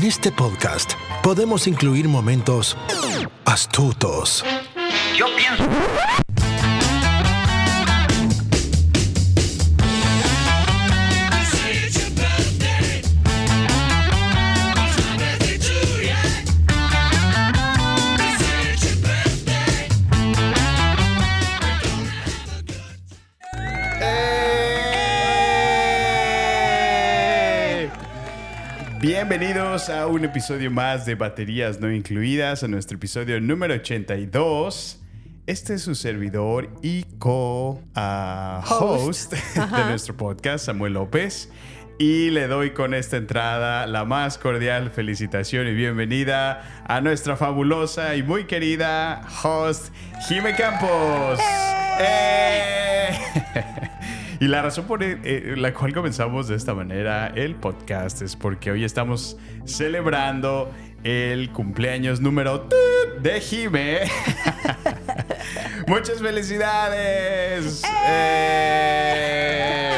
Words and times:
En 0.00 0.06
este 0.06 0.32
podcast 0.32 0.94
podemos 1.22 1.66
incluir 1.66 2.08
momentos 2.08 2.74
astutos. 3.44 4.42
Yo 5.14 5.26
pienso. 5.36 5.64
Bienvenidos 29.30 29.88
a 29.90 30.08
un 30.08 30.24
episodio 30.24 30.72
más 30.72 31.06
de 31.06 31.14
Baterías 31.14 31.78
No 31.78 31.88
Incluidas, 31.88 32.64
a 32.64 32.66
nuestro 32.66 32.96
episodio 32.96 33.40
número 33.40 33.74
82. 33.74 35.00
Este 35.46 35.74
es 35.74 35.82
su 35.82 35.94
servidor 35.94 36.68
y 36.82 37.04
co-host 37.20 37.84
de 39.54 39.84
nuestro 39.84 40.16
podcast, 40.16 40.66
Samuel 40.66 40.94
López. 40.94 41.48
Y 41.96 42.30
le 42.30 42.48
doy 42.48 42.72
con 42.72 42.92
esta 42.92 43.18
entrada 43.18 43.86
la 43.86 44.04
más 44.04 44.36
cordial 44.36 44.90
felicitación 44.90 45.68
y 45.68 45.74
bienvenida 45.74 46.82
a 46.88 47.00
nuestra 47.00 47.36
fabulosa 47.36 48.16
y 48.16 48.24
muy 48.24 48.46
querida 48.46 49.22
host, 49.44 49.94
Jime 50.26 50.56
Campos. 50.56 51.38
¡Eh! 52.00 53.16
Y 54.40 54.48
la 54.48 54.62
razón 54.62 54.86
por 54.86 55.02
eh, 55.02 55.54
la 55.58 55.74
cual 55.74 55.92
comenzamos 55.92 56.48
de 56.48 56.56
esta 56.56 56.72
manera 56.72 57.26
el 57.26 57.56
podcast 57.56 58.22
es 58.22 58.36
porque 58.36 58.70
hoy 58.70 58.84
estamos 58.84 59.36
celebrando 59.66 60.72
el 61.04 61.52
cumpleaños 61.52 62.22
número 62.22 62.66
de 63.20 63.38
Jime. 63.42 64.00
Muchas 65.86 66.20
felicidades. 66.20 67.82
Eh. 68.08 69.90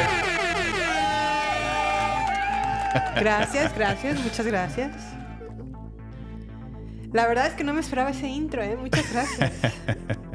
Gracias, 3.21 3.73
gracias, 3.77 4.21
muchas 4.25 4.45
gracias. 4.45 4.97
La 7.13 7.29
verdad 7.29 7.47
es 7.47 7.53
que 7.53 7.63
no 7.63 7.75
me 7.75 7.81
esperaba 7.81 8.11
ese 8.11 8.27
intro, 8.27 8.61
¿eh? 8.61 8.77
Muchas 8.77 9.09
gracias. 9.13 9.53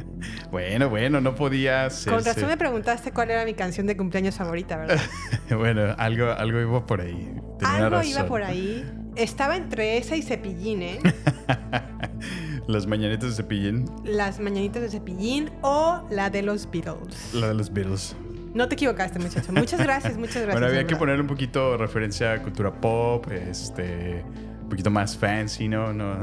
Bueno, 0.51 0.89
bueno, 0.89 1.19
no 1.21 1.35
podía 1.35 1.89
ser. 1.89 2.13
Con 2.13 2.23
razón 2.23 2.47
me 2.47 2.57
preguntaste 2.57 3.11
cuál 3.11 3.31
era 3.31 3.43
mi 3.45 3.53
canción 3.53 3.85
de 3.87 3.97
cumpleaños 3.97 4.35
favorita, 4.35 4.77
¿verdad? 4.77 4.99
bueno, 5.57 5.93
algo, 5.97 6.31
algo 6.31 6.59
iba 6.59 6.85
por 6.85 7.01
ahí. 7.01 7.33
Tenía 7.59 7.75
Algo 7.75 7.89
razón. 7.97 8.11
iba 8.11 8.25
por 8.25 8.43
ahí. 8.43 8.85
Estaba 9.15 9.57
entre 9.57 9.97
esa 9.97 10.15
y 10.15 10.21
Cepillín, 10.21 10.81
¿eh? 10.83 10.99
Las 12.67 12.85
mañanitas 12.85 13.29
de 13.29 13.35
cepillín, 13.35 13.85
Las 14.03 14.39
mañanitas 14.39 14.81
de 14.81 14.89
Cepillín 14.89 15.49
o 15.61 16.05
la 16.11 16.29
de 16.29 16.41
los 16.41 16.69
Beatles. 16.69 17.33
la 17.33 17.47
de 17.47 17.53
los 17.53 17.71
Beatles. 17.71 18.15
No 18.53 18.67
te 18.67 18.75
equivocaste, 18.75 19.19
muchacho. 19.19 19.51
Muchas 19.53 19.79
gracias, 19.79 20.17
muchas 20.17 20.43
gracias. 20.43 20.53
bueno, 20.53 20.67
había 20.67 20.85
que 20.85 20.95
poner 20.95 21.21
un 21.21 21.27
poquito 21.27 21.71
de 21.71 21.77
referencia 21.77 22.33
a 22.33 22.41
cultura 22.41 22.71
pop, 22.71 23.25
este, 23.31 24.23
un 24.63 24.69
poquito 24.69 24.89
más 24.89 25.15
fancy, 25.17 25.67
¿no? 25.67 25.93
no. 25.93 26.17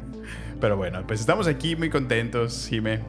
Pero 0.60 0.76
bueno, 0.76 1.04
pues 1.06 1.20
estamos 1.20 1.46
aquí 1.46 1.76
muy 1.76 1.90
contentos, 1.90 2.66
Jime. 2.68 3.00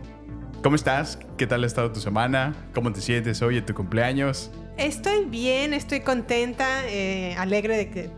¿Cómo 0.66 0.78
estás? 0.78 1.20
¿Qué 1.38 1.46
tal 1.46 1.64
ha 1.64 1.68
estado 1.68 1.92
tu 1.92 2.00
semana? 2.00 2.56
¿Cómo 2.74 2.92
te 2.92 3.00
sientes 3.00 3.40
hoy 3.44 3.60
en 3.60 3.68
tu 3.68 3.76
cumpleaños? 3.76 4.50
Estoy 4.78 5.26
bien, 5.26 5.76
estoy 5.76 6.00
contenta, 6.00 6.88
eh, 6.88 7.36
alegre 7.38 7.78
de 7.78 7.92
que 7.92 8.10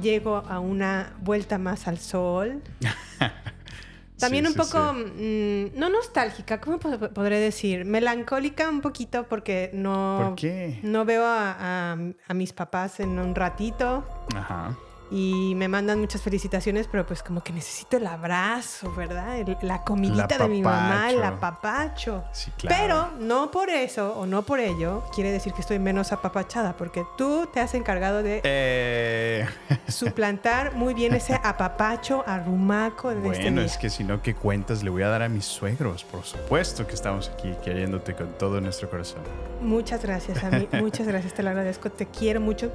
llego 0.00 0.36
a 0.36 0.60
una 0.60 1.14
vuelta 1.22 1.58
más 1.58 1.88
al 1.88 1.98
sol. 1.98 2.62
También 4.20 4.44
Sí, 4.46 4.52
un 4.52 4.56
poco, 4.56 4.94
sí. 4.94 5.72
mm, 5.74 5.80
no 5.80 5.88
nostálgica, 5.90 6.60
¿cómo 6.60 6.78
po- 6.78 6.96
podré 7.12 7.40
decir? 7.40 7.84
Melancólica 7.84 8.68
un 8.70 8.82
poquito 8.82 9.24
porque 9.28 9.72
no, 9.74 10.26
¿Por 10.28 10.36
qué? 10.36 10.78
no 10.84 11.04
veo 11.04 11.24
a, 11.24 11.56
a- 11.58 11.98
a 12.28 12.34
mis 12.34 12.52
papás 12.52 13.00
en 13.00 13.18
un 13.18 13.34
ratito 13.34 14.06
Ajá. 14.36 14.78
Y 15.10 15.54
me 15.56 15.68
mandan 15.68 16.00
muchas 16.00 16.20
felicitaciones, 16.22 16.88
pero 16.90 17.06
pues 17.06 17.22
como 17.22 17.42
que 17.42 17.52
necesito 17.52 17.96
el 17.96 18.06
abrazo, 18.06 18.92
¿verdad? 18.94 19.38
El- 19.38 19.56
la 19.62 19.82
comidita 19.84 20.38
de 20.38 20.48
mi 20.48 20.62
mamá, 20.62 21.10
el 21.10 21.22
apapacho. 21.22 22.24
Sí, 22.32 22.50
claro. 22.56 22.76
Pero 22.76 23.24
no 23.24 23.50
por 23.50 23.70
eso 23.70 24.14
o 24.18 24.26
no 24.26 24.42
por 24.42 24.60
ello 24.60 25.04
quiere 25.14 25.30
decir 25.30 25.52
que 25.52 25.60
estoy 25.60 25.78
menos 25.78 26.12
apapachada, 26.12 26.76
porque 26.76 27.04
tú 27.16 27.48
te 27.52 27.60
has 27.60 27.74
encargado 27.74 28.22
de 28.22 28.40
Eh, 28.44 29.46
suplantar 29.88 30.74
muy 30.74 30.94
bien 30.94 31.14
ese 31.14 31.34
apapacho 31.42 32.24
arrumaco 32.26 33.10
de 33.10 33.16
este 33.16 33.28
bueno, 33.42 33.60
día. 33.60 33.66
es 33.66 33.76
que 33.78 33.90
si 33.90 34.02
no, 34.04 34.22
¿qué 34.22 34.34
cuentas 34.34 34.82
le 34.82 34.90
voy 34.90 35.02
a 35.02 35.08
dar 35.08 35.22
a 35.22 35.28
mis 35.28 35.44
suegros? 35.44 36.04
Por 36.04 36.24
supuesto 36.24 36.86
que 36.86 36.94
estamos 36.94 37.28
aquí 37.28 37.54
queriéndote 37.64 38.14
con 38.14 38.32
todo 38.38 38.60
nuestro 38.60 38.90
corazón. 38.90 39.20
Muchas 39.60 40.02
gracias 40.02 40.42
a 40.42 40.50
mí, 40.50 40.68
muchas 40.72 41.06
gracias, 41.06 41.32
te 41.34 41.42
lo 41.42 41.50
agradezco, 41.50 41.90
te 41.90 42.06
quiero 42.06 42.40
mucho. 42.40 42.70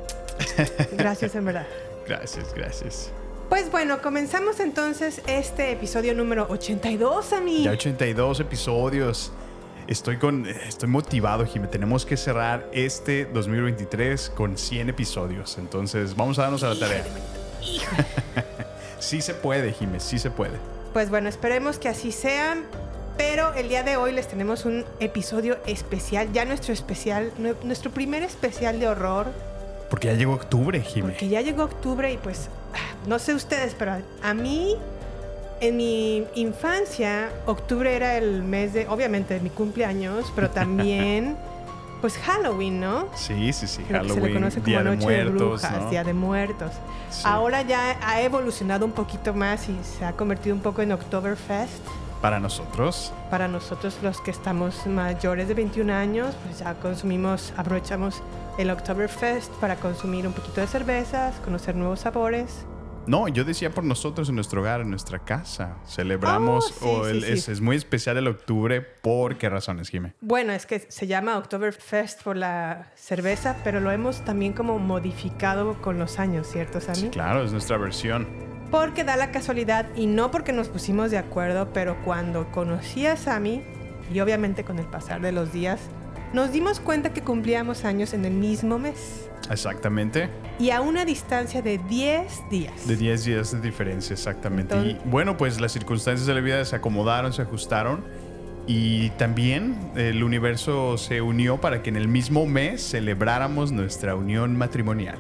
Gracias 0.94 1.36
en 1.36 1.46
verdad. 1.46 1.68
Gracias, 2.16 2.54
gracias. 2.54 3.12
Pues 3.48 3.72
bueno, 3.72 4.02
comenzamos 4.02 4.60
entonces 4.60 5.22
este 5.28 5.72
episodio 5.72 6.14
número 6.14 6.46
82 6.50 7.32
a 7.32 7.40
mí. 7.40 7.64
Ya 7.64 7.72
82 7.72 8.42
episodios. 8.42 9.32
Estoy 9.88 10.18
con 10.18 10.46
estoy 10.46 10.90
motivado, 10.90 11.46
Jimé. 11.46 11.68
Tenemos 11.68 12.06
que 12.06 12.18
cerrar 12.18 12.68
este 12.74 13.24
2023 13.26 14.30
con 14.32 14.58
100 14.58 14.90
episodios. 14.90 15.58
Entonces, 15.58 16.14
vamos 16.18 16.38
a 16.40 16.44
darnos 16.44 16.64
a 16.64 16.74
la 16.74 16.80
tarea. 16.80 17.04
sí 19.00 19.22
se 19.22 19.34
puede, 19.34 19.72
Jimé, 19.72 20.02
sí 20.02 20.20
se 20.20 20.32
puede. 20.32 20.58
Pues 20.92 21.10
bueno, 21.10 21.30
esperemos 21.30 21.80
que 21.80 21.88
así 21.88 22.12
sea. 22.12 22.58
Pero 23.18 23.54
el 23.54 23.70
día 23.70 23.84
de 23.84 23.96
hoy 23.98 24.12
les 24.14 24.28
tenemos 24.28 24.66
un 24.66 24.84
episodio 25.00 25.58
especial, 25.66 26.32
ya 26.34 26.44
nuestro 26.44 26.74
especial, 26.74 27.32
nue- 27.40 27.56
nuestro 27.64 27.92
primer 27.92 28.24
especial 28.24 28.80
de 28.80 28.88
horror, 28.88 29.28
Porque 29.92 30.08
ya 30.08 30.14
llegó 30.14 30.34
octubre, 30.34 30.82
Jimé. 30.82 31.10
porque 31.10 31.28
ya 31.28 31.42
llegó 31.42 31.66
octubre 31.66 32.12
y 32.14 32.18
pues, 32.18 32.48
no 33.08 33.20
sé 33.20 33.34
ustedes, 33.36 33.76
pero 33.78 33.98
a 34.24 34.34
mí, 34.34 34.78
en 35.60 35.76
mi 35.76 36.26
infancia, 36.34 37.30
octubre 37.46 37.94
era 37.94 38.18
el 38.18 38.42
mes 38.42 38.72
de, 38.72 38.88
obviamente, 38.88 39.34
de 39.34 39.42
mi 39.42 39.50
cumpleaños, 39.50 40.32
pero 40.34 40.50
también, 40.62 41.36
pues 42.00 42.18
Halloween, 42.18 42.80
¿no? 42.80 43.10
Sí, 43.16 43.52
sí, 43.52 43.68
sí. 43.68 43.82
Lo 43.82 43.88
que 43.88 43.92
se 43.92 43.92
le 43.92 44.10
Halloween, 44.14 44.34
conoce 44.34 44.56
como 44.62 44.68
Día 44.68 44.78
de 44.78 44.84
Noche 44.86 45.00
de 45.00 45.24
Muertos, 45.26 45.62
Brujas, 45.62 45.82
¿no? 45.84 45.90
Día 45.90 46.04
de 46.06 46.14
Muertos. 46.14 46.72
Sí. 47.10 47.22
Ahora 47.26 47.62
ya 47.62 47.98
ha 48.02 48.22
evolucionado 48.22 48.86
un 48.86 48.94
poquito 48.94 49.34
más 49.34 49.68
y 49.68 49.78
se 49.84 50.06
ha 50.06 50.14
convertido 50.14 50.56
un 50.56 50.62
poco 50.62 50.82
en 50.82 50.94
Oktoberfest. 50.94 51.84
Para 52.22 52.40
nosotros, 52.40 53.12
Para 53.32 53.48
nosotros 53.48 53.98
los 54.04 54.22
que 54.22 54.30
estamos 54.32 54.86
mayores 54.86 55.48
de 55.48 55.56
21 55.56 55.90
años, 55.92 56.36
pues 56.46 56.60
ya 56.60 56.76
consumimos, 56.76 57.52
aprovechamos 57.58 58.22
el 58.60 58.70
Oktoberfest 58.70 59.52
para 59.54 59.76
consumir 59.78 60.28
un 60.28 60.34
poquito 60.34 60.62
de 60.62 60.68
cervezas, 60.68 61.40
conocer 61.40 61.76
nuevos 61.76 62.02
sabores. 62.02 62.66
No, 63.08 63.28
yo 63.28 63.44
decía 63.44 63.72
por 63.72 63.84
nosotros 63.84 64.30
en 64.30 64.36
nuestro 64.36 64.62
hogar, 64.62 64.82
en 64.82 64.92
nuestra 64.92 65.18
casa. 65.18 65.78
Celebramos, 65.88 66.66
Oh, 66.68 66.70
sí, 66.80 66.86
o 66.88 67.06
sí, 67.06 67.10
el- 67.12 67.24
sí. 67.24 67.32
Es, 67.32 67.50
es 67.50 67.60
muy 67.62 67.76
especial 67.76 68.18
el 68.18 68.28
octubre. 68.28 68.82
¿Por 68.82 69.40
qué 69.40 69.50
razones, 69.50 69.90
Jimé? 69.90 70.14
Bueno, 70.22 70.54
es 70.54 70.68
que 70.68 70.86
se 70.88 71.08
llama 71.08 71.40
Oktoberfest 71.40 72.22
por 72.22 72.38
la 72.38 72.92
cerveza, 72.94 73.56
pero 73.64 73.80
lo 73.80 73.90
hemos 73.90 74.24
también 74.24 74.54
como 74.54 74.78
modificado 74.78 75.82
con 75.82 75.98
los 75.98 76.20
años, 76.20 76.46
¿cierto, 76.46 76.80
Sammy? 76.80 76.98
Sí, 77.00 77.10
claro, 77.10 77.44
es 77.44 77.52
nuestra 77.52 77.78
versión. 77.78 78.28
Porque 78.72 79.04
da 79.04 79.18
la 79.18 79.32
casualidad, 79.32 79.88
y 79.96 80.08
no 80.08 80.32
porque 80.32 80.54
nos 80.54 80.70
pusimos 80.70 81.12
de 81.12 81.18
acuerdo, 81.18 81.72
pero 81.74 81.98
cuando 82.04 82.50
conocí 82.52 83.06
a 83.06 83.18
Sammy, 83.18 83.64
y 84.14 84.20
obviamente 84.22 84.64
con 84.64 84.80
el 84.80 84.86
pasar 84.86 85.22
de 85.22 85.32
los 85.32 85.52
días, 85.52 85.80
nos 86.34 86.52
dimos 86.52 86.80
cuenta 86.80 87.14
que 87.14 87.22
cumplíamos 87.22 87.84
años 87.84 88.14
en 88.14 88.24
el 88.26 88.34
mismo 88.34 88.80
mes. 88.80 89.30
Exactamente. 89.50 90.30
Y 90.60 90.70
a 90.70 90.80
una 90.80 91.04
distancia 91.04 91.62
de 91.62 91.78
10 91.78 92.50
días. 92.50 92.88
De 92.88 92.96
10 92.96 93.26
días 93.26 93.52
de 93.52 93.60
diferencia, 93.60 94.14
exactamente. 94.14 94.76
y 94.76 94.92
Entonces- 94.92 95.12
bueno, 95.12 95.36
pues 95.36 95.60
las 95.60 95.74
circunstancias 95.74 96.26
de 96.26 96.34
la 96.34 96.40
vida 96.40 96.64
se 96.64 96.76
acomodaron, 96.76 97.34
se 97.34 97.42
ajustaron. 97.42 98.06
Y 98.68 99.10
también 99.12 99.76
el 99.96 100.24
universo 100.24 100.98
se 100.98 101.20
unió 101.22 101.60
para 101.60 101.82
que 101.82 101.90
en 101.90 101.98
el 101.98 102.08
mismo 102.08 102.46
mes 102.46 102.82
celebráramos 102.92 103.72
nuestra 103.72 104.16
unión 104.16 104.56
matrimonial. 104.56 105.18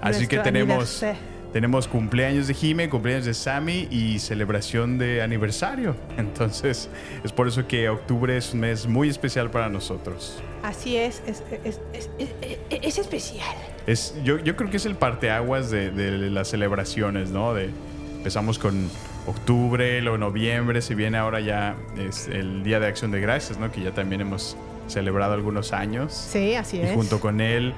Así 0.00 0.26
que 0.28 0.38
tenemos, 0.38 1.02
aniversario. 1.02 1.35
Tenemos 1.56 1.88
cumpleaños 1.88 2.48
de 2.48 2.52
Jime, 2.52 2.90
cumpleaños 2.90 3.24
de 3.24 3.32
Sammy 3.32 3.88
y 3.90 4.18
celebración 4.18 4.98
de 4.98 5.22
aniversario. 5.22 5.96
Entonces 6.18 6.90
es 7.24 7.32
por 7.32 7.48
eso 7.48 7.66
que 7.66 7.88
octubre 7.88 8.36
es 8.36 8.52
un 8.52 8.60
mes 8.60 8.86
muy 8.86 9.08
especial 9.08 9.50
para 9.50 9.70
nosotros. 9.70 10.38
Así 10.62 10.98
es, 10.98 11.22
es, 11.26 11.42
es, 11.64 11.80
es- 11.94 12.10
es- 12.18 12.30
es- 12.42 12.58
es 12.82 12.98
especial. 12.98 13.56
Es, 13.86 14.14
yo, 14.22 14.38
yo 14.38 14.54
creo 14.54 14.68
que 14.68 14.76
es 14.76 14.84
el 14.84 14.96
parteaguas 14.96 15.70
de, 15.70 15.90
de 15.90 16.28
las 16.28 16.48
celebraciones, 16.48 17.30
¿no? 17.30 17.54
De, 17.54 17.70
empezamos 18.18 18.58
con 18.58 18.90
octubre, 19.26 20.02
luego 20.02 20.18
noviembre, 20.18 20.82
se 20.82 20.94
viene 20.94 21.16
ahora 21.16 21.40
ya 21.40 21.74
es 21.96 22.28
el 22.28 22.64
Día 22.64 22.80
de 22.80 22.86
Acción 22.86 23.12
de 23.12 23.20
Gracias, 23.22 23.58
¿no? 23.58 23.72
Que 23.72 23.80
ya 23.80 23.92
también 23.92 24.20
hemos 24.20 24.58
celebrado 24.88 25.32
algunos 25.32 25.72
años. 25.72 26.12
Sí, 26.12 26.54
así 26.54 26.76
Y 26.76 26.80
es. 26.82 26.92
junto 26.92 27.18
con 27.18 27.40
él 27.40 27.72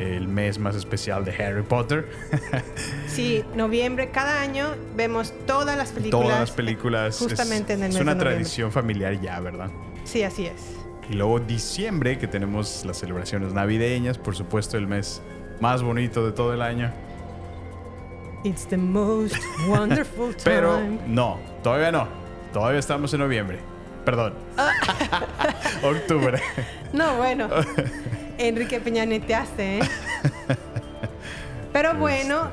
el 0.00 0.28
mes 0.28 0.58
más 0.58 0.74
especial 0.74 1.24
de 1.24 1.32
Harry 1.32 1.62
Potter. 1.62 2.08
Sí, 3.06 3.44
noviembre, 3.54 4.10
cada 4.10 4.40
año 4.40 4.68
vemos 4.94 5.34
todas 5.44 5.76
las 5.76 5.90
películas. 5.90 6.26
Todas 6.26 6.40
las 6.40 6.50
películas. 6.52 7.18
Justamente 7.18 7.72
es, 7.72 7.78
en 7.78 7.84
el 7.84 7.90
es 7.90 7.94
mes 7.96 8.02
una 8.02 8.14
de 8.14 8.20
tradición 8.20 8.70
familiar 8.70 9.20
ya, 9.20 9.40
¿verdad? 9.40 9.68
Sí, 10.04 10.22
así 10.22 10.46
es. 10.46 10.76
Y 11.10 11.14
luego 11.14 11.40
diciembre, 11.40 12.18
que 12.18 12.28
tenemos 12.28 12.84
las 12.86 12.98
celebraciones 12.98 13.52
navideñas, 13.52 14.16
por 14.16 14.36
supuesto 14.36 14.76
el 14.76 14.86
mes 14.86 15.20
más 15.60 15.82
bonito 15.82 16.24
de 16.24 16.32
todo 16.32 16.54
el 16.54 16.62
año. 16.62 16.92
It's 18.44 18.64
the 18.66 18.76
most 18.76 19.36
wonderful 19.66 20.28
time. 20.36 20.44
Pero 20.44 20.80
no, 21.08 21.38
todavía 21.62 21.90
no. 21.90 22.08
Todavía 22.52 22.78
estamos 22.78 23.12
en 23.12 23.20
noviembre. 23.20 23.58
Perdón. 24.04 24.34
Ah. 24.56 24.70
Octubre. 25.82 26.40
No, 26.92 27.16
bueno. 27.16 27.48
Enrique 28.40 28.80
Peñaneteaste, 28.80 29.78
¿eh? 29.78 29.82
Pero 31.74 31.94
bueno, 31.94 32.48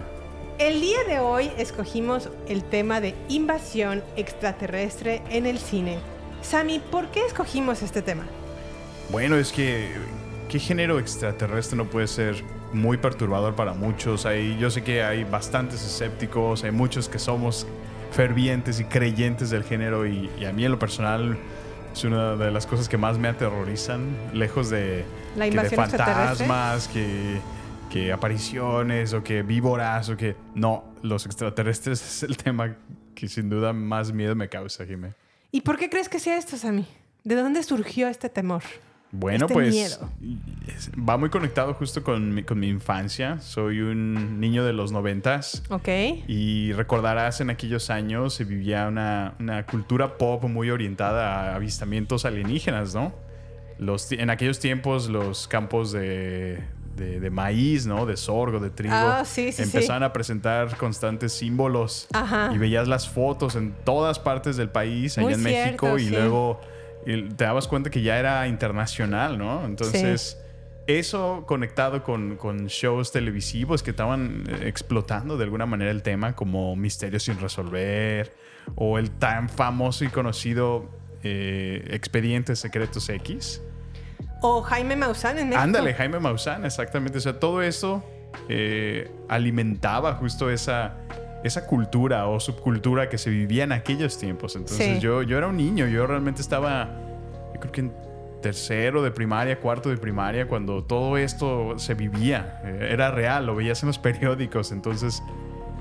el 0.59 0.81
día 0.81 0.97
de 1.07 1.19
hoy 1.19 1.49
escogimos 1.57 2.29
el 2.49 2.65
tema 2.65 2.99
de 2.99 3.15
invasión 3.29 4.03
extraterrestre 4.17 5.21
en 5.29 5.45
el 5.45 5.59
cine. 5.59 5.99
Sammy, 6.41 6.79
¿por 6.79 7.07
qué 7.07 7.25
escogimos 7.25 7.81
este 7.83 8.01
tema? 8.01 8.23
Bueno, 9.11 9.37
es 9.37 9.53
que 9.53 9.93
qué 10.49 10.59
género 10.59 10.99
extraterrestre 10.99 11.77
no 11.77 11.85
puede 11.85 12.07
ser 12.07 12.43
muy 12.73 12.97
perturbador 12.97 13.55
para 13.55 13.73
muchos. 13.73 14.25
Hay, 14.25 14.57
yo 14.59 14.69
sé 14.69 14.83
que 14.83 15.03
hay 15.03 15.23
bastantes 15.23 15.85
escépticos, 15.85 16.65
hay 16.65 16.71
muchos 16.71 17.07
que 17.07 17.17
somos 17.17 17.65
fervientes 18.11 18.81
y 18.81 18.83
creyentes 18.83 19.51
del 19.51 19.63
género 19.63 20.05
y, 20.05 20.29
y 20.37 20.43
a 20.43 20.51
mí 20.51 20.65
en 20.65 20.71
lo 20.71 20.79
personal 20.79 21.37
es 21.97 22.03
una 22.03 22.35
de 22.35 22.51
las 22.51 22.67
cosas 22.67 22.87
que 22.87 22.95
más 22.95 23.17
me 23.17 23.27
aterrorizan, 23.27 24.15
lejos 24.31 24.69
de, 24.69 25.03
La 25.35 25.49
que 25.49 25.57
de 25.61 25.69
fantasmas, 25.71 26.87
que, 26.87 27.39
que 27.89 28.13
apariciones 28.13 29.13
o 29.13 29.23
que 29.23 29.41
víboras 29.41 30.07
o 30.09 30.15
que... 30.15 30.35
No, 30.53 30.83
los 31.01 31.25
extraterrestres 31.25 31.99
es 32.05 32.23
el 32.23 32.37
tema 32.37 32.75
que 33.15 33.27
sin 33.27 33.49
duda 33.49 33.73
más 33.73 34.11
miedo 34.13 34.35
me 34.35 34.47
causa, 34.47 34.85
Jimé. 34.85 35.15
¿Y 35.51 35.61
por 35.61 35.79
qué 35.79 35.89
crees 35.89 36.07
que 36.07 36.19
sea 36.19 36.37
esto, 36.37 36.55
Sammy? 36.55 36.85
¿De 37.23 37.33
dónde 37.33 37.63
surgió 37.63 38.07
este 38.07 38.29
temor? 38.29 38.61
Bueno, 39.11 39.45
Este 39.45 39.53
pues 39.53 39.73
miedo. 39.73 40.09
va 41.07 41.17
muy 41.17 41.29
conectado 41.29 41.73
justo 41.73 42.03
con 42.03 42.33
mi, 42.33 42.43
con 42.43 42.59
mi 42.59 42.67
infancia. 42.67 43.39
Soy 43.39 43.79
un 43.79 44.39
niño 44.39 44.65
de 44.65 44.73
los 44.73 44.91
noventas 44.91 45.63
¿Ok? 45.69 45.87
y 46.27 46.73
recordarás 46.73 47.39
en 47.39 47.49
aquellos 47.49 47.89
años 47.89 48.33
se 48.33 48.43
vivía 48.43 48.87
una, 48.87 49.33
una 49.39 49.65
cultura 49.65 50.17
pop 50.17 50.43
muy 50.43 50.69
orientada 50.71 51.51
a 51.51 51.55
avistamientos 51.55 52.25
alienígenas, 52.25 52.93
¿no? 52.95 53.13
Los, 53.79 54.11
en 54.11 54.29
aquellos 54.29 54.59
tiempos 54.59 55.07
los 55.07 55.47
campos 55.47 55.91
de, 55.93 56.59
de- 56.97 57.19
de 57.21 57.29
maíz, 57.29 57.85
¿no? 57.85 58.05
De 58.07 58.17
sorgo, 58.17 58.59
de 58.59 58.71
trigo, 58.71 58.93
Ah, 58.95 59.23
sí, 59.23 59.51
sí, 59.51 59.57
sí. 59.57 59.61
empezaban 59.63 60.03
a 60.03 60.11
presentar 60.11 60.75
constantes 60.77 61.31
símbolos 61.31 62.07
Ajá. 62.11 62.49
y 62.53 62.57
veías 62.57 62.87
las 62.87 63.07
fotos 63.07 63.55
en 63.55 63.73
todas 63.85 64.17
partes 64.19 64.57
del 64.57 64.69
país, 64.69 65.17
allá 65.17 65.25
Muy 65.27 65.33
en 65.35 65.43
México, 65.43 65.97
y 65.99 66.09
luego 66.09 66.59
y 67.07 67.29
te 67.29 67.45
dabas 67.45 67.67
cuenta 67.69 67.89
que 67.89 68.01
ya 68.01 68.19
era 68.19 68.47
internacional, 68.47 69.37
¿no? 69.37 69.63
Entonces, 69.65 70.37
eso 70.87 71.45
conectado 71.47 72.03
con, 72.03 72.35
con 72.35 72.67
shows 72.67 73.13
televisivos 73.13 73.81
que 73.81 73.91
estaban 73.91 74.43
eh, 74.49 74.67
explotando 74.67 75.37
de 75.37 75.45
alguna 75.45 75.65
manera 75.65 75.89
el 75.89 76.03
tema, 76.03 76.35
como 76.35 76.75
Misterios 76.75 77.23
sin 77.23 77.39
resolver, 77.39 78.35
o 78.75 78.97
el 78.97 79.09
tan 79.11 79.47
famoso 79.47 80.03
y 80.03 80.09
conocido 80.09 80.89
eh, 81.23 81.87
Expedientes 81.91 82.59
Secretos 82.59 83.07
X. 83.07 83.61
O 84.41 84.61
Jaime 84.61 84.97
Maussan 84.97 85.39
en 85.39 85.47
México. 85.47 85.63
Ándale, 85.63 85.93
Jaime 85.93 86.19
Maussan, 86.19 86.65
exactamente. 86.65 87.19
O 87.19 87.21
sea, 87.21 87.39
todo 87.39 87.61
eso 87.61 88.03
eh, 88.49 89.09
alimentaba 89.29 90.13
justo 90.15 90.49
esa, 90.49 90.97
esa 91.47 91.65
cultura 91.65 92.27
o 92.27 92.39
subcultura 92.39 93.09
que 93.09 93.17
se 93.17 93.29
vivía 93.29 93.63
en 93.63 93.71
aquellos 93.71 94.17
tiempos. 94.17 94.55
Entonces 94.55 94.95
Sí. 94.95 94.99
yo, 94.99 95.23
yo 95.23 95.37
era 95.37 95.47
un 95.47 95.57
niño, 95.57 95.87
yo 95.87 96.05
realmente 96.07 96.41
estaba, 96.41 96.89
yo 97.53 97.59
creo 97.59 97.71
que 97.71 97.81
en 97.81 97.93
tercero 98.41 99.01
de 99.01 99.11
primaria, 99.11 99.59
cuarto 99.59 99.89
de 99.89 99.97
primaria, 99.97 100.47
cuando 100.47 100.83
todo 100.83 101.17
esto 101.17 101.79
se 101.79 101.95
vivía, 101.95 102.61
eh, 102.63 102.89
era 102.91 103.09
real, 103.11 103.45
lo 103.45 103.55
veías 103.55 103.81
en 103.83 103.87
los 103.87 103.97
periódicos. 104.07 104.71
Entonces 104.71 105.23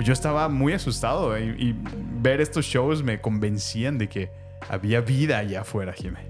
yo 0.01 0.13
estaba 0.13 0.49
muy 0.49 0.73
asustado 0.73 1.37
eh, 1.37 1.55
y, 1.59 1.69
y 1.71 1.77
ver 2.21 2.41
estos 2.41 2.65
shows 2.67 3.03
me 3.03 3.21
convencían 3.21 3.99
de 3.99 4.09
que 4.09 4.31
había 4.69 5.01
vida 5.01 5.39
allá 5.39 5.61
afuera, 5.63 5.93
Jimé. 5.93 6.21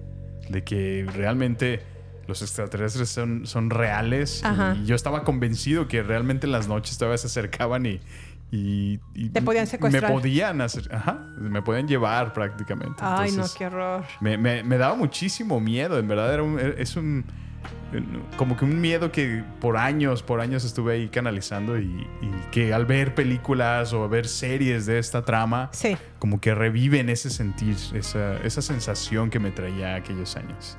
De 0.49 0.63
que 0.65 1.07
realmente 1.15 1.81
los 2.27 2.43
extraterrestres 2.43 3.09
son, 3.09 3.47
son 3.47 3.71
reales. 3.71 4.45
Ajá. 4.45 4.77
Y 4.81 4.87
yo 4.87 4.95
estaba 4.97 5.23
convencido 5.23 5.87
que 5.87 6.03
realmente 6.03 6.47
en 6.47 6.53
las 6.53 6.67
noches 6.67 6.99
todavía 6.99 7.19
se 7.19 7.29
acercaban 7.29 7.87
y... 7.87 8.01
y- 8.51 9.01
y 9.15 9.29
Te 9.31 9.43
podían 9.43 9.67
secuestrar. 9.67 10.05
Me 10.11 10.17
podían 10.17 10.61
hacer... 10.61 10.89
Ajá, 10.95 11.27
me 11.39 11.63
podían 11.63 11.89
llevar 11.89 12.33
prácticamente. 12.33 12.97
Ay, 13.01 13.33
no, 13.33 13.45
qué 13.57 13.67
horror. 13.67 14.05
me, 14.21 14.39
me- 14.39 14.63
me 14.63 14.79
daba 14.79 14.95
muchísimo 14.95 15.61
miedo, 15.61 15.99
en 15.99 16.07
verdad. 16.09 16.33
Era 16.33 16.43
un- 16.43 16.59
es 16.59 16.97
un. 16.97 17.25
Como 18.37 18.57
que 18.57 18.65
un 18.65 18.81
miedo 18.81 19.11
que 19.13 19.43
por 19.61 19.77
años, 19.77 20.23
por 20.23 20.41
años 20.41 20.65
estuve 20.65 20.95
ahí 20.95 21.09
canalizando 21.09 21.79
y, 21.79 21.85
y 22.21 22.31
que 22.51 22.75
al 22.75 22.85
ver 22.85 23.15
películas 23.15 23.93
o 23.93 24.09
ver 24.09 24.27
series 24.27 24.87
de 24.87 24.99
esta 24.99 25.25
trama, 25.25 25.71
Sí. 25.73 25.97
como 26.19 26.41
que 26.41 26.55
reviven 26.55 27.09
ese 27.09 27.31
sentir, 27.31 27.77
esa, 27.95 28.37
esa 28.39 28.61
sensación 28.61 29.31
que 29.31 29.39
me 29.39 29.51
traía 29.53 29.95
aquellos 29.95 30.37
años. 30.37 30.77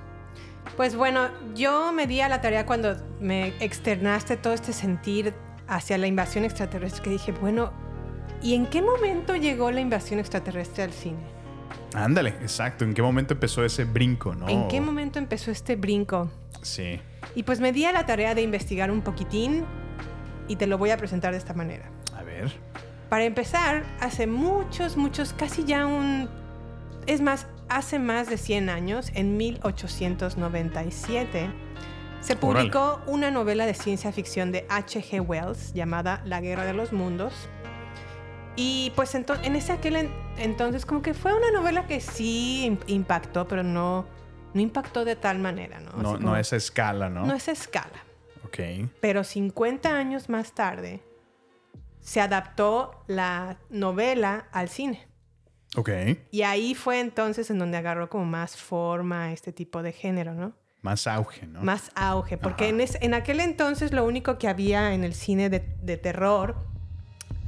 Pues 0.76 0.96
bueno, 0.96 1.30
yo 1.56 1.92
me 1.94 2.08
di 2.08 2.22
a 2.22 2.30
la 2.30 2.42
tarea 2.42 2.66
cuando 2.66 2.96
me 3.22 3.48
externaste 3.62 4.38
todo 4.38 4.54
este 4.54 4.74
sentir 4.74 5.34
hacia 5.68 5.98
la 5.98 6.08
invasión 6.08 6.46
extraterrestre 6.46 7.04
que 7.04 7.10
dije, 7.10 7.32
bueno, 7.32 7.72
¿y 8.42 8.56
en 8.56 8.68
qué 8.68 8.82
momento 8.82 9.36
llegó 9.36 9.72
la 9.72 9.82
invasión 9.82 10.20
extraterrestre 10.20 10.84
al 10.84 10.94
cine? 10.94 11.38
Ándale, 11.94 12.30
exacto. 12.42 12.86
¿En 12.86 12.94
qué 12.94 13.02
momento 13.02 13.34
empezó 13.34 13.66
ese 13.66 13.86
brinco, 13.86 14.36
no? 14.36 14.48
¿En 14.48 14.68
qué 14.68 14.82
momento 14.82 15.20
empezó 15.20 15.52
este 15.52 15.76
brinco? 15.76 16.30
Sí. 16.62 17.00
Y 17.36 17.44
pues 17.44 17.60
me 17.60 17.72
di 17.72 17.86
a 17.86 17.92
la 17.92 18.06
tarea 18.06 18.36
de 18.36 18.42
investigar 18.42 18.92
un 18.92 19.02
poquitín 19.02 19.66
y 20.48 20.56
te 20.56 20.68
lo 20.68 20.78
voy 20.78 20.92
a 20.92 20.98
presentar 20.98 21.32
de 21.32 21.38
esta 21.38 21.54
manera. 21.54 21.90
A 22.16 22.24
ver. 22.24 22.52
Para 23.10 23.26
empezar, 23.26 23.84
hace 24.00 24.28
muchos, 24.28 24.98
muchos, 24.98 25.34
casi 25.34 25.64
ya 25.64 25.86
un... 25.86 26.30
Es 27.06 27.22
más, 27.22 27.48
hace 27.70 28.00
más 28.00 28.30
de 28.30 28.38
100 28.38 28.70
años, 28.70 29.12
en 29.14 29.38
1897, 29.38 31.50
se 32.22 32.36
publicó 32.36 33.02
una 33.08 33.32
novela 33.32 33.66
de 33.66 33.74
ciencia 33.74 34.12
ficción 34.12 34.52
de 34.52 34.66
H.G. 34.70 35.22
Wells 35.22 35.74
llamada 35.74 36.22
La 36.26 36.42
Guerra 36.42 36.66
de 36.66 36.74
los 36.74 36.92
Mundos. 36.92 37.34
Y 38.56 38.92
pues 38.96 39.14
ento- 39.16 39.40
en 39.44 39.56
ese 39.56 39.72
aquel 39.72 39.96
en- 39.96 40.12
entonces 40.38 40.86
como 40.86 41.02
que 41.02 41.14
fue 41.14 41.34
una 41.34 41.52
novela 41.52 41.86
que 41.88 42.02
sí 42.02 42.66
im- 42.68 42.80
impactó, 42.88 43.48
pero 43.48 43.62
no, 43.64 44.06
no 44.54 44.62
impactó 44.62 45.06
de 45.06 45.16
tal 45.16 45.38
manera, 45.40 45.80
¿no? 45.80 45.92
No, 46.02 46.18
no 46.18 46.36
esa 46.36 46.56
escala, 46.56 47.08
¿no? 47.10 47.26
no 47.26 47.34
es 47.34 47.48
escala. 47.48 48.04
Ok. 48.46 48.60
Pero 49.00 49.24
50 49.24 49.96
años 49.96 50.28
más 50.30 50.54
tarde 50.54 51.02
se 52.02 52.20
adaptó 52.20 53.04
la 53.08 53.58
novela 53.70 54.48
al 54.52 54.70
cine. 54.70 55.08
Ok. 55.76 55.90
Y 56.32 56.42
ahí 56.42 56.74
fue 56.74 57.00
entonces 57.00 57.52
en 57.52 57.60
donde 57.60 57.78
agarró 57.78 58.10
como 58.10 58.26
más 58.26 58.58
forma 58.58 59.32
este 59.34 59.54
tipo 59.54 59.84
de 59.84 59.92
género, 59.92 60.34
¿no? 60.34 60.54
Más 60.82 61.08
auge, 61.08 61.48
¿no? 61.48 61.62
Más 61.62 61.92
auge. 61.96 62.38
Porque 62.38 62.66
Ajá. 62.66 62.74
en, 62.74 62.82
es- 62.82 62.98
en 63.02 63.14
aquel 63.14 63.40
entonces 63.40 63.92
lo 63.92 64.06
único 64.06 64.38
que 64.38 64.48
había 64.48 64.94
en 64.94 65.04
el 65.04 65.14
cine 65.14 65.50
de, 65.50 65.60
de 65.82 65.98
terror 65.98 66.56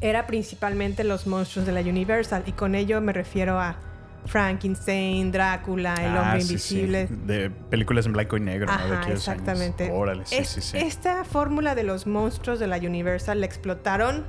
era 0.02 0.28
principalmente 0.28 1.04
los 1.04 1.28
monstruos 1.28 1.66
de 1.66 1.72
la 1.74 1.82
Universal. 1.82 2.44
Y 2.46 2.54
con 2.54 2.74
ello 2.76 3.00
me 3.02 3.14
refiero 3.14 3.60
a 3.60 3.78
Frankenstein, 4.26 5.32
Drácula, 5.32 5.96
El 5.96 6.18
Ah, 6.18 6.22
Hombre 6.22 6.42
sí, 6.42 6.48
Invisible. 6.54 7.08
sí. 7.08 7.16
De 7.26 7.50
películas 7.50 8.06
en 8.06 8.14
blanco 8.14 8.38
y 8.38 8.42
negro, 8.42 8.68
¿no? 8.68 8.78
De 8.78 8.84
Ajá, 8.94 9.02
aquellos 9.02 9.28
años. 9.28 9.42
exactamente. 9.42 9.92
Órale, 9.92 10.26
sí, 10.26 10.36
Es- 10.36 10.50
sí, 10.50 10.62
sí. 10.62 10.78
Esta 10.78 11.24
fórmula 11.24 11.76
de 11.76 11.84
los 11.84 12.08
monstruos 12.08 12.60
de 12.60 12.68
la 12.68 12.78
Universal 12.78 13.40
la 13.40 13.46
explotaron 13.46 14.26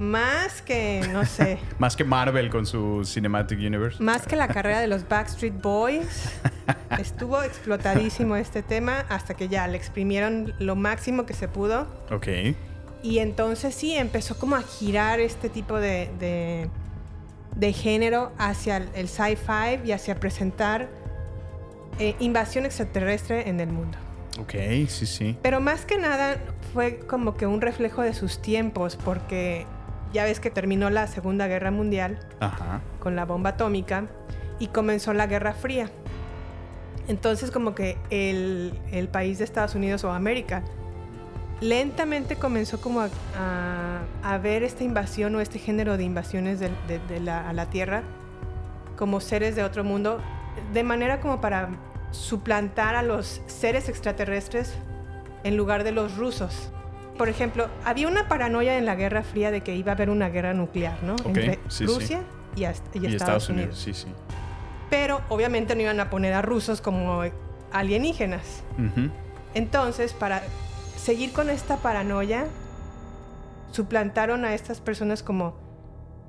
más 0.00 0.62
que, 0.62 1.06
no 1.12 1.26
sé, 1.26 1.58
Más 1.78 1.94
que 1.94 2.04
Marvel 2.04 2.48
con 2.48 2.64
su 2.64 3.04
Cinematic 3.04 3.58
Universe. 3.58 4.02
más 4.02 4.26
que 4.26 4.34
la 4.34 4.48
carrera 4.48 4.80
de 4.80 4.86
los 4.88 5.06
Backstreet 5.06 5.60
Boys. 5.60 6.30
Estuvo 6.98 7.42
explotadísimo 7.42 8.34
este 8.36 8.62
tema 8.62 9.04
hasta 9.10 9.34
que 9.34 9.48
ya 9.48 9.66
le 9.68 9.76
exprimieron 9.76 10.54
lo 10.58 10.74
máximo 10.74 11.26
que 11.26 11.34
se 11.34 11.48
pudo. 11.48 11.86
Ok. 12.10 12.28
Y 13.02 13.18
entonces 13.18 13.74
sí, 13.74 13.94
empezó 13.94 14.38
como 14.38 14.56
a 14.56 14.62
girar 14.62 15.20
este 15.20 15.48
tipo 15.50 15.76
de, 15.78 16.10
de, 16.18 16.68
de 17.56 17.72
género 17.72 18.32
hacia 18.38 18.78
el, 18.78 18.88
el 18.94 19.08
sci-fi 19.08 19.80
y 19.86 19.92
hacia 19.92 20.14
presentar 20.18 20.88
eh, 21.98 22.16
invasión 22.20 22.64
extraterrestre 22.64 23.48
en 23.50 23.60
el 23.60 23.68
mundo. 23.68 23.98
Ok, 24.40 24.54
sí, 24.88 25.04
sí. 25.06 25.36
Pero 25.42 25.60
más 25.60 25.84
que 25.84 25.98
nada 25.98 26.38
fue 26.72 27.00
como 27.00 27.36
que 27.36 27.46
un 27.46 27.60
reflejo 27.60 28.00
de 28.00 28.14
sus 28.14 28.40
tiempos, 28.40 28.96
porque 28.96 29.66
ya 30.12 30.24
ves 30.24 30.40
que 30.40 30.50
terminó 30.50 30.90
la 30.90 31.06
Segunda 31.06 31.46
Guerra 31.46 31.70
Mundial 31.70 32.18
Ajá. 32.40 32.80
con 32.98 33.16
la 33.16 33.24
bomba 33.24 33.50
atómica 33.50 34.06
y 34.58 34.68
comenzó 34.68 35.12
la 35.12 35.26
Guerra 35.26 35.52
Fría. 35.54 35.88
Entonces 37.08 37.50
como 37.50 37.74
que 37.74 37.96
el, 38.10 38.78
el 38.92 39.08
país 39.08 39.38
de 39.38 39.44
Estados 39.44 39.74
Unidos 39.74 40.04
o 40.04 40.12
América 40.12 40.62
lentamente 41.60 42.36
comenzó 42.36 42.80
como 42.80 43.00
a, 43.00 43.08
a- 43.38 44.00
a 44.22 44.38
ver 44.38 44.62
esta 44.62 44.84
invasión 44.84 45.34
o 45.34 45.40
este 45.40 45.58
género 45.58 45.96
de 45.96 46.04
invasiones 46.04 46.58
de, 46.60 46.70
de- 46.88 46.98
de 47.08 47.20
la, 47.20 47.48
a 47.48 47.52
la 47.52 47.66
Tierra 47.66 48.02
como 48.96 49.20
seres 49.20 49.56
de 49.56 49.64
otro 49.64 49.82
mundo, 49.82 50.20
de 50.74 50.82
manera 50.82 51.20
como 51.20 51.40
para 51.40 51.68
suplantar 52.10 52.94
a 52.96 53.02
los 53.02 53.40
seres 53.46 53.88
extraterrestres 53.88 54.74
en 55.42 55.56
lugar 55.56 55.84
de 55.84 55.92
los 55.92 56.16
rusos. 56.16 56.70
Por 57.20 57.28
ejemplo, 57.28 57.68
había 57.84 58.08
una 58.08 58.28
paranoia 58.28 58.78
en 58.78 58.86
la 58.86 58.94
Guerra 58.94 59.22
Fría 59.22 59.50
de 59.50 59.60
que 59.60 59.76
iba 59.76 59.92
a 59.92 59.94
haber 59.94 60.08
una 60.08 60.30
guerra 60.30 60.54
nuclear, 60.54 61.02
¿no? 61.02 61.16
Ok, 61.16 61.26
Entre 61.26 61.54
sí, 61.68 61.84
sí. 61.84 61.84
Rusia 61.86 62.22
Y, 62.56 62.64
hasta- 62.64 62.96
y 62.98 63.02
Y 63.04 63.14
Estados, 63.14 63.50
Unidos. 63.50 63.78
sí, 63.78 63.92
sí. 63.92 64.06
Pero 64.88 65.20
obviamente 65.28 65.74
no 65.74 65.82
iban 65.82 66.00
a 66.00 66.08
poner 66.08 66.32
a 66.32 66.40
rusos 66.40 66.80
como 66.80 67.22
alienígenas. 67.72 68.62
Entonces, 69.52 70.14
para 70.14 70.42
seguir 70.96 71.32
con 71.34 71.50
esta 71.50 71.76
paranoia, 71.76 72.46
suplantaron 73.70 74.46
a 74.46 74.54
estas 74.54 74.80
personas 74.80 75.22
como 75.22 75.58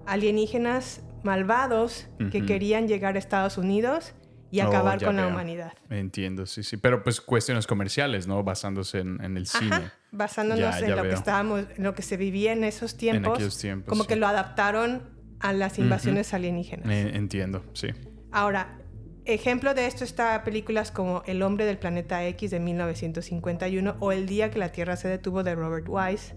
alienígenas 0.05 1.01
malvados 1.23 2.07
que 2.31 2.45
querían 2.45 2.89
llegar 2.89 3.15
a 3.15 3.19
Estados 3.19 3.57
Unidos 3.57 4.13
y 4.51 4.59
Oh, 4.59 4.67
acabar 4.67 5.01
con 5.01 5.15
la 5.15 5.27
humanidad. 5.27 5.71
Entiendo, 5.89 6.45
sí, 6.45 6.63
sí. 6.63 6.75
Pero 6.75 7.01
pues 7.01 7.21
cuestiones 7.21 7.65
comerciales, 7.65 8.27
¿no? 8.27 8.43
Basándose 8.43 8.99
en, 8.99 9.23
en 9.23 9.37
el 9.37 9.47
cine. 9.47 9.89
Basándonos 10.11 10.79
Ya, 10.79 10.85
en 10.85 10.95
lo 10.95 11.03
que 11.03 11.13
estábamos, 11.13 11.65
en 11.77 11.83
lo 11.83 11.95
que 11.95 12.01
se 12.01 12.17
vivía 12.17 12.51
en 12.51 12.63
esos 12.63 12.97
tiempos, 12.97 13.39
como 13.87 14.03
sí. 14.03 14.07
que 14.07 14.15
lo 14.15 14.27
adaptaron 14.27 15.03
a 15.39 15.53
las 15.53 15.79
invasiones 15.79 16.33
alienígenas. 16.33 16.87
Eh, 16.89 17.11
entiendo, 17.15 17.63
sí. 17.73 17.87
Ahora, 18.31 18.77
ejemplo 19.25 19.73
de 19.73 19.87
esto 19.87 20.03
está 20.03 20.43
películas 20.43 20.91
como 20.91 21.23
El 21.25 21.41
hombre 21.41 21.65
del 21.65 21.77
planeta 21.77 22.25
X 22.27 22.51
de 22.51 22.59
1951 22.59 23.95
o 23.99 24.11
El 24.11 24.25
día 24.27 24.51
que 24.51 24.59
la 24.59 24.69
Tierra 24.69 24.95
se 24.97 25.07
detuvo 25.07 25.43
de 25.43 25.55
Robert 25.55 25.85
Wise. 25.87 26.35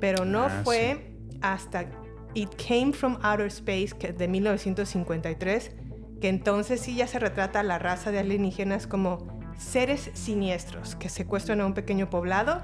Pero 0.00 0.24
no 0.24 0.44
Ah, 0.44 0.60
fue 0.64 1.14
hasta 1.40 1.86
It 2.34 2.50
Came 2.56 2.92
from 2.92 3.18
Outer 3.22 3.46
Space 3.46 3.90
que 3.98 4.12
de 4.12 4.28
1953 4.28 5.72
que 6.20 6.28
entonces 6.28 6.80
sí 6.80 6.96
ya 6.96 7.06
se 7.06 7.18
retrata 7.20 7.60
a 7.60 7.62
la 7.62 7.78
raza 7.78 8.10
de 8.10 8.18
alienígenas 8.18 8.86
como 8.88 9.40
seres 9.56 10.10
siniestros 10.14 10.96
que 10.96 11.08
secuestran 11.08 11.60
a 11.60 11.66
un 11.66 11.74
pequeño 11.74 12.10
poblado 12.10 12.62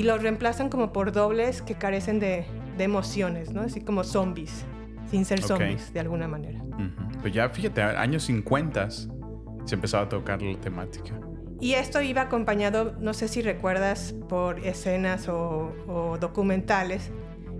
y 0.00 0.02
los 0.02 0.22
reemplazan 0.22 0.70
como 0.70 0.94
por 0.94 1.12
dobles 1.12 1.60
que 1.60 1.74
carecen 1.74 2.20
de, 2.20 2.46
de 2.78 2.84
emociones, 2.84 3.52
¿no? 3.52 3.60
Así 3.60 3.82
como 3.82 4.02
zombies, 4.02 4.64
sin 5.10 5.26
ser 5.26 5.42
zombies 5.42 5.92
de 5.92 6.00
alguna 6.00 6.26
manera. 6.26 6.58
Ujú. 6.62 7.20
Pues 7.20 7.34
ya 7.34 7.50
fíjate, 7.50 7.82
años 7.82 8.22
50 8.22 8.88
se 8.90 9.74
empezaba 9.74 10.04
a 10.04 10.08
tocar 10.08 10.40
la 10.40 10.58
temática. 10.58 11.20
Y 11.60 11.74
esto 11.74 12.00
iba 12.00 12.22
acompañado, 12.22 12.96
no 12.98 13.12
sé 13.12 13.28
si 13.28 13.42
recuerdas, 13.42 14.14
por 14.30 14.60
escenas 14.60 15.28
o, 15.28 15.70
o 15.86 16.16
documentales, 16.18 17.10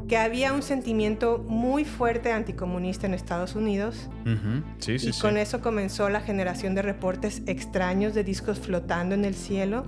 que 0.08 0.16
había 0.16 0.54
un 0.54 0.62
sentimiento 0.62 1.44
muy 1.46 1.84
fuerte 1.84 2.32
anticomunista 2.32 3.06
en 3.06 3.12
Estados 3.12 3.54
Unidos. 3.54 4.08
Ujú. 4.22 4.64
Sí, 4.78 4.98
sí, 4.98 5.10
y 5.10 5.12
sí. 5.12 5.20
con 5.20 5.36
eso 5.36 5.60
comenzó 5.60 6.08
la 6.08 6.22
generación 6.22 6.74
de 6.74 6.80
reportes 6.80 7.42
extraños 7.44 8.14
de 8.14 8.24
discos 8.24 8.58
flotando 8.58 9.14
en 9.14 9.26
el 9.26 9.34
cielo. 9.34 9.84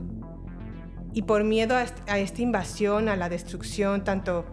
Y 1.13 1.23
por 1.23 1.45
miedo 1.45 1.77
a, 1.77 1.85
a 2.11 2.19
esta 2.19 2.43
invasión, 2.43 3.09
a 3.09 3.17
la 3.17 3.29
destrucción, 3.29 4.05
tanto 4.05 4.47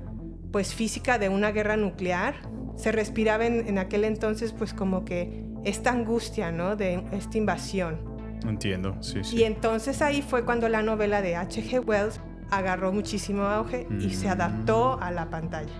pues 0.51 0.73
física 0.73 1.17
de 1.19 1.29
una 1.29 1.51
guerra 1.51 1.77
nuclear, 1.77 2.35
se 2.75 2.91
respiraba 2.91 3.45
en, 3.45 3.67
en 3.67 3.77
aquel 3.77 4.03
entonces 4.03 4.51
pues 4.53 4.73
como 4.73 5.05
que 5.05 5.43
esta 5.63 5.91
angustia, 5.91 6.51
¿no? 6.51 6.75
De 6.75 7.03
esta 7.11 7.37
invasión. 7.37 7.99
Entiendo, 8.47 8.95
sí, 9.01 9.19
sí. 9.23 9.37
Y 9.37 9.43
entonces 9.43 10.01
ahí 10.01 10.21
fue 10.21 10.45
cuando 10.45 10.69
la 10.69 10.81
novela 10.81 11.21
de 11.21 11.35
H.G. 11.35 11.85
Wells 11.85 12.21
agarró 12.51 12.91
muchísimo 12.91 13.43
auge 13.43 13.85
y 13.99 14.09
se 14.11 14.27
Mm. 14.27 14.31
adaptó 14.31 14.99
a 15.01 15.11
la 15.11 15.29
pantalla. 15.29 15.71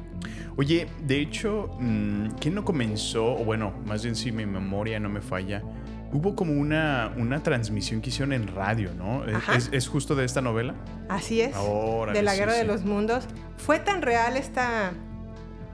Oye, 0.58 0.88
de 1.08 1.22
hecho, 1.22 1.70
mm, 1.80 2.32
¿quién 2.40 2.54
no 2.56 2.66
comenzó? 2.66 3.34
O 3.34 3.46
bueno, 3.46 3.74
más 3.86 4.04
bien 4.04 4.16
si 4.16 4.32
mi 4.34 4.46
memoria 4.46 5.00
no 5.00 5.10
me 5.10 5.22
falla, 5.22 5.64
hubo 6.12 6.36
como 6.36 6.54
una, 6.54 7.14
una 7.18 7.42
transmisión 7.44 8.02
que 8.02 8.10
hicieron 8.10 8.34
en 8.34 8.48
radio, 8.48 8.94
¿no? 8.96 9.26
¿Es- 9.26 9.36
Ajá. 9.36 9.56
¿Es, 9.56 9.70
es 9.72 9.88
justo 9.88 10.16
de 10.16 10.26
esta 10.26 10.42
novela? 10.42 10.74
Así 11.08 11.42
es. 11.42 11.56
Órale, 11.58 12.18
de 12.18 12.24
la 12.24 12.32
sí, 12.34 12.40
Guerra 12.40 12.54
de 12.54 12.62
sí. 12.62 12.68
los 12.68 12.84
Mundos. 12.84 13.26
Fue 13.58 13.80
tan 13.80 14.02
real 14.02 14.36
esta 14.38 14.92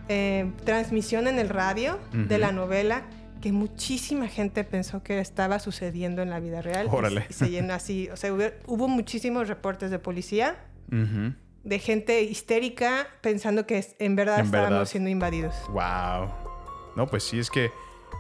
eh, 0.10 0.51
transmisión 0.65 1.27
en 1.27 1.39
el 1.39 1.50
radio 1.50 2.00
de 2.13 2.36
Ujú. 2.36 2.38
la 2.42 2.51
novela 2.51 3.04
que 3.42 3.51
muchísima 3.51 4.27
gente 4.27 4.63
pensó 4.63 5.04
que 5.04 5.20
estaba 5.20 5.60
sucediendo 5.60 6.22
en 6.22 6.30
la 6.30 6.39
vida 6.39 6.62
real. 6.62 6.88
Y 6.92 6.96
Órale. 6.96 7.25
se- 7.27 7.34
se 7.34 7.50
llenó 7.51 7.74
así. 7.74 8.10
O 8.10 8.18
sea, 8.18 8.34
hubo, 8.34 8.44
hubo 8.65 8.88
muchísimos 8.88 9.48
reportes 9.48 9.92
de 9.92 10.00
policía, 10.00 10.56
de 11.63 11.80
gente 11.80 12.22
histérica 12.24 13.08
pensando 13.22 13.65
que 13.65 13.86
en 14.00 14.15
verdad 14.15 14.39
En 14.39 14.46
estábamos 14.46 14.72
verdad. 14.72 14.86
siendo 14.86 15.10
invadidos. 15.10 15.56
Wow. 15.70 16.30
No, 16.96 17.08
pues 17.08 17.24
sí, 17.24 17.39
es 17.39 17.50
que, 17.50 17.72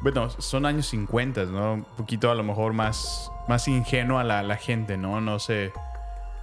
bueno, 0.01 0.29
son 0.29 0.65
años 0.65 0.87
50, 0.87 1.45
¿no? 1.45 1.73
Un 1.75 1.83
poquito 1.97 2.29
a 2.31 2.35
lo 2.35 2.43
mejor 2.43 2.73
más, 2.73 3.31
más 3.47 3.67
ingenuo 3.67 4.19
a 4.19 4.23
la, 4.23 4.43
la 4.43 4.57
gente, 4.57 4.97
¿no? 4.97 5.19
No 5.21 5.39
se, 5.39 5.71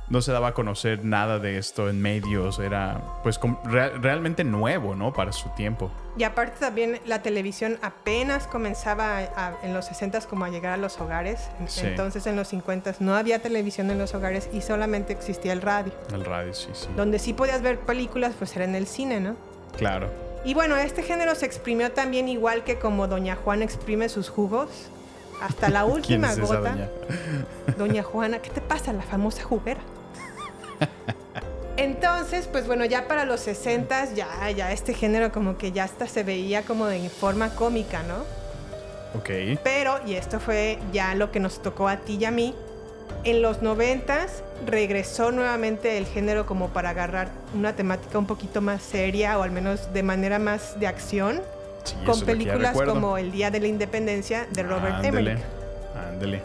no 0.09 0.21
se 0.21 0.33
daba 0.33 0.49
a 0.49 0.55
conocer 0.55 1.05
nada 1.05 1.39
de 1.39 1.59
esto 1.59 1.89
en 1.89 2.01
medios, 2.03 2.59
era 2.59 3.01
pues 3.23 3.39
realmente 3.65 4.45
nuevo, 4.45 4.95
¿no? 4.95 5.13
Para 5.13 5.33
su 5.33 5.49
tiempo. 5.51 5.91
Y 6.19 6.25
aparte 6.25 6.59
también 6.61 7.01
la 7.07 7.23
televisión 7.23 7.79
apenas 7.81 8.47
comenzaba 8.47 9.19
a- 9.19 9.23
a- 9.49 9.55
en 9.63 9.73
los 9.73 9.87
60 9.87 10.21
como 10.23 10.45
a 10.45 10.51
llegar 10.51 10.73
a 10.75 10.77
los 10.77 11.01
hogares. 11.01 11.49
Sí. 11.67 11.87
Entonces 11.87 12.27
en 12.27 12.37
los 12.37 12.49
50 12.49 12.97
no 13.01 13.15
había 13.15 13.39
televisión 13.41 13.91
en 13.91 13.99
los 13.99 14.13
hogares 14.15 14.51
y 14.53 14.61
solamente 14.61 15.13
existía 15.15 15.53
el 15.55 15.63
radio. 15.63 15.93
El 16.13 16.25
radio, 16.25 16.53
sí, 16.53 16.69
sí. 16.75 16.89
Donde 16.97 17.19
sí 17.19 17.33
podías 17.33 17.63
ver 17.63 17.79
películas 17.81 18.35
pues 18.39 18.55
era 18.57 18.65
en 18.67 18.75
el 18.75 18.87
cine, 18.87 19.21
¿no? 19.21 19.37
Claro. 19.77 20.11
Y 20.45 20.55
bueno, 20.55 20.77
este 20.77 21.03
género 21.03 21.35
se 21.35 21.47
exprimió 21.47 21.93
también 21.93 22.29
igual 22.29 22.65
que 22.65 22.79
como 22.79 23.07
Doña 23.07 23.37
Juana 23.37 23.65
exprime 23.65 24.09
sus 24.09 24.29
jugos. 24.29 24.69
Hasta 25.41 25.69
la 25.69 25.81
¿Quién 25.85 25.93
última 25.95 26.33
es 26.33 26.39
esa 26.39 26.57
gota. 26.57 26.71
doña? 26.71 26.89
Doña 27.79 28.03
Juana, 28.03 28.39
¿qué 28.41 28.51
te 28.51 28.61
pasa? 28.61 28.93
La 28.93 29.03
famosa 29.03 29.43
juguera. 29.43 29.81
Entonces, 31.77 32.49
pues 32.49 32.67
bueno, 32.67 32.85
ya 32.85 33.09
para 33.09 33.25
los 33.25 33.41
60 33.41 34.15
ya, 34.15 34.51
ya 34.51 34.73
este 34.73 34.95
género 34.95 35.33
como 35.33 35.57
que 35.57 35.73
ya 35.73 35.85
hasta 35.85 36.07
se 36.07 36.23
veía 36.23 36.63
como 36.63 36.87
de 36.87 37.09
forma 37.09 37.51
cómica, 37.55 38.03
¿no? 38.03 38.19
Ok. 39.19 39.59
Pero, 39.63 40.01
y 40.07 40.15
esto 40.15 40.39
fue 40.39 40.79
ya 40.93 41.15
lo 41.15 41.31
que 41.31 41.41
nos 41.41 41.63
tocó 41.63 41.89
a 41.89 41.99
ti 41.99 42.19
y 42.21 42.25
a 42.25 42.31
mí, 42.31 42.55
en 43.25 43.43
los 43.43 43.63
90 43.63 44.27
regresó 44.67 45.31
nuevamente 45.33 45.99
el 45.99 46.07
género 46.07 46.47
como 46.47 46.69
para 46.69 46.91
agarrar 46.91 47.29
una 47.55 47.75
temática 47.75 48.19
un 48.19 48.27
poquito 48.27 48.61
más 48.61 48.83
seria 48.83 49.39
o 49.39 49.43
al 49.43 49.51
menos 49.51 49.93
de 49.93 50.03
manera 50.03 50.39
más 50.39 50.79
de 50.81 50.87
acción, 50.87 51.41
Sí, 51.85 51.97
con 52.07 52.21
películas 52.21 52.77
como 52.81 53.19
El 53.19 53.33
Día 53.33 53.51
de 53.51 53.59
la 53.59 53.67
Independencia 53.67 54.47
de 54.53 54.63
Robert 54.63 54.95
Ándele, 54.97 55.19
Emmerich. 55.33 55.45
Ándele. 56.11 56.43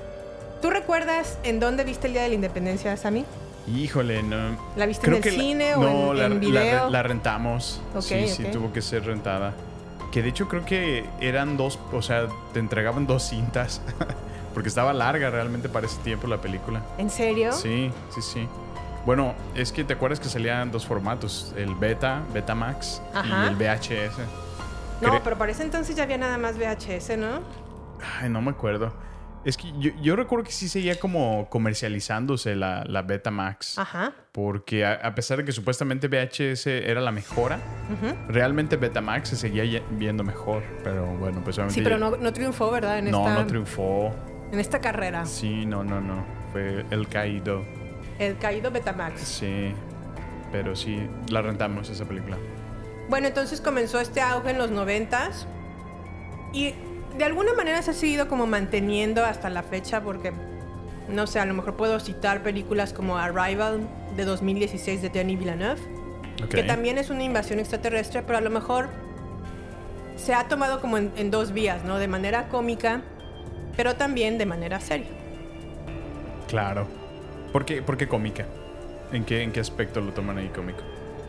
¿Tú 0.63 0.71
recuerdas 0.71 1.37
en 1.43 1.59
dónde 1.59 1.83
viste 1.83 2.07
El 2.07 2.13
Día 2.13 2.23
de 2.23 2.29
la 2.29 2.35
Independencia, 2.35 2.97
Sammy? 2.97 3.23
Híjole, 3.67 4.23
no. 4.23 4.57
¿La 4.75 4.85
viste 4.87 5.05
Creo 5.05 5.17
en 5.17 5.23
el 5.27 5.37
la- 5.37 5.43
cine 5.43 5.75
o 5.75 5.81
no, 5.81 6.11
en, 6.13 6.17
la, 6.17 6.25
en 6.25 6.33
la- 6.33 6.39
video? 6.39 6.89
la 6.89 7.03
rentamos. 7.03 7.81
Ok, 7.93 8.01
sí, 8.01 8.27
sí, 8.29 8.45
ok. 8.45 8.51
tuvo 8.51 8.73
que 8.73 8.81
ser 8.81 9.05
rentada. 9.05 9.53
Que 10.11 10.23
de 10.23 10.29
hecho 10.29 10.47
creo 10.47 10.65
que 10.65 11.05
eran 11.19 11.55
dos, 11.57 11.77
o 11.91 12.01
sea, 12.01 12.27
te 12.53 12.59
entregaban 12.59 13.05
dos 13.05 13.23
cintas. 13.29 13.81
Porque 14.57 14.69
estaba 14.69 14.91
larga 14.91 15.29
realmente 15.29 15.69
para 15.69 15.85
ese 15.85 15.99
tiempo 15.99 16.25
la 16.25 16.41
película. 16.41 16.81
¿En 16.97 17.11
serio? 17.11 17.51
Sí, 17.51 17.91
sí, 18.09 18.23
sí. 18.23 18.47
Bueno, 19.05 19.35
es 19.53 19.71
que 19.71 19.83
te 19.83 19.93
acuerdas 19.93 20.19
que 20.19 20.29
salían 20.29 20.71
dos 20.71 20.83
formatos, 20.83 21.53
el 21.55 21.75
beta, 21.75 22.23
Betamax 22.33 22.99
Ajá. 23.13 23.43
y 23.45 23.49
el 23.49 23.55
VHS. 23.55 24.17
No, 24.99 25.09
Cre- 25.13 25.21
pero 25.23 25.37
para 25.37 25.51
ese 25.51 25.61
entonces 25.61 25.95
ya 25.95 26.01
había 26.01 26.17
nada 26.17 26.39
más 26.39 26.57
VHS, 26.57 27.17
¿no? 27.19 27.41
Ay, 28.19 28.31
no 28.31 28.41
me 28.41 28.49
acuerdo. 28.49 28.91
Es 29.45 29.55
que 29.57 29.71
yo, 29.77 29.91
yo 30.01 30.15
recuerdo 30.15 30.43
que 30.45 30.51
sí 30.51 30.67
seguía 30.67 30.99
como 30.99 31.47
comercializándose 31.51 32.55
la, 32.55 32.83
la 32.87 33.03
Betamax. 33.03 33.77
Ajá. 33.77 34.11
Porque 34.31 34.83
a, 34.85 34.93
a 34.93 35.13
pesar 35.13 35.37
de 35.37 35.45
que 35.45 35.51
supuestamente 35.51 36.07
VHS 36.07 36.65
era 36.65 36.99
la 36.99 37.11
mejora, 37.11 37.59
ujú. 37.93 38.15
realmente 38.27 38.75
Betamax 38.75 39.29
se 39.29 39.35
seguía 39.35 39.83
viendo 39.91 40.23
mejor. 40.23 40.63
Pero 40.83 41.05
bueno, 41.05 41.41
pues 41.43 41.57
obviamente. 41.57 41.75
Sí, 41.79 41.81
pero 41.83 41.99
no, 41.99 42.17
no 42.17 42.33
triunfó, 42.33 42.71
¿verdad? 42.71 42.97
En, 42.97 43.11
no, 43.11 43.19
esta, 43.27 43.39
no 43.41 43.45
triunfó. 43.45 44.11
En 44.51 44.59
esta 44.59 44.79
carrera. 44.79 45.25
Sí, 45.25 45.65
no, 45.65 45.83
no, 45.83 45.99
no. 46.01 46.23
Fue 46.51 46.85
el 46.89 47.07
caído. 47.07 47.63
El 48.19 48.37
caído 48.37 48.71
Betamax. 48.71 49.21
Sí. 49.21 49.73
Pero 50.51 50.75
sí, 50.75 51.07
la 51.29 51.41
rentamos 51.41 51.89
esa 51.89 52.05
película. 52.05 52.37
Bueno, 53.09 53.27
entonces 53.27 53.61
comenzó 53.61 53.99
este 53.99 54.21
auge 54.21 54.51
en 54.51 54.57
los 54.57 54.71
noventas 54.71 55.47
y 56.53 56.73
de 57.17 57.23
alguna 57.25 57.53
manera 57.53 57.81
se 57.81 57.91
ha 57.91 57.93
seguido 57.93 58.27
como 58.27 58.47
manteniendo 58.47 59.25
hasta 59.25 59.49
la 59.49 59.63
fecha 59.63 60.01
porque, 60.01 60.31
no 61.09 61.27
sé, 61.27 61.39
a 61.39 61.45
lo 61.45 61.53
mejor 61.53 61.75
puedo 61.75 61.99
citar 61.99 62.43
películas 62.43 62.93
como 62.93 63.17
Arrival 63.17 63.87
de 64.15 64.25
2016 64.25 65.01
de 65.01 65.09
Denis 65.09 65.39
Villeneuve, 65.39 65.81
Ok. 66.43 66.49
que 66.49 66.63
también 66.63 66.97
es 66.97 67.09
una 67.09 67.23
invasión 67.23 67.59
extraterrestre, 67.59 68.23
pero 68.23 68.37
a 68.37 68.41
lo 68.41 68.49
mejor 68.49 68.89
se 70.15 70.33
ha 70.33 70.47
tomado 70.47 70.81
como 70.81 70.97
en, 70.97 71.11
en 71.17 71.31
dos 71.31 71.51
vías, 71.53 71.83
¿no? 71.83 71.97
De 71.97 72.07
manera 72.07 72.47
cómica, 72.49 73.01
pero 73.77 73.95
también 73.95 74.37
de 74.37 74.45
manera 74.45 74.81
seria. 74.81 75.07
Claro. 76.47 76.87
¿Por 77.53 77.63
qué, 77.65 77.81
por 77.81 77.95
qué 77.97 78.07
cómica? 78.07 78.45
¿En 79.13 79.23
qué, 79.23 79.41
¿En 79.43 79.51
qué 79.53 79.59
aspecto 79.61 80.01
lo 80.01 80.11
toman 80.11 80.37
ahí 80.37 80.49
cómico? 80.49 80.79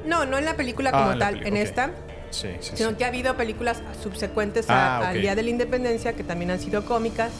No, 0.04 0.24
no 0.26 0.38
en 0.38 0.44
la 0.44 0.54
película 0.54 0.90
Ah, 0.92 1.04
como 1.04 1.18
tal, 1.18 1.46
en 1.46 1.56
esta, 1.56 1.90
Sí, 2.30 2.48
sí, 2.60 2.72
sino 2.76 2.90
sí. 2.90 2.96
que 2.96 3.04
ha 3.04 3.08
habido 3.08 3.36
películas 3.36 3.82
subsecuentes 4.02 4.68
a- 4.68 4.98
Ah, 4.98 5.08
al 5.10 5.20
Día 5.20 5.34
de 5.34 5.42
la 5.42 5.50
Independencia 5.50 6.12
que 6.14 6.24
también 6.24 6.50
han 6.50 6.58
sido 6.58 6.84
cómicas, 6.84 7.30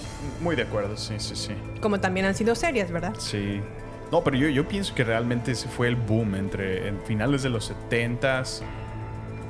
Muy 0.41 0.57
de 0.57 0.63
acuerdo, 0.63 0.97
sí, 0.97 1.15
sí, 1.19 1.35
sí. 1.37 1.53
como 1.81 2.01
también 2.01 2.27
han 2.27 2.35
sido 2.35 2.55
serias, 2.55 2.91
¿verdad? 2.91 3.15
Sí. 3.19 3.61
No, 4.11 4.25
pero 4.25 4.37
yo, 4.39 4.49
yo 4.49 4.67
pienso 4.67 4.95
que 4.95 5.05
realmente 5.05 5.53
ese 5.53 5.69
fue 5.69 5.89
el 5.89 5.97
boom 5.97 6.35
entre 6.37 6.89
en 6.89 7.01
finales 7.03 7.43
de 7.43 7.51
los 7.51 7.71
70s, 7.71 8.63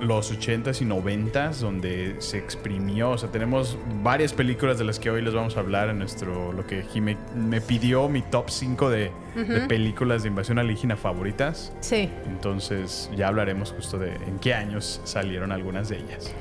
los 0.00 0.32
80s 0.32 0.82
y 0.82 0.84
90s, 0.84 1.58
donde 1.58 2.16
se 2.18 2.38
exprimió. 2.38 3.10
O 3.10 3.18
sea, 3.18 3.30
tenemos 3.30 3.78
varias 4.02 4.32
películas 4.32 4.78
de 4.78 4.84
las 4.84 4.98
que 4.98 5.10
hoy 5.10 5.22
les 5.22 5.34
vamos 5.34 5.56
a 5.56 5.60
hablar 5.60 5.88
en 5.88 5.98
nuestro. 5.98 6.52
Lo 6.52 6.66
que 6.66 6.82
Jime 6.82 7.16
me 7.34 7.60
pidió, 7.60 8.08
mi 8.08 8.22
top 8.22 8.50
5 8.50 8.90
de, 8.90 9.10
de 9.34 9.60
películas 9.62 10.22
de 10.22 10.28
invasión 10.28 10.58
alienígena 10.58 10.96
favoritas. 10.96 11.72
Sí. 11.80 12.10
Entonces, 12.26 13.10
ya 13.16 13.28
hablaremos 13.28 13.72
justo 13.72 13.98
de 13.98 14.14
en 14.14 14.38
qué 14.38 14.54
años 14.54 15.00
salieron 15.04 15.52
algunas 15.52 15.88
de 15.88 15.98
ellas. 15.98 16.32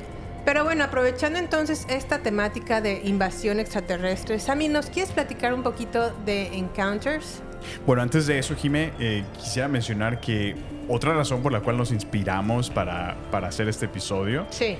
Pero 0.47 0.63
bueno, 0.63 0.85
aprovechando 0.85 1.39
entonces 1.39 1.85
esta 1.89 2.19
temática 2.19 2.79
de 2.79 3.01
invasión 3.03 3.59
extraterrestre, 3.59 4.39
Sammy, 4.39 4.69
¿nos 4.69 4.85
quieres 4.85 5.11
platicar 5.11 5.53
un 5.53 5.61
poquito 5.61 6.13
de 6.25 6.47
Encounters? 6.57 7.41
Bueno, 7.85 8.01
antes 8.01 8.27
de 8.27 8.39
eso, 8.39 8.55
Jime, 8.55 8.93
eh, 8.97 9.25
quisiera 9.37 9.67
mencionar 9.67 10.21
que 10.21 10.55
otra 10.87 11.13
razón 11.13 11.41
por 11.41 11.51
la 11.51 11.59
cual 11.61 11.77
nos 11.77 11.91
inspiramos 11.91 12.69
para, 12.69 13.15
para 13.31 13.47
hacer 13.47 13.67
este 13.67 13.85
episodio 13.85 14.45
Sí. 14.49 14.77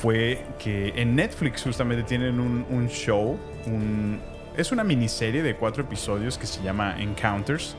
fue 0.00 0.44
que 0.58 0.92
en 0.96 1.14
Netflix 1.16 1.62
justamente 1.62 2.02
tienen 2.04 2.40
un, 2.40 2.66
un 2.70 2.88
show, 2.88 3.38
un- 3.66 4.20
es 4.56 4.70
una 4.72 4.84
miniserie 4.84 5.42
de 5.42 5.56
cuatro 5.56 5.82
episodios 5.82 6.38
que 6.38 6.46
se 6.46 6.62
llama 6.62 6.96
Encounters. 7.00 7.76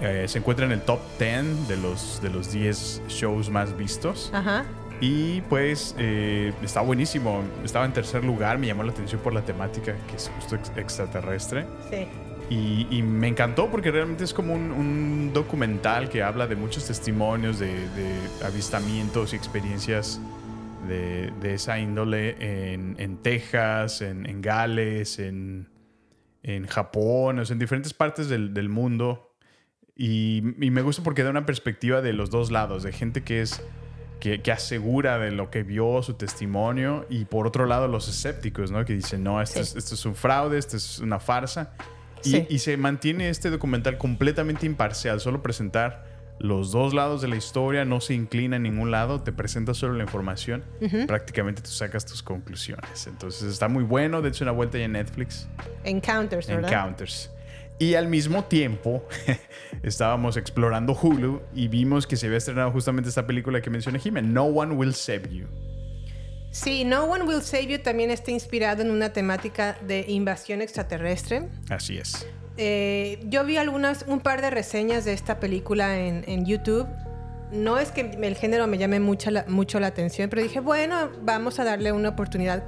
Eh, 0.00 0.24
se 0.28 0.38
encuentra 0.38 0.64
en 0.64 0.72
el 0.72 0.80
top 0.80 0.98
10 1.18 1.68
de 1.68 1.76
los, 1.76 2.22
de 2.22 2.30
los 2.30 2.50
10 2.52 3.02
shows 3.08 3.50
más 3.50 3.76
vistos. 3.76 4.30
Ajá. 4.32 4.64
Y 5.02 5.42
pues 5.42 5.94
eh, 5.98 6.52
está 6.62 6.80
buenísimo. 6.80 7.42
Estaba 7.64 7.84
en 7.84 7.92
tercer 7.92 8.24
lugar, 8.24 8.56
me 8.58 8.66
llamó 8.66 8.82
la 8.82 8.92
atención 8.92 9.20
por 9.20 9.34
la 9.34 9.42
temática 9.42 9.94
que 10.08 10.16
es 10.16 10.30
justo 10.36 10.56
ex- 10.56 10.72
extraterrestre. 10.76 11.66
Sí. 11.90 12.06
Y, 12.50 12.86
y 12.90 13.02
me 13.02 13.28
encantó 13.28 13.70
porque 13.70 13.90
realmente 13.92 14.24
es 14.24 14.34
como 14.34 14.52
un, 14.54 14.72
un 14.72 15.30
documental 15.32 16.08
que 16.08 16.22
habla 16.22 16.48
de 16.48 16.56
muchos 16.56 16.84
testimonios 16.84 17.60
de, 17.60 17.88
de 17.90 18.12
avistamientos 18.44 19.32
y 19.32 19.36
experiencias 19.36 20.20
de, 20.88 21.32
de 21.40 21.54
esa 21.54 21.78
índole 21.78 22.72
en, 22.72 22.96
en 22.98 23.18
Texas, 23.18 24.02
en, 24.02 24.26
en 24.26 24.42
Gales, 24.42 25.20
en, 25.20 25.68
en 26.42 26.66
Japón, 26.66 27.38
o 27.38 27.44
sea, 27.44 27.54
en 27.54 27.60
diferentes 27.60 27.94
partes 27.94 28.28
del, 28.28 28.52
del 28.52 28.68
mundo. 28.68 29.32
Y, 29.94 30.42
y 30.60 30.70
me 30.70 30.82
gusta 30.82 31.04
porque 31.04 31.22
da 31.22 31.30
una 31.30 31.46
perspectiva 31.46 32.00
de 32.02 32.12
los 32.12 32.30
dos 32.30 32.50
lados, 32.50 32.82
de 32.82 32.92
gente 32.92 33.22
que 33.22 33.42
es 33.42 33.62
que, 34.18 34.42
que 34.42 34.50
asegura 34.50 35.18
de 35.18 35.30
lo 35.30 35.50
que 35.50 35.62
vio, 35.62 36.02
su 36.02 36.14
testimonio, 36.14 37.06
y 37.08 37.26
por 37.26 37.46
otro 37.46 37.64
lado 37.66 37.86
los 37.86 38.08
escépticos, 38.08 38.70
¿no? 38.72 38.84
Que 38.84 38.94
dicen, 38.94 39.22
no, 39.22 39.40
esto, 39.40 39.62
Sí. 39.62 39.70
es, 39.70 39.84
esto 39.84 39.94
es 39.94 40.04
un 40.04 40.14
fraude, 40.16 40.58
esto 40.58 40.76
es 40.76 40.98
una 40.98 41.20
farsa. 41.20 41.74
Y, 42.24 42.30
Sí. 42.30 42.46
y 42.48 42.58
se 42.58 42.76
mantiene 42.76 43.28
este 43.28 43.50
documental 43.50 43.98
completamente 43.98 44.66
imparcial, 44.66 45.20
solo 45.20 45.42
presentar 45.42 46.04
los 46.38 46.72
dos 46.72 46.94
lados 46.94 47.20
de 47.20 47.28
la 47.28 47.36
historia, 47.36 47.84
no 47.84 48.00
se 48.00 48.14
inclina 48.14 48.56
en 48.56 48.62
ningún 48.62 48.90
lado, 48.90 49.20
te 49.22 49.30
presenta 49.30 49.74
solo 49.74 49.92
la 49.94 50.04
información, 50.04 50.64
prácticamente 51.06 51.60
tú 51.60 51.68
sacas 51.70 52.06
tus 52.06 52.22
conclusiones. 52.22 53.06
Entonces 53.06 53.42
está 53.52 53.68
muy 53.68 53.84
bueno, 53.84 54.22
de 54.22 54.30
hecho 54.30 54.44
una 54.44 54.52
vuelta 54.52 54.78
ya 54.78 54.84
en 54.86 54.92
Netflix. 54.92 55.48
Encounters, 55.84 56.46
¿verdad? 56.48 56.72
Encounters. 56.72 57.30
Y 57.78 57.94
al 57.94 58.08
mismo 58.08 58.44
tiempo 58.44 59.06
estábamos 59.82 60.36
explorando 60.36 60.94
Hulu 60.94 61.42
y 61.54 61.68
vimos 61.68 62.06
que 62.06 62.16
se 62.16 62.26
había 62.26 62.38
estrenado 62.38 62.70
justamente 62.70 63.08
esta 63.08 63.26
película 63.26 63.60
que 63.60 63.70
mencioné 63.70 63.98
Jimmy, 63.98 64.22
No 64.22 64.44
One 64.44 64.74
Will 64.74 64.94
Save 64.94 65.28
You. 65.30 65.46
Sí, 66.50 66.84
No 66.84 67.04
One 67.04 67.24
Will 67.24 67.42
Save 67.42 67.66
You 67.66 67.78
también 67.78 68.10
está 68.10 68.30
inspirado 68.30 68.82
en 68.82 68.90
una 68.90 69.12
temática 69.12 69.76
de 69.86 70.04
invasión 70.08 70.62
extraterrestre. 70.62 71.48
Así 71.68 71.98
es. 71.98 72.26
Eh, 72.56 73.20
yo 73.24 73.44
vi 73.44 73.56
algunas, 73.56 74.04
un 74.06 74.20
par 74.20 74.42
de 74.42 74.50
reseñas 74.50 75.04
de 75.04 75.12
esta 75.12 75.38
película 75.38 75.98
en, 75.98 76.24
en 76.26 76.44
YouTube. 76.44 76.86
No 77.52 77.78
es 77.78 77.90
que 77.90 78.02
el 78.02 78.36
género 78.36 78.66
me 78.66 78.78
llame 78.78 79.00
mucho 79.00 79.30
la, 79.30 79.44
mucho 79.48 79.80
la 79.80 79.88
atención, 79.88 80.28
pero 80.28 80.42
dije, 80.42 80.60
bueno, 80.60 81.10
vamos 81.22 81.58
a 81.58 81.64
darle 81.64 81.92
una 81.92 82.10
oportunidad 82.10 82.64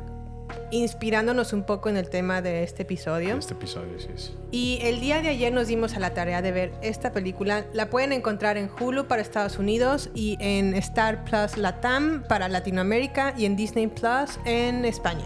inspirándonos 0.70 1.52
un 1.52 1.64
poco 1.64 1.88
en 1.88 1.96
el 1.96 2.08
tema 2.08 2.42
de 2.42 2.62
este 2.62 2.82
episodio. 2.82 3.36
Este 3.36 3.54
episodio, 3.54 3.98
sí 3.98 4.08
es. 4.14 4.32
Y 4.50 4.78
el 4.82 5.00
día 5.00 5.22
de 5.22 5.28
ayer 5.28 5.52
nos 5.52 5.68
dimos 5.68 5.94
a 5.94 6.00
la 6.00 6.14
tarea 6.14 6.42
de 6.42 6.52
ver 6.52 6.72
esta 6.82 7.12
película. 7.12 7.64
La 7.72 7.90
pueden 7.90 8.12
encontrar 8.12 8.56
en 8.56 8.70
Hulu 8.78 9.06
para 9.06 9.22
Estados 9.22 9.58
Unidos 9.58 10.10
y 10.14 10.36
en 10.40 10.74
Star 10.74 11.24
Plus 11.24 11.56
Latam 11.56 12.24
para 12.28 12.48
Latinoamérica 12.48 13.34
y 13.36 13.46
en 13.46 13.56
Disney 13.56 13.86
Plus 13.86 14.38
en 14.44 14.84
España. 14.84 15.24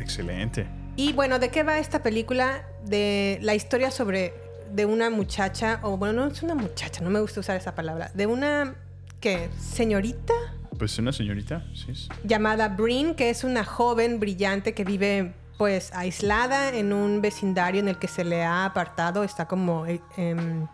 Excelente. 0.00 0.66
Y 0.96 1.12
bueno, 1.12 1.38
¿de 1.38 1.48
qué 1.48 1.62
va 1.62 1.78
esta 1.78 2.02
película? 2.02 2.64
De 2.84 3.38
la 3.42 3.54
historia 3.54 3.90
sobre 3.90 4.34
de 4.72 4.86
una 4.86 5.10
muchacha, 5.10 5.80
o 5.82 5.96
bueno, 5.96 6.24
no 6.24 6.26
es 6.26 6.42
una 6.42 6.54
muchacha, 6.54 7.00
no 7.02 7.10
me 7.10 7.20
gusta 7.20 7.40
usar 7.40 7.56
esa 7.56 7.74
palabra, 7.74 8.10
de 8.14 8.26
una 8.26 8.74
¿qué? 9.20 9.48
señorita 9.58 10.34
Pues 10.78 10.98
una 10.98 11.12
señorita, 11.12 11.64
sí 11.74 11.90
es. 11.92 12.08
llamada 12.24 12.68
Breen, 12.68 13.14
que 13.14 13.30
es 13.30 13.44
una 13.44 13.64
joven 13.64 14.20
brillante 14.20 14.74
que 14.74 14.84
vive 14.84 15.34
pues 15.58 15.92
aislada 15.94 16.70
en 16.74 16.92
un 16.92 17.20
vecindario 17.22 17.80
en 17.80 17.88
el 17.88 17.96
que 17.98 18.08
se 18.08 18.24
le 18.24 18.42
ha 18.42 18.64
apartado, 18.64 19.22
está 19.22 19.46
como, 19.46 19.86
eh, 19.86 20.00
em, 20.16 20.66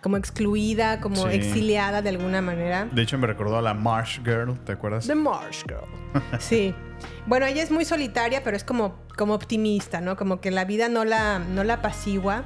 como 0.00 0.16
excluida, 0.16 1.00
como 1.00 1.28
Sí. 1.28 1.36
exiliada 1.36 2.00
de 2.00 2.08
alguna 2.08 2.40
manera. 2.40 2.86
De 2.90 3.02
hecho 3.02 3.18
me 3.18 3.26
recordó 3.26 3.58
a 3.58 3.62
la 3.62 3.74
Marsh 3.74 4.20
Girl, 4.24 4.58
¿te 4.64 4.72
acuerdas? 4.72 5.06
The 5.06 5.14
Marsh 5.14 5.62
Girl. 5.68 5.84
Sí. 6.40 6.74
Bueno, 7.26 7.44
ella 7.46 7.62
es 7.62 7.70
muy 7.70 7.84
solitaria, 7.84 8.42
pero 8.42 8.56
es 8.56 8.64
como, 8.64 8.96
como 9.16 9.34
optimista, 9.34 10.00
¿no? 10.00 10.16
Como 10.16 10.40
que 10.40 10.50
la 10.50 10.64
vida 10.64 10.88
no 10.88 11.04
la, 11.04 11.38
no 11.38 11.62
la 11.62 11.74
apacigua. 11.74 12.44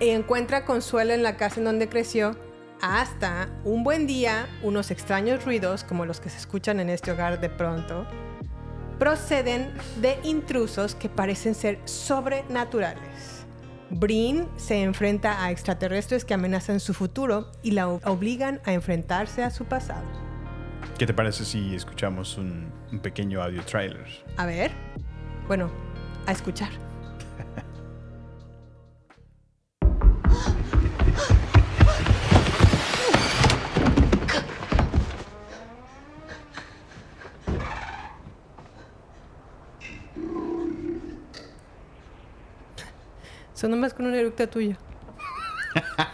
Y 0.00 0.08
encuentra 0.10 0.64
consuelo 0.64 1.12
en 1.12 1.22
la 1.22 1.36
casa 1.36 1.60
en 1.60 1.64
donde 1.64 1.88
creció 1.88 2.36
hasta 2.82 3.48
un 3.64 3.84
buen 3.84 4.06
día 4.06 4.48
unos 4.62 4.90
extraños 4.90 5.44
ruidos, 5.44 5.84
como 5.84 6.04
los 6.04 6.20
que 6.20 6.28
se 6.28 6.36
escuchan 6.36 6.80
en 6.80 6.90
este 6.90 7.12
hogar 7.12 7.40
de 7.40 7.48
pronto, 7.48 8.04
proceden 8.98 9.72
de 10.00 10.18
intrusos 10.24 10.94
que 10.96 11.08
parecen 11.08 11.54
ser 11.54 11.78
sobrenaturales. 11.84 13.46
Breen 13.90 14.48
se 14.56 14.82
enfrenta 14.82 15.44
a 15.44 15.50
extraterrestres 15.50 16.24
que 16.24 16.34
amenazan 16.34 16.80
su 16.80 16.92
futuro 16.92 17.52
y 17.62 17.70
la 17.70 17.88
obligan 17.88 18.60
a 18.64 18.72
enfrentarse 18.72 19.44
a 19.44 19.50
su 19.50 19.64
pasado. 19.64 20.06
¿Qué 20.98 21.06
te 21.06 21.14
parece 21.14 21.44
si 21.44 21.74
escuchamos 21.74 22.36
un, 22.36 22.72
un 22.90 22.98
pequeño 22.98 23.42
audio 23.42 23.62
trailer? 23.64 24.06
A 24.36 24.46
ver, 24.46 24.72
bueno, 25.46 25.70
a 26.26 26.32
escuchar. 26.32 26.91
Son 43.62 43.70
nomás 43.70 43.94
con 43.94 44.06
un 44.06 44.14
eructo 44.16 44.48
tuyo. 44.48 44.74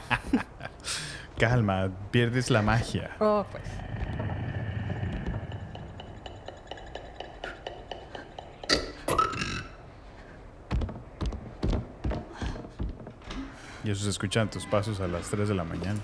Calma, 1.39 1.89
pierdes 2.11 2.51
la 2.51 2.61
magia. 2.61 3.17
Oh, 3.21 3.47
pues. 3.51 3.65
Y 13.83 13.91
eso 13.93 14.05
se 14.05 14.11
escuchan 14.11 14.51
tus 14.51 14.67
pasos 14.67 15.01
a 15.01 15.09
las 15.09 15.31
3 15.31 15.49
de 15.49 15.55
la 15.55 15.65
mañana. 15.65 15.99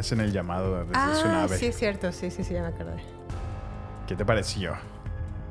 Hacen 0.00 0.20
el 0.20 0.32
llamado 0.32 0.80
desde 0.80 0.92
su 0.94 1.26
Ah, 1.26 1.32
nave. 1.32 1.56
sí 1.58 1.66
es 1.66 1.76
cierto, 1.76 2.12
sí, 2.12 2.30
sí, 2.30 2.44
sí, 2.44 2.54
ya 2.54 2.62
me 2.62 2.68
acordé. 2.68 2.96
¿Qué 4.06 4.16
te 4.16 4.24
pareció? 4.24 4.74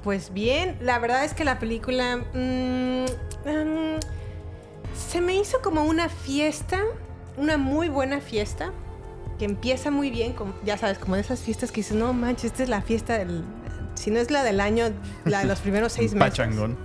Pues 0.04 0.34
bien, 0.34 0.78
la 0.82 1.00
verdad 1.00 1.24
es 1.26 1.34
que 1.34 1.44
la 1.44 1.60
película 1.60 2.18
mm, 2.18 3.06
mm, 3.46 4.00
se 4.96 5.22
me 5.22 5.36
hizo 5.36 5.62
como 5.62 5.84
una 5.84 6.10
fiesta, 6.10 6.80
una 7.38 7.58
muy 7.58 7.90
buena 7.90 8.20
fiesta, 8.22 8.72
que 9.38 9.46
empieza 9.46 9.92
muy 9.92 10.10
bien, 10.12 10.34
como, 10.34 10.54
ya 10.66 10.78
sabes, 10.78 10.98
como 11.00 11.16
de 11.16 11.22
esas 11.22 11.40
fiestas 11.40 11.72
que 11.72 11.78
dices, 11.82 11.96
no 11.98 12.12
manches, 12.14 12.46
esta 12.52 12.64
es 12.64 12.70
la 12.70 12.82
fiesta 12.82 13.18
del, 13.18 13.44
si 13.96 14.12
no 14.12 14.20
es 14.20 14.32
la 14.32 14.44
del 14.44 14.60
año, 14.60 14.86
la 15.26 15.40
de 15.40 15.46
los 15.46 15.60
primeros 15.60 15.94
seis 15.94 16.14
meses. 16.14 16.30
Pachangón. 16.32 16.78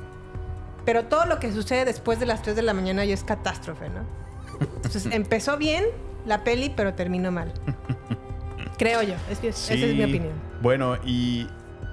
Pero 0.85 1.05
todo 1.07 1.25
lo 1.25 1.41
que 1.41 1.51
sucede 1.53 1.85
después 1.87 2.21
de 2.21 2.27
las 2.27 2.43
3 2.43 2.57
de 2.57 2.63
la 2.63 2.75
mañana 2.75 3.05
ya 3.07 3.15
es 3.15 3.25
catástrofe, 3.25 3.89
¿no? 3.89 4.03
Entonces 4.77 5.07
empezó 5.11 5.57
bien 5.57 5.83
la 6.25 6.45
peli, 6.45 6.73
pero 6.75 6.95
terminó 6.95 7.31
mal. 7.31 7.53
Creo 8.79 9.03
yo, 9.03 9.15
es, 9.31 9.43
esa 9.43 9.75
es 9.75 9.95
mi 9.95 10.03
opinión. 10.05 10.33
Bueno, 10.61 10.97
y 11.05 11.47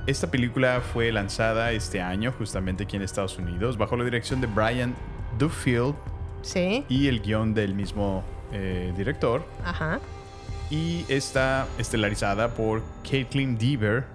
esta 0.08 0.32
película 0.32 0.82
fue 0.82 1.12
lanzada 1.12 1.72
este 1.72 2.02
año, 2.02 2.34
justamente 2.38 2.84
aquí 2.86 2.96
en 2.96 3.04
Estados 3.04 3.38
Unidos, 3.38 3.78
bajo 3.78 3.96
la 3.98 4.04
dirección 4.04 4.42
de 4.42 4.48
Brian 4.48 4.96
Duffield 5.38 5.96
Sí, 6.42 6.84
y 6.90 7.08
el 7.08 7.22
guion 7.22 7.54
del 7.54 7.76
mismo 7.76 8.24
eh, 8.52 8.94
director. 8.98 9.46
ajá. 9.64 10.00
Y 10.72 11.06
está 11.10 11.68
estelarizada 11.78 12.54
por 12.54 12.82
Caitlin 13.04 13.58
Dever, 13.58 14.06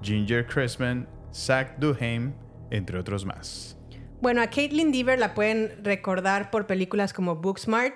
Ginger 0.00 0.46
Cressman, 0.46 1.08
Zach 1.34 1.76
Duhaime, 1.78 2.32
entre 2.70 2.98
otros 2.98 3.26
más. 3.26 3.76
Bueno, 4.20 4.40
a 4.40 4.46
Caitlin 4.46 4.92
Dever 4.92 5.18
la 5.18 5.34
pueden 5.34 5.84
recordar 5.84 6.50
por 6.50 6.66
películas 6.68 7.12
como 7.12 7.36
Booksmart 7.36 7.94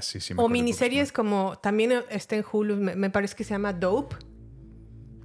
Sí, 0.00 0.20
sí, 0.20 0.34
me 0.34 0.42
o 0.42 0.48
miniseries 0.48 1.12
como 1.12 1.58
también 1.62 1.92
está 2.10 2.36
en 2.36 2.44
Hulu, 2.50 2.76
me, 2.76 2.96
me 2.96 3.10
parece 3.10 3.34
que 3.36 3.44
se 3.44 3.50
llama 3.50 3.72
Dope, 3.72 4.16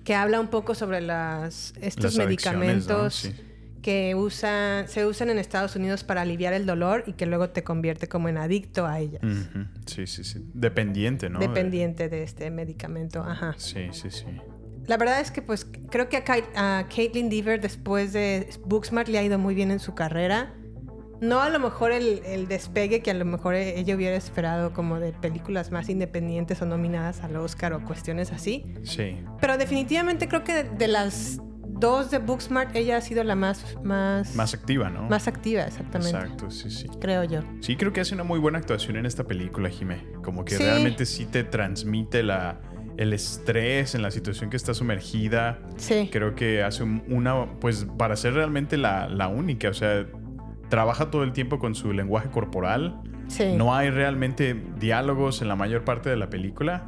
que 0.04 0.16
habla 0.16 0.40
un 0.40 0.48
poco 0.48 0.76
sobre 0.76 1.02
las, 1.02 1.74
estos 1.82 2.16
Las 2.16 2.26
medicamentos 2.26 3.26
¿no? 3.26 3.32
Sí. 3.32 3.36
que 3.82 4.16
usan, 4.16 4.88
se 4.88 5.06
usan 5.06 5.30
en 5.30 5.38
Estados 5.38 5.76
Unidos 5.76 6.04
para 6.04 6.22
aliviar 6.22 6.54
el 6.54 6.66
dolor 6.66 7.04
y 7.08 7.14
que 7.14 7.26
luego 7.26 7.50
te 7.50 7.64
convierte 7.64 8.08
como 8.08 8.30
en 8.30 8.38
adicto 8.38 8.86
a 8.86 9.00
ellas. 9.00 9.22
Sí, 9.86 10.08
sí, 10.08 10.24
sí. 10.24 10.44
Dependiente, 10.54 11.30
¿no? 11.30 11.40
Dependiente 11.40 12.10
de 12.10 12.24
este 12.24 12.50
medicamento, 12.52 13.24
ajá. 13.24 13.54
Sí, 13.58 13.90
sí, 13.92 14.10
sí. 14.10 14.26
La 14.88 14.98
verdad 14.98 15.22
es 15.22 15.32
que 15.32 15.42
pues 15.42 15.68
creo 15.90 16.10
que 16.10 16.18
a, 16.18 16.88
Caitlin 16.94 17.30
Dever 17.30 17.62
después 17.62 18.14
de 18.14 18.50
Booksmart 18.66 19.08
le 19.08 19.20
ha 19.20 19.24
ido 19.24 19.38
muy 19.38 19.54
bien 19.54 19.72
en 19.72 19.80
su 19.80 19.94
carrera. 19.94 20.54
No 21.22 21.40
a 21.42 21.50
lo 21.50 21.60
mejor 21.60 21.92
el, 21.92 22.22
el 22.26 22.48
despegue 22.48 23.02
que 23.02 23.12
a 23.12 23.14
lo 23.14 23.26
mejor 23.26 23.54
e- 23.56 23.80
ella 23.80 23.96
hubiera 23.96 24.16
esperado 24.18 24.74
como 24.74 25.00
de 25.00 25.14
películas 25.14 25.72
más 25.72 25.88
independientes 25.88 26.62
o 26.62 26.66
nominadas 26.66 27.22
al 27.22 27.36
Oscar 27.38 27.74
o 27.74 27.84
cuestiones 27.86 28.32
así. 28.32 28.66
Sí. 28.84 29.18
Pero 29.40 29.58
definitivamente 29.58 30.28
creo 30.28 30.44
que 30.44 30.54
de, 30.54 30.64
de 30.64 30.88
las 30.88 31.38
dos 31.64 32.12
de 32.12 32.18
Booksmart 32.20 32.76
ella 32.76 32.98
ha 32.98 33.02
sido 33.02 33.24
la 33.24 33.36
más, 33.36 33.78
más, 33.84 34.36
Más 34.36 34.54
activa, 34.54 34.90
¿no? 34.90 35.04
más 35.10 35.28
activa, 35.28 35.64
exactamente. 35.64 36.18
Exacto, 36.18 36.52
sí, 36.52 36.70
sí. 36.70 36.88
Creo 37.00 37.24
yo. 37.24 37.42
Sí, 37.62 37.76
creo 37.76 37.94
que 37.94 38.02
hace 38.02 38.14
una 38.16 38.24
muy 38.24 38.40
buena 38.40 38.58
actuación 38.60 38.98
en 38.98 39.06
esta 39.06 39.24
película, 39.24 39.70
Jimé. 39.70 40.04
Como 40.24 40.44
que 40.44 40.56
Sí. 40.58 40.64
realmente 40.64 41.06
sí 41.06 41.26
te 41.26 41.44
transmite 41.44 42.22
la, 42.24 42.60
el 42.98 43.14
estrés 43.14 43.96
en 43.96 44.02
la 44.04 44.12
situación 44.12 44.50
que 44.52 44.58
está 44.58 44.74
sumergida. 44.74 45.60
Sí. 45.78 46.10
Creo 46.12 46.36
que 46.36 46.62
hace 46.62 46.84
un- 46.84 47.04
una, 47.08 47.60
pues 47.60 47.86
para 47.98 48.16
ser 48.16 48.34
realmente 48.34 48.78
la, 48.78 49.08
la 49.08 49.28
única, 49.28 49.70
o 49.70 49.74
sea, 49.74 50.06
trabaja 50.72 51.12
todo 51.12 51.22
el 51.24 51.34
tiempo 51.34 51.60
con 51.60 51.76
su 51.76 51.94
lenguaje 51.94 52.30
corporal. 52.30 53.00
Sí. 53.28 53.54
No 53.56 53.76
hay 53.76 53.90
realmente 53.92 54.60
diálogos 54.80 55.42
en 55.44 55.48
la 55.50 55.56
mayor 55.56 55.84
parte 55.84 56.10
de 56.10 56.16
la 56.18 56.30
película. 56.30 56.88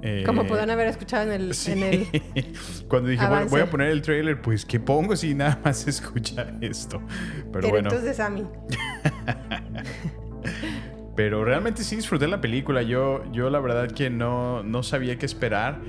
Eh, 0.00 0.22
Como 0.24 0.46
podrán 0.46 0.70
haber 0.70 0.86
escuchado 0.88 1.24
en 1.30 1.32
el, 1.42 1.54
Sí. 1.54 1.72
en 1.72 1.82
el 1.82 2.06
Cuando 2.88 3.08
dije, 3.10 3.20
bueno, 3.22 3.36
Avance. 3.36 3.50
voy 3.54 3.60
a 3.60 3.70
poner 3.70 3.90
el 3.90 4.00
trailer, 4.02 4.40
pues 4.40 4.64
¿qué 4.64 4.80
pongo 4.80 5.14
si 5.14 5.34
nada 5.34 5.60
más 5.64 5.76
se 5.78 5.90
escucha 5.98 6.46
esto? 6.62 7.02
Pero 7.52 7.68
bueno. 7.68 7.88
Eructos 7.90 8.02
de 8.04 8.14
Sammy. 8.14 8.44
Pero 11.14 11.44
realmente 11.44 11.82
sí 11.82 11.96
disfruté 11.96 12.28
la 12.28 12.40
película. 12.40 12.82
Yo, 12.82 13.24
yo 13.32 13.48
la 13.50 13.58
verdad 13.60 13.90
que 13.90 14.10
no, 14.10 14.62
no 14.62 14.82
sabía 14.82 15.18
qué 15.18 15.26
esperar. 15.26 15.80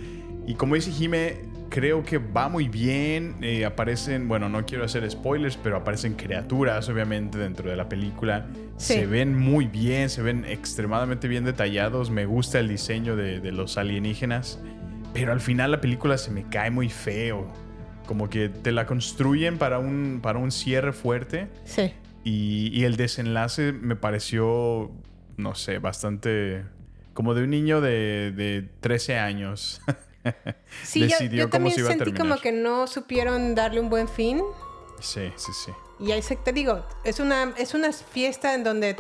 Y 0.45 0.55
como 0.55 0.75
dice 0.75 0.91
Jime, 0.91 1.39
creo 1.69 2.03
que 2.03 2.17
va 2.17 2.49
muy 2.49 2.67
bien. 2.67 3.35
Eh, 3.41 3.65
aparecen, 3.65 4.27
bueno, 4.27 4.49
no 4.49 4.65
quiero 4.65 4.83
hacer 4.85 5.09
spoilers, 5.09 5.57
pero 5.57 5.77
aparecen 5.77 6.15
criaturas, 6.15 6.89
obviamente, 6.89 7.37
dentro 7.37 7.69
de 7.69 7.75
la 7.75 7.89
película. 7.89 8.47
Sí. 8.77 8.93
Se 8.93 9.05
ven 9.05 9.37
muy 9.37 9.67
bien, 9.67 10.09
se 10.09 10.21
ven 10.21 10.45
extremadamente 10.45 11.27
bien 11.27 11.43
detallados. 11.45 12.09
Me 12.09 12.25
gusta 12.25 12.59
el 12.59 12.67
diseño 12.67 13.15
de, 13.15 13.39
de 13.39 13.51
los 13.51 13.77
alienígenas. 13.77 14.59
Pero 15.13 15.31
al 15.31 15.41
final 15.41 15.71
la 15.71 15.81
película 15.81 16.17
se 16.17 16.31
me 16.31 16.43
cae 16.49 16.69
muy 16.71 16.89
feo. 16.89 17.51
Como 18.05 18.29
que 18.29 18.49
te 18.49 18.71
la 18.71 18.85
construyen 18.85 19.57
para 19.57 19.79
un, 19.79 20.19
para 20.21 20.39
un 20.39 20.51
cierre 20.51 20.93
fuerte. 20.93 21.47
Sí. 21.65 21.93
Y, 22.23 22.69
y 22.73 22.83
el 22.83 22.97
desenlace 22.97 23.73
me 23.73 23.95
pareció, 23.95 24.91
no 25.37 25.55
sé, 25.55 25.79
bastante 25.79 26.63
como 27.13 27.33
de 27.33 27.43
un 27.43 27.49
niño 27.49 27.81
de, 27.81 28.31
de 28.31 28.69
13 28.81 29.17
años. 29.17 29.81
Sí, 30.83 31.01
yo, 31.01 31.07
Decidió 31.07 31.37
yo 31.39 31.49
cómo 31.49 31.51
también 31.51 31.75
se 31.75 31.79
iba 31.81 31.89
a 31.89 31.91
sentí 31.93 32.05
terminar. 32.11 32.27
como 32.27 32.41
que 32.41 32.51
no 32.51 32.87
supieron 32.87 33.55
darle 33.55 33.79
un 33.79 33.89
buen 33.89 34.07
fin. 34.07 34.41
sí, 34.99 35.31
sí, 35.35 35.51
sí. 35.65 35.71
Y 35.99 36.11
ahí 36.11 36.21
se, 36.21 36.35
te 36.35 36.53
digo, 36.53 36.85
es 37.03 37.19
una, 37.19 37.53
es 37.57 37.73
una 37.73 37.91
fiesta 37.91 38.53
en 38.53 38.63
donde... 38.63 38.95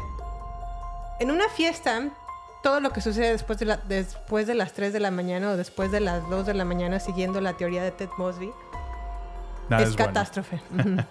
En 1.19 1.29
una 1.31 1.47
fiesta, 1.49 2.09
todo 2.63 2.79
lo 2.79 2.91
que 2.91 3.01
sucede 3.01 3.31
después 3.31 3.59
de, 3.59 3.65
la- 3.65 3.77
después 3.77 4.47
de 4.47 4.53
las 4.55 4.73
3 4.73 4.93
de 4.93 4.99
la 4.99 5.11
mañana 5.11 5.51
o 5.51 5.57
después 5.57 5.91
de 5.91 5.99
las 5.99 6.27
2 6.29 6.45
de 6.47 6.53
la 6.55 6.65
mañana, 6.65 6.99
siguiendo 6.99 7.39
la 7.41 7.53
teoría 7.53 7.83
de 7.83 7.91
Ted 7.91 8.09
Mosby, 8.17 8.51
Nada 9.69 9.83
es, 9.83 9.89
es 9.89 9.95
bueno. 9.95 10.13
catástrofe. 10.13 10.61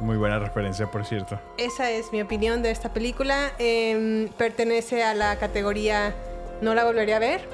Muy 0.00 0.16
buena 0.16 0.38
referencia, 0.38 0.90
por 0.90 1.04
cierto. 1.04 1.38
Esa 1.58 1.90
es 1.90 2.10
mi 2.12 2.20
opinión 2.22 2.62
de 2.62 2.70
esta 2.70 2.92
película. 2.92 3.52
Em, 3.58 4.28
pertenece 4.36 5.02
a 5.04 5.14
la 5.14 5.36
categoría 5.38 6.14
no 6.62 6.74
la 6.74 6.84
volvería 6.84 7.16
a 7.16 7.20
ver, 7.20 7.48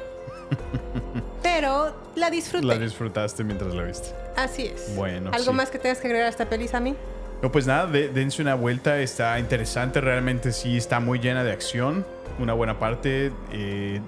pero 1.46 1.94
la 2.16 2.28
disfruté. 2.30 2.66
La 2.66 2.76
disfrutaste 2.78 3.44
mientras 3.44 3.72
la 3.72 3.84
viste. 3.84 4.08
Así 4.36 4.66
es. 4.66 4.94
Bueno, 4.96 5.30
¿Algo 5.32 5.52
sí. 5.52 5.56
más 5.56 5.70
que 5.70 5.78
tengas 5.78 5.98
que 5.98 6.08
agregar 6.08 6.26
a 6.26 6.30
esta 6.30 6.46
peli, 6.48 6.66
Sammy? 6.66 6.96
No, 7.40 7.52
pues 7.52 7.66
nada, 7.68 7.86
de- 7.86 8.08
dense 8.08 8.42
una 8.42 8.54
vuelta, 8.56 8.98
está 8.98 9.38
interesante, 9.38 10.00
realmente 10.00 10.52
sí 10.52 10.76
está 10.76 10.98
muy 11.00 11.20
llena 11.20 11.44
de 11.44 11.52
acción, 11.52 12.04
una 12.40 12.52
buena 12.52 12.78
parte. 12.80 13.30
eh, 13.52 14.00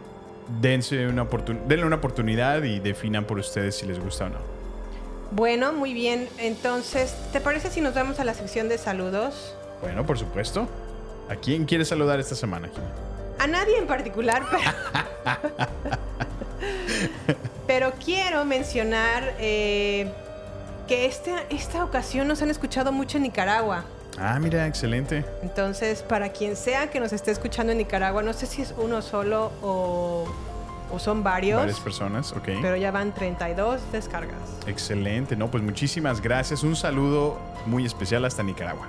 dense 0.61 1.07
una 1.07 1.29
oportun- 1.29 1.61
denle 1.67 1.85
una 1.87 1.97
oportunidad 1.97 2.63
y 2.65 2.81
definan 2.81 3.25
por 3.27 3.39
ustedes 3.39 3.77
si 3.77 3.87
les 3.87 4.01
gusta 4.01 4.25
o 4.25 4.29
no. 4.31 4.39
Bueno, 5.31 5.73
muy 5.75 5.93
bien. 5.93 6.27
Entonces, 6.39 7.15
¿te 7.33 7.41
parece 7.41 7.71
si 7.71 7.81
nos 7.83 7.95
vamos 7.95 8.19
a 8.19 8.25
la 8.25 8.33
sección 8.35 8.69
de 8.69 8.79
saludos? 8.79 9.55
Bueno, 9.83 10.05
por 10.07 10.19
supuesto. 10.19 10.67
¿A 11.29 11.37
quién 11.37 11.67
quieres 11.67 11.89
saludar 11.89 12.19
esta 12.19 12.35
semana, 12.35 12.69
Jimmy? 12.75 12.87
A 13.39 13.47
nadie 13.47 13.77
en 13.79 13.87
particular, 13.87 14.43
pero... 14.51 15.39
pero 17.67 17.93
quiero 18.05 18.45
mencionar 18.45 19.35
eh, 19.39 20.11
que 20.87 21.07
este, 21.07 21.33
esta 21.51 21.85
ocasión 21.85 22.29
nos 22.29 22.43
han 22.43 22.51
escuchado 22.51 22.93
mucho 22.93 23.17
en 23.19 23.25
Nicaragua. 23.25 23.85
Ah, 24.19 24.39
mira, 24.41 24.67
excelente. 24.67 25.25
Entonces, 25.43 26.03
para 26.03 26.31
quien 26.31 26.57
sea 26.57 26.91
que 26.91 26.99
nos 26.99 27.13
esté 27.13 27.31
escuchando 27.31 27.73
en 27.73 27.79
Nicaragua, 27.79 28.23
no 28.23 28.33
sé 28.33 28.47
si 28.47 28.63
es 28.63 28.75
uno 28.77 29.01
solo 29.01 29.53
o, 29.63 30.27
o 30.91 30.99
son 30.99 31.23
varios, 31.23 31.61
Varias 31.61 31.79
personas, 31.79 32.33
ok. 32.33 32.49
pero 32.61 32.77
ya 32.77 32.91
van 32.91 33.15
32 33.15 33.81
descargas. 33.93 34.41
Excelente, 34.67 35.37
no, 35.37 35.51
pues 35.51 35.63
muchísimas 35.63 36.21
gracias. 36.21 36.65
Un 36.65 36.75
saludo 36.75 37.39
muy 37.67 37.85
especial 37.87 38.25
hasta 38.25 38.43
Nicaragua. 38.43 38.89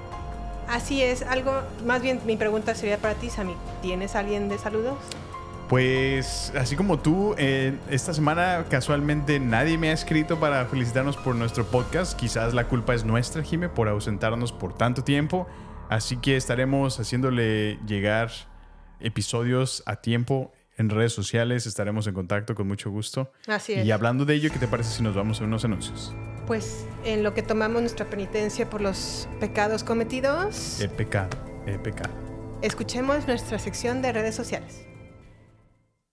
Así 0.68 1.04
es, 1.04 1.22
algo, 1.24 1.52
más 1.86 2.02
bien 2.02 2.22
mi 2.26 2.36
pregunta 2.38 2.74
sería 2.74 2.98
para 2.98 3.14
ti, 3.16 3.30
Sammy. 3.30 3.56
¿Tienes 3.82 4.16
alguien 4.16 4.50
de 4.50 4.58
saludos? 4.58 4.98
Pues 5.70 6.52
así 6.58 6.76
como 6.76 6.98
tú, 6.98 7.36
eh, 7.38 7.78
esta 7.92 8.12
semana 8.14 8.66
casualmente 8.70 9.40
nadie 9.40 9.78
me 9.78 9.92
ha 9.92 9.94
escrito 9.94 10.40
para 10.40 10.66
felicitarnos 10.66 11.16
por 11.16 11.36
nuestro 11.36 11.64
podcast. 11.66 12.20
Quizás 12.20 12.56
la 12.56 12.68
culpa 12.68 12.96
es 12.96 13.06
nuestra, 13.06 13.44
Jime, 13.44 13.70
por 13.70 13.88
ausentarnos 13.88 14.52
por 14.52 14.74
tanto 14.76 15.04
tiempo. 15.04 15.48
Así 15.88 16.18
que 16.18 16.36
estaremos 16.38 17.00
haciéndole 17.00 17.78
llegar 17.86 18.32
episodios 19.00 19.84
a 19.86 19.98
tiempo 19.98 20.52
en 20.76 20.90
redes 20.90 21.14
sociales. 21.14 21.68
Estaremos 21.68 22.08
en 22.08 22.16
contacto 22.16 22.56
con 22.56 22.68
mucho 22.68 22.90
gusto. 22.90 23.32
Así 23.48 23.74
es. 23.74 23.86
Y 23.86 23.92
hablando 23.92 24.26
de 24.26 24.34
ello, 24.34 24.50
¿qué 24.52 24.58
te 24.58 24.68
parece 24.68 24.90
si 24.98 25.04
nos 25.04 25.16
vamos 25.16 25.40
a 25.40 25.44
unos 25.44 25.66
anuncios? 25.66 26.16
Pues 26.48 26.88
en 27.06 27.22
lo 27.22 27.36
que 27.36 27.44
tomamos 27.44 27.82
nuestra 27.82 28.08
penitencia 28.10 28.68
por 28.72 28.82
los 28.82 29.30
pecados 29.40 29.84
cometidos, 29.84 30.82
He 30.82 30.88
pecado, 30.90 31.38
he 31.68 31.78
pecado. 31.78 32.10
escuchemos 32.64 33.28
nuestra 33.28 33.60
sección 33.60 34.02
de 34.02 34.12
redes 34.14 34.34
sociales. 34.34 34.88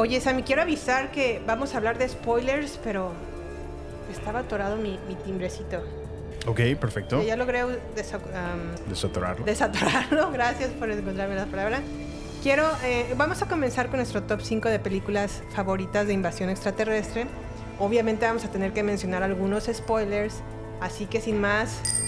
Oye, 0.00 0.18
Sammy, 0.18 0.42
quiero 0.44 0.62
avisar 0.62 1.10
que 1.10 1.42
vamos 1.46 1.74
a 1.74 1.76
hablar 1.76 1.98
de 1.98 2.08
spoilers, 2.08 2.80
pero 2.82 3.12
estaba 4.10 4.38
atorado 4.38 4.76
mi, 4.76 4.98
mi 5.06 5.14
timbrecito. 5.14 5.82
Ok, 6.46 6.58
perfecto. 6.80 7.22
Ya 7.22 7.36
logré 7.36 7.62
desa- 7.94 8.16
um, 8.18 8.88
Desatorarlo. 8.88 9.44
desatorarlo. 9.44 10.30
Gracias 10.32 10.70
por 10.70 10.90
encontrarme 10.90 11.34
la 11.34 11.44
palabra. 11.44 11.80
Quiero, 12.42 12.64
eh, 12.82 13.12
vamos 13.18 13.42
a 13.42 13.46
comenzar 13.46 13.88
con 13.88 13.98
nuestro 13.98 14.22
top 14.22 14.40
5 14.40 14.70
de 14.70 14.78
películas 14.78 15.42
favoritas 15.54 16.06
de 16.06 16.14
invasión 16.14 16.48
extraterrestre. 16.48 17.26
Obviamente 17.78 18.24
vamos 18.24 18.46
a 18.46 18.50
tener 18.50 18.72
que 18.72 18.82
mencionar 18.82 19.22
algunos 19.22 19.64
spoilers, 19.70 20.36
así 20.80 21.04
que 21.04 21.20
sin 21.20 21.38
más, 21.38 21.99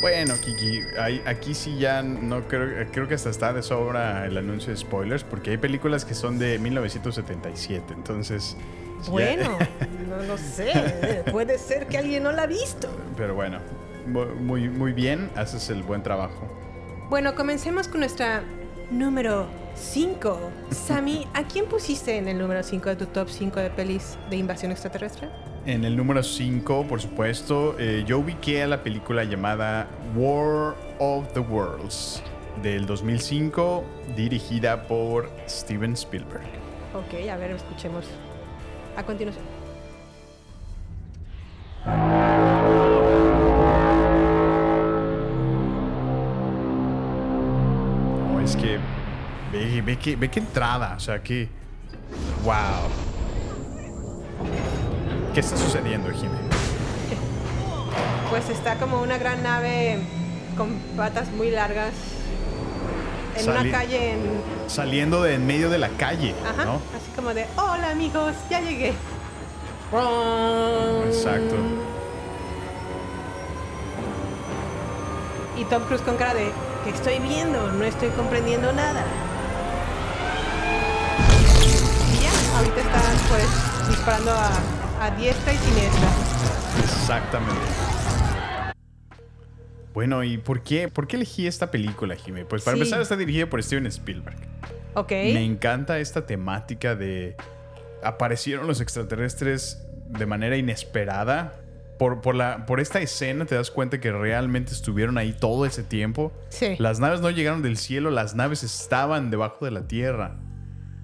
Bueno, 0.00 0.34
Kiki, 0.40 0.80
ahí- 0.98 1.22
aquí 1.26 1.54
sí 1.54 1.78
ya 1.78 2.02
no 2.02 2.46
creo, 2.48 2.86
creo 2.92 3.08
que 3.08 3.14
hasta 3.14 3.30
está 3.30 3.52
de 3.52 3.62
sobra 3.62 4.26
el 4.26 4.36
anuncio 4.36 4.70
de 4.70 4.76
spoilers, 4.76 5.24
porque 5.24 5.50
hay 5.52 5.56
películas 5.56 6.04
que 6.04 6.14
son 6.14 6.38
de 6.38 6.58
1977, 6.58 7.94
entonces... 7.94 8.56
ya- 9.04 9.10
bueno, 9.10 9.58
no 10.08 10.22
lo 10.22 10.36
sé, 10.38 11.24
puede 11.32 11.58
ser 11.58 11.86
que 11.86 11.98
alguien 11.98 12.22
no 12.22 12.32
la 12.32 12.42
ha 12.42 12.46
visto. 12.46 12.88
pero 13.16 13.34
bueno, 13.34 13.58
mu- 14.06 14.26
muy, 14.26 14.68
muy 14.68 14.92
bien, 14.92 15.30
haces 15.34 15.70
el 15.70 15.82
buen 15.82 16.02
trabajo. 16.02 16.46
Bueno, 17.08 17.34
comencemos 17.34 17.88
con 17.88 18.00
nuestra 18.00 18.42
número 18.90 19.46
5. 19.76 20.38
Sammy, 20.70 21.26
¿a 21.34 21.44
quién 21.44 21.66
pusiste 21.66 22.16
en 22.18 22.28
el 22.28 22.38
número 22.38 22.62
5 22.62 22.90
de 22.90 22.96
tu 22.96 23.06
top 23.06 23.28
5 23.30 23.60
de 23.60 23.70
pelis 23.70 24.18
de 24.28 24.36
invasión 24.36 24.72
extraterrestre? 24.72 25.28
En 25.66 25.84
el 25.84 25.96
número 25.96 26.22
5, 26.22 26.86
por 26.86 27.00
supuesto, 27.00 27.74
eh, 27.76 28.04
yo 28.06 28.20
ubiqué 28.20 28.62
a 28.62 28.68
la 28.68 28.84
película 28.84 29.24
llamada 29.24 29.88
War 30.14 30.76
of 31.00 31.32
the 31.32 31.40
Worlds 31.40 32.22
del 32.62 32.86
2005, 32.86 33.84
dirigida 34.14 34.84
por 34.86 35.28
Steven 35.48 35.94
Spielberg. 35.94 36.44
Ok, 36.94 37.28
a 37.28 37.36
ver, 37.36 37.50
escuchemos. 37.50 38.04
A 38.96 39.02
continuación. 39.02 39.44
No, 48.32 48.40
es 48.40 48.54
que 48.54 48.78
ve, 49.50 49.82
ve 49.82 49.98
que 49.98 50.14
ve 50.14 50.28
qué 50.30 50.38
entrada, 50.38 50.94
o 50.96 51.00
sea 51.00 51.20
que 51.20 51.48
wow. 52.44 52.54
¿Qué 55.36 55.40
está 55.40 55.54
sucediendo, 55.58 56.10
Jimé? 56.12 56.38
Pues 58.30 58.48
está 58.48 58.76
como 58.76 59.02
una 59.02 59.18
gran 59.18 59.42
nave 59.42 59.98
con 60.56 60.70
patas 60.96 61.28
muy 61.32 61.50
largas 61.50 61.92
en 63.36 63.44
Sali- 63.44 63.68
una 63.68 63.78
calle 63.78 64.12
en... 64.12 64.20
Saliendo 64.66 65.22
de 65.22 65.34
en 65.34 65.46
medio 65.46 65.68
de 65.68 65.76
la 65.76 65.90
calle, 65.90 66.34
Ajá, 66.42 66.64
¿no? 66.64 66.76
así 66.96 67.10
como 67.14 67.34
de, 67.34 67.44
hola 67.58 67.90
amigos, 67.90 68.32
ya 68.48 68.62
llegué. 68.62 68.94
Exacto. 71.06 71.54
Y 75.58 75.64
Tom 75.66 75.82
Cruise 75.82 76.00
con 76.00 76.16
cara 76.16 76.32
de, 76.32 76.50
¿qué 76.84 76.90
estoy 76.94 77.18
viendo? 77.18 77.72
No 77.72 77.84
estoy 77.84 78.08
comprendiendo 78.08 78.72
nada. 78.72 79.04
Y 82.14 82.22
ya, 82.22 82.56
ahorita 82.56 82.80
está 82.80 83.00
pues 83.28 83.88
disparando 83.90 84.30
a, 84.32 84.48
a 85.00 85.10
diestra 85.12 85.52
y 85.52 85.56
siniestra. 85.56 86.08
Exactamente. 86.82 87.60
Bueno, 89.94 90.22
¿y 90.24 90.36
por 90.38 90.62
qué, 90.62 90.88
por 90.88 91.06
qué 91.06 91.16
elegí 91.16 91.46
esta 91.46 91.70
película, 91.70 92.16
Jimé? 92.16 92.44
Pues 92.44 92.62
para 92.62 92.76
Sí. 92.76 92.82
empezar 92.82 93.00
está 93.00 93.16
dirigida 93.16 93.46
por 93.46 93.62
Steven 93.62 93.86
Spielberg. 93.86 94.36
Ok. 94.94 95.10
Me 95.10 95.44
encanta 95.44 95.98
esta 95.98 96.26
temática 96.26 96.94
de 96.94 97.36
aparecieron 98.02 98.66
los 98.66 98.80
extraterrestres 98.80 99.82
de 100.10 100.26
manera 100.26 100.56
inesperada. 100.56 101.54
Por, 101.98 102.20
por, 102.20 102.34
la, 102.34 102.66
por 102.66 102.78
esta 102.78 103.00
escena 103.00 103.46
te 103.46 103.54
das 103.54 103.70
cuenta 103.70 103.98
que 104.00 104.12
realmente 104.12 104.72
estuvieron 104.72 105.16
ahí 105.16 105.32
todo 105.32 105.64
ese 105.64 105.82
tiempo. 105.82 106.30
Sí. 106.50 106.76
Las 106.78 107.00
naves 107.00 107.22
no 107.22 107.30
llegaron 107.30 107.62
del 107.62 107.78
cielo, 107.78 108.10
las 108.10 108.34
naves 108.34 108.62
estaban 108.62 109.30
debajo 109.30 109.64
de 109.64 109.70
la 109.70 109.88
tierra. 109.88 110.36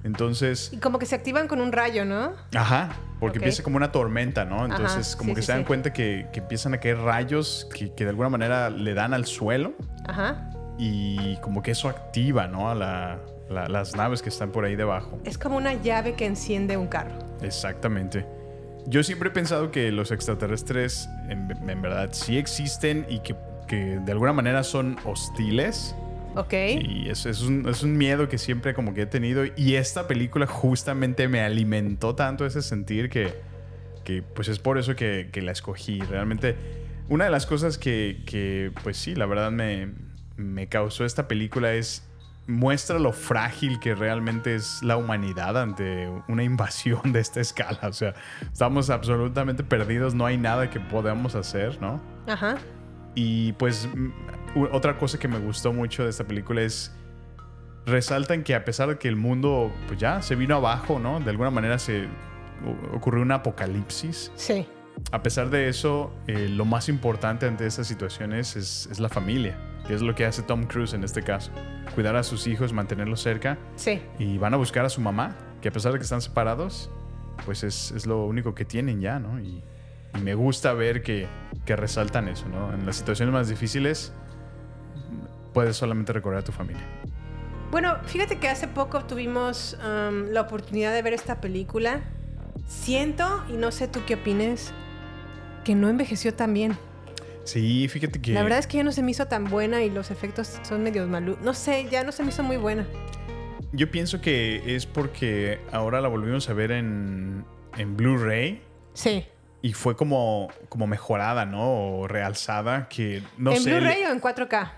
Entonces, 0.05 0.71
Y 0.73 0.79
como 0.79 0.99
que 0.99 1.07
se 1.07 1.15
activan 1.15 1.47
con 1.49 1.61
un 1.61 1.73
rayo, 1.73 2.05
¿no? 2.05 2.33
ajá, 2.55 2.97
porque 3.21 3.39
empieza 3.39 3.63
como 3.63 3.77
una 3.77 3.93
tormenta, 3.93 4.45
¿no? 4.45 4.65
Entonces, 4.65 5.09
Ajá, 5.11 5.19
como 5.19 5.31
sí, 5.31 5.35
que 5.37 5.41
sí, 5.43 5.47
se 5.47 5.53
dan 5.53 5.61
sí. 5.63 5.67
cuenta 5.67 5.93
que, 5.93 6.27
que 6.33 6.41
empiezan 6.41 6.75
a 6.75 6.79
caer 6.79 6.99
rayos 6.99 7.69
que, 7.73 7.93
que 7.95 8.05
de 8.05 8.11
alguna 8.11 8.29
manera 8.29 8.69
le 8.71 8.95
dan 8.95 9.15
al 9.15 9.27
suelo 9.27 9.75
Ajá. 10.09 10.51
y 10.79 11.37
como 11.37 11.63
que 11.63 11.71
eso 11.71 11.89
activa, 11.89 12.49
¿no? 12.49 12.69
A 12.71 12.75
la- 12.75 13.19
la- 13.49 13.69
las 13.69 13.95
naves 13.95 14.23
que 14.23 14.29
están 14.31 14.51
por 14.51 14.65
ahí 14.65 14.75
debajo. 14.77 15.19
Es 15.25 15.39
como 15.39 15.57
una 15.57 15.75
llave 15.75 16.15
que 16.15 16.27
enciende 16.27 16.77
un 16.77 16.89
carro. 16.89 17.13
Exactamente. 17.43 18.27
Yo 18.87 19.05
siempre 19.05 19.29
he 19.29 19.33
pensado 19.33 19.71
que 19.71 19.93
los 19.93 20.11
extraterrestres 20.11 21.09
en, 21.29 21.49
en 21.69 21.83
verdad 21.83 22.09
sí 22.13 22.39
existen 22.39 23.07
y 23.09 23.21
que, 23.21 23.37
que 23.69 24.01
de 24.01 24.11
alguna 24.13 24.33
manera 24.33 24.65
son 24.65 24.97
hostiles. 25.05 25.95
Ok. 26.35 26.53
Y 26.53 27.09
es, 27.09 27.27
es 27.27 27.43
un, 27.43 27.69
es 27.69 27.83
un 27.83 27.97
miedo 27.97 28.29
que 28.29 28.39
siempre 28.39 28.75
como 28.75 28.95
que 28.95 29.03
he 29.03 29.07
tenido. 29.07 29.45
Y 29.57 29.75
esta 29.75 30.07
película 30.07 30.47
justamente 30.47 31.29
me 31.29 31.41
alimentó 31.41 32.15
tanto 32.15 32.47
ese 32.47 32.63
sentir 32.63 33.11
que, 33.11 33.35
que 34.05 34.23
pues 34.23 34.49
es 34.49 34.59
por 34.59 34.79
eso 34.79 34.97
que, 34.97 35.29
que 35.33 35.43
la 35.43 35.53
escogí. 35.53 36.01
Realmente 36.01 36.57
una 37.09 37.27
de 37.27 37.31
las 37.31 37.47
cosas 37.47 37.79
que, 37.79 38.23
que, 38.27 38.73
pues 38.83 38.97
sí, 38.97 39.15
la 39.15 39.27
verdad 39.27 39.51
me, 39.51 39.91
me 40.37 40.69
causó 40.69 41.05
esta 41.05 41.29
película 41.29 41.75
es 41.75 42.09
muestra 42.47 42.99
lo 42.99 43.13
frágil 43.13 43.79
que 43.79 43.95
realmente 43.95 44.55
es 44.55 44.83
la 44.83 44.97
humanidad 44.97 45.61
ante 45.61 46.09
una 46.29 46.43
invasión 46.43 47.13
de 47.13 47.21
esta 47.21 47.41
escala. 47.41 47.81
O 47.83 47.93
sea, 47.93 48.15
estamos 48.53 48.91
absolutamente 48.91 49.63
perdidos, 49.63 50.15
no 50.15 50.27
hay 50.27 50.39
nada 50.39 50.71
que 50.71 50.81
podamos 50.81 51.35
hacer, 51.35 51.81
¿no? 51.81 52.01
Ajá. 52.27 52.57
Y 53.15 53.53
pues 53.55 53.89
mm, 53.95 54.11
otra 54.73 54.99
cosa 54.99 55.19
que 55.19 55.29
me 55.29 55.39
gustó 55.39 55.73
mucho 55.73 56.05
de 56.05 56.11
esta 56.11 56.25
película 56.25 56.63
es 56.63 56.95
resaltan 57.87 58.45
que 58.45 58.55
a 58.55 58.65
pesar 58.65 58.89
de 58.89 58.99
que 58.99 59.09
el 59.09 59.17
mundo 59.17 59.73
pues 59.89 59.99
ya 59.99 60.23
se 60.23 60.35
vino 60.37 60.55
abajo, 60.57 60.99
¿no? 60.99 61.21
De 61.21 61.31
alguna 61.31 61.51
manera 61.51 61.79
se 61.79 62.07
ocurrió 62.95 63.23
un 63.23 63.33
apocalipsis. 63.33 64.31
Sí. 64.37 64.67
A 65.11 65.23
pesar 65.23 65.51
de 65.51 65.69
eso, 65.69 66.13
eh, 66.27 66.49
lo 66.49 66.65
más 66.65 66.89
importante 66.89 67.47
ante 67.47 67.67
estas 67.67 67.87
situaciones 67.87 68.57
es, 68.57 68.87
es 68.91 69.01
la 69.01 69.09
familia, 69.09 69.57
que 69.87 69.95
es 69.95 70.03
lo 70.03 70.15
que 70.15 70.25
hace 70.27 70.43
Tom 70.43 70.65
Cruise 70.65 70.93
en 70.95 71.03
este 71.03 71.23
caso. 71.23 71.51
Cuidar 71.95 72.15
a 72.15 72.23
sus 72.23 72.47
hijos, 72.47 72.73
mantenerlos 72.73 73.21
cerca 73.21 73.59
Sí. 73.75 74.01
y 74.19 74.39
van 74.39 74.55
a 74.55 74.59
buscar 74.59 74.85
a 74.85 74.89
su 74.89 75.01
mamá, 75.01 75.37
que 75.61 75.69
a 75.69 75.73
pesar 75.73 75.93
de 75.93 75.99
que 75.99 76.05
están 76.05 76.21
separados, 76.21 76.91
pues 77.45 77.65
es, 77.65 77.91
es 77.93 78.07
lo 78.07 78.27
único 78.27 78.55
que 78.55 78.65
tienen 78.65 79.01
ya, 79.01 79.19
¿no? 79.19 79.41
Y, 79.41 79.65
y 80.15 80.21
me 80.21 80.35
gusta 80.35 80.73
ver 80.73 81.03
que, 81.03 81.27
que 81.65 81.77
resaltan 81.77 82.29
eso, 82.29 82.49
¿no? 82.49 82.73
En 82.73 82.87
las 82.87 82.97
situaciones 82.97 83.33
más 83.33 83.49
difíciles 83.49 84.13
puedes 85.53 85.77
solamente 85.77 86.13
recordar 86.13 86.41
a 86.41 86.45
tu 86.45 86.53
familia. 86.53 86.83
Bueno, 87.71 87.97
fíjate 88.05 88.39
que 88.39 88.49
hace 88.49 88.69
poco 88.69 89.05
tuvimos 89.05 89.79
um, 89.81 90.29
la 90.31 90.43
oportunidad 90.43 90.93
de 90.93 91.03
ver 91.03 91.15
esta 91.15 91.41
película. 91.41 92.03
Siento, 92.67 93.43
y 93.49 93.55
no 93.55 93.71
sé 93.71 93.89
tú 93.89 94.01
qué 94.07 94.15
opines, 94.15 94.73
que 95.65 95.75
no 95.75 95.89
envejeció 95.89 96.35
tan 96.35 96.53
bien. 96.53 96.77
Sí, 97.45 97.89
fíjate 97.89 98.21
que... 98.21 98.33
La 98.33 98.43
verdad 98.43 98.59
es 98.59 98.67
que 98.67 98.77
ya 98.77 98.85
no 98.85 98.93
se 98.93 99.03
me 99.03 99.11
hizo 99.11 99.27
tan 99.27 99.45
buena 99.45 99.83
y 99.83 99.91
los 99.91 100.11
efectos 100.11 100.61
son 100.63 100.83
medios 100.83 101.09
malu. 101.09 101.37
No 101.43 101.55
sé, 101.55 101.89
ya 101.91 102.05
no 102.05 102.13
se 102.13 102.23
me 102.23 102.29
hizo 102.29 102.43
muy 102.43 102.57
buena. 102.57 102.87
Yo 103.73 103.91
pienso 103.91 104.21
que 104.21 104.77
es 104.77 104.87
porque 104.87 105.61
ahora 105.73 106.01
la 106.01 106.09
volvimos 106.09 106.49
a 106.51 106.53
ver 106.53 106.73
en, 106.73 107.45
en 107.79 107.97
Blu-ray 107.97 108.63
Sí. 108.95 109.25
Y 109.63 109.73
fue 109.75 109.97
como, 109.97 110.49
como 110.69 110.87
mejorada, 110.87 111.47
¿no? 111.47 111.99
O 112.01 112.09
realzada, 112.09 112.89
que 112.89 113.23
no 113.39 113.53
¿En 113.53 113.63
sé... 113.63 113.71
Blu-ray 113.71 114.01
le- 114.03 114.09
o 114.09 114.13
en 114.13 114.21
4K? 114.21 114.73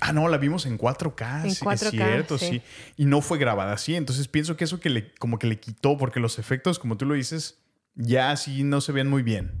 Ah, 0.00 0.12
no, 0.12 0.28
la 0.28 0.36
vimos 0.38 0.66
en 0.66 0.78
4K, 0.78 1.44
En 1.44 1.50
sí, 1.54 1.64
4K, 1.64 1.72
es 1.74 1.90
cierto, 1.90 2.38
sí. 2.38 2.46
sí. 2.46 2.62
Y 2.96 3.06
no 3.06 3.20
fue 3.20 3.38
grabada 3.38 3.72
así, 3.72 3.94
entonces 3.96 4.28
pienso 4.28 4.56
que 4.56 4.64
eso 4.64 4.78
que 4.80 4.90
le, 4.90 5.14
como 5.14 5.38
que 5.38 5.46
le 5.46 5.58
quitó, 5.58 5.96
porque 5.96 6.20
los 6.20 6.38
efectos, 6.38 6.78
como 6.78 6.96
tú 6.96 7.06
lo 7.06 7.14
dices, 7.14 7.58
ya 7.94 8.30
así 8.30 8.64
no 8.64 8.80
se 8.80 8.92
ven 8.92 9.08
muy 9.08 9.22
bien. 9.22 9.52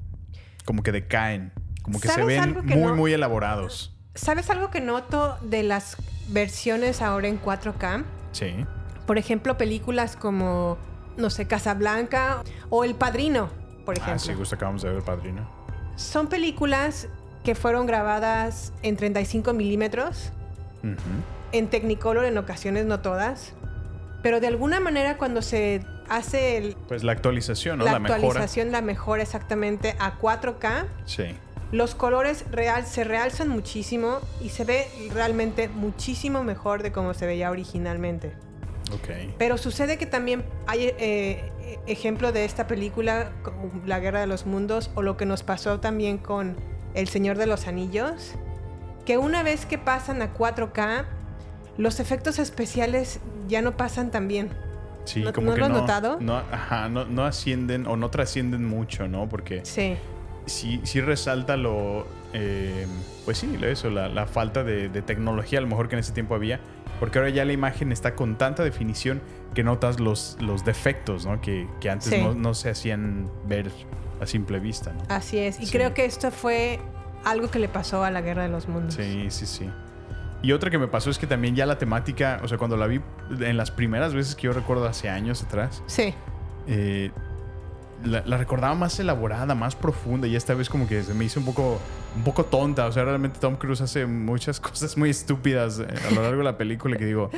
Como 0.64 0.82
que 0.82 0.92
decaen, 0.92 1.52
como 1.82 2.00
que 2.00 2.08
se 2.08 2.14
¿Sabes 2.14 2.26
ven 2.26 2.54
que 2.54 2.76
muy, 2.76 2.90
no? 2.90 2.96
muy 2.96 3.12
elaborados. 3.12 3.96
¿Sabes 4.14 4.50
algo 4.50 4.70
que 4.70 4.80
noto 4.80 5.36
de 5.42 5.62
las 5.62 5.96
versiones 6.28 7.02
ahora 7.02 7.28
en 7.28 7.40
4K? 7.40 8.04
Sí. 8.32 8.54
Por 9.06 9.18
ejemplo, 9.18 9.56
películas 9.58 10.16
como, 10.16 10.78
no 11.16 11.30
sé, 11.30 11.46
Casablanca 11.46 12.42
o 12.70 12.84
El 12.84 12.94
Padrino, 12.94 13.50
por 13.84 13.94
Ah, 13.96 14.02
ejemplo. 14.02 14.20
sí, 14.24 14.34
justo 14.34 14.54
acabamos 14.54 14.82
de 14.82 14.90
ver 14.90 15.02
Padrino. 15.02 15.46
Son 15.96 16.28
películas 16.28 17.08
que 17.44 17.54
fueron 17.54 17.86
grabadas 17.86 18.72
en 18.82 18.96
35 18.96 19.52
milímetros, 19.52 20.32
Ujú. 20.82 20.94
en 21.52 21.68
Technicolor 21.68 22.24
en 22.24 22.38
ocasiones, 22.38 22.84
no 22.86 23.00
todas. 23.00 23.52
pero 24.22 24.40
de 24.40 24.46
alguna 24.46 24.80
manera 24.80 25.18
cuando 25.18 25.42
se 25.42 25.84
hace 26.08 26.56
el- 26.56 26.76
Pues 26.88 27.04
la 27.04 27.12
actualización, 27.12 27.78
¿no? 27.80 27.84
la, 27.84 27.92
La, 27.92 27.98
mejora. 27.98 28.16
actualización, 28.26 28.72
la 28.72 28.80
mejora 28.80 29.22
exactamente 29.22 29.96
a 29.98 30.18
4K, 30.18 30.86
Sí. 31.04 31.24
los 31.72 31.94
colores 31.94 32.46
real, 32.50 32.86
se 32.86 33.04
realzan 33.04 33.48
muchísimo 33.50 34.20
y 34.40 34.48
se 34.48 34.64
ve 34.64 34.88
realmente 35.12 35.68
muchísimo 35.68 36.42
mejor 36.42 36.82
de 36.82 36.90
como 36.90 37.12
se 37.12 37.26
veía 37.26 37.50
originalmente. 37.50 38.32
Pero 39.38 39.58
sucede 39.58 39.98
que 39.98 40.06
también 40.06 40.44
hay 40.66 40.92
eh, 40.98 41.50
ejemplo 41.86 42.32
de 42.32 42.44
esta 42.44 42.66
película, 42.66 43.30
La 43.86 43.98
Guerra 43.98 44.20
de 44.20 44.26
los 44.26 44.46
Mundos, 44.46 44.90
o 44.94 45.02
lo 45.02 45.16
que 45.16 45.26
nos 45.26 45.42
pasó 45.42 45.80
también 45.80 46.18
con 46.18 46.56
El 46.94 47.08
Señor 47.08 47.38
de 47.38 47.46
los 47.46 47.66
Anillos, 47.66 48.32
que 49.04 49.18
una 49.18 49.42
vez 49.42 49.66
que 49.66 49.78
pasan 49.78 50.22
a 50.22 50.32
4K, 50.34 51.04
los 51.76 51.98
efectos 52.00 52.38
especiales 52.38 53.20
ya 53.48 53.60
no 53.62 53.76
pasan 53.76 54.10
tan 54.10 54.28
bien. 54.28 54.50
Sí, 55.04 55.22
¿No- 55.22 55.32
como 55.32 55.48
no 55.48 55.54
que 55.54 55.60
lo 55.60 55.66
has 55.66 55.72
no, 55.72 55.80
notado? 55.80 56.16
No, 56.20 56.36
ajá, 56.36 56.88
no, 56.88 57.04
no 57.04 57.24
ascienden 57.24 57.86
o 57.86 57.96
no 57.96 58.10
trascienden 58.10 58.64
mucho, 58.64 59.08
¿no? 59.08 59.28
Porque 59.28 59.60
Sí, 59.64 59.96
sí, 60.46 60.80
sí 60.84 61.00
resalta 61.00 61.56
lo. 61.56 62.06
eh, 62.32 62.86
pues 63.24 63.38
sí, 63.38 63.58
eso, 63.62 63.90
la, 63.90 64.08
la 64.08 64.26
falta 64.26 64.64
de, 64.64 64.88
de 64.88 65.02
tecnología, 65.02 65.58
a 65.58 65.62
lo 65.62 65.68
mejor 65.68 65.88
que 65.88 65.96
en 65.96 66.00
ese 66.00 66.12
tiempo 66.12 66.34
había. 66.34 66.60
Porque 67.00 67.18
ahora 67.18 67.30
ya 67.30 67.44
la 67.44 67.52
imagen 67.52 67.92
está 67.92 68.14
con 68.14 68.36
tanta 68.38 68.62
definición 68.62 69.20
que 69.54 69.62
notas 69.64 70.00
los, 70.00 70.36
los 70.40 70.64
defectos, 70.64 71.26
¿no? 71.26 71.40
Que, 71.40 71.68
que 71.80 71.90
antes 71.90 72.08
Sí. 72.10 72.20
no, 72.22 72.34
no 72.34 72.54
se 72.54 72.70
hacían 72.70 73.28
ver 73.46 73.70
a 74.20 74.26
simple 74.26 74.58
vista, 74.60 74.92
¿no? 74.92 75.00
así 75.08 75.38
es. 75.38 75.60
Y 75.60 75.66
Sí. 75.66 75.72
creo 75.72 75.92
que 75.94 76.04
esto 76.04 76.30
fue 76.30 76.78
algo 77.24 77.50
que 77.50 77.58
le 77.58 77.68
pasó 77.68 78.04
a 78.04 78.10
La 78.10 78.20
Guerra 78.20 78.42
de 78.44 78.48
los 78.48 78.68
Mundos. 78.68 78.94
Sí, 78.94 79.26
sí, 79.30 79.46
sí. 79.46 79.70
Y 80.42 80.52
otra 80.52 80.70
que 80.70 80.78
me 80.78 80.88
pasó 80.88 81.08
es 81.10 81.18
que 81.18 81.26
también 81.26 81.56
ya 81.56 81.64
la 81.66 81.78
temática, 81.78 82.40
o 82.44 82.48
sea, 82.48 82.58
cuando 82.58 82.76
la 82.76 82.86
vi 82.86 83.00
en 83.40 83.56
las 83.56 83.70
primeras 83.70 84.12
veces 84.14 84.34
que 84.34 84.42
yo 84.42 84.52
recuerdo 84.52 84.86
hace 84.86 85.08
años 85.08 85.42
atrás, 85.42 85.82
Sí, 85.86 86.12
eh, 86.66 87.10
la, 88.04 88.22
la 88.26 88.36
recordaba 88.36 88.74
más 88.74 88.98
elaborada, 89.00 89.54
más 89.54 89.74
profunda 89.74 90.26
y 90.26 90.36
esta 90.36 90.52
vez 90.54 90.68
como 90.68 90.86
que 90.86 91.02
se 91.02 91.14
me 91.14 91.24
hizo 91.24 91.40
un 91.40 91.46
poco, 91.46 91.80
un 92.16 92.22
poco 92.24 92.44
tonta. 92.44 92.86
O 92.86 92.92
sea, 92.92 93.04
realmente 93.04 93.38
Tom 93.40 93.56
Cruise 93.56 93.80
hace 93.80 94.06
muchas 94.06 94.60
cosas 94.60 94.96
muy 94.96 95.10
estúpidas 95.10 95.78
eh, 95.80 95.86
a 96.08 96.10
lo 96.14 96.22
largo 96.22 96.38
de 96.38 96.44
la 96.44 96.58
película 96.58 96.96
que 96.96 97.04
digo, 97.06 97.30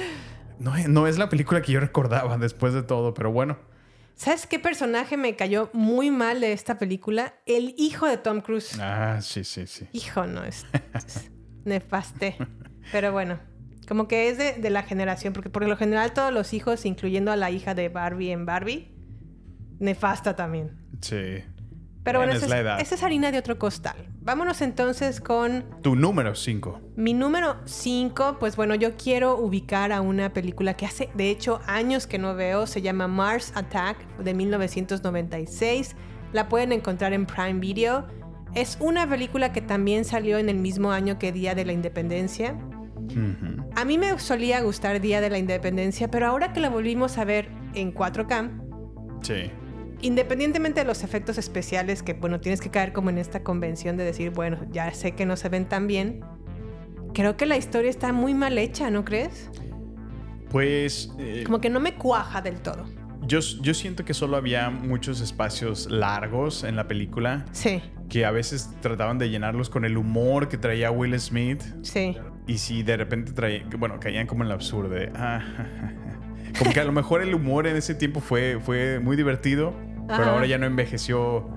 no, 0.58 0.76
es- 0.76 0.88
no 0.88 1.06
es 1.06 1.18
la 1.18 1.28
película 1.28 1.62
que 1.62 1.72
yo 1.72 1.80
recordaba 1.80 2.38
después 2.38 2.72
de 2.74 2.82
todo, 2.82 3.14
pero 3.14 3.30
bueno. 3.32 3.58
¿Sabes 4.14 4.46
qué 4.46 4.58
personaje 4.58 5.18
me 5.18 5.36
cayó 5.36 5.68
muy 5.74 6.10
mal 6.10 6.40
de 6.40 6.52
esta 6.54 6.78
película? 6.78 7.34
El 7.44 7.74
hijo 7.76 8.06
de 8.06 8.16
Tom 8.16 8.40
Cruise. 8.40 8.78
Ah, 8.80 9.18
sí, 9.20 9.44
sí, 9.44 9.66
sí. 9.66 9.86
Hijo, 9.92 10.26
no, 10.26 10.42
es, 10.42 10.64
es 10.94 11.30
nefasté. 11.66 12.36
Pero 12.92 13.12
bueno, 13.12 13.38
como 13.86 14.08
que 14.08 14.30
es 14.30 14.38
de, 14.38 14.54
de 14.54 14.70
la 14.70 14.82
generación, 14.84 15.34
porque 15.34 15.50
por 15.50 15.66
lo 15.68 15.76
general 15.76 16.14
todos 16.14 16.32
los 16.32 16.54
hijos, 16.54 16.86
incluyendo 16.86 17.30
a 17.30 17.36
la 17.36 17.50
hija 17.50 17.74
de 17.74 17.90
Barbie 17.90 18.30
en 18.32 18.46
Barbie, 18.46 18.90
nefasta 19.80 20.34
también. 20.34 20.78
Sí. 21.02 21.44
Pero 22.06 22.20
bueno, 22.20 22.32
Es 22.32 22.38
esa 22.38 22.48
la 22.48 22.56
es, 22.56 22.62
edad. 22.62 22.80
esa 22.80 22.94
es 22.94 23.02
harina 23.02 23.30
de 23.30 23.38
otro 23.38 23.58
costal. 23.58 23.96
Vámonos 24.22 24.62
entonces 24.62 25.20
con 25.20 25.64
Tu 25.82 25.94
número 25.96 26.34
5. 26.34 26.80
mi 26.96 27.12
número 27.12 27.56
5. 27.66 28.38
Pues 28.40 28.56
bueno, 28.56 28.74
yo 28.74 28.96
quiero 28.96 29.36
ubicar 29.38 29.92
a 29.92 30.00
una 30.00 30.32
película 30.32 30.74
que 30.74 30.86
hace, 30.86 31.10
de 31.14 31.30
hecho, 31.30 31.60
años 31.66 32.06
que 32.06 32.18
no 32.18 32.34
veo. 32.34 32.66
Se 32.66 32.80
llama 32.80 33.08
Mars 33.08 33.52
Attack 33.54 33.98
de 34.18 34.32
1996. 34.34 35.96
La 36.32 36.48
pueden 36.48 36.72
encontrar 36.72 37.12
en 37.12 37.26
Prime 37.26 37.60
Video. 37.60 38.06
Es 38.54 38.78
una 38.80 39.06
película 39.08 39.52
que 39.52 39.60
también 39.60 40.04
salió 40.04 40.38
en 40.38 40.48
el 40.48 40.56
mismo 40.56 40.90
año 40.92 41.18
que 41.18 41.30
Día 41.32 41.54
de 41.54 41.64
la 41.64 41.72
Independencia. 41.72 42.56
A 43.76 43.84
mí 43.84 43.98
me 43.98 44.18
solía 44.18 44.60
gustar 44.62 45.00
Día 45.00 45.20
de 45.20 45.30
la 45.30 45.38
Independencia, 45.38 46.10
pero 46.10 46.26
ahora 46.26 46.52
que 46.52 46.60
la 46.60 46.70
volvimos 46.70 47.18
a 47.18 47.24
ver 47.24 47.48
en 47.74 47.92
4K, 47.92 48.50
Sí. 49.22 49.50
Independientemente 50.02 50.80
de 50.80 50.86
los 50.86 51.02
efectos 51.02 51.38
especiales, 51.38 52.02
que 52.02 52.12
bueno, 52.14 52.40
tienes 52.40 52.60
que 52.60 52.70
caer 52.70 52.92
como 52.92 53.10
en 53.10 53.18
esta 53.18 53.42
convención 53.42 53.96
de 53.96 54.04
decir, 54.04 54.30
bueno, 54.30 54.58
ya 54.70 54.92
sé 54.92 55.12
que 55.12 55.26
no 55.26 55.36
se 55.36 55.48
ven 55.48 55.66
tan 55.66 55.86
bien, 55.86 56.20
creo 57.14 57.36
que 57.36 57.46
la 57.46 57.56
historia 57.56 57.90
está 57.90 58.12
muy 58.12 58.34
mal 58.34 58.58
hecha, 58.58 58.90
¿no 58.90 59.04
crees? 59.04 59.50
Pues 60.50 61.10
eh, 61.18 61.42
Como 61.44 61.60
que 61.60 61.70
no 61.70 61.80
me 61.80 61.94
cuaja 61.94 62.40
del 62.40 62.60
todo. 62.60 62.84
yo, 63.26 63.40
yo 63.40 63.74
siento 63.74 64.04
que 64.04 64.14
solo 64.14 64.36
había 64.36 64.70
muchos 64.70 65.20
espacios 65.20 65.90
largos 65.90 66.62
en 66.62 66.76
la 66.76 66.86
película 66.86 67.44
Sí, 67.52 67.82
que 68.08 68.24
a 68.24 68.30
veces 68.30 68.70
trataban 68.80 69.18
de 69.18 69.28
llenarlos 69.30 69.68
con 69.70 69.84
el 69.84 69.96
humor 69.96 70.48
que 70.48 70.56
traía 70.58 70.90
Will 70.92 71.18
Smith 71.18 71.62
sí. 71.82 72.16
y 72.46 72.58
si 72.58 72.82
de 72.84 72.96
repente 72.96 73.32
traía, 73.32 73.64
bueno, 73.78 73.98
caían 73.98 74.26
como 74.28 74.44
en 74.44 74.48
el 74.48 74.52
absurdo 74.52 74.90
de, 74.90 75.10
ah, 75.16 75.40
como 76.58 76.72
que 76.72 76.80
a 76.80 76.84
lo 76.84 76.92
mejor 76.92 77.22
el 77.22 77.34
humor 77.34 77.66
en 77.66 77.76
ese 77.76 77.94
tiempo 77.96 78.20
fue, 78.20 78.60
fue 78.64 79.00
muy 79.00 79.16
divertido, 79.16 79.74
pero 80.06 80.24
ahora 80.30 80.46
ya 80.46 80.58
no 80.58 80.66
envejeció 80.66 81.48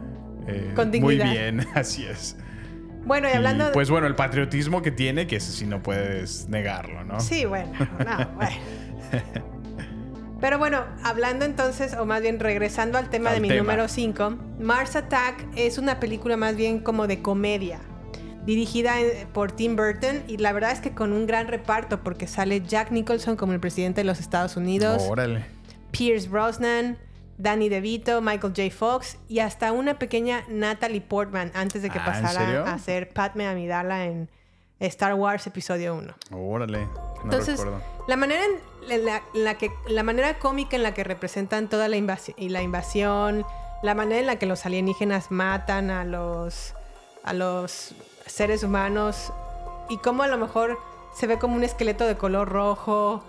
eh, 0.48 0.72
Con 0.76 0.92
muy 1.00 1.18
bien, 1.18 1.66
así 1.76 2.06
es. 2.06 2.36
Bueno, 3.06 3.28
y 3.32 3.36
hablando 3.36 3.70
Y, 3.70 3.74
pues 3.74 3.90
bueno, 3.90 4.08
el 4.08 4.16
patriotismo 4.16 4.82
que 4.82 4.92
tiene, 4.92 5.26
que 5.28 5.38
ese 5.38 5.52
sí 5.52 5.66
no 5.66 5.82
puedes 5.82 6.48
negarlo, 6.50 7.04
¿no? 7.04 7.20
Sí, 7.20 7.46
bueno, 7.46 7.72
no, 7.80 8.30
bueno. 8.36 8.56
Pero 10.40 10.58
bueno, 10.58 10.86
hablando 11.04 11.44
entonces, 11.46 11.94
o 11.96 12.06
más 12.06 12.22
bien 12.22 12.40
regresando 12.40 12.98
al 12.98 13.10
tema 13.10 13.30
Al 13.30 13.36
de 13.36 13.42
mi 13.42 13.48
tema. 13.50 13.62
número 13.62 13.88
5, 13.90 14.38
Mars 14.62 14.96
Attack 14.96 15.46
es 15.56 15.78
una 15.78 16.00
película 16.00 16.38
más 16.38 16.56
bien 16.56 16.80
como 16.80 17.08
de 17.08 17.22
comedia, 17.22 17.80
dirigida 18.46 19.02
en- 19.02 19.28
por 19.30 19.52
Tim 19.52 19.76
Burton 19.76 20.24
y 20.28 20.38
la 20.38 20.54
verdad 20.54 20.72
es 20.72 20.80
que 20.80 20.92
con 20.92 21.12
un 21.12 21.28
gran 21.28 21.48
reparto 21.50 22.04
porque 22.04 22.26
sale 22.26 22.62
Jack 22.62 22.92
Nicholson 22.92 23.36
como 23.36 23.52
el 23.52 23.60
presidente 23.60 24.00
de 24.02 24.06
los 24.06 24.22
Estados 24.22 24.56
Unidos, 24.56 25.04
Órale. 25.10 25.44
Pierce 25.92 26.30
Brosnan, 26.30 26.98
Danny 27.40 27.70
DeVito, 27.70 28.22
Michael 28.22 28.54
J. 28.56 28.70
Fox 28.70 29.18
y 29.30 29.40
hasta 29.40 29.72
una 29.72 29.98
pequeña 29.98 30.44
Natalie 30.50 31.00
Portman 31.02 31.52
antes 31.56 31.82
de 31.82 31.90
que 31.90 31.98
Ah, 31.98 32.04
¿en 32.18 32.22
pasara 32.24 32.74
a 32.74 32.78
ser 32.80 33.10
Padme 33.10 33.48
Amidala 33.48 34.06
en 34.06 34.30
Star 34.82 35.14
Wars 35.16 35.48
Episodio 35.48 35.96
1. 35.96 36.14
Órale. 36.32 36.86
No 36.86 37.24
Entonces, 37.24 37.60
recuerdo. 37.60 37.82
la 38.08 38.16
manera 38.18 38.44
en 38.90 39.06
la, 39.06 39.22
en 39.34 39.44
la 39.46 39.58
que 39.58 39.72
la 39.88 40.04
manera 40.04 40.38
cómica 40.38 40.76
en 40.76 40.84
la 40.84 40.94
que 40.94 41.04
representan 41.04 41.70
toda 41.70 41.88
la 41.88 41.96
invasión 41.98 42.36
y 42.40 42.50
la 42.50 42.62
invasión, 42.62 43.46
la 43.84 43.96
manera 43.96 44.20
en 44.20 44.28
la 44.28 44.36
que 44.38 44.46
los 44.46 44.66
alienígenas 44.66 45.32
matan 45.32 45.90
a 45.92 46.04
los 46.06 46.76
a 47.24 47.34
los 47.34 47.94
seres 48.26 48.64
humanos 48.64 49.32
y 49.90 49.98
cómo 49.98 50.24
a 50.24 50.28
lo 50.28 50.38
mejor 50.38 50.78
se 51.14 51.26
ve 51.28 51.40
como 51.40 51.56
un 51.56 51.64
esqueleto 51.64 52.06
de 52.06 52.16
color 52.18 52.48
rojo, 52.50 53.24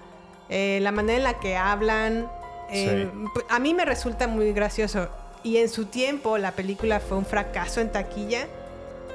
eh, 0.48 0.78
la 0.82 0.92
manera 0.92 1.16
en 1.18 1.24
la 1.24 1.38
que 1.40 1.56
hablan, 1.56 2.30
eh, 2.72 3.08
p- 3.34 3.40
a 3.48 3.58
mí 3.58 3.74
me 3.74 3.84
resulta 3.84 4.26
muy 4.28 4.52
gracioso 4.52 5.08
y 5.42 5.56
en 5.58 5.68
su 5.68 5.86
tiempo 5.86 6.38
la 6.38 6.52
película 6.52 7.00
fue 7.00 7.16
un 7.18 7.24
fracaso 7.26 7.80
en 7.80 7.90
taquilla. 7.90 8.46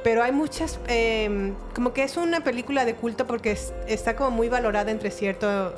Pero 0.03 0.21
hay 0.21 0.31
muchas, 0.31 0.79
eh, 0.87 1.53
como 1.73 1.91
que 1.93 2.03
es 2.03 2.15
una 2.17 2.41
película 2.43 2.85
de 2.85 2.93
culto 2.93 3.25
porque 3.25 3.51
es- 3.53 3.73
está 3.87 4.15
como 4.15 4.29
muy 4.31 4.49
valorada 4.49 4.91
entre 4.91 5.09
cierto 5.11 5.73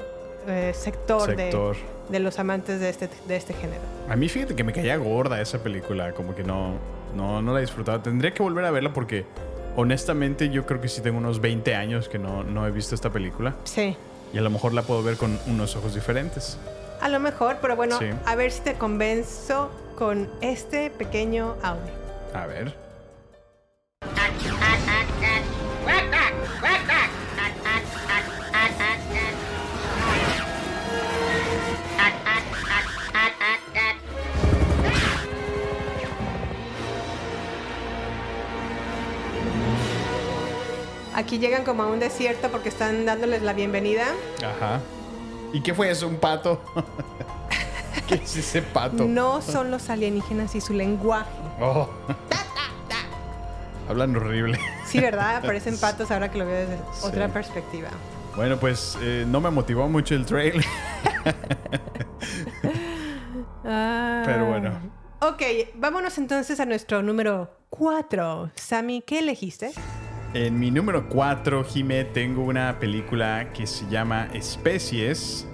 eh, 0.50 0.74
sector, 0.74 1.30
de- 1.36 1.44
Sector. 1.44 1.76
De, 2.10 2.20
los 2.20 2.40
amantes 2.40 2.80
de 2.80 2.90
este, 2.90 3.10
de 3.28 3.36
este 3.36 3.54
género. 3.54 3.82
A 4.10 4.16
mí 4.16 4.30
fíjate 4.30 4.56
que 4.56 4.64
me 4.64 4.72
caía 4.72 4.96
gorda 4.96 5.42
esa 5.42 5.60
película, 5.62 6.14
como 6.14 6.34
que 6.36 6.44
no, 6.44 6.76
no, 7.16 7.42
no 7.42 7.54
la 7.54 7.60
disfrutaba. 7.60 8.02
Tendría 8.02 8.34
que 8.34 8.42
volver 8.42 8.64
a 8.64 8.72
verla 8.72 8.94
porque 8.94 9.26
honestamente 9.76 10.50
yo 10.50 10.66
creo 10.66 10.80
que 10.82 10.88
sí 10.88 11.02
tengo 11.02 11.18
unos 11.18 11.40
20 11.42 11.76
años 11.76 12.08
que 12.10 12.18
no, 12.18 12.44
no 12.44 12.66
he 12.66 12.72
visto 12.72 12.96
esta 12.96 13.10
película 13.12 13.56
Sí, 13.66 13.96
y 14.34 14.38
a 14.38 14.42
lo 14.42 14.50
mejor 14.50 14.74
la 14.74 14.82
puedo 14.84 15.04
ver 15.04 15.18
con 15.18 15.38
unos 15.48 15.76
ojos 15.76 15.94
diferentes. 15.96 16.58
A 17.02 17.10
lo 17.10 17.20
mejor, 17.20 17.58
pero 17.62 17.76
bueno, 17.76 17.98
Sí. 18.00 18.10
a 18.26 18.36
ver 18.36 18.52
si 18.52 18.62
te 18.62 18.74
convenzo 18.76 19.70
con 19.98 20.30
este 20.42 20.90
pequeño 20.90 21.56
audio. 21.64 21.92
A 22.34 22.46
ver. 22.46 22.74
Aquí 41.16 41.40
llegan 41.40 41.64
como 41.64 41.84
a 41.84 41.88
un 41.88 42.00
desierto 42.00 42.50
porque 42.50 42.70
están 42.70 43.06
dándoles 43.06 43.42
la 43.42 43.54
bienvenida. 43.54 44.06
Ajá. 44.38 44.80
¿Y 45.54 45.62
qué 45.62 45.74
fue 45.74 45.90
eso? 45.90 46.08
¿Un 46.08 46.18
pato? 46.18 46.62
¿Qué 48.08 48.16
es 48.16 48.38
ese 48.38 48.62
pato? 48.62 49.06
No 49.06 49.42
son 49.42 49.72
los 49.72 49.90
alienígenas 49.90 50.56
y 50.56 50.62
su 50.62 50.74
lenguaje. 50.74 51.30
Oh. 51.60 51.90
Hablan 53.90 54.16
horrible. 54.16 54.60
Sí, 54.86 55.00
¿verdad? 55.00 55.42
Parecen 55.44 55.78
patos 55.82 56.12
ahora 56.12 56.30
que 56.30 56.38
lo 56.38 56.46
veo 56.46 56.68
desde 56.68 56.78
Sí. 56.94 57.06
otra 57.08 57.28
perspectiva. 57.30 57.90
Bueno, 58.36 58.58
pues 58.58 58.98
eh, 59.02 59.26
no 59.28 59.42
me 59.42 59.50
motivó 59.50 59.88
mucho 59.90 60.16
el 60.16 60.26
trailer. 60.26 60.66
Ah. 63.70 64.24
Pero 64.26 64.46
bueno. 64.46 64.72
Ok, 65.20 65.42
vámonos 65.76 66.18
entonces 66.18 66.58
a 66.62 66.66
nuestro 66.66 67.02
número 67.04 67.50
4. 67.70 68.52
Sammy, 68.56 69.02
¿qué 69.02 69.20
elegiste? 69.20 69.72
En 70.34 70.60
mi 70.60 70.72
número 70.72 71.08
4, 71.08 71.64
Jime, 71.64 72.04
tengo 72.04 72.44
una 72.44 72.80
película 72.80 73.52
que 73.54 73.66
se 73.66 73.88
llama 73.88 74.28
Especies 74.34 75.48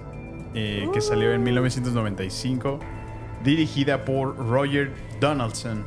eh, 0.54 0.88
que 0.92 1.00
salió 1.00 1.32
en 1.32 1.42
1995, 1.42 2.78
dirigida 3.42 4.04
por 4.04 4.36
Roger 4.36 4.92
Donaldson. 5.20 5.84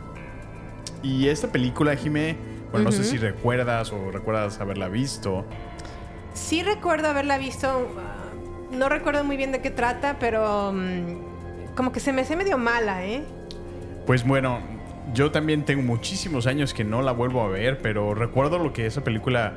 Y 1.02 1.30
esta 1.30 1.50
película, 1.50 1.96
Jimé, 1.96 2.36
bueno, 2.72 2.86
no 2.86 2.92
sé 2.92 3.06
si 3.06 3.18
recuerdas 3.18 3.94
o 3.94 4.12
recuerdas 4.12 4.60
haberla 4.60 4.90
visto. 4.90 5.46
Sí 6.34 6.64
recuerdo 6.64 7.08
haberla 7.08 7.38
visto. 7.38 7.80
uh, 7.80 8.76
no 8.76 8.90
recuerdo 8.90 9.24
muy 9.24 9.38
bien 9.38 9.54
de 9.54 9.62
qué 9.62 9.72
trata, 9.72 10.18
pero 10.20 10.74
mm, 10.74 11.76
como 11.76 11.94
que 11.94 12.02
se 12.02 12.12
me 12.12 12.24
hace 12.24 12.36
medio 12.36 12.58
mala, 12.58 13.06
¿eh? 13.06 13.24
Pues 14.06 14.28
bueno, 14.28 14.60
yo 15.14 15.32
también 15.32 15.64
tengo 15.66 15.82
muchísimos 15.82 16.48
años 16.48 16.74
que 16.74 16.84
no 16.84 17.02
la 17.02 17.12
vuelvo 17.12 17.42
a 17.42 17.48
ver, 17.48 17.80
pero 17.80 18.14
recuerdo 18.14 18.60
lo 18.60 18.74
que 18.74 18.86
esa 18.86 19.04
película 19.04 19.54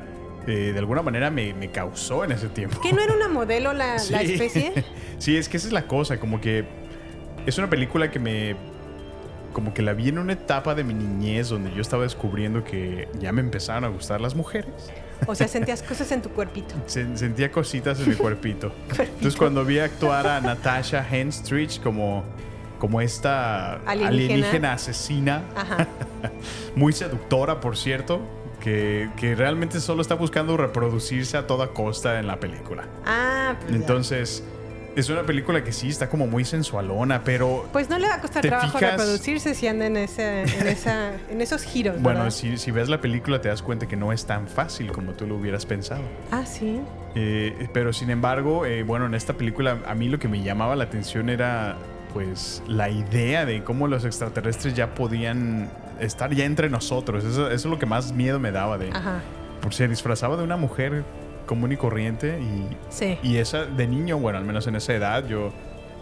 eh, 0.47 0.71
de 0.73 0.79
alguna 0.79 1.01
manera 1.01 1.29
me, 1.29 1.53
me 1.53 1.69
causó 1.71 2.23
en 2.23 2.31
ese 2.31 2.47
tiempo. 2.47 2.79
¿Que 2.81 2.93
no 2.93 3.01
era 3.01 3.13
una 3.13 3.27
modelo 3.27 3.73
la, 3.73 3.95
especie? 3.97 4.73
sí, 5.17 5.37
es 5.37 5.49
que 5.49 5.57
esa 5.57 5.67
es 5.67 5.73
la 5.73 5.87
cosa, 5.87 6.19
como 6.19 6.41
que 6.41 6.65
es 7.45 7.57
una 7.57 7.69
película 7.69 8.09
que 8.11 8.19
me 8.19 8.55
como 9.53 9.73
que 9.73 9.81
la 9.81 9.93
vi 9.93 10.07
en 10.07 10.17
una 10.17 10.31
etapa 10.33 10.75
de 10.75 10.85
mi 10.85 10.93
niñez 10.93 11.49
donde 11.49 11.73
yo 11.73 11.81
estaba 11.81 12.03
descubriendo 12.03 12.63
que 12.63 13.09
ya 13.19 13.33
me 13.33 13.41
empezaron 13.41 13.83
a 13.83 13.89
gustar 13.89 14.21
las 14.21 14.33
mujeres. 14.33 14.71
O 15.27 15.35
sea, 15.35 15.47
sentías 15.49 15.83
cosas 15.83 16.09
en 16.13 16.21
tu 16.21 16.29
cuerpito. 16.29 16.73
Se- 16.85 17.17
sentía 17.17 17.51
cositas 17.51 17.99
en 17.99 18.09
mi 18.09 18.15
cuerpito. 18.15 18.73
Entonces 18.97 19.35
cuando 19.35 19.65
vi 19.65 19.79
actuar 19.79 20.25
a 20.25 20.39
Natasha 20.39 21.05
Henstridge 21.11 21.81
como 21.81 22.23
como 22.81 22.99
esta 22.99 23.75
Alienígena. 23.85 24.07
alienígena 24.07 24.73
asesina, 24.73 25.43
Ajá. 25.55 25.87
muy 26.75 26.93
seductora, 26.93 27.59
por 27.61 27.77
cierto, 27.77 28.19
que, 28.59 29.07
que 29.17 29.35
realmente 29.35 29.79
solo 29.79 30.01
está 30.01 30.15
buscando 30.15 30.57
reproducirse 30.57 31.37
a 31.37 31.45
toda 31.45 31.67
costa 31.67 32.17
en 32.19 32.25
la 32.25 32.39
película. 32.39 32.85
Ah, 33.05 33.53
pues. 33.61 33.75
Entonces, 33.75 34.43
es 34.95 35.09
una 35.09 35.21
película 35.27 35.63
que 35.63 35.71
sí 35.71 35.89
está 35.89 36.09
como 36.09 36.25
muy 36.25 36.43
sensualona, 36.43 37.23
pero 37.23 37.69
Pues 37.71 37.87
no 37.87 37.99
le 37.99 38.07
va 38.07 38.15
a 38.15 38.19
costar 38.21 38.41
¿Te 38.41 38.47
trabajo 38.49 38.79
fijas? 38.79 38.93
reproducirse 38.97 39.53
si 39.53 39.67
anda 39.67 39.85
en, 39.85 39.97
ese, 39.97 40.41
en, 40.41 40.67
esa, 40.67 41.11
en 41.29 41.39
esos 41.39 41.61
giros. 41.63 42.01
bueno, 42.01 42.31
si, 42.31 42.57
si 42.57 42.71
ves 42.71 42.89
la 42.89 42.99
película 42.99 43.39
te 43.41 43.49
das 43.49 43.61
cuenta 43.61 43.87
que 43.87 43.95
no 43.95 44.11
es 44.11 44.25
tan 44.25 44.47
fácil 44.47 44.91
como 44.91 45.11
tú 45.13 45.27
lo 45.27 45.35
hubieras 45.35 45.67
pensado. 45.67 46.01
Ah, 46.31 46.45
sí. 46.47 46.81
Eh, 47.13 47.67
pero 47.73 47.93
sin 47.93 48.09
embargo, 48.09 48.65
eh, 48.65 48.81
bueno, 48.83 49.05
en 49.05 49.13
esta 49.13 49.33
película 49.33 49.77
a 49.85 49.93
mí 49.93 50.09
lo 50.09 50.17
que 50.17 50.27
me 50.27 50.41
llamaba 50.41 50.75
la 50.75 50.85
atención 50.85 51.29
era 51.29 51.77
pues 52.13 52.61
la 52.67 52.89
idea 52.89 53.45
de 53.45 53.63
cómo 53.63 53.87
los 53.87 54.05
extraterrestres 54.05 54.73
ya 54.73 54.93
podían 54.93 55.69
estar 55.99 56.33
ya 56.33 56.45
entre 56.45 56.69
nosotros. 56.69 57.23
Eso, 57.23 57.47
eso 57.47 57.53
es 57.53 57.65
lo 57.65 57.79
que 57.79 57.85
más 57.85 58.13
miedo 58.13 58.39
me 58.39 58.51
daba 58.51 58.77
de... 58.77 58.89
Ajá. 58.91 59.21
Porque 59.61 59.77
se 59.77 59.87
disfrazaba 59.87 60.37
de 60.37 60.43
una 60.43 60.57
mujer 60.57 61.03
común 61.45 61.71
y 61.71 61.77
corriente 61.77 62.39
y 62.39 62.67
Sí. 62.89 63.17
Y 63.21 63.37
esa 63.37 63.65
de 63.65 63.87
niño, 63.87 64.17
bueno, 64.17 64.39
al 64.39 64.45
menos 64.45 64.67
en 64.67 64.75
esa 64.75 64.93
edad, 64.93 65.27
yo 65.27 65.51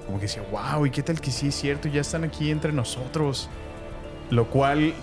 como 0.06 0.18
que 0.18 0.28
decía, 0.28 0.44
wow, 0.52 0.86
¿y 0.86 0.92
qué 0.92 1.04
tal 1.04 1.20
que 1.22 1.32
sí 1.32 1.50
es 1.50 1.56
cierto? 1.56 1.88
Ya 1.88 2.02
están 2.02 2.24
aquí 2.24 2.52
entre 2.52 2.72
nosotros. 2.72 3.50
Lo 4.32 4.46
cual 4.50 4.94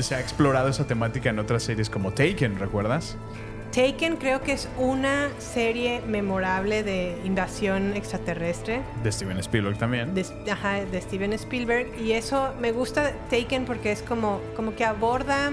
se 0.00 0.14
ha 0.14 0.20
explorado 0.20 0.68
esa 0.68 0.86
temática 0.86 1.30
en 1.30 1.38
otras 1.38 1.62
series 1.62 1.90
como 1.90 2.12
Taken, 2.12 2.58
¿recuerdas? 2.58 3.16
Taken 3.72 4.16
creo 4.16 4.40
que 4.40 4.52
es 4.52 4.68
una 4.78 5.28
serie 5.38 6.00
memorable 6.06 6.82
de 6.82 7.20
invasión 7.24 7.94
extraterrestre. 7.94 8.80
De 9.02 9.12
Steven 9.12 9.38
Spielberg 9.38 9.76
también. 9.78 10.14
de, 10.14 10.24
ajá, 10.50 10.84
de 10.84 11.00
Steven 11.00 11.32
Spielberg 11.34 11.86
y 12.00 12.12
eso 12.12 12.54
me 12.60 12.72
gusta 12.72 13.12
Taken 13.30 13.66
porque 13.66 13.92
es 13.92 14.02
como, 14.02 14.40
como 14.56 14.74
que 14.74 14.84
aborda 14.84 15.52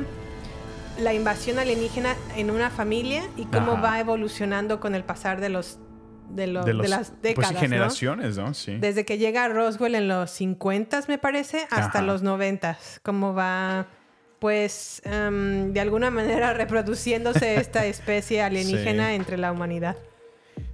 la 0.98 1.14
invasión 1.14 1.60
alienígena 1.60 2.16
en 2.38 2.52
una 2.52 2.70
familia 2.70 3.24
y 3.36 3.46
cómo 3.46 3.74
Ajá. 3.74 3.82
va 3.82 4.00
evolucionando 4.00 4.80
con 4.80 4.96
el 4.96 5.04
pasar 5.04 5.42
de 5.42 5.50
los 5.50 5.80
de, 6.30 6.48
los, 6.48 6.66
de, 6.66 6.74
los- 6.74 6.90
las 6.90 7.10
pues, 7.12 7.22
décadas, 7.22 7.52
¿no? 7.54 7.60
generaciones, 7.60 8.38
¿no? 8.38 8.54
Sí. 8.56 8.78
Desde 8.80 9.06
que 9.06 9.18
llega 9.20 9.48
Roswell 9.50 9.94
en 9.94 10.08
los 10.08 10.32
50 10.32 11.02
me 11.08 11.18
parece 11.20 11.68
hasta 11.70 12.00
Ajá. 12.00 12.02
los 12.02 12.24
90 12.24 12.78
cómo 13.04 13.34
va 13.36 13.86
pues 14.46 15.02
em, 15.06 15.74
de 15.74 15.80
alguna 15.80 16.12
manera 16.12 16.54
reproduciéndose 16.64 17.56
esta 17.56 17.88
especie 17.88 18.44
alienígena 18.44 19.08
Sí. 19.10 19.16
entre 19.16 19.38
la 19.38 19.52
humanidad. 19.52 19.96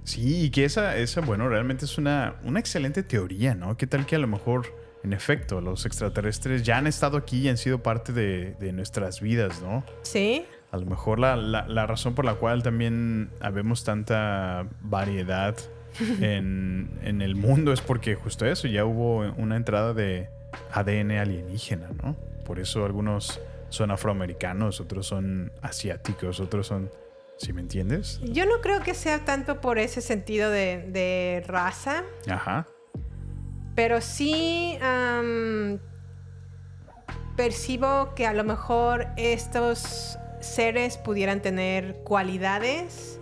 Sí, 0.04 0.44
y 0.44 0.50
que 0.50 0.66
esa, 0.66 0.94
esa 0.98 1.22
bueno, 1.22 1.48
realmente 1.48 1.86
es 1.86 1.96
una, 1.96 2.34
una 2.44 2.60
excelente 2.60 3.02
teoría, 3.02 3.54
¿no? 3.54 3.78
¿Qué 3.78 3.86
tal 3.86 4.04
que 4.04 4.16
a 4.16 4.18
lo 4.18 4.26
mejor, 4.26 4.66
en 5.04 5.14
efecto, 5.14 5.62
los 5.62 5.86
extraterrestres 5.86 6.64
ya 6.64 6.76
han 6.76 6.86
estado 6.86 7.16
aquí 7.16 7.38
y 7.40 7.48
han 7.48 7.56
sido 7.56 7.82
parte 7.82 8.12
de, 8.12 8.56
de 8.60 8.74
nuestras 8.74 9.22
vidas, 9.22 9.62
¿no? 9.62 9.84
¿Sí? 10.02 10.44
A 10.70 10.76
lo 10.76 10.84
mejor 10.84 11.18
la, 11.18 11.36
la- 11.36 11.66
la 11.66 11.86
razón 11.86 12.14
por 12.14 12.26
la 12.26 12.34
cual 12.34 12.62
también 12.62 13.30
habemos 13.40 13.84
tanta 13.84 14.66
variedad 14.82 15.56
en, 16.20 16.90
en 17.02 17.22
el 17.22 17.36
mundo 17.36 17.72
es 17.72 17.80
porque 17.80 18.16
justo 18.16 18.44
eso, 18.44 18.68
ya 18.68 18.84
hubo 18.84 19.20
una 19.38 19.56
entrada 19.56 19.94
de 19.94 20.28
ADN 20.74 21.12
alienígena, 21.12 21.88
¿no? 22.02 22.16
Por 22.44 22.58
eso 22.60 22.84
algunos 22.84 23.40
son 23.72 23.90
afroamericanos, 23.90 24.80
otros 24.80 25.06
son 25.06 25.50
asiáticos, 25.62 26.40
otros 26.40 26.66
son... 26.66 26.90
¿Sí 27.38 27.52
me 27.52 27.60
entiendes? 27.62 28.20
Yo 28.22 28.46
no 28.46 28.60
creo 28.60 28.80
que 28.82 28.94
sea 28.94 29.24
tanto 29.24 29.60
por 29.60 29.78
ese 29.78 30.00
sentido 30.00 30.50
de, 30.50 30.84
de 30.88 31.42
raza, 31.46 32.04
Ajá. 32.28 32.68
pero 33.74 34.00
sí 34.00 34.78
am, 34.80 35.80
percibo 37.36 38.14
que 38.14 38.26
a 38.26 38.32
lo 38.32 38.44
mejor 38.44 39.08
estos 39.16 40.18
seres 40.40 40.98
pudieran 40.98 41.40
tener 41.42 41.94
cualidades 42.04 43.18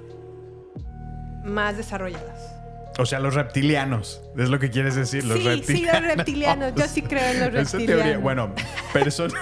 más 1.44 1.76
desarrolladas. 1.78 2.59
O 2.98 3.06
sea, 3.06 3.18
los 3.20 3.34
reptilianos, 3.34 4.20
es 4.36 4.48
lo 4.50 4.58
que 4.58 4.70
quieres 4.70 4.94
decir, 4.94 5.24
los 5.24 5.38
sí, 5.38 5.42
sí, 5.44 5.48
reptilianos. 5.48 6.02
los 6.02 6.16
reptilianos. 6.16 6.74
Yo 6.74 6.86
sí 6.86 7.02
creo 7.02 7.24
en 7.30 7.40
los 7.40 7.48
Esa 7.54 7.78
reptilianos. 7.78 8.02
teoría, 8.04 8.18
bueno, 8.18 8.54
persona. 8.92 9.34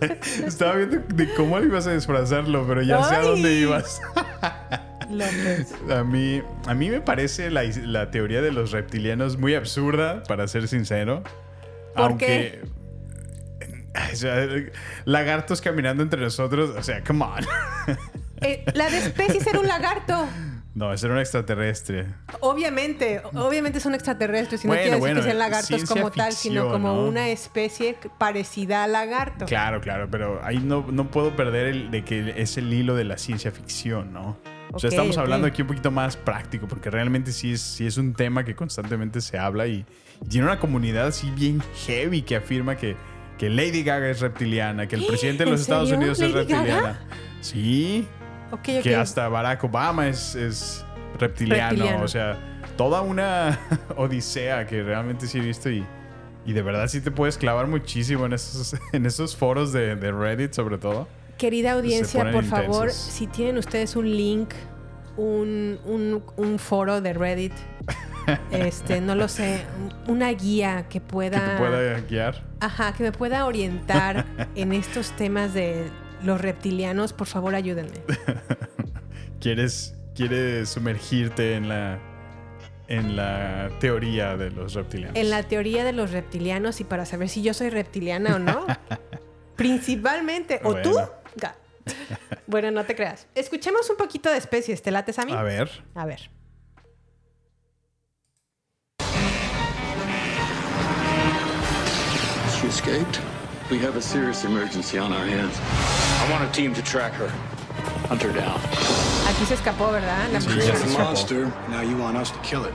Estaba 0.46 0.76
viendo 0.76 0.98
de 1.14 1.34
cómo 1.34 1.60
ibas 1.60 1.86
a 1.86 1.92
disfrazarlo, 1.92 2.66
pero 2.66 2.80
ya 2.82 3.02
sé 3.04 3.16
a 3.16 3.20
dónde 3.22 3.52
ibas. 3.54 4.00
A 5.90 6.04
mí, 6.04 6.40
a 6.66 6.74
mí 6.74 6.88
me 6.88 7.00
parece 7.00 7.50
la, 7.50 7.64
la 7.64 8.12
teoría 8.12 8.40
de 8.42 8.52
los 8.52 8.70
reptilianos 8.70 9.38
muy 9.38 9.56
absurda, 9.56 10.22
para 10.22 10.46
ser 10.46 10.68
sincero. 10.68 11.24
¿Por 11.96 12.04
Aunque. 12.04 12.60
O 14.12 14.14
sea, 14.16 14.46
lagartos 15.06 15.60
caminando 15.60 16.04
entre 16.04 16.20
nosotros, 16.20 16.70
o 16.78 16.82
sea, 16.84 17.02
come 17.02 17.24
on. 17.24 17.44
Eh, 18.40 18.64
la 18.74 18.88
de 18.88 18.98
especies 18.98 19.44
era 19.48 19.58
un 19.58 19.66
lagarto. 19.66 20.28
No, 20.74 20.92
ese 20.92 21.06
era 21.06 21.14
un 21.14 21.20
extraterrestre. 21.20 22.06
Obviamente, 22.40 23.20
obviamente 23.34 23.80
son 23.80 23.94
extraterrestres 23.94 24.64
y 24.64 24.68
no 24.68 24.70
Bueno, 24.70 24.82
quiere 24.82 24.96
decir 24.96 25.00
bueno, 25.00 25.20
que 25.20 25.26
sean 25.26 25.38
lagartos 25.38 25.84
como 25.84 26.10
tal, 26.12 26.32
sino 26.32 26.68
como 26.70 26.94
¿no? 26.94 27.04
una 27.06 27.28
especie 27.28 27.96
parecida 28.18 28.84
al 28.84 28.92
lagarto. 28.92 29.46
Claro, 29.46 29.80
claro, 29.80 30.08
pero 30.10 30.40
ahí 30.44 30.58
no, 30.58 30.86
no 30.90 31.10
puedo 31.10 31.34
perder 31.34 31.66
el 31.66 31.90
de 31.90 32.04
que 32.04 32.34
es 32.36 32.56
el 32.56 32.72
hilo 32.72 32.94
de 32.94 33.04
la 33.04 33.18
ciencia 33.18 33.50
ficción, 33.50 34.12
¿no? 34.12 34.38
O 34.72 34.78
sea, 34.78 34.88
estamos 34.88 35.18
hablando 35.18 35.48
aquí 35.48 35.62
un 35.62 35.68
poquito 35.68 35.90
más 35.90 36.16
práctico, 36.16 36.68
porque 36.68 36.90
realmente 36.90 37.32
sí 37.32 37.54
es, 37.54 37.60
sí 37.60 37.86
es 37.86 37.96
un 37.96 38.14
tema 38.14 38.44
que 38.44 38.54
constantemente 38.54 39.20
se 39.20 39.36
habla 39.36 39.66
y, 39.66 39.84
y 40.24 40.28
tiene 40.28 40.46
una 40.46 40.60
comunidad 40.60 41.08
así 41.08 41.28
bien 41.32 41.60
heavy 41.86 42.22
que 42.22 42.36
afirma 42.36 42.76
que, 42.76 42.94
que 43.36 43.50
Lady 43.50 43.82
Gaga 43.82 44.08
es 44.08 44.20
reptiliana, 44.20 44.86
que 44.86 44.94
el 44.94 45.04
presidente 45.08 45.42
de 45.42 45.48
¿En 45.48 45.52
los 45.54 45.62
Estados? 45.62 45.90
Unidos 45.90 46.20
es 46.20 46.32
¿Lady 46.32 46.52
Gaga? 46.52 46.62
reptiliana. 46.62 47.00
Sí, 47.40 48.06
Que 48.62 48.96
hasta 48.96 49.28
Barack 49.28 49.64
Obama 49.64 50.08
es, 50.08 50.34
es 50.34 50.84
reptiliano, 51.18 51.70
Reptiliano. 51.70 52.04
O 52.04 52.08
sea, 52.08 52.36
toda 52.76 53.00
una 53.02 53.58
odisea 53.96 54.66
que 54.66 54.82
realmente 54.82 55.26
sí 55.26 55.38
he 55.38 55.40
visto 55.42 55.70
y, 55.70 55.84
y 56.46 56.52
de 56.52 56.62
verdad 56.62 56.88
sí 56.88 57.00
te 57.00 57.10
puedes 57.10 57.36
clavar 57.38 57.66
muchísimo 57.66 58.26
en 58.26 58.32
esos, 58.32 58.76
en 58.92 59.06
esos 59.06 59.36
foros 59.36 59.72
de, 59.72 59.96
de 59.96 60.12
Reddit 60.12 60.52
sobre 60.52 60.78
todo. 60.78 61.06
Querida 61.38 61.72
audiencia, 61.72 62.30
por 62.32 62.44
favor, 62.44 62.90
si 62.90 63.26
tienen 63.26 63.56
ustedes 63.58 63.96
un 63.96 64.10
link, 64.10 64.50
un, 65.16 65.78
un- 65.86 66.22
un 66.36 66.58
foro 66.58 67.00
de 67.00 67.12
Reddit, 67.14 67.54
este, 68.50 69.00
no 69.00 69.14
lo 69.14 69.26
sé, 69.28 69.64
un- 70.06 70.12
una 70.16 70.30
guía 70.32 70.86
que 70.88 71.00
pueda, 71.00 71.40
Que 71.42 71.50
te 71.52 71.56
pueda 71.56 72.00
guiar. 72.00 72.42
ajá, 72.60 72.92
que 72.92 73.02
me 73.04 73.12
pueda 73.12 73.46
orientar 73.46 74.26
en 74.54 74.72
estos 74.74 75.12
temas 75.12 75.54
de 75.54 75.86
los 76.22 76.40
reptilianos, 76.40 77.12
por 77.12 77.26
favor, 77.26 77.54
ayúdenme. 77.54 78.00
¿Quieres, 79.40 79.94
quieres 80.14 80.68
sumergirte 80.68 81.54
en 81.54 81.68
la, 81.68 81.98
en 82.90 83.16
la 83.16 83.70
teoría 83.78 84.36
de 84.36 84.50
los 84.50 84.74
reptilianos. 84.74 85.16
En 85.16 85.30
la 85.30 85.44
teoría 85.44 85.84
de 85.84 85.92
los 85.92 86.10
reptilianos 86.10 86.80
y 86.80 86.84
para 86.84 87.06
saber 87.06 87.28
si 87.28 87.40
yo 87.40 87.54
soy 87.54 87.70
reptiliana 87.70 88.36
o 88.36 88.38
no. 88.38 88.66
Principalmente. 89.56 90.60
¿O 90.64 90.74
tú? 90.74 90.96
Bueno. 92.46 92.70
No 92.70 92.84
te 92.84 92.94
creas. 92.94 93.26
Escuchemos 93.34 93.88
un 93.90 93.96
poquito 93.96 94.30
de 94.30 94.38
especies. 94.38 94.82
¿Te 94.82 94.90
lates 94.90 95.18
a 95.18 95.24
mí? 95.24 95.32
A 95.32 95.42
ver. 95.42 95.70
A 95.94 96.04
ver. 96.04 96.30
She 102.60 102.66
escaped? 102.66 103.20
We 103.70 103.78
have 103.78 103.96
a 103.96 104.02
serious 104.02 104.44
emergency 104.44 104.98
on 104.98 105.12
our 105.12 105.24
hands. 105.24 105.60
I 106.20 106.30
want 106.30 106.44
a 106.48 106.52
team 106.52 106.74
to 106.74 106.82
track 106.82 107.12
her. 107.14 107.28
Hunt 108.08 108.22
her 108.22 108.32
down. 108.32 108.58
Aquí 109.28 109.44
se 109.46 109.54
escapó, 109.54 109.90
¿verdad? 109.92 110.28
La 110.32 110.40
Sí, 110.40 110.48
mujer. 110.48 110.64
ya 110.66 110.76
se 110.76 110.84
It's 110.84 110.94
a 110.94 110.98
monster. 110.98 111.52
Now 111.68 111.80
you 111.82 111.96
want 111.96 112.16
us 112.16 112.30
to 112.30 112.38
kill 112.40 112.64
it. 112.66 112.74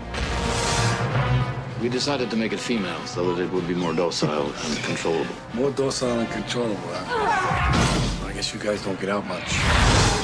We 1.82 1.90
decided 1.90 2.30
to 2.32 2.38
make 2.38 2.54
it 2.54 2.60
female 2.60 3.00
so 3.06 3.34
that 3.34 3.42
it 3.44 3.52
would 3.52 3.68
be 3.68 3.76
more 3.76 3.94
docile 3.94 4.48
and 4.66 4.84
controllable. 4.84 5.36
More 5.54 5.72
docile 5.72 6.20
and 6.20 6.30
controllable. 6.32 6.78
Huh? 6.94 8.28
I 8.28 8.34
guess 8.34 8.54
you 8.54 8.60
guys 8.60 8.82
don't 8.82 9.00
get 9.00 9.10
out 9.10 9.26
much. 9.28 9.48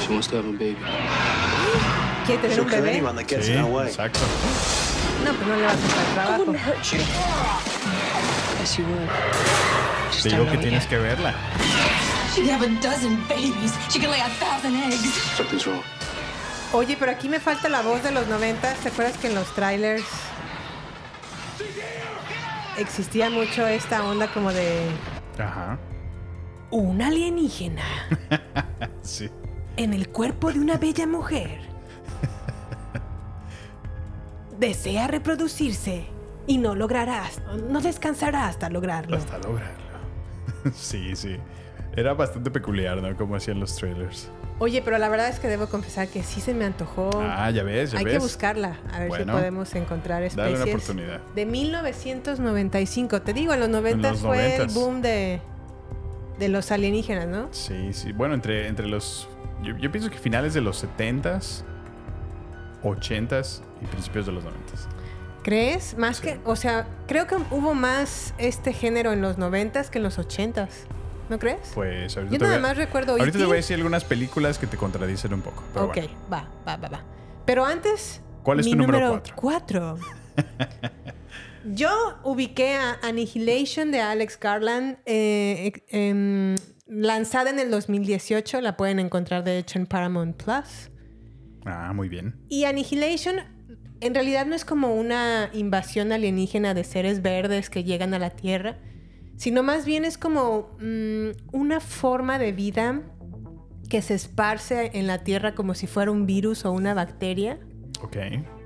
She 0.02 0.12
wants 0.12 0.26
to 0.28 0.36
have 0.36 0.46
a 0.48 0.52
baby. 0.52 0.78
¿Quiere 2.26 2.40
tener 2.40 2.54
She'll 2.54 2.64
un 2.64 2.70
kill 2.70 2.80
bebé? 2.82 2.88
anyone 2.90 3.16
that 3.16 3.28
gets 3.28 3.46
Sí, 3.46 3.52
in 3.52 3.58
her 3.64 3.70
way. 3.70 3.86
exacto. 3.88 4.20
No, 5.24 5.32
pues 5.34 5.46
no 5.46 5.56
le 5.56 5.62
va 5.62 5.72
a 5.72 5.76
costar 5.76 6.06
trabajo. 6.14 6.52
hurt 6.54 6.92
you. 6.92 6.98
Yes, 8.58 8.78
you 8.78 8.84
would. 8.86 9.08
Just 10.10 10.22
Te 10.24 10.30
don't 10.30 10.40
digo 10.40 10.44
know 10.44 10.52
que 10.52 10.58
it 10.58 10.62
tienes 10.62 10.82
yet. 10.82 10.88
que 10.90 10.98
verla. 10.98 11.34
She 12.34 12.40
could 12.42 12.50
have 12.50 12.62
a 12.62 12.80
dozen 12.80 13.16
babies. 13.28 13.72
She 13.90 13.98
could 14.00 14.10
lay 14.10 14.20
a 14.20 14.28
thousand 14.40 14.74
eggs. 14.76 15.12
Something's 15.36 15.66
wrong. 15.66 15.82
Oye, 16.72 16.96
pero 16.98 17.12
aquí 17.12 17.28
me 17.28 17.38
falta 17.38 17.68
la 17.68 17.82
voz 17.82 18.02
de 18.02 18.10
los 18.10 18.26
90. 18.26 18.74
¿Te 18.82 18.88
acuerdas 18.88 19.18
que 19.18 19.26
en 19.28 19.34
los 19.34 19.52
trailers 19.54 20.04
existía 22.78 23.28
mucho 23.28 23.66
esta 23.66 24.02
onda 24.04 24.32
como 24.32 24.50
de 24.52 24.88
Ajá. 25.38 25.78
un 26.70 27.02
alienígena 27.02 27.82
Sí. 29.02 29.28
en 29.76 29.92
el 29.92 30.08
cuerpo 30.08 30.50
de 30.52 30.60
una 30.60 30.78
bella 30.78 31.06
mujer? 31.06 31.60
Desea 34.58 35.06
reproducirse 35.08 36.06
y 36.46 36.56
no 36.56 36.74
lograrás, 36.74 37.42
no 37.68 37.80
descansará 37.82 38.46
hasta 38.46 38.70
lograrlo. 38.70 39.16
Hasta 39.18 39.36
lograrlo. 39.38 39.82
Sí, 40.74 41.14
sí. 41.16 41.36
Era 41.94 42.14
bastante 42.14 42.50
peculiar, 42.50 43.02
¿no? 43.02 43.14
Como 43.16 43.36
hacían 43.36 43.60
los 43.60 43.76
trailers. 43.76 44.30
Oye, 44.58 44.80
pero 44.82 44.96
la 44.98 45.08
verdad 45.10 45.28
es 45.28 45.38
que 45.40 45.48
debo 45.48 45.66
confesar 45.66 46.08
que 46.08 46.22
sí 46.22 46.40
se 46.40 46.54
me 46.54 46.64
antojó. 46.64 47.10
Ah, 47.22 47.50
ya 47.50 47.62
ves, 47.64 47.92
ya 47.92 47.98
Hay 47.98 48.04
ves. 48.04 48.14
que 48.14 48.18
buscarla, 48.20 48.78
a 48.92 49.00
ver 49.00 49.08
Bueno, 49.08 49.32
si 49.34 49.38
podemos 49.38 49.74
encontrar 49.74 50.22
especies. 50.22 50.52
dale 50.52 50.62
una 50.62 50.72
oportunidad. 50.72 51.20
De 51.34 51.44
1995. 51.46 53.22
Te 53.22 53.32
digo, 53.34 53.52
en 53.52 53.60
los 53.60 53.68
90 53.68 54.10
los 54.12 54.20
fue 54.20 54.56
el 54.56 54.68
90s. 54.68 54.74
boom 54.74 55.02
de, 55.02 55.40
de 56.38 56.48
los 56.48 56.70
alienígenas, 56.70 57.26
¿no? 57.28 57.48
Sí, 57.50 57.92
sí. 57.92 58.12
Bueno, 58.12 58.34
entre, 58.34 58.68
entre 58.68 58.86
los. 58.86 59.28
Yo, 59.62 59.76
yo 59.76 59.90
pienso 59.92 60.08
que 60.10 60.16
finales 60.18 60.54
de 60.54 60.60
los 60.62 60.82
70s, 60.84 61.62
80s 62.82 63.60
y 63.80 63.86
principios 63.86 64.26
de 64.26 64.32
los 64.32 64.44
90s. 64.44 64.50
¿Crees? 65.42 65.96
Más 65.98 66.20
que, 66.20 66.38
o 66.44 66.54
sea, 66.56 66.86
creo 67.08 67.26
que 67.26 67.34
hubo 67.50 67.74
más 67.74 68.32
este 68.38 68.72
género 68.72 69.12
en 69.12 69.20
los 69.20 69.38
90s 69.38 69.88
que 69.88 69.98
en 69.98 70.04
los 70.04 70.18
80s. 70.18 70.68
¿No 71.28 71.38
crees? 71.38 71.72
Pues 71.74 72.16
ahorita 72.16 72.36
Yo 72.36 72.44
nada 72.44 72.58
más 72.58 72.76
recuerdo 72.76 73.12
Ahorita 73.12 73.38
te 73.38 73.44
voy 73.44 73.54
a 73.54 73.56
decir 73.56 73.76
algunas 73.76 74.04
películas 74.04 74.58
que 74.58 74.66
te 74.66 74.76
contradicen 74.76 75.32
un 75.32 75.40
poco. 75.40 75.62
pero 75.72 75.86
ok, 75.86 75.94
bueno. 75.94 76.12
va, 76.32 76.48
va, 76.66 76.76
va, 76.76 76.88
va. 76.88 77.04
Pero 77.46 77.64
antes. 77.64 78.20
¿Cuál 78.42 78.60
es 78.60 78.66
mi 78.66 78.72
tu 78.72 78.78
número 78.78 79.08
número 79.08 79.22
cuatro? 79.34 79.98
Yo 81.64 81.90
ubiqué 82.24 82.74
a 82.74 82.98
Annihilation 83.02 83.92
de 83.92 84.00
Alex 84.00 84.38
Garland, 84.38 84.98
eh, 85.06 85.72
eh, 85.88 86.08
em, 86.08 86.56
lanzada 86.86 87.50
en 87.50 87.60
el 87.60 87.70
2018. 87.70 88.60
La 88.60 88.76
pueden 88.76 88.98
encontrar, 88.98 89.44
de 89.44 89.58
hecho, 89.58 89.78
en 89.78 89.86
Paramount 89.86 90.42
Plus. 90.42 90.90
Ah, 91.64 91.92
muy 91.94 92.08
bien. 92.08 92.34
Y 92.48 92.64
Annihilation 92.64 93.36
en 94.02 94.14
realidad 94.14 94.46
no 94.46 94.56
es 94.56 94.64
como 94.64 94.94
una 94.96 95.48
invasión 95.52 96.10
alienígena 96.10 96.74
de 96.74 96.82
seres 96.82 97.22
verdes 97.22 97.70
que 97.70 97.84
llegan 97.84 98.14
a 98.14 98.18
la 98.18 98.30
Tierra, 98.30 98.78
sino 99.36 99.62
más 99.62 99.84
bien 99.84 100.04
es 100.04 100.18
como 100.18 100.76
mm, 100.80 101.30
una 101.52 101.80
forma 101.80 102.38
de 102.38 102.52
vida 102.52 103.02
que 103.88 104.00
se 104.02 104.14
esparce 104.14 104.90
en 104.94 105.06
la 105.06 105.18
Tierra 105.24 105.54
como 105.54 105.74
si 105.74 105.86
fuera 105.86 106.10
un 106.10 106.24
virus 106.26 106.64
o 106.64 106.72
una 106.72 106.94
bacteria 106.94 107.58
Ok. 108.02 108.16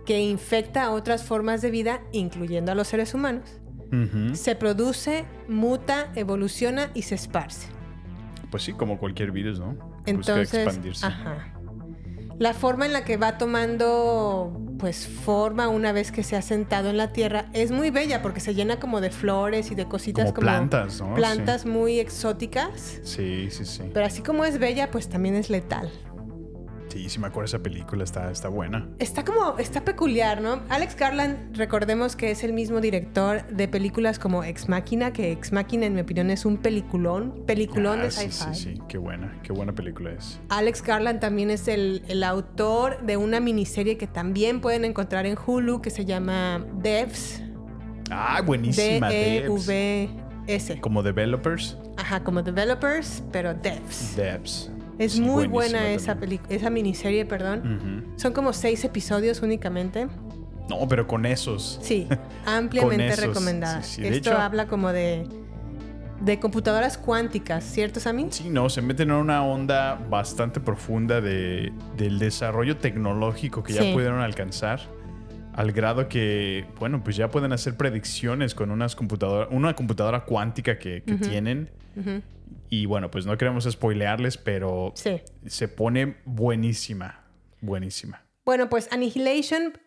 que 0.05 0.21
infecta 0.21 0.85
a 0.85 0.91
otras 0.93 1.25
formas 1.25 1.63
de 1.63 1.71
vida, 1.71 2.01
incluyendo 2.13 2.71
a 2.73 2.75
los 2.75 2.89
seres 2.89 3.13
humanos. 3.15 3.61
Se 4.35 4.57
produce, 4.57 5.25
muta, 5.49 6.11
evoluciona 6.17 6.91
y 6.93 7.03
se 7.03 7.15
esparce. 7.15 7.69
Pues 8.51 8.65
sí, 8.65 8.73
como 8.73 8.99
cualquier 8.99 9.31
virus, 9.33 9.59
¿no? 9.61 9.75
Busca 9.75 10.03
Entonces, 10.07 10.55
expandirse. 10.55 11.07
ajá. 11.07 11.53
La 12.39 12.53
forma 12.53 12.87
en 12.87 12.93
la 12.93 13.05
que 13.05 13.17
va 13.17 13.39
tomando 13.39 14.61
pues 14.79 15.07
forma 15.09 15.69
una 15.69 15.93
vez 15.93 16.13
que 16.13 16.23
se 16.23 16.37
ha 16.37 16.43
sentado 16.43 16.91
en 16.91 16.97
la 16.99 17.13
tierra 17.13 17.47
es 17.55 17.71
muy 17.71 17.91
bella 17.91 18.21
porque 18.21 18.41
se 18.41 18.55
llena 18.55 18.79
como 18.79 19.01
de 19.01 19.11
flores 19.11 19.71
y 19.71 19.75
de 19.75 19.87
cositas 19.87 20.27
Como 20.27 20.35
como, 20.35 20.47
plantas, 20.47 21.01
¿no? 21.01 21.15
plantas 21.15 21.65
muy 21.65 21.99
exóticas. 21.99 23.01
Sí, 23.03 23.49
sí, 23.51 23.65
sí. 23.65 23.85
Pero 23.93 24.05
así 24.05 24.23
como 24.23 24.45
es 24.45 24.59
bella, 24.59 24.91
pues 24.91 25.09
también 25.09 25.35
es 25.35 25.49
letal. 25.49 25.91
Sí, 26.97 27.11
sí 27.11 27.19
me 27.19 27.27
acuerdo 27.27 27.45
esa 27.45 27.59
película, 27.59 28.05
está, 28.05 28.31
está 28.31 28.49
buena. 28.49 28.89
Está 28.99 29.23
como, 29.23 29.59
está 29.59 29.85
peculiar, 29.85 30.41
¿no? 30.41 30.63
Alex 30.71 30.97
Garland, 30.97 31.55
recordemos 31.55 32.17
que 32.17 32.31
es 32.31 32.43
el 32.43 32.55
mismo 32.55 32.81
director 32.81 33.47
de 33.49 33.69
películas 33.69 34.19
como 34.19 34.43
Ex 34.45 34.71
Máquina, 34.71 35.13
que 35.13 35.31
Ex 35.31 35.53
Máquina 35.53 35.85
en 35.85 35.95
mi 35.95 36.01
opinión 36.01 36.31
es 36.31 36.47
un 36.47 36.57
peliculón, 36.57 37.43
peliculón 37.47 38.01
Ah, 38.01 38.05
de 38.05 38.11
sí, 38.11 38.31
sci-fi. 38.31 38.55
sí, 38.55 38.75
sí, 38.77 38.83
qué 38.89 38.97
buena, 38.97 39.39
qué 39.43 39.53
buena 39.53 39.75
película 39.75 40.13
es. 40.13 40.41
Alex 40.49 40.83
Garland 40.83 41.21
también 41.21 41.51
es 41.51 41.69
el, 41.69 42.03
el 42.09 42.25
autor 42.25 43.03
de 43.05 43.19
una 43.19 43.41
miniserie 43.41 43.99
que 43.99 44.07
también 44.07 44.63
pueden 44.63 44.87
encontrar 44.87 45.27
en 45.27 45.37
Hulu 45.37 45.83
que 45.83 45.91
se 45.91 46.07
llama 46.07 46.65
Devs. 46.81 47.43
Ah, 48.11 48.41
buenísima, 48.41 49.11
Devs. 49.11 49.67
D-E-V-S. 49.67 50.81
Como 50.81 51.03
developers, 51.03 51.77
Ajá, 51.99 52.25
como 52.25 52.43
developers, 52.43 53.23
pero 53.33 53.53
Devs. 53.53 54.17
devs. 54.17 54.71
Es 54.99 55.19
muy 55.21 55.47
buena 55.47 55.91
esa, 55.91 56.17
esa 56.49 56.71
miniserie, 56.71 57.25
perdón. 57.27 58.07
Son 58.17 58.33
como 58.33 58.53
seis 58.53 58.85
episodios 58.85 59.43
únicamente. 59.43 60.09
No, 60.69 60.89
pero 60.89 61.07
con 61.07 61.27
esos. 61.27 61.79
Sí, 61.83 62.09
ampliamente 62.47 63.07
esos, 63.09 63.27
recomendada. 63.27 63.83
sí, 63.83 63.97
sí. 63.97 64.03
De 64.03 64.09
Esto 64.17 64.31
hecho- 64.31 64.39
habla 64.41 64.67
como 64.67 64.93
de, 64.93 65.27
de 66.21 66.41
computadoras 66.41 66.99
cuánticas, 66.99 67.63
¿cierto, 67.63 68.01
Sammy? 68.01 68.27
Sí, 68.31 68.49
no, 68.51 68.69
se 68.69 68.83
meten 68.83 69.11
en 69.11 69.17
una 69.17 69.45
onda 69.45 69.95
bastante 70.11 70.59
profunda 70.59 71.21
de, 71.21 71.73
del 71.97 72.19
desarrollo 72.19 72.79
tecnológico 72.79 73.63
que 73.63 73.75
Sí. 73.75 73.79
ya 73.89 73.93
pudieron 73.95 74.21
alcanzar. 74.21 74.81
Al 75.53 75.73
grado 75.73 76.09
que, 76.09 76.67
bueno, 76.81 77.03
pues 77.05 77.17
ya 77.17 77.31
pueden 77.31 77.53
hacer 77.53 77.77
predicciones 77.77 78.55
con 78.55 78.71
unas 78.71 78.95
computadoras, 78.97 79.49
una 79.53 79.75
computadora 79.75 80.25
cuántica 80.25 80.79
que, 80.79 81.03
que 81.03 81.15
tienen. 81.15 81.71
Y 82.69 82.87
bueno, 82.87 83.11
pues 83.11 83.27
no 83.27 83.37
queremos 83.39 83.65
spoilearles, 83.71 84.37
pero 84.39 84.93
Sí. 84.95 85.21
se 85.47 85.69
pone 85.69 86.17
buenísima. 86.25 87.21
Buenísima. 87.61 88.23
Bueno, 88.45 88.69
pues 88.69 88.89
Annihilation, 88.93 89.79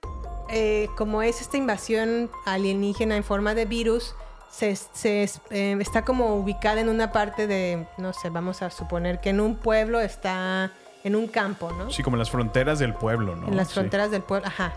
eh, 0.50 0.88
como 0.98 1.22
es 1.22 1.42
esta 1.42 1.58
invasión 1.58 2.30
alienígena 2.46 3.16
en 3.16 3.24
forma 3.24 3.54
de 3.56 3.66
virus, 3.66 4.16
se, 4.52 4.76
se, 4.76 5.30
eh, 5.52 5.78
está 5.80 6.04
como 6.04 6.36
ubicada 6.36 6.82
en 6.82 6.90
una 6.90 7.12
parte 7.12 7.48
de, 7.48 7.86
no 7.98 8.14
sé, 8.14 8.30
vamos 8.30 8.62
a 8.62 8.70
suponer 8.72 9.22
que 9.22 9.30
en 9.30 9.40
un 9.40 9.56
pueblo 9.56 10.00
está 10.02 10.72
en 11.04 11.16
un 11.16 11.28
campo, 11.28 11.72
¿no? 11.72 11.90
Sí, 11.92 12.02
como 12.04 12.16
en 12.16 12.20
las 12.20 12.32
fronteras 12.32 12.80
del 12.80 12.94
pueblo, 12.94 13.36
¿no? 13.36 13.48
en 13.48 13.56
las 13.56 13.68
Sí. 13.70 13.76
fronteras 13.76 14.12
del 14.12 14.24
pueblo, 14.24 14.48
ajá. 14.48 14.74